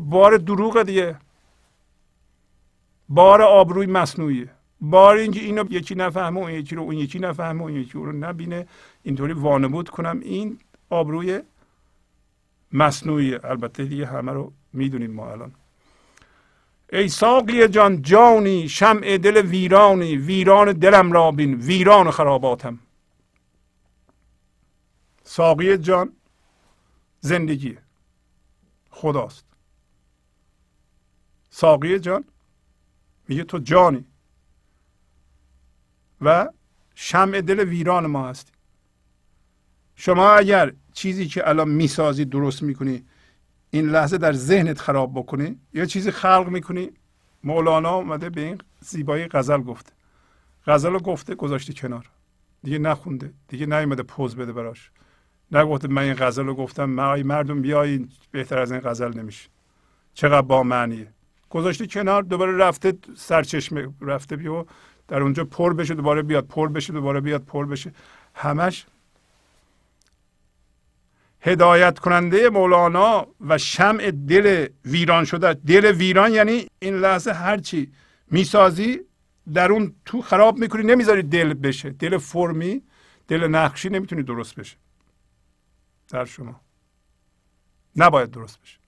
بار 0.00 0.36
دروغ 0.36 0.82
دیگه. 0.82 1.16
بار 3.08 3.42
آبروی 3.42 3.86
مصنوعیه. 3.86 4.50
بار 4.80 5.16
اینکه 5.16 5.40
اینو 5.40 5.64
یکی 5.70 5.94
نفهمه 5.94 6.38
اون 6.38 6.50
یکی 6.50 6.74
رو 6.76 6.82
اون 6.82 6.94
یکی 6.94 7.18
نفهمه 7.18 7.62
اون 7.62 7.72
یکی 7.72 7.92
رو 7.92 8.12
نبینه. 8.12 8.66
اینطوری 9.02 9.32
وانمود 9.32 9.88
کنم. 9.88 10.20
این 10.20 10.58
آبروی 10.90 11.40
مصنوعی 12.72 13.34
البته 13.34 13.84
دیگه 13.84 14.06
همه 14.06 14.32
رو 14.32 14.52
می‌دونیم 14.74 15.10
ما 15.10 15.32
الان. 15.32 15.54
ای 16.92 17.08
ساقی 17.08 17.68
جان 17.68 18.02
جانی 18.02 18.68
شمع 18.68 19.16
دل 19.16 19.36
ویرانی 19.36 20.16
ویران 20.16 20.72
دلم 20.72 21.12
را 21.12 21.30
بین 21.30 21.54
ویران 21.54 22.10
خراباتم. 22.10 22.78
ساقی 25.24 25.78
جان 25.78 26.12
زندگی 27.20 27.78
خداست. 28.90 29.44
ساقی 31.50 31.98
جان 31.98 32.24
میگه 33.28 33.44
تو 33.44 33.58
جانی 33.58 34.04
و 36.20 36.48
شمع 36.94 37.40
دل 37.40 37.60
ویران 37.60 38.06
ما 38.06 38.28
هستی. 38.28 38.52
شما 39.96 40.30
اگر 40.30 40.72
چیزی 40.92 41.26
که 41.26 41.48
الان 41.48 41.68
می‌سازی 41.68 42.24
درست 42.24 42.62
می‌کنی 42.62 43.04
این 43.74 43.88
لحظه 43.88 44.18
در 44.18 44.32
ذهنت 44.32 44.78
خراب 44.78 45.12
بکنی 45.14 45.58
یا 45.72 45.84
چیزی 45.84 46.10
خلق 46.10 46.48
می‌کنی؟ 46.48 46.90
مولانا 47.44 47.94
اومده 47.94 48.30
به 48.30 48.40
این 48.40 48.58
زیبایی 48.80 49.28
غزل 49.28 49.60
گفته. 49.60 49.92
غزل 50.66 50.92
رو 50.92 50.98
گفته 50.98 51.34
گذاشته 51.34 51.72
کنار. 51.72 52.10
دیگه 52.62 52.78
نخونده. 52.78 53.32
دیگه 53.48 53.66
نیومده 53.66 54.02
پوز 54.02 54.36
بده 54.36 54.52
براش. 54.52 54.90
نگفته 55.52 55.88
من 55.88 56.02
این 56.02 56.14
غزل 56.14 56.46
رو 56.46 56.54
گفتم. 56.54 56.84
من 56.84 57.22
مردم 57.22 57.62
بیاین 57.62 58.08
بهتر 58.30 58.58
از 58.58 58.72
این 58.72 58.80
غزل 58.80 59.18
نمیشه. 59.18 59.48
چقدر 60.14 60.42
با 60.42 60.62
معنیه. 60.62 61.08
گذاشته 61.50 61.86
کنار 61.86 62.22
دوباره 62.22 62.56
رفته 62.56 62.94
سرچشمه 63.16 63.88
رفته 64.00 64.36
بیا 64.36 64.66
در 65.08 65.22
اونجا 65.22 65.44
پر 65.44 65.74
بشه 65.74 65.94
دوباره 65.94 66.22
بیاد 66.22 66.46
پر 66.46 66.68
بشه 66.68 66.92
دوباره 66.92 67.20
بیاد 67.20 67.42
پر 67.44 67.66
بشه. 67.66 67.92
همش 68.34 68.86
هدایت 71.46 71.98
کننده 71.98 72.50
مولانا 72.50 73.26
و 73.40 73.58
شمع 73.58 74.10
دل 74.10 74.66
ویران 74.84 75.24
شده. 75.24 75.54
دل 75.54 75.84
ویران 75.84 76.32
یعنی 76.32 76.66
این 76.78 76.94
لحظه 76.96 77.32
هرچی 77.32 77.92
می‌سازی 78.30 79.00
در 79.54 79.72
اون 79.72 79.94
تو 80.04 80.22
خراب 80.22 80.58
می‌کنی 80.58 80.82
نمی‌ذاری 80.82 81.22
دل 81.22 81.54
بشه. 81.54 81.90
دل 81.90 82.18
فرمی 82.18 82.82
دل 83.28 83.46
نقشی 83.46 83.88
نمی‌تونی 83.88 84.22
درست 84.22 84.54
بشه. 84.54 84.76
در 86.08 86.24
شما. 86.24 86.60
نباید 87.96 88.30
درست 88.30 88.60
بشه. 88.62 88.78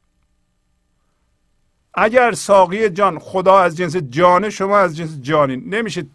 اگر 1.94 2.32
ساقی 2.32 2.88
جان 2.88 3.18
خدا 3.18 3.58
از 3.58 3.76
جنس 3.76 3.96
جانه 3.96 4.50
شما 4.50 4.78
از 4.78 4.96
جنس 4.96 5.20
جانی. 5.20 5.56
نمیشه 5.56 6.06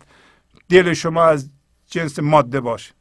دل 0.69 0.93
شما 0.93 1.23
از 1.23 1.49
جنس 1.85 2.19
ماده 2.19 2.59
باشه. 2.59 2.93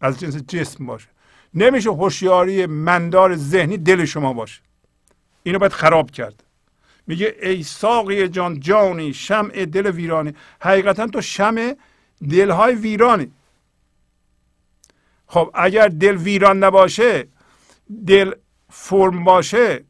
از 0.00 0.20
جنس 0.20 0.36
جسم 0.36 0.86
باشه. 0.86 1.08
نمیشه 1.54 1.90
هوشیاری 1.90 2.66
مندار 2.66 3.36
ذهنی 3.36 3.76
دل 3.76 4.04
شما 4.04 4.32
باشه. 4.32 4.60
اینو 5.42 5.58
باید 5.58 5.72
خراب 5.72 6.10
کرد. 6.10 6.44
میگه 7.06 7.36
ای 7.42 7.62
ساقی 7.62 8.28
جان 8.28 8.60
جانی 8.60 9.12
شمع 9.12 9.64
دل 9.64 9.86
ویرانی. 9.86 10.32
حقیقتا 10.60 11.06
تو 11.06 11.20
شمع 11.20 11.76
دلهای 12.30 12.74
ویرانی. 12.74 13.30
خب 15.26 15.50
اگر 15.54 15.88
دل 15.88 16.16
ویران 16.16 16.64
نباشه 16.64 17.28
دل 18.06 18.32
فرم 18.70 19.24
باشه 19.24 19.84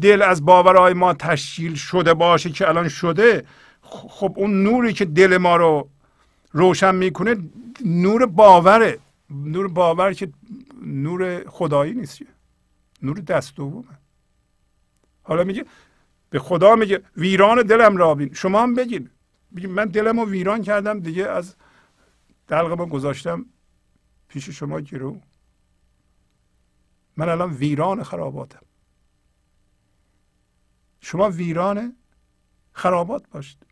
دل 0.00 0.22
از 0.22 0.44
باورهای 0.44 0.92
ما 0.92 1.14
تشکیل 1.14 1.74
شده 1.74 2.14
باشه 2.14 2.50
که 2.50 2.68
الان 2.68 2.88
شده 2.88 3.44
خب 3.82 4.32
اون 4.36 4.62
نوری 4.62 4.92
که 4.92 5.04
دل 5.04 5.36
ما 5.36 5.56
رو 5.56 5.88
روشن 6.52 6.94
می‌کنه 6.94 7.36
نور 7.84 8.26
باوره. 8.26 8.98
نور 9.30 9.68
باور 9.68 10.12
که 10.12 10.28
نور 10.82 11.48
خدایی 11.48 11.94
نیست 11.94 12.18
نور 13.02 13.18
دست 13.18 13.56
دومه. 13.56 13.98
حالا 15.22 15.44
میگه 15.44 15.66
به 16.30 16.38
خدا 16.38 16.76
میگه 16.76 17.02
ویران 17.16 17.62
دلم 17.62 17.96
را 17.96 18.14
بین. 18.14 18.34
شما 18.34 18.62
هم 18.62 18.74
بگین. 18.74 19.10
بگین 19.56 19.70
من 19.70 19.84
دلم 19.84 20.20
رو 20.20 20.26
ویران 20.26 20.62
کردم 20.62 21.00
دیگه 21.00 21.28
از 21.28 21.56
دلق 22.48 22.88
گذاشتم 22.88 23.46
پیش 24.28 24.50
شما 24.50 24.80
گرو 24.80 25.20
من 27.16 27.28
الان 27.28 27.52
ویران 27.52 28.02
خراباتم. 28.02 28.66
شما 31.00 31.30
ویران 31.30 31.96
خرابات 32.72 33.28
باشید. 33.30 33.66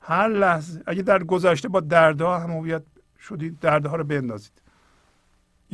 هر 0.00 0.28
لحظه 0.28 0.82
اگه 0.86 1.02
در 1.02 1.24
گذشته 1.24 1.68
با 1.68 1.80
دردها 1.80 2.38
هم 2.38 2.82
شدید 3.18 3.58
دردها 3.58 3.96
رو 3.96 4.04
بندازید. 4.04 4.63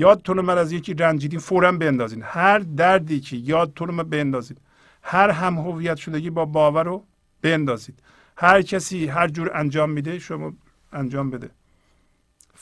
یادتون 0.00 0.40
من 0.40 0.58
از 0.58 0.72
یکی 0.72 0.94
رنجیدین 0.94 1.40
فورا 1.40 1.72
بندازید 1.72 2.22
هر 2.22 2.58
دردی 2.58 3.20
که 3.20 3.36
یادتون 3.36 3.90
من 3.90 4.02
بندازید 4.02 4.58
هر 5.02 5.30
هم 5.30 5.58
هویت 5.58 5.96
شدگی 5.96 6.30
با 6.30 6.44
باور 6.44 6.84
رو 6.84 7.04
بندازید 7.42 8.02
هر 8.36 8.62
کسی 8.62 9.06
هر 9.06 9.28
جور 9.28 9.50
انجام 9.54 9.90
میده 9.90 10.18
شما 10.18 10.52
انجام 10.92 11.30
بده. 11.30 11.50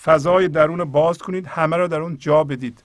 فضای 0.02 0.48
درون 0.48 0.85
باز 0.85 1.19
کنید 1.19 1.47
همه 1.47 1.77
رو 1.77 1.89
در 1.89 2.01
اون 2.01 2.19
جا 2.19 2.44
بدید. 2.44 2.85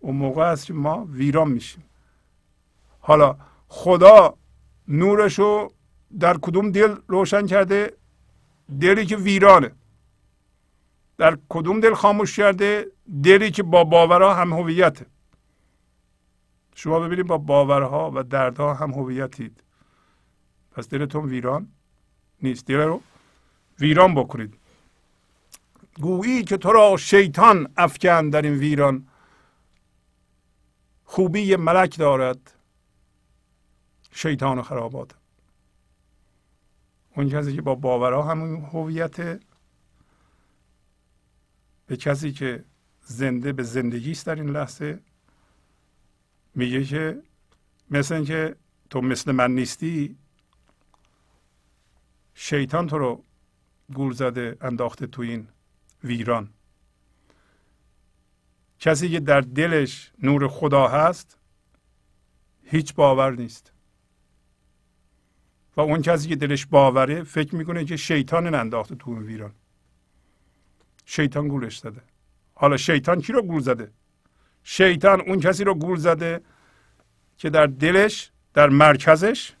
اون 0.00 0.16
موقع 0.16 0.42
است 0.42 0.66
که 0.66 0.72
ما 0.72 1.04
ویران 1.10 1.48
میشیم. 1.50 1.84
حالا 3.00 3.36
خدا 3.68 4.34
نورش 4.88 5.38
رو 5.38 5.72
در 6.20 6.36
کدوم 6.36 6.70
دل 6.70 6.94
روشن 7.08 7.46
کرده؟ 7.46 7.92
دلی 8.80 9.06
که 9.06 9.16
ویرانه. 9.16 9.70
در 11.18 11.38
کدوم 11.48 11.80
دل 11.80 11.94
خاموش 11.94 12.36
کرده؟ 12.36 12.86
دلی 13.22 13.50
که 13.50 13.62
با 13.62 13.84
باورها 13.84 14.34
هم 14.34 14.52
هویته 14.52 15.06
شما 16.74 17.00
ببینید 17.00 17.26
با 17.26 17.38
باورها 17.38 18.12
و 18.14 18.22
دردها 18.22 18.74
هم 18.74 18.90
هویتید. 18.92 19.62
پس 20.72 20.88
دلتون 20.88 21.24
ویران 21.24 21.68
نیست. 22.42 22.66
دل 22.66 22.74
رو 22.74 23.00
ویران 23.80 24.14
بکنید. 24.14 24.54
گویی 26.00 26.44
که 26.44 26.56
تو 26.56 26.72
را 26.72 26.96
شیطان 26.96 27.72
افکن 27.76 28.30
در 28.30 28.42
این 28.42 28.54
ویران. 28.54 29.08
خوبی 31.04 31.56
ملک 31.56 31.98
دارد. 31.98 32.50
شیطان 34.12 34.58
و 34.58 34.62
خرابات. 34.62 35.14
اون 37.16 37.28
کسی 37.28 37.56
که 37.56 37.62
با 37.62 37.74
باورها 37.74 38.22
همون 38.22 38.56
هویت 38.56 39.40
به 41.86 41.96
کسی 41.96 42.32
که 42.32 42.64
زنده 43.00 43.52
به 43.52 43.62
زندگی 43.62 44.10
است 44.10 44.26
در 44.26 44.34
این 44.34 44.50
لحظه 44.50 45.00
میگه 46.54 46.84
که 46.84 47.22
مثل 47.90 48.14
اینکه 48.14 48.56
تو 48.90 49.00
مثل 49.00 49.32
من 49.32 49.54
نیستی 49.54 50.16
شیطان 52.34 52.86
تو 52.86 52.98
رو 52.98 53.24
گول 53.94 54.12
زده 54.12 54.56
انداخته 54.60 55.06
تو 55.06 55.22
این 55.22 55.48
ویران. 56.04 56.48
کسی 58.78 59.08
که 59.08 59.20
در 59.20 59.40
دلش 59.40 60.12
نور 60.22 60.48
خدا 60.48 60.88
هست 60.88 61.38
هیچ 62.64 62.94
باور 62.94 63.32
نیست. 63.32 63.72
و 65.76 65.80
اون 65.80 66.02
کسی 66.02 66.28
که 66.28 66.36
دلش 66.36 66.66
باوره 66.66 67.22
فکر 67.22 67.54
می‌کنه 67.54 67.84
که 67.84 67.96
شیطان 67.96 68.54
انداخته 68.54 68.94
تو 68.94 69.10
اون 69.10 69.22
ویران. 69.22 69.52
شیطان 71.04 71.48
گولش 71.48 71.78
زده. 71.78 72.02
حالا 72.54 72.76
شیطان 72.76 73.20
کی 73.20 73.32
رو 73.32 73.42
گول 73.42 73.60
زده؟ 73.60 73.92
شیطان 74.62 75.20
اون 75.20 75.40
کسی 75.40 75.64
رو 75.64 75.74
گول 75.74 75.96
زده 75.96 76.40
که 77.38 77.50
در 77.50 77.66
دلش 77.66 78.30
در 78.54 78.68
مرکزش 78.68 79.52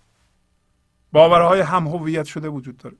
باورهای 1.12 1.60
هم 1.60 1.86
هویت 1.86 2.24
شده 2.24 2.48
وجود 2.48 2.76
داره. 2.76 2.96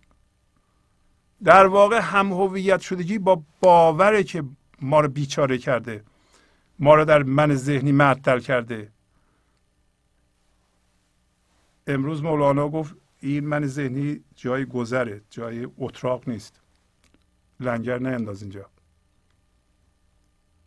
در 1.45 1.67
واقع 1.67 2.01
هم 2.01 2.33
هویت 2.33 2.81
شدگی 2.81 3.19
با 3.19 3.43
باوره 3.61 4.23
که 4.23 4.45
ما 4.81 5.01
رو 5.01 5.09
بیچاره 5.09 5.59
کرده 5.59 6.05
ما 6.79 6.95
رو 6.95 7.05
در 7.05 7.23
من 7.23 7.55
ذهنی 7.55 7.93
معطل 7.93 8.39
کرده. 8.39 8.93
امروز 11.87 12.23
مولانا 12.23 12.69
گفت 12.69 12.97
این 13.21 13.47
من 13.47 13.67
ذهنی 13.67 14.21
جای 14.37 14.65
گذره 14.65 15.23
جای 15.31 15.69
اتراق 15.79 16.29
نیست. 16.29 16.61
لنگر 17.65 17.99
نینداز 17.99 18.43
اینجا. 18.43 18.67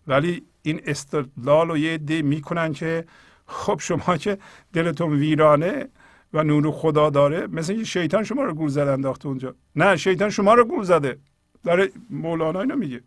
ولی 0.07 0.45
این 0.61 0.81
استدلال 0.85 1.67
رو 1.67 1.77
یه 1.77 1.93
عده 1.93 2.21
می‌کنن 2.21 2.73
که 2.73 3.05
خب 3.45 3.79
شما 3.81 4.17
که 4.17 4.37
دلتون 4.73 5.13
ویرانه 5.13 5.89
و 6.33 6.43
نور 6.43 6.71
خدا 6.71 7.09
داره 7.09 7.47
مثل 7.47 7.71
اینکه 7.71 7.87
شیطان 7.87 8.23
شما 8.23 8.43
رو 8.43 8.53
گول 8.53 8.69
زده 8.69 8.91
انداخته 8.91 9.27
اونجا. 9.27 9.55
نه 9.75 9.95
شیطان 9.95 10.29
شما 10.29 10.53
رو 10.53 10.65
گول 10.65 10.83
زده. 10.83 11.19
داره 11.63 11.91
مولانا 12.09 12.61
اینو 12.61 12.75
میگه. 12.75 13.03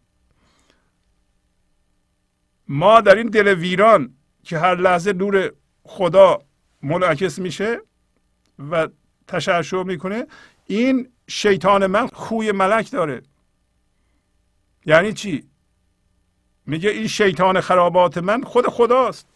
ما 2.69 3.01
در 3.01 3.15
این 3.15 3.27
دل 3.27 3.55
ویران 3.55 4.15
که 4.45 4.59
هر 4.59 4.75
لحظه 4.75 5.13
نور 5.13 5.53
خدا 5.83 6.39
منعکس 6.83 7.39
میشه 7.39 7.81
و 8.71 8.89
تشعشع 9.27 9.83
می‌کنه 9.83 10.27
این 10.67 11.09
شیطان 11.29 11.87
من 11.87 12.07
خوی 12.07 12.53
ملک 12.53 12.91
داره. 12.91 13.23
یعنی 14.87 15.13
چی؟ 15.13 15.51
میگه 16.67 16.91
این 16.91 17.07
شیطان 17.07 17.61
خرابات 17.61 18.19
من 18.19 18.43
خود 18.43 18.67
خداست. 18.67 19.27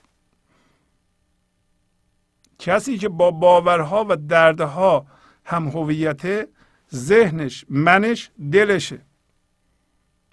کسی 2.59 2.99
که 2.99 3.09
با 3.09 3.31
باورها 3.31 4.07
و 4.09 4.17
دردها 4.17 5.07
هم 5.45 5.69
هویت 5.69 6.49
ذهنش 6.95 7.65
منش 7.69 8.31
دلشه. 8.53 9.01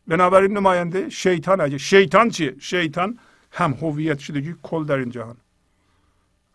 بنابراین 0.08 0.58
نماینده 0.58 1.10
شیطان 1.10 1.62
اگه 1.62 1.78
شیطان 1.78 2.30
چیه؟ 2.30 2.56
شیطان 2.60 3.20
هم 3.52 3.74
هویت 3.74 4.20
شدگی 4.20 4.56
کل 4.64 4.86
در 4.86 4.98
این 4.98 5.10
جهان. 5.10 5.38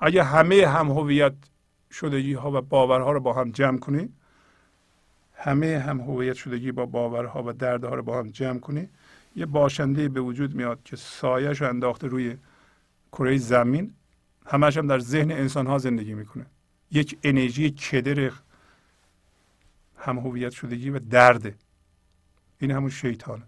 اگه 0.00 0.22
همه 0.22 0.66
هم 0.66 0.90
هویت 0.90 1.34
شدگی 1.90 2.32
ها 2.32 2.50
و 2.50 2.60
باورها 2.60 3.12
رو 3.12 3.20
با 3.20 3.32
هم 3.32 3.50
جمع 3.50 3.78
کنی 3.78 4.08
همه 5.36 5.78
هم 5.78 6.00
هویت 6.00 6.34
شدگی 6.34 6.72
با 6.72 6.86
باورها 6.86 7.42
و 7.46 7.52
دردها 7.52 7.94
رو 7.94 8.02
با 8.02 8.18
هم 8.18 8.30
جمع 8.30 8.58
کنی 8.58 8.88
یه 9.36 9.46
باشنده 9.46 10.08
به 10.08 10.20
وجود 10.20 10.54
میاد 10.54 10.82
که 10.84 10.96
سایش 10.96 11.60
رو 11.60 11.68
انداخته 11.68 12.06
روی 12.06 12.36
کره 13.12 13.38
زمین 13.38 13.94
همش 14.46 14.76
هم 14.76 14.86
در 14.86 14.98
ذهن 14.98 15.30
انسان 15.30 15.66
ها 15.66 15.78
زندگی 15.78 16.14
می‌کنه. 16.14 16.46
یک 16.90 17.18
انرژی 17.22 17.70
کدر 17.70 18.32
هم 19.96 20.18
هویت 20.18 20.52
شدگی 20.52 20.90
و 20.90 20.98
درده. 20.98 21.54
این 22.58 22.70
همون 22.70 22.90
شیطانه. 22.90 23.42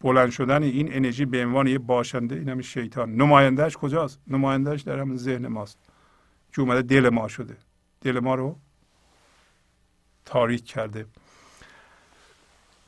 بلند 0.00 0.30
شدن 0.30 0.62
این 0.62 0.94
انرژی 0.94 1.24
به 1.24 1.44
عنوان 1.44 1.66
یه 1.66 1.78
باشنده 1.78 2.34
این 2.34 2.48
همون 2.48 2.62
شیطان. 2.62 3.14
نمایندهش 3.14 3.76
کجاست؟ 3.76 4.20
نمایندهش 4.26 4.80
در 4.80 4.98
همون 4.98 5.16
ذهن 5.16 5.46
ماست. 5.46 5.78
که 6.52 6.60
اومده 6.60 6.82
دل 6.82 7.08
ما 7.08 7.28
شده. 7.28 7.56
دل 8.00 8.20
ما 8.20 8.34
رو 8.34 8.58
تاریک 10.24 10.64
کرده. 10.64 11.06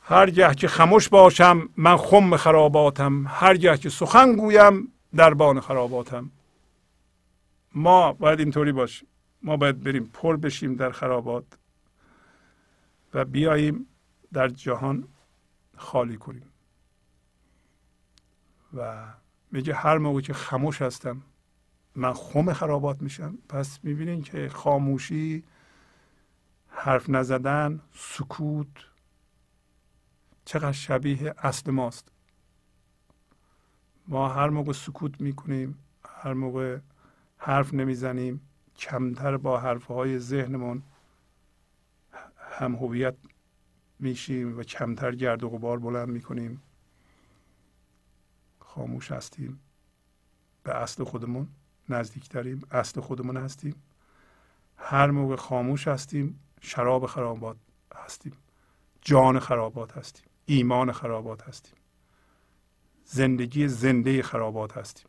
هرگه 0.02 0.54
که 0.54 0.68
خموش 0.68 1.08
باشم 1.08 1.68
من 1.76 1.96
خم 1.96 2.36
خراباتم. 2.36 3.24
هرگه 3.28 3.78
که 3.78 3.88
سخن 3.90 4.32
گویم 4.32 4.92
دربان 5.16 5.60
خراباتم. 5.60 6.30
ما 7.74 8.12
باید 8.12 8.38
اینطوری 8.40 8.72
باشیم 8.72 9.08
ما 9.42 9.56
باید 9.56 9.82
بریم 9.82 10.10
پر 10.12 10.36
بشیم 10.36 10.74
در 10.74 10.90
خرابات 10.90 11.44
و 13.14 13.24
بیاییم 13.24 13.86
در 14.32 14.48
جهان 14.48 15.08
خالی 15.76 16.16
کنیم. 16.16 16.52
و 18.74 19.04
میگه 19.52 19.74
هر 19.74 19.98
موقع 19.98 20.20
که 20.20 20.34
خموش 20.34 20.82
هستم 20.82 21.22
من 21.94 22.12
خم 22.12 22.52
خرابات 22.52 23.02
میشم. 23.02 23.38
پس 23.48 23.78
می‌بینین 23.82 24.22
که 24.22 24.48
خاموشی 24.48 25.44
حرف 26.78 27.10
نزدن 27.10 27.80
سکوت 27.92 28.68
چقدر 30.44 30.72
شبیه 30.72 31.34
اصل 31.38 31.70
ماست. 31.70 32.08
ما 34.08 34.28
هر 34.28 34.48
موقع 34.48 34.72
سکوت 34.72 35.20
می‌کنیم 35.20 35.78
هر 36.04 36.32
موقع 36.32 36.78
حرف 37.38 37.74
نمی‌زنیم 37.74 38.40
کمتر 38.76 39.36
با 39.36 39.60
حرفهای 39.60 40.18
ذهنمون 40.18 40.82
هم 42.38 42.74
هویت 42.74 43.16
میشیم 43.98 44.58
و 44.58 44.62
کمتر 44.62 45.14
گرد 45.14 45.44
و 45.44 45.48
غبار 45.48 45.78
بلند 45.78 46.08
می‌کنیم. 46.08 46.62
خاموش 48.58 49.12
هستیم. 49.12 49.60
به 50.62 50.74
اصل 50.74 51.04
خودمون 51.04 51.48
نزدیکتریم 51.88 52.62
اصل 52.70 53.00
خودمون 53.00 53.36
هستیم. 53.36 53.82
هر 54.76 55.10
موقع 55.10 55.36
خاموش 55.36 55.88
هستیم 55.88 56.40
شراب 56.60 57.06
خرابات 57.06 57.56
هستیم. 57.94 58.32
جان 59.00 59.38
خرابات 59.38 59.98
هستیم. 59.98 60.24
ایمان 60.46 60.92
خرابات 60.92 61.48
هستیم. 61.48 61.74
زندگی 63.04 63.68
زنده 63.68 64.22
خرابات 64.22 64.76
هستیم. 64.78 65.06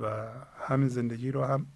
و 0.00 0.26
همین 0.68 0.88
زندگی 0.88 1.30
رو 1.30 1.44
هم 1.44 1.66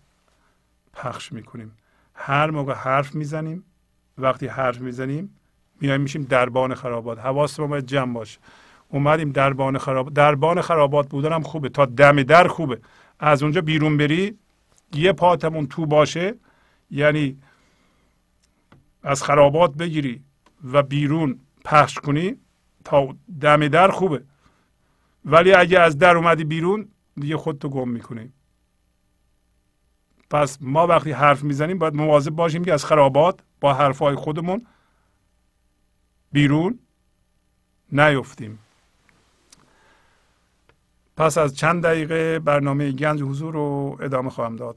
پخش 0.93 1.33
می‌کنیم. 1.33 1.77
هر 2.15 2.51
موقع 2.51 2.75
حرف 2.75 3.15
می‌زنیم 3.15 3.65
وقتی 4.19 4.47
حرف 4.47 4.81
می‌زنیم 4.81 5.37
میایم 5.81 6.01
میشیم 6.01 6.23
دربان 6.23 6.75
خرابات. 6.75 7.19
حواس 7.19 7.61
ما 7.61 7.66
باید 7.66 7.87
جمع 7.87 8.15
باشه. 8.15 8.39
اومدیم 8.89 9.33
دربان 9.33 9.79
خرابات 9.79 10.15
دربان 10.15 10.61
خرابات 10.61 11.09
بودن 11.09 11.33
هم 11.33 11.43
خوبه. 11.43 11.69
تا 11.69 11.87
دم 11.87 12.23
در 12.23 12.49
خوبه. 12.49 12.81
از 13.19 13.43
اونجا 13.43 13.61
بیرون 13.61 13.97
بری 13.97 14.39
یه 14.93 15.12
پاتمون 15.12 15.66
تو 15.66 15.87
باشه 15.87 16.35
یعنی 16.95 17.43
از 19.03 19.23
خرابات 19.23 19.75
بگیری 19.75 20.25
و 20.65 20.83
بیرون 20.83 21.41
پخش 21.65 21.95
کنی 21.99 22.37
تا 22.85 23.16
دم 23.41 23.69
در 23.69 23.91
خوبه. 23.91 24.25
ولی 25.25 25.53
اگه 25.53 25.81
از 25.81 25.99
در 25.99 26.16
اومدی 26.16 26.45
بیرون 26.45 26.89
دیگه 27.16 27.37
خودتو 27.37 27.69
گم 27.69 27.89
می‌کنی. 27.89 28.33
پس 30.31 30.59
ما 30.61 30.87
وقتی 30.87 31.12
حرف 31.12 31.43
می‌زنیم 31.43 31.79
باید 31.79 31.95
مواظب 31.95 32.31
باشیم 32.31 32.65
که 32.65 32.73
از 32.73 32.85
خرابات 32.85 33.41
با 33.61 33.75
حرفهای 33.75 34.15
خودمون 34.15 34.66
بیرون 36.33 36.79
نیفتیم. 37.93 38.59
پس 41.16 41.39
از 41.39 41.57
چند 41.57 41.83
دقیقه 41.83 42.39
برنامه 42.39 42.93
گنج 42.93 43.23
حضور 43.23 43.55
رو 43.55 43.99
ادامه 44.01 44.31
خواهم 44.31 44.57
داد. 44.57 44.77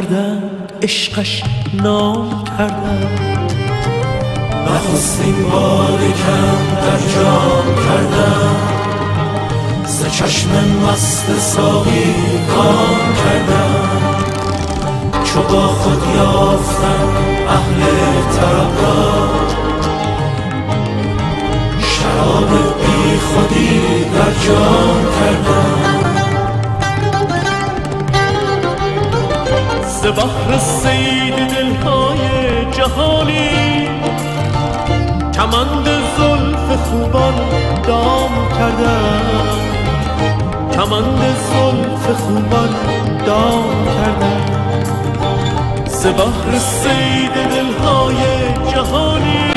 کردن 0.00 0.42
عشقش 0.82 1.42
نام 1.72 2.44
کردن. 2.44 3.08
نخستین 4.66 5.44
بار 5.50 5.98
کم 5.98 6.76
در 6.76 7.14
جام 7.14 7.74
کردن. 7.74 8.56
ز 9.86 10.06
چشم 10.12 10.50
مست 10.88 11.38
ساقی 11.38 12.14
کام 12.54 13.14
کردم 13.24 13.90
چو 15.24 15.42
با 15.42 15.66
خود 15.66 16.02
یافتم 16.16 17.08
اهل 17.48 17.80
طرب 18.36 18.82
را 18.82 19.28
شراب 21.80 22.50
بی 22.80 23.18
خودی 23.18 23.80
در 24.04 24.46
جام 24.46 25.04
کردم 25.20 25.79
ز 30.10 30.12
بحر 30.12 30.58
سید 30.58 31.34
دلهای 31.34 32.20
جهانی 32.72 33.88
کمند 35.34 35.88
زلف 36.16 36.78
خوبان 36.78 37.34
دام 37.86 38.30
کردم 38.58 39.20
کمند 40.74 41.20
زلف 41.50 42.16
خوبان 42.20 42.68
دام 43.26 43.84
کردن. 43.84 44.42
ز 45.86 46.06
بحر 46.06 46.58
سید 46.58 47.32
دلهای 47.32 48.20
جهانی 48.70 49.50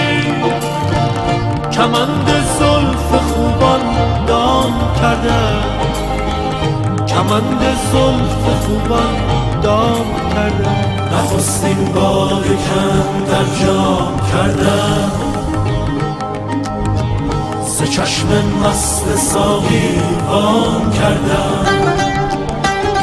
کمند 1.72 2.28
زلف 2.60 3.22
خوبان 3.22 3.82
دام 4.28 4.74
کردن. 5.02 5.64
کمند 7.08 7.62
زلف 7.92 8.66
خوبان 8.66 9.43
دام 9.64 10.06
کردم. 10.34 10.76
نخستین 11.14 11.86
باد 11.96 12.46
کم 12.46 13.26
در 13.32 13.66
جام 13.66 14.20
کردم. 14.32 15.12
ز 17.66 17.84
چشم 17.84 18.28
مست 18.64 19.16
ساقی 19.18 20.02
وام 20.30 20.92
کردم. 20.92 21.66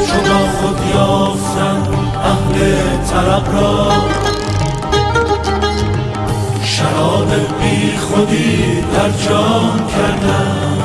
چون 0.07 0.49
خود 0.49 0.79
یافتم 0.95 1.83
اهل 2.25 2.77
طرب 3.11 3.47
را. 3.53 3.93
شراب 6.65 7.29
بی 7.61 7.97
خودی 7.97 8.81
در 8.81 9.11
جام 9.29 9.87
کردم. 9.87 10.80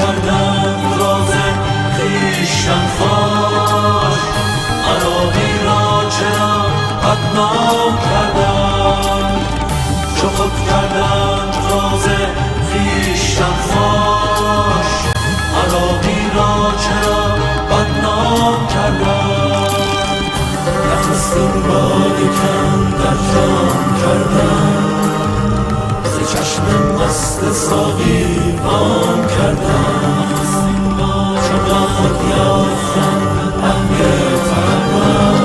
کردم 0.00 0.98
راز 0.98 1.32
خیشتن 1.96 2.86
فاش 2.98 4.20
عراقی 4.88 5.64
را 5.64 6.08
چرا 6.10 6.56
بدنام 7.02 7.98
کردم؟ 7.98 9.40
چو 10.16 10.28
خود 10.28 10.52
کردم 10.68 11.48
راز 11.70 12.06
خیشتن 12.72 13.56
فاش 13.70 14.92
عراقی 15.60 16.30
را 16.34 16.72
چرا 16.84 17.24
بدنام 17.70 18.66
کردم؟ 18.66 19.74
نخستین 20.92 21.62
باد 21.62 22.18
کم 22.18 22.90
در 22.90 23.16
جام 23.32 24.89
چشم 26.60 27.04
مست 27.04 27.52
ساقی 27.52 28.24
وام 28.64 29.26
کردم 29.26 30.26
چون 31.48 31.68
خود 31.86 32.28
یافتم 32.30 33.20
اهل 33.62 33.98
طربم 34.50 35.38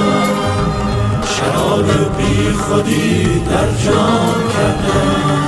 شراب 1.25 2.17
بی 2.17 2.51
خودی 2.51 3.39
در 3.39 3.71
جام 3.85 4.35
کردم 4.53 5.45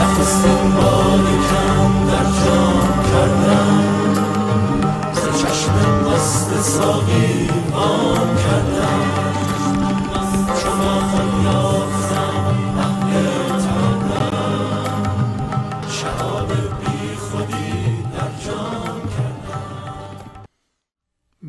نخستین 0.00 0.70
باد 0.76 1.26
کم 1.50 2.06
در 2.06 2.24
جام 2.24 2.88
کردم 3.12 3.84
ز 5.12 5.42
چشم 5.42 5.74
مست 6.06 6.62
ساقی 6.62 7.50
وام 7.72 8.36
کردم. 8.36 9.35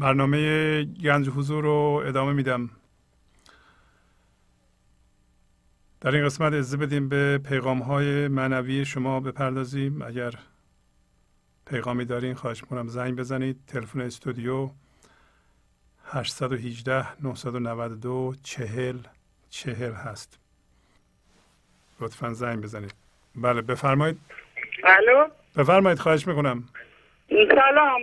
برنامه 0.07 0.83
گنج 0.83 1.29
حضور 1.29 1.63
رو 1.63 2.03
ادامه 2.05 2.33
میدم. 2.33 2.69
در 6.01 6.15
این 6.15 6.25
قسمت 6.25 6.53
اجازه 6.53 6.77
بدیم 6.77 7.09
به 7.09 7.37
پیغام 7.37 7.79
های 7.79 8.27
معنوی 8.27 8.85
شما 8.85 9.19
بپردازیم. 9.19 10.01
اگر 10.01 10.33
پیغامی 11.65 12.05
دارین 12.05 12.33
خواهش 12.33 12.63
می‌کنم 12.63 12.87
زنگ 12.87 13.15
بزنید. 13.15 13.59
تلفن 13.67 14.01
استودیو 14.01 14.69
818 16.05 17.23
992 17.23 18.35
40 18.43 18.97
40 19.49 19.93
هست. 19.93 20.39
لطفا 21.99 22.33
زنگ 22.33 22.61
بزنید. 22.61 22.93
بله 23.35 23.61
بفرمایید. 23.61 24.19
الو؟ 24.83 25.27
بفرمایید 25.57 25.99
خواهش 25.99 26.27
می‌کنم. 26.27 26.63
سلام. 27.29 28.01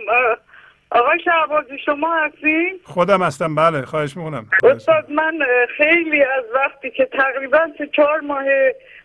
آقای 0.91 1.19
شعبازی 1.19 1.77
شما 1.85 2.15
هستین؟ 2.15 2.79
خودم 2.83 3.23
هستم 3.23 3.55
بله 3.55 3.81
خواهش 3.81 4.17
می‌کنم. 4.17 4.47
استاد 4.63 5.11
من 5.11 5.39
خیلی 5.77 6.23
از 6.23 6.43
وقتی 6.53 6.91
که 6.91 7.05
تقریبا 7.05 7.59
سه 7.77 7.87
چهار 7.87 8.19
ماه 8.19 8.45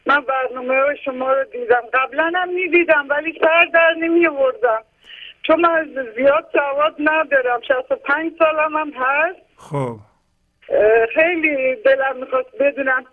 من 0.06 0.20
برنامه 0.20 0.74
های 0.74 0.96
شما 1.04 1.32
رو 1.32 1.44
دیدم. 1.44 1.82
قبلا 1.92 2.32
هم 2.34 2.48
می‌دیدم 2.54 3.06
ولی 3.08 3.38
سر 3.42 3.64
در 3.64 3.94
نمی 4.00 4.26
آوردم 4.26 4.82
چون 5.42 5.60
من 5.60 5.88
زیاد 6.16 6.48
سواد 6.52 6.94
ندارم. 6.98 7.60
65 7.68 8.32
سالم 8.38 8.76
هم 8.76 8.92
هست. 8.96 9.38
خب. 9.56 9.96
خیلی 11.14 11.76
دلم 11.84 12.16
می‌خواست 12.16 12.58
بدونم 12.60 13.04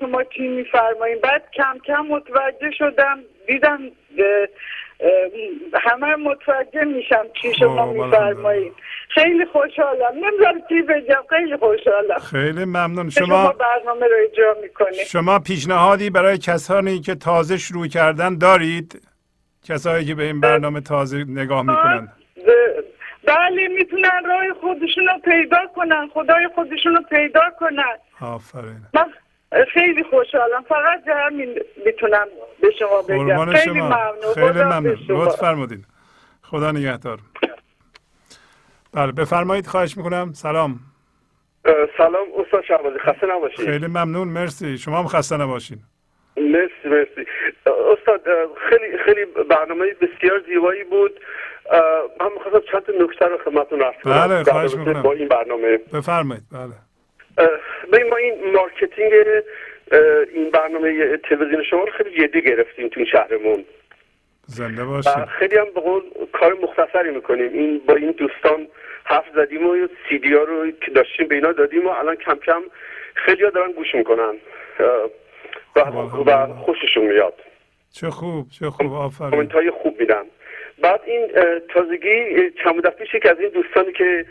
شما 0.00 0.24
چی 0.24 0.48
میفرمایین. 0.48 1.18
بعد 1.22 1.50
کم 1.52 1.78
کم 1.86 2.06
متوجه 2.06 2.70
شدم 2.78 3.18
دیدم 3.46 3.80
همه 5.82 6.16
متوجه 6.16 6.84
میشم 6.84 7.26
چی 7.42 7.54
شما 7.54 7.86
خب، 7.86 7.92
میفرمایین 7.92 8.72
خیلی 9.08 9.46
خوشحالم. 9.46 10.14
نمی‌دونم 10.14 10.62
چی 10.68 10.82
بگم 10.82 11.22
خیلی 11.30 11.56
خوشحالم. 11.56 12.18
خیلی 12.18 12.64
ممنون. 12.64 13.10
شما 13.10 13.26
شما 13.26 13.52
برنامه 13.52 14.06
رو 14.06 14.16
اجرا 14.30 14.56
می‌کنید. 14.62 14.94
شما 15.06 15.38
پیشنهادی 15.38 16.10
برای 16.10 16.38
کسانی 16.38 17.00
که 17.00 17.14
تازه 17.14 17.56
شروع 17.56 17.86
کردن 17.86 18.38
دارید؟ 18.38 19.02
کسایی 19.64 20.04
که 20.04 20.14
به 20.14 20.22
این 20.22 20.40
برنامه 20.40 20.80
تازه 20.80 21.24
نگاه 21.28 21.62
می‌کنن. 21.62 22.08
بله 23.26 23.68
می‌تونن 23.68 24.24
راه 24.26 24.60
خودشون 24.60 25.06
رو 25.06 25.18
پیدا 25.24 25.58
کنن 25.76 26.08
خدای 26.14 26.48
خودشون 26.54 26.94
رو 26.94 27.02
پیدا 27.10 27.42
کنن. 27.60 27.96
آفرین. 28.20 28.80
من 28.94 29.06
خیلی 29.72 30.02
خوشحالم. 30.02 30.62
فقط 30.68 31.08
همین 31.08 31.58
می‌تونم 31.86 32.26
به 32.60 32.70
شما 32.78 33.02
بگم. 33.02 33.44
خیلی 33.52 33.64
شما. 33.64 33.88
ممنون. 33.88 34.34
خیلی 34.34 34.64
ممنون. 34.64 34.98
لطف 35.08 35.36
فرمودین. 35.40 35.84
خدا 36.42 36.72
نگهدار. 36.72 37.18
بله 38.94 39.12
بفرمایید. 39.12 39.66
خواهش 39.66 39.96
می‌کنم. 39.96 40.32
سلام. 40.32 40.80
سلام 41.96 42.26
استاد 42.38 42.64
شعبازی 42.64 42.98
خسته 42.98 43.26
نباشید. 43.26 43.70
خیلی 43.70 43.86
ممنون. 43.86 44.28
مرسی. 44.28 44.78
شما 44.78 44.98
هم 44.98 45.06
خسته 45.06 45.36
نباشین. 45.36 45.78
مرسی 46.36 46.88
مرسی. 46.88 47.26
استاد 47.66 48.20
خیلی 48.68 48.98
خیلی 48.98 49.24
برنامه 49.50 49.84
بسیار 50.00 50.42
زیبایی 50.46 50.84
بود. 50.84 51.20
من 52.20 52.32
می‌خواستم 52.34 52.60
چند 52.72 53.02
نکته 53.02 53.26
رو 53.26 53.38
خدمتتون 53.44 53.82
عرض 53.82 53.94
کنم. 54.04 54.28
بله، 54.28 54.44
خواهش 54.44 54.74
می‌کنم. 54.74 55.02
با 55.02 55.12
این 55.12 55.28
برنامه. 55.28 55.78
بفرمایید. 55.92 56.44
بله. 56.52 56.89
ببین 57.92 58.10
ما 58.10 58.16
این 58.16 58.52
marketing 58.52 59.12
این 60.34 60.50
برنامه 60.50 61.16
تلویزیون 61.16 61.62
شما 61.62 61.84
رو 61.84 61.92
خیلی 61.92 62.10
جدی 62.10 62.42
گرفتیم 62.42 62.88
تو 62.88 63.00
این 63.00 63.08
شهرمون. 63.12 63.64
زنده 64.46 64.82
و 64.82 64.86
باشید 64.86 65.24
خیلی 65.24 65.56
هم 65.56 65.66
به 65.74 65.80
قول 65.80 66.02
کار 66.32 66.54
مختصری 66.62 67.10
می‌کنیم. 67.10 67.52
این 67.52 67.80
با 67.86 67.94
این 67.94 68.10
دوستان 68.10 68.66
حرف 69.04 69.24
زدیم 69.34 69.66
و 69.66 69.88
سی 70.08 70.18
دی 70.18 70.34
ها 70.34 70.42
رو 70.42 70.70
که 70.70 70.90
داشتیم 70.90 71.28
به 71.28 71.34
اینا 71.34 71.52
دادیم 71.52 71.86
و 71.86 71.88
الان 71.88 72.16
کم 72.16 72.34
کم 72.34 72.62
خیلی 73.14 73.44
ها 73.44 73.50
دارن 73.50 73.72
گوش 73.72 73.94
می‌کنن. 73.94 74.34
و, 75.76 75.80
و 76.26 76.54
خوششون 76.54 77.04
میاد. 77.06 77.34
چه 77.92 78.10
خوب 78.10 78.46
چه 78.58 78.70
خوب. 78.70 78.92
آفرین. 78.92 79.30
کامنت 79.30 79.52
های 79.52 79.70
خوب 79.70 80.00
میدن. 80.00 80.24
بعد 80.82 81.00
این 81.06 81.28
تازگی 81.68 82.50
چند 82.64 82.76
مدت 82.76 82.96
پیش 82.96 83.14
یکی 83.14 83.28
از 83.28 83.40
این 83.40 83.48
دوستانی 83.48 83.92
که 83.92 84.26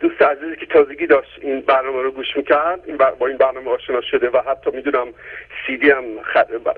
دوست 0.00 0.22
عزیزی 0.22 0.56
که 0.56 0.66
تازگی 0.66 1.06
داشت 1.06 1.38
این 1.42 1.60
برنامه 1.60 2.02
رو 2.02 2.10
گوش 2.10 2.36
می‌کرد 2.36 2.80
این 2.86 2.96
با 2.96 3.26
این 3.26 3.36
برنامه 3.36 3.70
آشنا 3.70 4.00
شده 4.00 4.30
و 4.30 4.40
حتی 4.46 4.70
می‌دونم 4.70 5.08
سی 5.66 5.76
دی 5.76 5.90
هم 5.90 6.04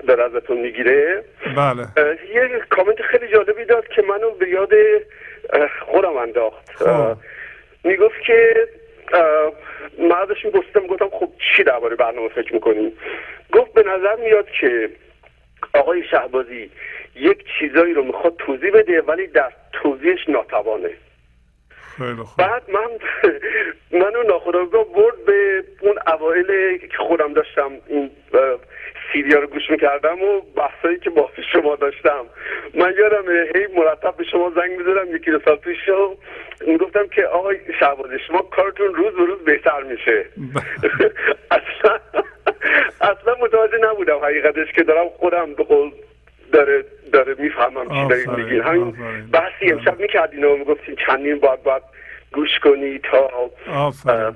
داره 0.07 0.23
ازتون 0.23 0.57
می‌گیره. 0.57 1.23
بله. 1.55 1.87
یه 2.33 2.61
کامنت 2.69 3.01
خیلی 3.01 3.27
جالبی 3.27 3.65
داد 3.65 3.87
که 3.87 4.01
منو 4.01 4.31
به 4.31 4.49
یاد 4.49 4.73
خودم 5.85 6.17
انداخت. 6.17 6.81
اه، 6.81 7.17
می‌گفت 7.83 8.21
که 8.27 8.67
من 9.99 10.15
ازش 10.21 10.45
میپرسیدم 10.45 10.87
گفتم 10.87 11.09
خب 11.09 11.29
چی 11.55 11.63
درباره 11.63 11.95
برنامه 11.95 12.29
فکر 12.29 12.53
می‌کنیم 12.53 12.93
گفت 13.51 13.73
به 13.73 13.83
نظر 13.83 14.15
میاد 14.15 14.47
که 14.61 14.89
آقای 15.73 16.03
شهبازی 16.11 16.71
یک 17.15 17.45
چیزایی 17.59 17.93
رو 17.93 18.03
می‌خواد 18.03 18.35
توضیح 18.37 18.71
بده 18.71 19.01
ولی 19.01 19.27
در 19.27 19.51
توضیحش 19.71 20.29
ناتوانه. 20.29 20.89
خیلی 21.97 22.23
خوب. 22.23 22.37
بعد 22.37 22.63
من 22.69 22.89
منو 24.01 24.23
ناخداگاه 24.23 24.85
برد 24.85 25.25
به 25.25 25.63
اون 25.81 25.99
اوایل 26.07 26.77
که 26.77 26.97
خودم 26.97 27.33
داشتم 27.33 27.71
این 27.87 28.11
سیدیا 29.13 29.39
رو 29.39 29.47
گوش 29.47 29.69
می‌کردم 29.69 30.21
و 30.21 30.41
بحثایی 30.55 30.99
که 30.99 31.09
با 31.09 31.29
شما 31.53 31.75
داشتم. 31.75 32.25
من 32.73 32.93
یادم 32.97 33.31
هی 33.31 33.67
مرتب 33.77 34.15
به 34.17 34.23
شما 34.23 34.51
زنگ 34.55 34.77
می‌زدم 34.77 35.15
یکی 35.15 35.31
دو 35.31 35.39
سال 35.45 35.55
پیش 35.55 35.77
رو 35.87 36.17
گفتم 36.77 37.07
که 37.07 37.25
آقای 37.25 37.57
شعبازی 37.79 38.19
شما 38.27 38.41
کارتون 38.41 38.95
روز 38.95 39.13
به 39.13 39.25
روز 39.25 39.39
بهتر 39.39 39.83
میشه. 39.83 40.25
اصلا 41.57 41.99
اصلا 43.01 43.35
متوجه 43.41 43.77
نبودم 43.77 44.17
حقیقتش 44.17 44.71
که 44.75 44.83
دارم 44.83 45.09
خودم 45.09 45.53
به 45.53 45.65
داره 46.53 46.85
داره 47.13 47.35
می‌فهمم 47.39 47.89
چی 47.89 48.07
دارید 48.09 48.29
میگین 48.29 48.61
همین. 48.61 48.95
بحثی 49.31 49.71
امشب 49.71 49.99
می‌کردین 49.99 50.43
و 50.43 50.55
می‌گفتین 50.55 50.95
چندین 51.07 51.39
باید 51.39 51.63
باید 51.63 51.83
گوش 52.33 52.59
کنی 52.59 52.99
تا 52.99 53.29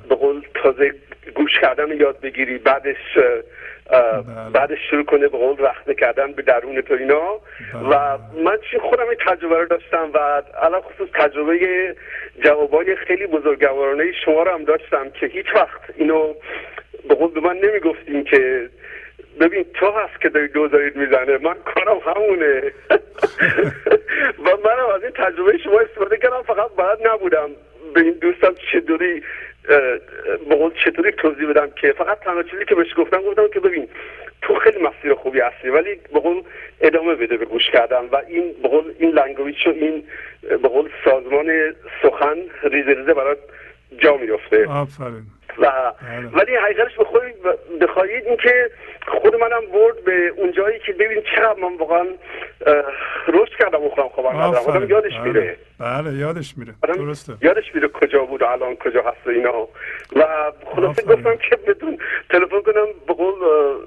به 0.10 0.16
قول 0.16 0.42
تازه 0.54 0.92
گوش 1.36 1.60
کردن 1.62 1.98
یاد 2.00 2.20
بگیری 2.20 2.58
بعدش 2.58 3.18
بله. 3.18 4.50
بعدش 4.54 4.78
شروع 4.90 5.06
کنه 5.06 5.28
به 5.28 5.38
قول 5.38 5.66
رخنه 5.66 5.94
کردن 5.94 6.32
به 6.32 6.42
درون 6.42 6.82
تو 6.82 6.94
اینا 6.94 7.40
و 7.92 8.18
من 8.44 8.58
چی 8.72 8.78
خودم 8.78 9.08
این 9.10 9.18
تجربه 9.28 9.58
رو 9.58 9.66
داشتم 9.66 10.10
و 10.14 10.42
الان 10.62 10.82
خصوص 10.82 11.10
تجربه 11.14 11.96
جوابای 12.44 12.96
خیلی 12.96 13.28
بزرگوارانه 13.28 14.12
شما 14.26 14.44
رو 14.44 14.52
هم 14.52 14.64
داشتم 14.64 15.10
که 15.10 15.26
هیچ 15.26 15.46
وقت 15.56 15.82
اینو 15.98 16.34
به 17.10 17.16
قول 17.16 17.32
به 17.32 17.40
من 17.40 17.58
نمی‌گفتین 17.58 18.24
که 18.24 18.70
ببین 19.40 19.66
تو 19.74 19.92
هست 19.92 20.22
که 20.22 20.30
داری 20.30 20.48
دوزارید 20.48 20.96
می‌زنه. 20.96 21.38
من 21.38 21.56
کارم 21.66 21.98
همونه. 22.06 22.62
و 24.46 24.50
منم 24.66 24.90
از 24.96 25.04
این 25.04 25.12
تجربه 25.16 25.58
شما 25.58 25.80
استفاده 25.80 26.18
کردم 26.18 26.42
فقط 26.42 26.72
باید 26.72 27.08
نبودم. 27.08 27.50
به 27.94 28.02
این 28.02 28.14
دوستم 28.22 28.54
چطوری 28.72 29.24
اه، 29.70 29.80
به 30.50 30.56
قول 30.56 30.72
چطوری 30.86 31.12
توضیح 31.12 31.50
بدم 31.50 31.70
که 31.82 31.92
فقط 31.98 32.20
تنها 32.20 32.44
چیزی 32.44 32.66
که 32.66 32.76
بهش 32.76 32.88
گفتم 32.98 33.22
گفتم 33.22 33.48
که 33.54 33.60
ببین 33.60 33.88
تو 34.42 34.56
خیلی 34.56 34.78
مسیر 34.78 35.14
خوبی 35.14 35.40
هستی 35.40 35.70
ولی 35.70 35.96
به 36.14 36.20
قول 36.20 36.44
ادامه 36.82 37.16
بده 37.16 37.38
به 37.38 37.46
گوش 37.46 37.70
کردن. 37.74 38.06
و 38.12 38.22
این 38.28 38.54
به 38.64 38.68
قول 38.68 38.94
این 39.00 39.12
لنگویج 39.12 39.68
و 39.68 39.70
این 39.70 40.04
اه، 40.52 40.58
به 40.58 40.68
قول 40.68 40.90
سازمان 41.06 41.76
سخن 42.02 42.38
ریزه 42.64 42.94
ریزه 42.94 43.14
برات 43.14 43.38
جا 43.98 44.18
میفته 44.18 44.68
آفرین. 44.68 45.37
و 45.58 45.94
بله. 46.02 46.28
ولی 46.34 46.56
حقیقتش 46.56 47.00
بخواهید 47.00 47.36
بخواهید 47.82 48.26
اینکه 48.26 48.70
خود 49.08 49.36
منم 49.36 49.62
برد 49.74 50.04
به 50.04 50.34
اون 50.38 50.52
جایی 50.52 50.80
که 50.80 50.94
ببین 50.94 51.24
چقدر 51.36 51.60
من 51.62 51.78
واقعا 51.78 52.06
رشد 53.28 53.52
کردم 53.60 53.84
و 53.84 53.90
خودم 53.90 54.10
خبر 54.10 54.34
ندارم 54.34 54.66
آدم. 54.68 54.90
یادش 54.90 55.14
بله. 55.14 55.24
میره 55.24 55.58
بله 55.80 56.14
یادش 56.14 56.58
میره 56.58 56.74
درسته 56.82 57.34
یادش 57.42 57.76
میره 57.76 57.88
کجا 57.88 58.26
بود 58.26 58.42
و 58.42 58.46
الان 58.46 58.76
کجا 58.76 59.02
هست 59.02 59.28
و 59.28 59.30
اینا 59.30 59.62
و 60.16 60.26
خلاصه. 60.76 61.04
گفتم 61.04 61.36
که 61.38 61.56
بهتون 61.56 61.98
تلفن 62.30 62.62
کنم 62.62 62.86
به 63.08 63.14
قول 63.14 63.34
اه، 63.44 63.78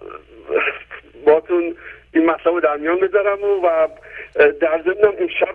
باتون 1.27 1.77
این 2.15 2.27
مطلب 2.27 2.55
رو 2.55 2.61
در 2.61 2.77
میان 2.77 3.01
بذارم 3.01 3.43
و, 3.43 3.67
و 3.67 3.89
در 4.35 4.83
ضمنم 4.83 5.15
امشب 5.19 5.55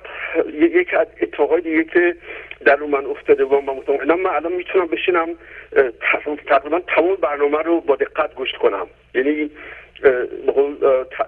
یک 0.54 0.94
از 0.94 1.08
اتفاقای 1.22 1.62
دیگه 1.62 1.84
که 1.84 2.16
در 2.66 2.76
رو 2.76 2.88
من 2.88 3.06
افتاده 3.06 3.46
و 3.46 3.62
من 3.62 3.74
مطمئنم 3.74 4.22
من 4.22 4.30
الان 4.30 4.54
می‌تونم 4.54 4.88
بشینم 4.88 5.30
تقریبا 6.48 6.80
تمام 6.80 7.16
برنامه 7.16 7.58
رو 7.58 7.82
با 7.82 7.96
دقت 7.96 8.36
گوش 8.36 8.52
کنم. 8.52 8.88
یعنی 9.16 9.50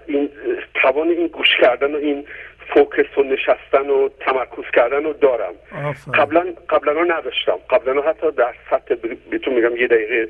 این 0.06 0.30
توان 0.74 1.08
این 1.08 1.26
گوش 1.26 1.56
کردن 1.60 1.94
و 1.94 1.96
این 1.96 2.24
فوکس 2.74 3.18
و 3.18 3.22
نشستن 3.22 3.90
و 3.90 4.08
تمرکز 4.08 4.64
کردن 4.74 5.04
رو 5.04 5.12
دارم. 5.12 5.54
قبلا 6.14 6.46
قبلا 6.68 6.92
رو 6.92 7.12
نداشتم. 7.12 7.58
قبلا 7.70 8.02
حتی 8.02 8.30
در 8.30 8.54
سطح 8.70 8.94
بهتون 9.30 9.54
میگم 9.54 9.76
یه 9.76 9.86
دقیقه 9.86 10.28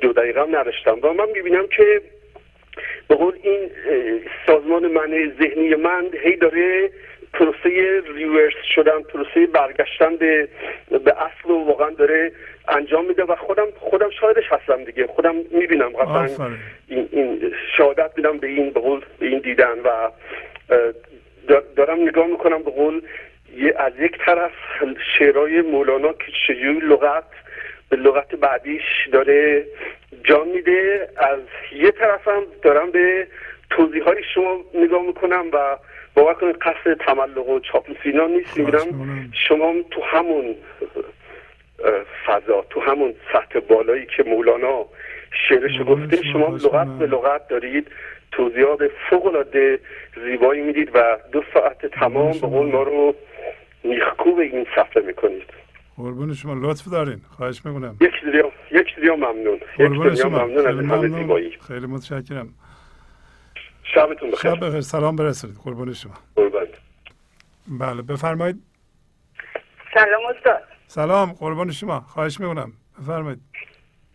دو 0.00 0.12
دقیقه 0.12 0.40
هم 0.40 0.56
نداشتم. 0.56 0.98
و 1.02 1.12
من 1.12 1.28
می‌بینم 1.34 1.66
که 1.66 2.00
به 3.08 3.14
قول 3.14 3.34
این 3.42 3.70
سازمان 4.46 4.86
من 4.86 5.32
ذهنی 5.40 5.74
من 5.74 6.04
هی 6.24 6.36
داره 6.36 6.90
پروسه 7.32 8.02
ریورس 8.14 8.54
شدن 8.74 9.02
پروسه 9.02 9.46
برگشتن 9.46 10.16
به 10.16 10.48
به 10.90 11.14
اصل 11.22 11.50
و 11.50 11.64
واقعا 11.64 11.90
داره 11.90 12.32
انجام 12.68 13.06
میده 13.06 13.24
و 13.24 13.36
خودم 13.36 13.66
خودم 13.76 14.10
شاهدش 14.10 14.44
هستم 14.50 14.84
دیگه 14.84 15.06
خودم 15.06 15.34
می‌بینم 15.50 15.88
قطعا. 15.88 16.50
این, 16.88 17.08
این 17.12 17.52
شهادت 17.76 18.10
میدم 18.16 18.38
به 18.38 18.46
این 18.46 18.70
به 18.70 18.80
قول 18.80 19.00
به 19.18 19.26
این 19.26 19.38
دیدن 19.38 19.78
و 19.84 20.10
دارم 21.76 22.02
نگاه 22.02 22.26
می‌کنم 22.26 22.62
به 22.62 22.70
قول 22.70 23.02
یه 23.56 23.74
از 23.76 23.92
یک 24.00 24.18
طرف 24.18 24.52
شعرهای 25.18 25.60
مولانا 25.60 26.12
که 26.12 26.32
چجوری 26.46 26.80
لغت 26.80 27.24
به 27.90 27.96
لغت 27.96 28.34
بعدیش 28.34 29.08
داره 29.12 29.64
جان 30.24 30.48
میده 30.48 31.08
از 31.16 31.40
یه 31.72 31.90
طرفم 31.90 32.42
دارم 32.62 32.90
به 32.90 33.26
توضیح 33.70 34.04
های 34.04 34.22
شما 34.34 34.64
نگاه 34.74 35.02
می‌کنم 35.02 35.46
و 35.52 35.76
باور 36.14 36.34
کنید 36.34 36.56
قصد 36.56 36.94
تملق 36.94 37.48
و 37.48 37.60
چاپلوسی 37.60 38.00
اینا 38.04 38.26
نیست 38.26 38.50
خواهش 38.50 38.84
می‌بینم. 38.84 39.32
شما 39.48 39.74
تو 39.90 40.02
همون 40.02 40.56
فضا 42.26 42.66
تو 42.70 42.80
همون 42.80 43.14
سطح 43.32 43.60
بالایی 43.60 44.06
که 44.16 44.22
مولانا 44.22 44.86
قربون 45.48 45.84
گفته 45.84 46.22
شما، 46.32 46.48
لغت. 46.48 46.86
به 46.98 47.06
لغت 47.06 47.48
دارید 47.48 47.86
توضیحات 48.32 48.90
فوق 49.10 49.26
العاده 49.26 49.78
زیبایی 50.24 50.62
می‌دید 50.62 50.90
و 50.94 51.18
دو 51.32 51.42
ساعت 51.54 51.86
تمام 51.86 52.32
به. 52.32 52.46
قول 52.46 52.66
ما 52.66 52.82
رو 52.82 53.14
میخکوب 53.84 54.38
این 54.38 54.66
صفحه 54.76 55.02
می‌کنید 55.02 55.59
قربون 56.00 56.34
شما 56.34 56.54
لطف 56.54 56.88
دارین. 56.88 57.20
خواهش 57.36 57.66
می‌کنم. 57.66 57.96
یک 58.00 58.10
دنیا 58.22 58.52
یک 58.70 58.96
دنیا 58.96 59.16
ممنون. 59.16 59.54
یک 59.54 59.62
قربون 59.76 60.14
شما. 60.14 60.28
ممنون 60.46 60.58
از 60.58 60.64
خیلی 60.64 60.78
همه 60.78 60.96
ممنون. 60.96 61.20
زیبایی. 61.20 61.58
خیلی 61.68 61.86
متشکرم. 61.86 62.48
شبتون 63.94 64.30
بخیر. 64.30 64.50
شب 64.54 64.66
بخیر. 64.66 64.80
سلام 64.80 65.16
برسونید. 65.16 65.56
قربون 65.64 65.92
شما. 65.92 66.14
قربان. 66.36 66.66
بله 67.68 68.02
بفرمایید. 68.02 68.56
سلام 69.94 70.22
استاد. 70.36 70.62
سلام 70.86 71.32
قربان 71.32 71.70
شما. 71.70 72.00
خواهش 72.00 72.40
می‌کنم. 72.40 72.72
بفرمایید. 73.02 73.40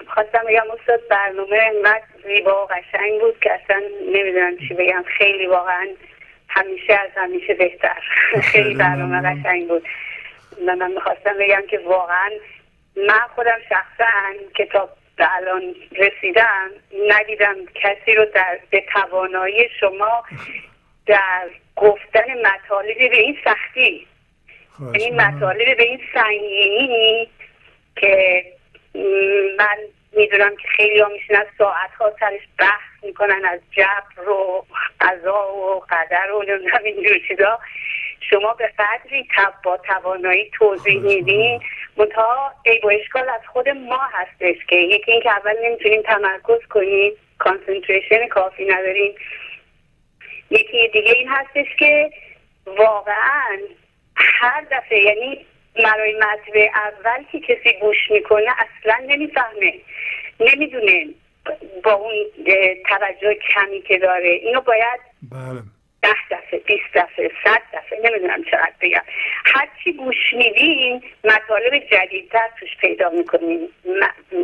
خواستم 0.08 0.40
بگم 0.48 0.64
استاد 0.80 1.00
برنامه 1.10 1.58
انقدر 1.76 2.04
زیبا 2.28 2.64
و 2.64 2.68
قشنگ 2.68 3.22
بود 3.22 3.40
که 3.42 3.52
اصلا 3.54 3.82
نمی‌دونم 4.14 4.58
چی 4.68 4.74
بگم. 4.74 5.04
خیلی 5.18 5.48
واقعا 5.48 5.88
همیشه 6.48 6.94
از 6.94 7.10
همیشه 7.16 7.54
بهتر. 7.54 8.00
خیلی 8.52 8.76
برنامه. 8.76 9.22
قشنگ 9.22 9.68
بود. 9.68 9.84
و 10.68 10.76
من 10.76 10.92
می‌خواستم 10.92 11.34
بگم 11.40 11.64
که 11.70 11.80
واقعا 11.80 12.30
من 12.96 13.28
خودم 13.36 13.60
شخصا 13.70 14.34
کتاب 14.56 14.90
به 15.16 15.36
الان 15.36 15.76
رسیدم 15.92 16.70
ندیدم 17.10 17.56
کسی 17.76 18.16
رو 18.16 18.26
در 18.26 18.60
به 18.70 18.84
توانایی 18.94 19.70
شما 19.80 20.24
در 21.06 21.50
گفتن 21.76 22.26
مطالبی 22.46 23.10
به 23.10 23.18
این 23.18 23.38
سختی 23.46 24.08
خواهش 24.70 25.02
این 25.02 25.14
می‌کنم. 25.14 25.36
مطالب 25.36 25.78
به 25.78 25.84
این 25.84 26.02
سنگینی 26.14 27.30
که 27.96 28.44
من 29.58 29.78
می‌دونم 30.16 30.56
که 30.56 30.68
خیلی 30.68 31.00
ها 31.00 31.08
میشینن 31.08 31.46
ساعت 31.58 31.92
ها 32.00 32.14
سرش 32.20 32.42
بحث 32.60 33.04
می‌کنن 33.04 33.46
از 33.46 33.60
جبر 33.72 34.30
و 34.30 34.66
قضا 35.02 35.54
و 35.54 35.80
قدر 35.90 36.32
و 36.32 36.44
نمی‌دونم 36.44 36.84
اینجور 36.84 37.20
چیزا. 37.28 37.60
شما 38.30 38.54
به 38.54 38.72
قدری 38.80 39.28
تب 39.38 39.54
با 39.64 39.78
توانایی 39.78 40.52
توضیح 40.54 41.02
میدین. 41.02 41.62
منتها 41.98 42.52
ای 42.66 42.80
و 42.84 42.88
اشکال 42.88 43.30
از 43.30 43.42
خود 43.54 43.70
ما 43.70 44.02
هستش 44.14 44.66
که 44.68 44.76
یکی 44.76 45.12
اینکه 45.12 45.32
اول 45.32 45.56
نمی‌تونیم 45.64 46.02
تمرکز 46.02 46.68
کنیم 46.70 47.14
concentration 47.38 48.28
کافی 48.28 48.66
نداریم. 48.66 49.16
یکی 50.50 50.88
دیگه 50.88 51.12
این 51.12 51.28
هستش 51.30 51.76
که 51.80 52.12
واقعا 52.66 53.58
هر 54.16 54.62
دفعه 54.72 55.04
یعنی 55.04 55.46
برای 55.84 56.16
مطبع 56.16 56.70
اول 56.76 57.24
که 57.32 57.40
کسی 57.40 57.80
گوش 57.82 58.12
می‌کنه 58.12 58.48
اصلا 58.52 59.06
نمی‌فهمه. 59.08 59.74
نمی‌دونه 60.40 61.08
با 61.84 61.94
اون 61.94 62.14
توجه 62.90 63.38
کمی 63.54 63.82
که 63.82 63.98
داره. 63.98 64.30
اینو 64.30 64.62
باید 64.62 65.00
بله. 65.32 65.62
ده 66.02 66.38
دفعه 66.38 66.60
بیست 66.60 66.94
دفعه 66.94 67.32
صد 67.44 67.62
دفعه 67.74 68.00
نمی‌دونم 68.04 68.44
چقدر 68.44 68.74
بگم. 68.82 69.02
هرچی 69.46 69.94
گوش 69.94 70.34
میدین 70.34 71.04
مطالب 71.24 71.78
جدیدتر 71.92 72.50
توش 72.60 72.78
پیدا 72.82 73.10
می‌کنین. 73.10 73.70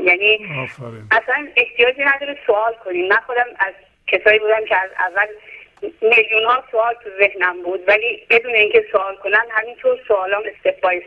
یعنی 0.06 0.40
آفرین. 0.64 1.08
اصلا 1.12 1.48
احتیاجی 1.56 2.02
نداره 2.04 2.38
سوال 2.48 2.74
کنیم 2.86 3.08
من 3.08 3.20
خودم 3.26 3.48
از 3.60 3.74
کسایی 4.08 4.40
بودم 4.40 4.66
که 4.66 4.78
از 4.78 4.90
اول 5.00 5.28
میلیون 6.02 6.44
ها 6.46 6.64
سوال 6.72 6.94
تو 7.04 7.10
ذهنم 7.20 7.64
بود 7.64 7.84
ولی 7.88 8.26
بدون 8.30 8.56
اینکه 8.56 8.86
سوال 8.92 9.16
کنم 9.16 9.46
همینطور 9.52 10.00
سوالام 10.08 10.44
استپ 10.46 10.82
بای 10.82 11.02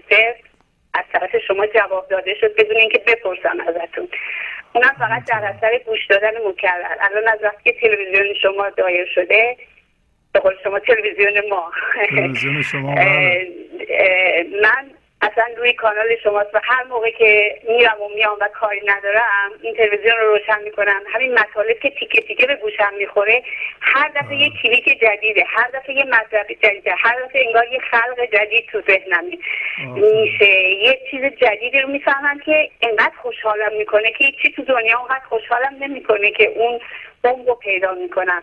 از 0.94 1.04
طرف 1.12 1.30
شما 1.48 1.66
جواب 1.66 2.08
داده 2.08 2.34
شد 2.34 2.54
بدون 2.54 2.76
اینکه 2.76 2.98
بپرسم 2.98 3.60
ازتون. 3.60 4.08
اونم 4.74 4.94
فقط 4.98 5.24
در 5.24 5.54
اثر 5.56 5.78
گوش 5.78 6.06
دادن 6.06 6.32
مکرر. 6.48 6.96
الان 7.00 7.28
از 7.28 7.38
وقتی 7.42 7.72
که 7.72 7.80
تلویزیون 7.80 8.34
شما 8.42 8.70
دایر 8.70 9.06
شده 9.14 9.56
به 10.32 10.40
قول 10.40 10.54
شما 10.64 10.78
تلویزیون 10.78 11.48
ما. 11.50 11.72
تلویزیون 12.08 12.62
شما 12.62 12.94
بله. 13.04 13.48
من 14.62 14.90
اصلا 15.24 15.44
روی 15.56 15.72
کانال 15.72 16.16
شماست 16.22 16.54
و 16.54 16.60
هر 16.64 16.84
موقع 16.84 17.10
که 17.10 17.58
میرم 17.68 18.00
و 18.00 18.08
میام 18.14 18.36
و 18.40 18.48
کاری 18.48 18.82
ندارم 18.86 19.50
این 19.62 19.74
تلویزیون 19.74 20.16
رو 20.20 20.32
روشن 20.32 20.62
می‌کنم. 20.62 21.02
همین 21.14 21.38
مطالب 21.38 21.78
که 21.78 21.90
تیکه 21.90 22.20
تیکه 22.22 22.46
به 22.46 22.54
گوشم 22.54 22.94
می‌خوره 22.98 23.42
هر 23.80 24.08
دفعه 24.08 24.36
یه 24.36 24.50
کلیک 24.62 25.00
جدیده 25.00 25.44
هر 25.48 25.68
دفعه 25.74 25.94
یه 25.94 26.04
مطلب 26.04 26.46
جدیده 26.62 26.94
هر 26.98 27.20
دفعه 27.24 27.46
انگار 27.46 27.66
یه 27.72 27.78
خلق 27.78 28.24
جدید 28.32 28.66
تو 28.66 28.80
ذهنم 28.80 29.24
میشه. 29.24 30.52
یه 30.70 31.00
چیز 31.10 31.24
جدیدی 31.24 31.80
رو 31.80 31.88
می‌فهمم 31.88 32.38
که 32.38 32.70
انقدر 32.82 33.16
خوشحالم 33.22 33.72
می‌کنه 33.78 34.12
که 34.12 34.32
چی 34.42 34.52
تو 34.52 34.62
دنیا 34.62 34.98
اونقدر 34.98 35.24
خوشحالم 35.28 35.76
نمی‌کنه 35.80 36.30
که 36.30 36.44
اون 36.44 36.80
بمب 37.24 37.48
رو 37.48 37.54
پیدا 37.54 37.94
می‌کنم. 37.94 38.42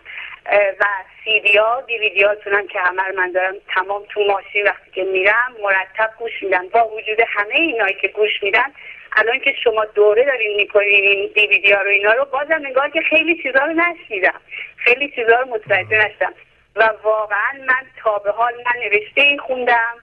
و 0.80 0.84
سیدی 1.24 1.58
ها 1.58 1.80
دیویدی 1.80 2.24
که 2.72 2.78
همه 2.78 3.12
من 3.16 3.32
دارم 3.32 3.54
تمام 3.74 4.02
تو 4.08 4.24
ماشین 4.24 4.64
وقتی 4.64 4.90
که 4.94 5.04
میرم 5.04 5.56
مرتب 5.62 6.10
گوش 6.18 6.42
میدم. 6.42 6.68
با 6.68 6.88
وجود 6.88 7.18
همه 7.28 7.54
اینایی 7.54 7.94
که 7.94 8.08
گوش 8.08 8.42
میدن 8.42 8.72
الان 9.16 9.38
که 9.38 9.54
شما 9.64 9.84
دوره 9.84 10.24
دارین 10.24 10.56
می‌کنین 10.56 11.04
این 11.04 11.30
دیویدی 11.34 11.72
ها 11.72 11.80
رو 11.80 11.90
اینا 11.90 12.12
رو 12.12 12.24
بازم 12.24 12.66
نگاه 12.66 12.90
که 12.90 13.00
خیلی 13.00 13.42
چیزا 13.42 13.64
رو 13.64 13.72
نشنیدم 13.72 14.40
خیلی 14.76 15.12
چیزا 15.14 15.40
رو 15.40 15.48
متوجه 15.48 16.06
نشدم. 16.06 16.34
و 16.76 16.90
واقعا 17.02 17.52
من 17.66 17.86
تا 18.02 18.18
به 18.18 18.30
حال 18.30 18.52
من 18.54 18.80
نوشته 18.82 19.20
این 19.20 19.38
خوندم. 19.38 19.94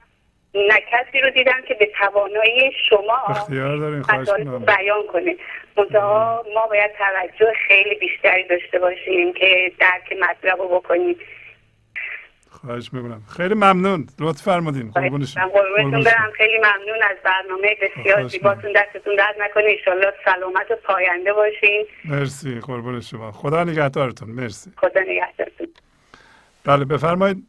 نه 0.53 0.81
کسی 0.91 1.21
رو 1.21 1.29
دیدم 1.29 1.61
که 1.67 1.73
به 1.73 1.91
توانایی 1.99 2.71
شما 2.89 3.17
اختیار 3.27 3.77
دارین. 3.77 4.01
بیان 4.59 5.07
کنه. 5.13 5.35
منتها 5.77 6.45
ما 6.55 6.67
باید 6.67 6.91
توجه 6.97 7.53
خیلی 7.67 7.95
بیشتری 7.95 8.47
داشته 8.47 8.79
باشیم 8.79 9.33
که 9.33 9.71
درک 9.79 10.19
مطلب 10.21 10.61
رو 10.61 10.67
بکنیم. 10.67 11.15
خواهش 12.49 12.93
می‌کنم. 12.93 13.21
خیلی 13.37 13.53
ممنون. 13.53 14.07
لطف 14.19 14.41
فرمودین. 14.41 14.91
قربون. 14.91 15.25
برم. 16.03 16.31
خیلی 16.37 16.57
ممنون 16.57 17.03
از 17.09 17.17
برنامه. 17.23 17.75
بسیار 17.81 18.27
زیباتون. 18.27 18.71
دستتون 18.71 19.15
درد 19.15 19.35
نکنه. 19.39 19.63
انشالله 19.77 20.13
سلامت 20.25 20.71
و 20.71 20.75
پاینده 20.75 21.33
باشین. 21.33 21.85
مرسی. 22.05 22.59
قربون 22.59 23.01
شما. 23.01 23.31
خدا 23.31 23.63
نگهدارتون. 23.63 24.29
مرسی. 24.29 24.71
خدا 24.77 25.01
نگهدارتون. 25.01 25.67
بله 26.65 26.85
بفرمایید. 26.85 27.47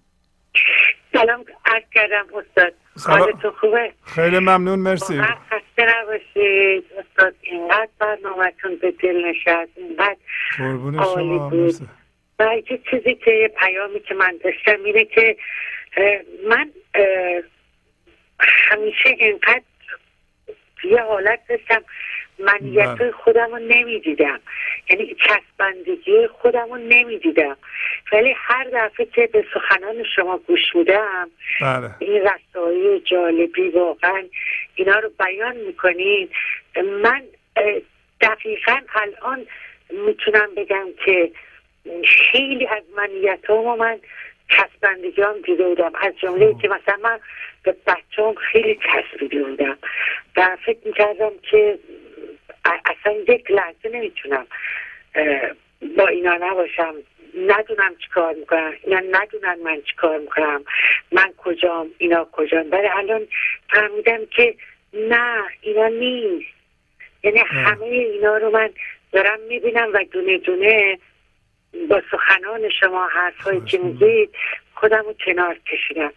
سلام 1.20 1.44
عرض 1.64 1.82
کردم 1.94 2.26
استاد. 2.34 2.74
حالتون 3.06 3.51
خوبه؟ 3.51 3.92
خیلی 4.06 4.38
ممنون 4.38 4.78
مرسی. 4.78 5.18
واقعا 5.18 5.34
خسته 5.34 5.86
نباشید. 5.98 6.84
استاد 6.98 7.34
اینقدر 7.40 7.88
برنامهتون 7.98 8.76
به 8.76 8.90
دل 8.90 9.24
نشست 9.26 9.70
اینقدر 9.76 10.16
قربون 10.59 10.98
عالی 10.98 11.28
شما 11.28 11.48
بود. 11.48 11.74
و 12.38 12.56
یه 12.70 12.80
چیزی 12.90 13.14
که 13.14 13.30
یه 13.30 13.48
پیامی 13.48 14.01
که 14.01 14.14
من 14.14 14.38
داشتم 14.44 14.84
اینه 14.84 15.05
که 15.05 15.36
من 16.48 16.70
همیشه 18.40 19.09
اینقدر 19.09 19.62
یه 20.84 21.02
حالت 21.02 21.40
داشتم 21.48 21.82
منیت 22.44 22.98
بله. 22.98 23.10
خودم 23.10 23.50
رو 23.50 23.58
نمی‌دیدم. 23.58 24.40
یعنی 24.90 25.14
چسبندگی 25.14 26.26
خودم 26.26 26.68
رو 26.70 26.76
نمی‌دیدم. 26.76 27.56
ولی 28.12 28.34
هر 28.36 28.64
دفعه 28.72 29.06
که 29.06 29.26
به 29.26 29.44
سخنان 29.54 30.04
شما 30.16 30.38
گوش 30.38 30.74
میدم 30.74 31.30
بله. 31.60 31.90
این 31.98 32.22
رسایی 32.22 33.00
جالبی 33.00 33.68
واقعا 33.68 34.22
اینا 34.74 34.98
رو 34.98 35.10
بیان 35.18 35.56
می‌کنین. 35.56 36.28
من 37.02 37.22
دقیقا 38.20 38.80
الان 38.94 39.46
می‌تونم 40.06 40.48
بگم 40.56 40.86
که 41.04 41.30
خیلی 42.04 42.66
از 42.66 42.82
منیت 42.96 43.50
و 43.50 43.76
من 43.76 43.98
چسبندگی 44.48 45.22
هم 45.22 45.40
دیده 45.44 45.64
بودم. 45.68 45.92
از 46.00 46.18
جمله 46.18 46.54
که 46.62 46.68
مثلا 46.68 46.96
من 47.02 47.20
به 47.62 47.76
بچه 47.86 48.22
هم 48.22 48.34
خیلی 48.34 48.78
چسبیده 48.92 49.42
بودم. 49.44 49.78
و 50.36 50.56
فکر 50.66 50.78
می‌کردم 50.84 51.30
که 51.50 51.78
اصلا 52.64 53.12
یک 53.28 53.51
لحظه 53.51 53.89
نمی‌تونم 53.89 54.47
با 55.97 56.06
اینا 56.06 56.36
نباشم. 56.40 56.94
ندونم 57.39 57.97
چی 57.97 58.09
کار 58.14 58.35
می‌کنم. 58.35 58.72
اینا 58.85 59.01
ندونن 59.10 59.59
من 59.64 59.82
چی 59.82 59.94
کار 59.97 60.18
می‌کنم. 60.18 60.64
من 61.12 61.32
کجام 61.36 61.90
اینا 61.98 62.28
کجام. 62.32 62.66
ولی 62.70 62.86
الان 62.86 63.27
فهمیدم 63.70 64.27
که 64.27 64.55
نه 64.94 65.43
اینا 65.60 65.89
نیست. 65.89 66.51
یعنی 67.22 67.39
همه 67.39 67.86
اینا 67.86 68.36
رو 68.36 68.51
من 68.51 68.70
دارم 69.12 69.40
می‌بینم 69.40 69.90
و 69.93 70.05
دونه 70.05 70.39
دونه 70.39 70.98
با 71.89 72.02
سخنان 72.10 72.68
شما 72.81 73.06
حرفایی 73.06 73.60
که 73.60 73.78
میگید 73.78 74.31
خودم 74.74 75.05
رو 75.06 75.14
کنار 75.27 75.59
کشیدم. 75.59 76.12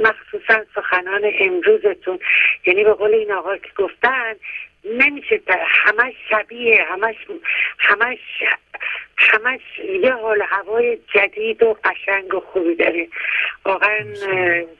مخصوصا 0.00 0.64
سخنان 0.74 1.32
امروزتون. 1.40 2.18
یعنی 2.66 2.84
به 2.84 2.92
قول 2.92 3.14
این 3.14 3.32
آقا 3.32 3.56
که 3.56 3.68
گفتن 3.76 4.34
نمیشه 4.84 5.40
همش 5.84 6.14
شبیه 6.28 6.84
همش 6.84 7.16
همش 7.78 8.18
همش 9.16 9.60
یه 10.02 10.12
حال 10.12 10.42
هوای 10.42 10.98
جدید 11.14 11.62
و 11.62 11.76
قشنگ 11.84 12.34
و 12.34 12.40
خوبی 12.40 12.74
داره. 12.74 13.08
واقعا 13.64 14.04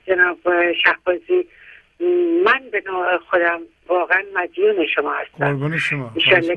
جناب 0.06 0.38
شهبازی 0.84 1.48
من 2.44 2.60
به 2.72 2.82
نوع 2.86 3.18
خودم 3.18 3.60
واقعا 3.86 4.22
مدیون 4.34 4.86
شما 4.86 5.12
هستم. 5.12 5.44
قربون 5.44 5.78
شما. 5.78 6.12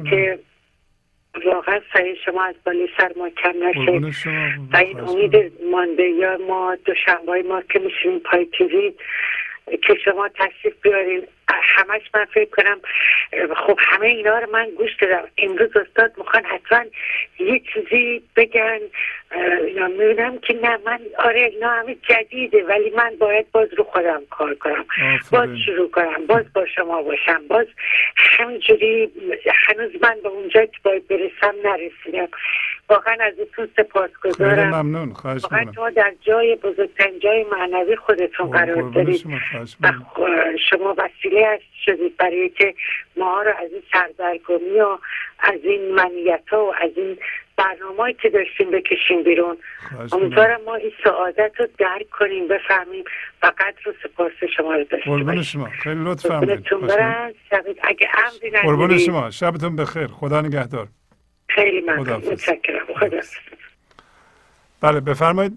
که 0.09 0.39
واقعا 1.45 1.79
سعی 1.93 2.15
شما 2.25 2.43
از 2.43 2.55
بالای 2.65 2.89
سر 2.97 3.11
ما 3.15 3.29
کم 3.29 3.53
نشه. 3.63 3.91
و 4.73 4.77
این 4.77 4.99
امید 4.99 5.51
مانده 5.71 6.03
یا 6.03 6.37
ما 6.47 6.75
دوشنبه 6.85 7.43
ما 7.43 7.61
که 7.61 7.79
میشیم 7.79 8.19
پای 8.19 8.45
تیوی 8.45 8.93
که 9.81 9.95
شما 10.05 10.29
تشریف 10.29 10.73
بیارین. 10.81 11.27
همش 11.89 12.01
من 12.13 12.25
فکر 12.25 12.49
کنم 12.49 12.81
خب 13.55 13.79
همه 13.81 14.07
اینا 14.07 14.39
رو 14.39 14.51
من 14.51 14.69
گوش 14.69 14.95
دادم. 15.01 15.27
امروز 15.37 15.77
استاد 15.77 16.11
می‌خوان 16.17 16.45
حتما 16.45 16.85
یه 17.39 17.61
چیزی 17.73 18.23
بگن. 18.35 18.79
اینا 19.67 19.87
می‌بینم 19.87 20.37
که 20.37 20.53
نه 20.53 20.77
من 20.85 20.99
آره 21.17 21.39
اینا 21.39 21.69
همه 21.69 21.95
جدیده 22.09 22.63
ولی 22.63 22.89
من 22.89 23.15
باید 23.19 23.51
باز 23.51 23.73
رو 23.73 23.83
خودم 23.83 24.21
کار 24.29 24.55
کنم. 24.55 24.85
باز. 25.31 25.49
شروع 25.65 25.91
کنم. 25.91 26.25
باز 26.27 26.53
با 26.53 26.65
شما 26.65 27.01
باشم. 27.01 27.47
باز 27.47 27.67
همینجوری 28.15 29.11
هنوز 29.67 29.91
من 30.01 30.17
به 30.23 30.29
اونجا 30.29 30.65
که 30.65 30.77
باید 30.83 31.07
برسم 31.07 31.55
نرسیدم. 31.63 32.27
واقعا 32.89 33.17
از 33.19 33.33
ایتون 33.39 33.69
خیلی 33.75 33.87
سپاسگزارم. 33.87 34.75
ممنون 34.75 35.13
خواهش 35.13 35.43
واقعا 35.43 35.71
شما 35.75 35.89
در 35.89 36.13
جای 36.21 36.55
بزرگترین 36.55 37.19
جای 37.19 37.45
معنوی 37.51 37.95
خودتون 37.95 38.49
قرار 38.49 38.81
دارید. 38.81 39.25
شما 40.69 40.93
و 40.93 40.95
وسیله 40.97 41.47
هست 41.47 41.63
شدید 41.85 42.17
برای 42.17 42.49
که 42.49 42.75
ما 43.17 43.41
رو 43.41 43.51
از 43.51 43.71
این 43.71 43.81
سردرگمی 43.93 44.79
و 44.79 44.97
از 45.39 45.59
این 45.63 45.95
منیت 45.95 46.43
ها 46.51 46.65
و 46.65 46.73
از 46.75 46.91
این 46.95 47.17
برنامه 47.57 48.13
که 48.13 48.29
داشتیم 48.29 48.71
بکشیم 48.71 49.23
بیرون. 49.23 49.57
امیدوارم 50.11 50.61
ما 50.65 50.75
این 50.75 50.91
سعادت 51.03 51.51
رو 51.57 51.67
درک 51.77 52.09
کنیم 52.09 52.47
بفهمیم 52.47 53.03
و 53.43 53.51
قدر 53.57 53.89
و 53.89 53.93
سپاس 54.03 54.31
شما 54.57 54.73
رو 54.73 54.83
داشته 54.83 55.09
قربون 55.09 55.41
شما. 55.41 55.69
خیلی 55.83 56.03
لطف 56.03 56.27
فرمودید 56.27 57.79
اگه 57.83 58.07
امری 58.25 58.61
قربون 58.61 58.97
شما. 58.97 59.29
شبتون 59.31 59.75
بخیر. 59.75 60.07
خدا 60.07 60.41
نگهدار. 60.41 60.87
خیلی 61.55 61.81
ممنون. 61.81 62.15
متشکرم. 62.15 62.85
خدا 62.99 63.19
بله 64.81 64.99
بفرمایید. 64.99 65.51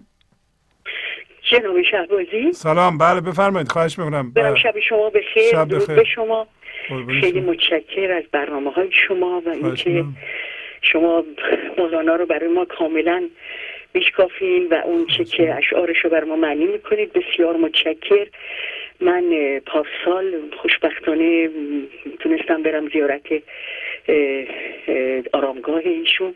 جناب 1.42 1.82
شهبازی 1.82 2.52
سلام. 2.52 2.98
بله 2.98 3.20
بفرمایید. 3.20 3.68
خواهش 3.68 3.98
می‌کنم. 3.98 4.32
برم 4.32 4.54
شب 4.54 4.74
شما 4.88 5.10
بخیر. 5.10 5.50
شب 5.50 5.74
بخیر. 5.74 5.96
به 5.96 6.04
شما. 6.04 6.46
خیلی. 7.20 7.40
متشکر 7.40 8.12
از 8.12 8.24
برنامه 8.32 8.72
های 8.72 8.90
شما 9.08 9.42
و 9.46 9.48
اینکه. 9.48 10.04
شما 10.82 11.24
مولانا 11.78 12.16
رو 12.16 12.26
برای 12.26 12.48
ما 12.48 12.64
کاملا 12.64 13.28
میشکافین 13.94 14.68
و 14.70 14.74
اون 14.74 15.06
چه 15.06 15.24
که 15.24 15.54
اشعارش 15.54 16.04
رو 16.04 16.10
برای 16.10 16.28
ما 16.28 16.36
معنی 16.36 16.64
می‌کنید. 16.64 17.12
بسیار 17.12 17.56
متشکر. 17.56 18.26
من 19.00 19.24
پارسال 19.66 20.34
خوشبختانه 20.62 21.50
تونستم 22.20 22.62
برم 22.62 22.88
زیارت 22.88 23.22
آرامگاه 25.32 25.80
ایشون 25.84 26.34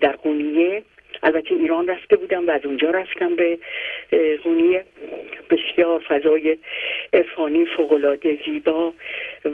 در 0.00 0.12
قونیه 0.12 0.82
البته 1.22 1.54
ایران 1.54 1.88
رفته 1.88 2.16
بودم 2.16 2.48
و 2.48 2.50
از 2.50 2.64
اونجا 2.64 2.90
رفتم 2.90 3.36
به 3.36 3.58
قونیه 4.44 4.84
بسیار 5.50 6.04
فضای 6.08 6.58
عرفانی 7.12 7.66
فوقالعاده 7.76 8.38
زیبا 8.46 8.92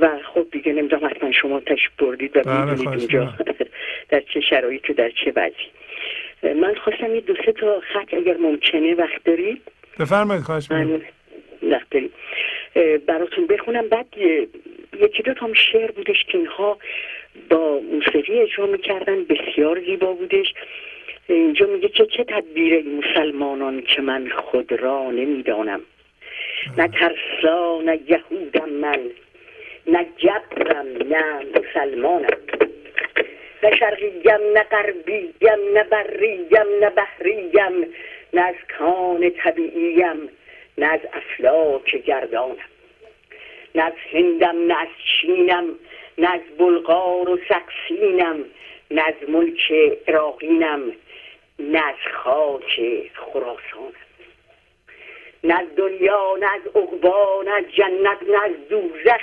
و 0.01 0.09
خب 0.35 0.47
دیگه 0.53 0.73
نمی‌دونم 0.73 1.07
حتما 1.07 1.33
شما 1.33 1.61
تشریف 1.61 1.91
بردید 1.99 2.37
و 2.37 2.43
بله، 2.43 2.65
می‌دونید 2.65 2.89
اونجا 2.89 3.35
در 4.11 4.21
چه 4.35 4.41
شرایط 4.41 4.91
و 4.91 4.93
در 4.93 5.11
چه 5.11 5.33
وضعی. 5.37 5.71
من 6.61 6.75
خواستم 6.75 7.15
یه 7.15 7.21
دو 7.21 7.35
سه 7.47 7.53
تا 7.53 7.81
خط 7.81 8.15
اگر 8.15 8.37
ممکنه 8.37 8.95
وقت 8.95 9.25
دارید. 9.25 9.63
بفرمایید 10.01 10.43
خواهش 10.43 10.69
وقت 11.63 11.91
دارید 11.91 12.13
براتون 13.07 13.47
بخونم. 13.47 13.89
بعد 13.89 14.07
یکی 15.01 15.23
دو 15.23 15.35
تا 15.35 15.55
شعر 15.55 15.91
بودش 15.91 16.25
که 16.25 16.39
اینها 16.39 16.79
با 17.51 17.81
موسیقی 17.81 18.41
اجرا 18.41 18.67
می‌کردن 18.67 19.25
بسیار 19.25 19.81
زیبا 19.81 20.13
بودش. 20.13 20.55
اینجا 21.27 21.67
میگه 21.67 21.89
که 21.89 22.07
چه 22.07 22.25
تدبیر 22.25 22.85
مسلمانان 22.85 23.83
که 23.83 24.03
من 24.03 24.29
خود 24.29 24.73
را 24.73 25.11
نمی‌دانم. 25.11 25.81
نه 26.79 26.89
ترسا 26.89 27.81
نه 27.85 28.01
یهودم 28.09 28.69
من 28.69 29.11
نه 29.87 30.07
جبرم 30.17 30.87
نه 30.87 31.25
مسلمانم. 31.55 32.37
نه 33.63 33.77
شرقیم 33.77 34.41
نه 34.55 34.63
غربیم 34.63 35.35
نه 35.75 35.85
بریم 35.85 36.47
نه 36.81 36.91
بحریم 36.91 37.87
نه 38.33 38.41
از 38.41 38.55
کان 38.79 39.31
طبیعیم 39.31 40.29
نه 40.79 40.87
از 40.87 41.01
افلاک 41.13 41.97
گردانم. 41.97 42.57
نه 43.75 43.83
از 43.83 43.93
هندم 44.13 44.67
نه 44.67 44.81
از 44.81 44.89
چینم 45.05 45.65
نه 46.19 46.31
از 46.31 46.41
بلغار 46.59 47.29
و 47.29 47.39
سکسینم 47.49 48.45
نه 48.91 49.03
از 49.03 49.29
ملک 49.29 49.73
عراقینم 50.09 50.93
نه 51.59 51.87
از 51.87 52.13
خاک 52.13 52.81
خراسانم 53.15 53.93
نه 55.45 55.61
از 55.61 55.67
دنیا 55.77 56.37
نه 56.41 56.47
از 56.55 56.67
عقبا 56.75 57.43
نه 57.45 57.51
از 57.51 57.65
جنت 57.73 58.23
نه 58.29 58.45
از 58.45 58.69
دوزخ 58.69 59.23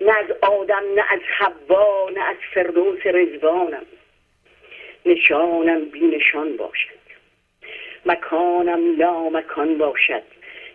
نه 0.00 0.12
از 0.18 0.30
آدم 0.42 0.94
نه 0.94 1.04
از 1.10 1.20
حوا 1.38 2.10
نه 2.10 2.22
از 2.22 2.36
فردوس 2.54 3.06
رزوانم 3.06 3.86
نشانم 5.06 5.84
بی 5.84 6.00
نشان 6.00 6.56
باشد 6.56 6.98
مکانم 8.06 8.96
لا 8.96 9.28
مکان 9.28 9.78
باشد 9.78 10.22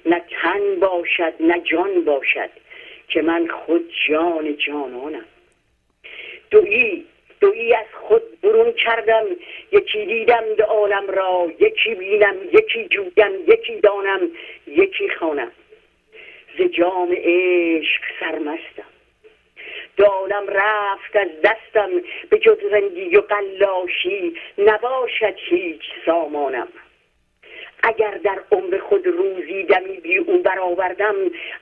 نه 0.05 0.21
تن 0.29 0.79
باشد 0.79 1.33
نه 1.39 1.59
جان 1.59 2.05
باشد 2.05 2.49
که 3.07 3.21
من 3.21 3.47
خود 3.47 3.91
جان 4.07 4.57
جانانم 4.57 5.25
دویی 6.53 7.05
دویی 7.41 7.73
از 7.73 7.85
خود 7.93 8.41
برون 8.41 8.71
کردم. 8.71 9.25
یکی 9.71 10.05
دیدم 10.05 10.43
به 10.57 10.63
عالم 10.63 11.07
را 11.07 11.51
یکی 11.59 11.95
بینم 11.95 12.35
یکی 12.53 12.87
جویم 12.87 13.31
یکی 13.47 13.79
دانم 13.79 14.31
یکی 14.67 15.09
خانم 15.09 15.51
ز 16.57 16.61
جام 16.61 17.11
عشق 17.11 18.01
سرمستم. 18.19 18.89
دالم 19.97 20.47
رفت 20.47 21.15
از 21.15 21.27
دستم 21.43 21.89
به 22.29 22.37
جز 22.37 22.57
رندی 22.71 23.17
و 23.17 23.21
قلاشی 23.21 24.35
نباشد 24.57 25.35
هیچ 25.37 25.81
سامانم. 26.05 26.67
اگر 27.83 28.11
در 28.23 28.39
عمر 28.51 28.77
خود 28.77 29.07
روزی 29.07 29.63
دمی 29.63 29.97
بی 29.97 30.17
او 30.17 30.41
برآوردم 30.41 31.15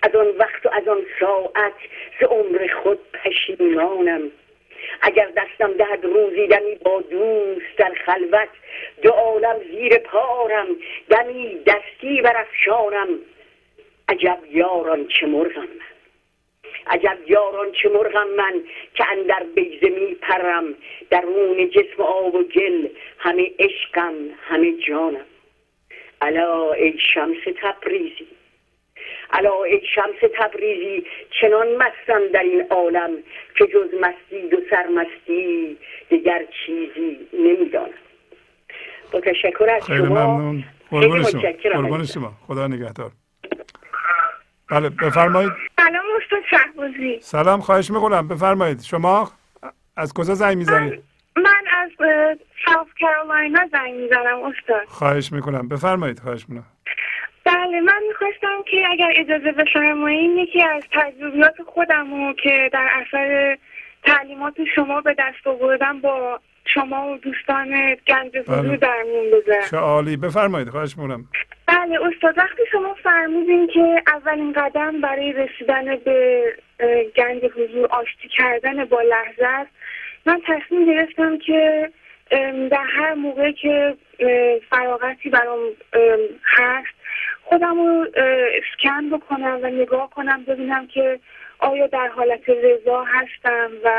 از 0.04 0.16
آن 0.16 0.28
وقت 0.28 0.66
و 0.66 0.70
از 0.74 0.88
آن 0.88 1.06
ساعت 1.20 1.74
ز 2.20 2.24
عمر 2.24 2.68
خود 2.84 3.00
پشیمانم. 3.14 4.32
اگر 5.02 5.30
دستم 5.38 5.74
دهد 5.74 6.06
روزی 6.06 6.48
دمی 6.48 6.76
با 6.76 7.02
دوست 7.02 7.78
در 7.78 7.94
خلوت 8.06 8.50
دو 9.02 9.10
عالم 9.10 9.60
زیر 9.72 9.98
پارم 9.98 10.68
دمی 11.10 11.60
دستی 11.66 12.22
برافشانم. 12.22 13.08
عجب 14.10 14.40
یاران 14.52 15.08
چه 15.08 15.28
مرغم 15.28 15.62
من. 15.62 15.92
عجب 16.88 17.18
یاران 17.28 17.72
چه 17.72 17.90
مرغم 17.90 18.28
من 18.28 18.64
که 18.96 19.06
اندر 19.12 19.44
بیزه 19.56 19.90
می 19.90 20.16
پرم. 20.16 20.76
درون 21.10 21.70
جسم 21.70 22.02
آب 22.04 22.36
و 22.36 22.44
گل 22.44 22.88
همه 23.18 23.52
عشقم 23.60 24.14
همه 24.48 24.78
جانم. 24.88 25.26
الا 26.22 26.74
ای 26.74 26.94
شمس 27.14 27.44
تبریزی. 27.62 28.28
الا 29.32 29.64
ای 29.64 29.82
شمس 29.96 30.32
تبریزی 30.40 31.06
چنان 31.42 31.68
مستم 31.76 32.28
در 32.34 32.40
این 32.40 32.68
عالم 32.70 33.12
که 33.58 33.68
جز 33.68 33.88
مستی 34.02 34.56
و 34.56 34.60
سرمستی 34.70 35.78
دیگر 36.10 36.46
چیزی 36.66 37.18
نمی‌دانم 37.34 37.94
با 39.12 39.20
تشکر 39.20 39.70
از 39.70 39.86
خیلی 39.86 40.00
شما. 40.00 40.38
ممنون. 40.38 40.64
خیلی 40.90 41.10
قربان 41.74 42.06
شما. 42.06 42.06
شما. 42.06 42.34
خدا 42.48 42.68
نگهدار. 42.68 43.12
بله 44.70 44.90
بفرمایید. 44.90 45.52
سلام 45.78 46.06
استاد 46.22 46.44
شهبازی. 46.50 47.20
سلام 47.22 47.60
خواهش 47.60 47.92
می‌کنم. 47.92 48.28
بفرمایید. 48.28 48.82
شما 48.82 49.32
از 49.98 50.14
کجا 50.14 50.34
زنگ 50.34 50.58
می‌زنید؟ 50.58 51.04
من 51.36 51.64
از 51.82 51.90
ساوت 52.66 52.88
کارولاینا 53.02 53.70
زنگ 53.72 53.94
می‌زنم 53.94 54.44
استاد. 54.44 54.86
خواهش 54.88 55.32
می‌کنم. 55.32 55.68
بفرمایید 55.68 56.20
خواهش 56.20 56.46
می‌کنم. 56.50 56.68
بله 57.54 57.82
من 57.82 58.04
می‌خواستم 58.08 58.64
که 58.66 58.88
اگر 58.92 59.10
اجازه 59.16 59.52
بفرمایید 59.52 60.38
یکی 60.38 60.62
از 60.62 60.84
تجربیات 60.92 61.62
خودم 61.66 62.28
رو 62.28 62.34
که 62.34 62.70
در 62.74 62.90
اثر 63.02 63.58
تعلیمات 64.04 64.54
شما 64.76 65.02
به 65.02 65.16
دست 65.20 65.48
آوردم 65.48 66.02
با 66.02 66.40
شما 66.66 67.14
و 67.14 67.18
دوستان 67.18 67.96
گنج 68.08 68.38
حضور 68.38 68.62
بله. 68.62 68.78
در 68.78 69.04
میون 69.04 69.26
بذارم. 69.32 69.70
چه 69.72 69.78
عالی. 69.78 70.18
بفرمایید 70.18 70.70
خواهش 70.70 70.98
می‌کنم 70.98 71.26
بله 71.68 72.00
استاد 72.06 72.38
وقتی 72.38 72.62
شما 72.72 72.94
فرمودین 73.04 73.68
که 73.68 74.04
اولین 74.08 74.54
قدم 74.54 75.02
برای 75.02 75.34
رسیدن 75.34 75.96
به 75.96 76.44
گنج 77.16 77.44
حضور 77.46 77.86
آشتی 77.86 78.28
کردن 78.38 78.86
با 78.86 79.02
لحظه 79.02 79.46
است 79.46 79.72
من 80.26 80.42
تصمیم 80.48 80.86
گرفتم 80.86 81.38
که 81.38 81.90
در 82.72 82.86
هر 82.98 83.14
موقع 83.14 83.52
که 83.52 83.96
فراغتی 84.70 85.30
برام 85.30 85.60
ام، 85.94 86.20
هست 86.46 87.01
خودم 87.52 87.78
رو 87.78 88.08
اسکن 88.16 89.10
بکنم 89.10 89.60
و 89.64 89.68
نگاه 89.68 90.10
کنم 90.10 90.44
ببینم 90.44 90.88
که 90.88 91.20
آیا 91.60 91.88
در 91.88 92.08
حالت 92.08 92.50
رضا 92.50 93.04
هستم 93.04 93.70
و 93.84 93.90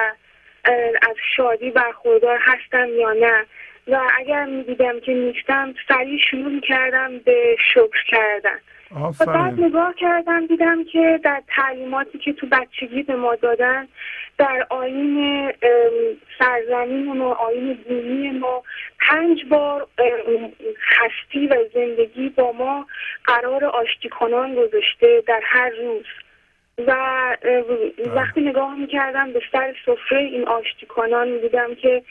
از 1.02 1.16
شادی 1.36 1.70
برخوردار 1.70 2.38
هستم 2.42 2.88
یا 3.00 3.12
نه. 3.12 3.44
و 3.88 4.00
اگر 4.18 4.44
می‌دیدم 4.44 5.00
که 5.00 5.12
نیستم 5.14 5.74
سریع 5.88 6.20
شروع 6.30 6.60
کردم 6.60 7.18
به 7.18 7.56
شکر 7.74 8.04
کردن. 8.08 8.58
و 9.20 9.26
بعد 9.26 9.60
نگاه 9.60 9.94
کردم 9.94 10.46
دیدم 10.46 10.84
که 10.84 11.20
در 11.24 11.42
تعلیماتی 11.56 12.18
که 12.18 12.32
تو 12.32 12.46
بچگی 12.46 13.02
به 13.02 13.16
ما 13.16 13.34
دادن 13.34 13.88
در 14.42 14.66
آین 14.70 15.52
سرزمین 16.38 17.16
ما 17.16 17.34
آین 17.34 17.78
دینی 17.88 18.30
ما 18.30 18.62
پنج 19.00 19.44
بار 19.48 19.86
هستی 20.98 21.46
و 21.46 21.56
زندگی 21.74 22.28
با 22.28 22.52
ما 22.52 22.86
قرار 23.24 23.64
آشتی 23.64 24.08
کنان 24.08 24.54
گذاشته 24.54 25.22
در 25.26 25.40
هر 25.44 25.70
روز. 25.70 26.04
و 26.86 26.92
وقتی 28.14 28.40
نگاه 28.40 28.76
می‌کردم 28.76 29.32
به 29.32 29.42
سر 29.52 29.74
سفره 29.86 30.18
این 30.18 30.48
آشتی 30.48 30.86
کنان 30.86 31.38
دیدم 31.38 31.74
که 31.74 32.02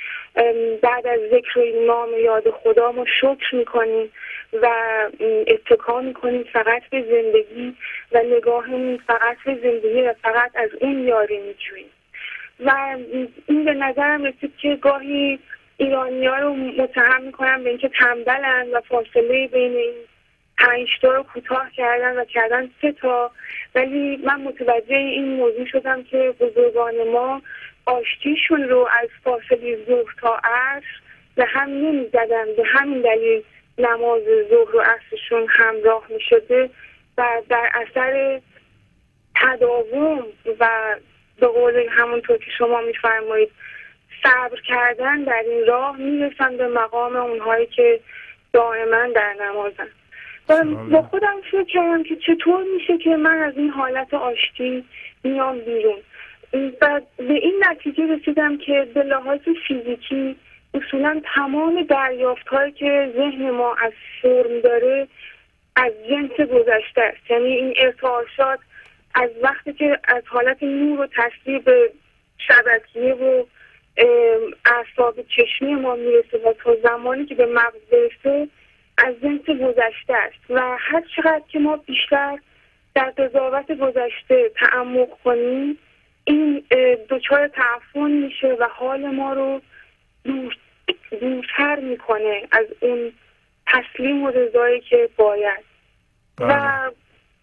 بعد 0.81 1.07
از 1.07 1.19
ذکر 1.31 1.59
این 1.59 1.85
نام 1.85 2.09
یاد 2.23 2.49
خدا 2.49 2.91
ما 2.91 3.05
شکر 3.21 3.55
می‌کنیم 3.55 4.11
و 4.61 4.67
اتکا 5.47 6.01
می‌کنیم 6.01 6.43
فقط 6.53 6.81
به 6.91 7.01
زندگی 7.01 7.75
و 8.11 8.21
نگاهمون 8.37 8.97
فقط 9.07 9.37
به 9.45 9.55
زندگی 9.55 10.01
و 10.01 10.13
فقط 10.23 10.51
از 10.55 10.69
اون 10.81 11.07
یاری 11.07 11.39
میجوییم. 11.39 11.89
و 12.65 12.97
این 13.47 13.65
به 13.65 13.73
نظرم 13.73 14.23
رسید 14.23 14.53
که 14.57 14.75
گاهی 14.75 15.39
ایرانی 15.77 16.25
ها 16.25 16.37
رو 16.37 16.55
متهم 16.55 17.23
می‌کنم 17.23 17.63
به 17.63 17.69
اینکه 17.69 17.89
تنبلن 17.99 18.67
و 18.73 18.81
فاصله 18.81 19.47
بین 19.47 19.75
این 19.75 19.93
پنج 20.57 20.87
تا 21.01 21.11
رو 21.11 21.23
کوتاه 21.23 21.71
کردن 21.71 22.17
و 22.17 22.25
کردن 22.25 22.69
سه 22.81 22.91
تا. 22.91 23.31
ولی 23.75 24.17
من 24.17 24.41
متوجه 24.41 24.95
این 24.95 25.35
موضوع 25.35 25.65
شدم 25.65 26.03
که 26.03 26.33
بزرگان 26.39 27.07
ما 27.13 27.41
آشتیشون 27.85 28.63
رو 28.63 28.89
از 29.01 29.09
فاصله 29.23 29.77
ظهر 29.87 30.15
تا 30.21 30.39
عصر 30.43 31.01
به 31.35 31.45
هم 31.45 31.69
نمی‌زدن 31.69 32.45
به 32.57 32.63
همین 32.65 33.01
دلیل 33.01 33.43
نماز 33.77 34.21
ظهر 34.49 34.75
و 34.75 34.81
عصرشون 34.81 35.47
همراه 35.49 36.03
می 36.09 36.19
شده 36.29 36.69
و 37.17 37.41
در 37.49 37.69
اثر 37.73 38.41
تداوم 39.35 40.25
و 40.59 40.95
به 41.41 41.47
قول 41.47 41.83
همونطور 41.89 42.37
که 42.37 42.51
شما 42.57 42.81
میفرمایید 42.81 43.51
صبر 44.23 44.61
کردن 44.67 45.23
در 45.23 45.43
این 45.49 45.65
راه 45.65 45.97
می‌رسن 45.97 46.57
به 46.57 46.67
مقام 46.67 47.15
اونهایی 47.15 47.65
که 47.65 47.99
دائما 48.53 49.07
در 49.15 49.35
نمازن. 49.41 49.87
و 50.49 50.63
با 50.89 51.01
خودم 51.01 51.41
فکر 51.51 51.63
کردم 51.63 52.03
که 52.03 52.15
چطور 52.15 52.63
میشه 52.75 52.97
که 52.97 53.09
من 53.09 53.37
از 53.37 53.57
این 53.57 53.69
حالت 53.69 54.13
آشتی 54.13 54.85
میام 55.23 55.59
بیرون. 55.59 55.97
و 56.81 57.01
به 57.17 57.33
این 57.33 57.63
نتیجه 57.69 58.15
رسیدم 58.15 58.57
که 58.57 58.87
به 58.93 59.03
لحاظ 59.03 59.39
فیزیکی 59.67 60.35
اصولا 60.73 61.21
تمام 61.35 61.83
دریافت 61.83 62.47
هایی 62.47 62.71
که 62.71 63.11
ذهن 63.15 63.49
ما 63.49 63.75
از 63.75 63.91
فرم 64.21 64.61
داره 64.63 65.07
از 65.75 65.91
جنس 66.09 66.47
گذشته 66.47 67.01
است. 67.01 67.31
یعنی 67.31 67.47
این 67.47 67.73
ارتعاشات 67.77 68.59
از 69.13 69.29
وقتی 69.41 69.73
که 69.73 69.99
از 70.03 70.23
حالت 70.25 70.63
نور 70.63 70.99
و 70.99 71.07
تصویر 71.07 71.59
به 71.59 71.91
شبکیه 72.37 73.13
و 73.13 73.45
اعصاب 74.65 75.15
چشمی 75.21 75.75
ما 75.75 75.95
می‌رسه 75.95 76.37
و 76.37 76.53
تا 76.53 76.75
زمانی 76.83 77.25
که 77.25 77.35
به 77.35 77.45
مغز 77.45 77.79
برسه 77.91 78.47
از 78.97 79.15
جنس 79.23 79.45
گذشته 79.45 80.13
است 80.13 80.49
و 80.49 80.77
هر 80.79 81.03
چقدر 81.15 81.43
که 81.47 81.59
ما 81.59 81.77
بیشتر 81.77 82.39
در 82.95 83.09
قضاوت 83.09 83.71
گذشته 83.71 84.51
تعمق 84.55 85.09
کنیم 85.23 85.77
این 86.23 86.65
دچار 87.09 87.47
تعفن 87.47 88.11
میشه 88.11 88.47
و 88.59 88.67
حال 88.71 89.07
ما 89.07 89.33
رو 89.33 89.61
دور 90.23 90.55
دورتر 91.19 91.79
می‌کنه 91.79 92.47
از 92.51 92.65
اون 92.79 93.13
تسلیم 93.67 94.23
و 94.23 94.29
رضایی 94.29 94.81
که 94.81 95.09
باید. 95.17 95.63
و 96.39 96.91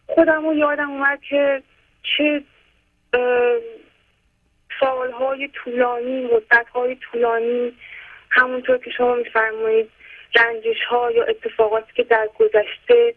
خودم 0.09 0.47
رو 0.47 0.55
یادم 0.55 0.91
اومد 0.91 1.21
که 1.21 1.63
چه 2.03 2.43
سالهای 4.81 5.49
طولانی 5.49 6.29
مدتهای 6.35 6.97
طولانی 6.97 7.73
همونطور 8.31 8.79
که 8.79 8.91
شما 8.91 9.15
میفرمایید 9.15 9.91
رنجش 10.37 10.83
ها 10.91 11.11
یا 11.11 11.25
اتفاقاتی 11.25 11.93
که 11.95 12.03
در 12.03 12.29
گذشته 12.39 13.15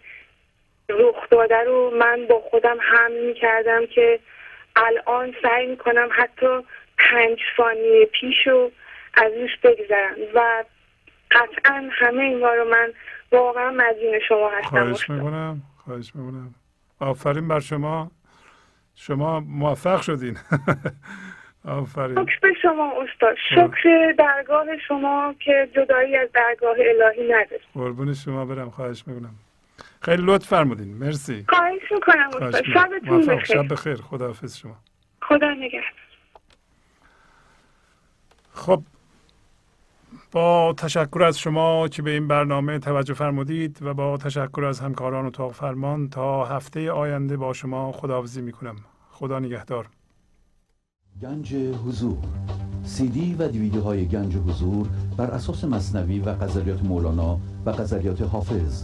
رخ 0.89 1.29
داده 1.29 1.63
رو 1.63 1.91
من 1.99 2.25
با 2.29 2.39
خودم 2.39 2.77
هم 2.81 3.11
می‌کردم 3.11 3.85
که 3.85 4.19
الان 4.75 5.33
سعی 5.43 5.67
می‌کنم 5.67 6.09
حتی 6.11 6.59
پنج 6.97 7.39
ثانیه 7.57 8.05
پیش 8.05 8.47
رو 8.47 8.71
از 9.13 9.33
روش 9.33 9.57
بگذرم 9.63 10.15
و 10.33 10.63
قطعا 11.31 11.89
همه 11.91 12.23
اینا 12.23 12.53
رو 12.53 12.69
من 12.69 12.93
واقعا 13.31 13.71
مدیون 13.71 14.19
شما 14.27 14.49
هستم 14.49 14.69
خواهش. 14.69 15.09
می‌کنم 15.09 15.61
خواهش 15.85 16.15
می‌کنم 16.15 16.55
آفرین 17.01 17.47
بر 17.47 17.59
شما. 17.59 18.11
شما 18.95 19.39
موفق 19.39 20.01
شدین. 20.01 20.37
آفرین. 21.65 22.25
شکر 22.25 22.39
به 22.41 22.53
شما 22.61 22.93
استاد. 23.01 23.35
شکر 23.49 24.11
درگاه 24.17 24.65
شما 24.87 25.35
که 25.39 25.69
جدایی 25.75 26.15
از 26.17 26.29
درگاه 26.33 26.75
الهی 26.79 27.23
نداره 27.23 27.61
قربون 27.73 28.13
شما 28.13 28.45
برم. 28.45 28.69
خواهش 28.69 29.03
می‌کنم. 29.07 29.35
خیلی 30.01 30.23
لطف 30.25 30.47
فرمودین. 30.47 30.97
مرسی. 30.97 31.45
خواهش 31.49 31.91
می‌کنم 31.91 32.27
استاد. 32.27 32.63
شبتون. 32.65 33.25
بخیر. 33.25 33.43
شب 33.45 33.67
بخیر. 33.73 33.95
خداحافظ 33.95 34.57
شما. 34.57 34.75
خدا 35.21 35.51
نگهدار. 35.53 35.91
خب 38.53 38.83
با 40.31 40.73
تشکر 40.77 41.23
از 41.23 41.39
شما 41.39 41.87
که 41.87 42.01
به 42.01 42.11
این 42.11 42.27
برنامه 42.27 42.79
توجه 42.79 43.13
فرمودید 43.13 43.79
و 43.81 43.93
با 43.93 44.17
تشکر 44.17 44.65
از 44.65 44.79
همکاران 44.79 45.25
اتاق 45.25 45.51
فرمان 45.51 46.09
تا 46.09 46.45
هفته 46.45 46.91
آینده 46.91 47.37
با 47.37 47.53
شما 47.53 47.91
خداحافظی 47.91 48.41
می‌کنم. 48.41 48.75
خدا 49.11 49.39
نگهدار. 49.39 49.89
گنج 51.21 51.55
حضور. 51.55 52.17
سی 52.83 53.07
دی 53.07 53.35
و 53.39 53.47
دیویدیو 53.47 53.81
های 53.81 54.05
گنج 54.05 54.35
حضور 54.35 54.87
بر 55.17 55.31
اساس 55.31 55.63
مصنوی 55.63 56.19
و 56.19 56.33
غزلیات 56.33 56.83
مولانا 56.83 57.39
و 57.65 57.71
غزلیات 57.71 58.21
حافظ 58.21 58.83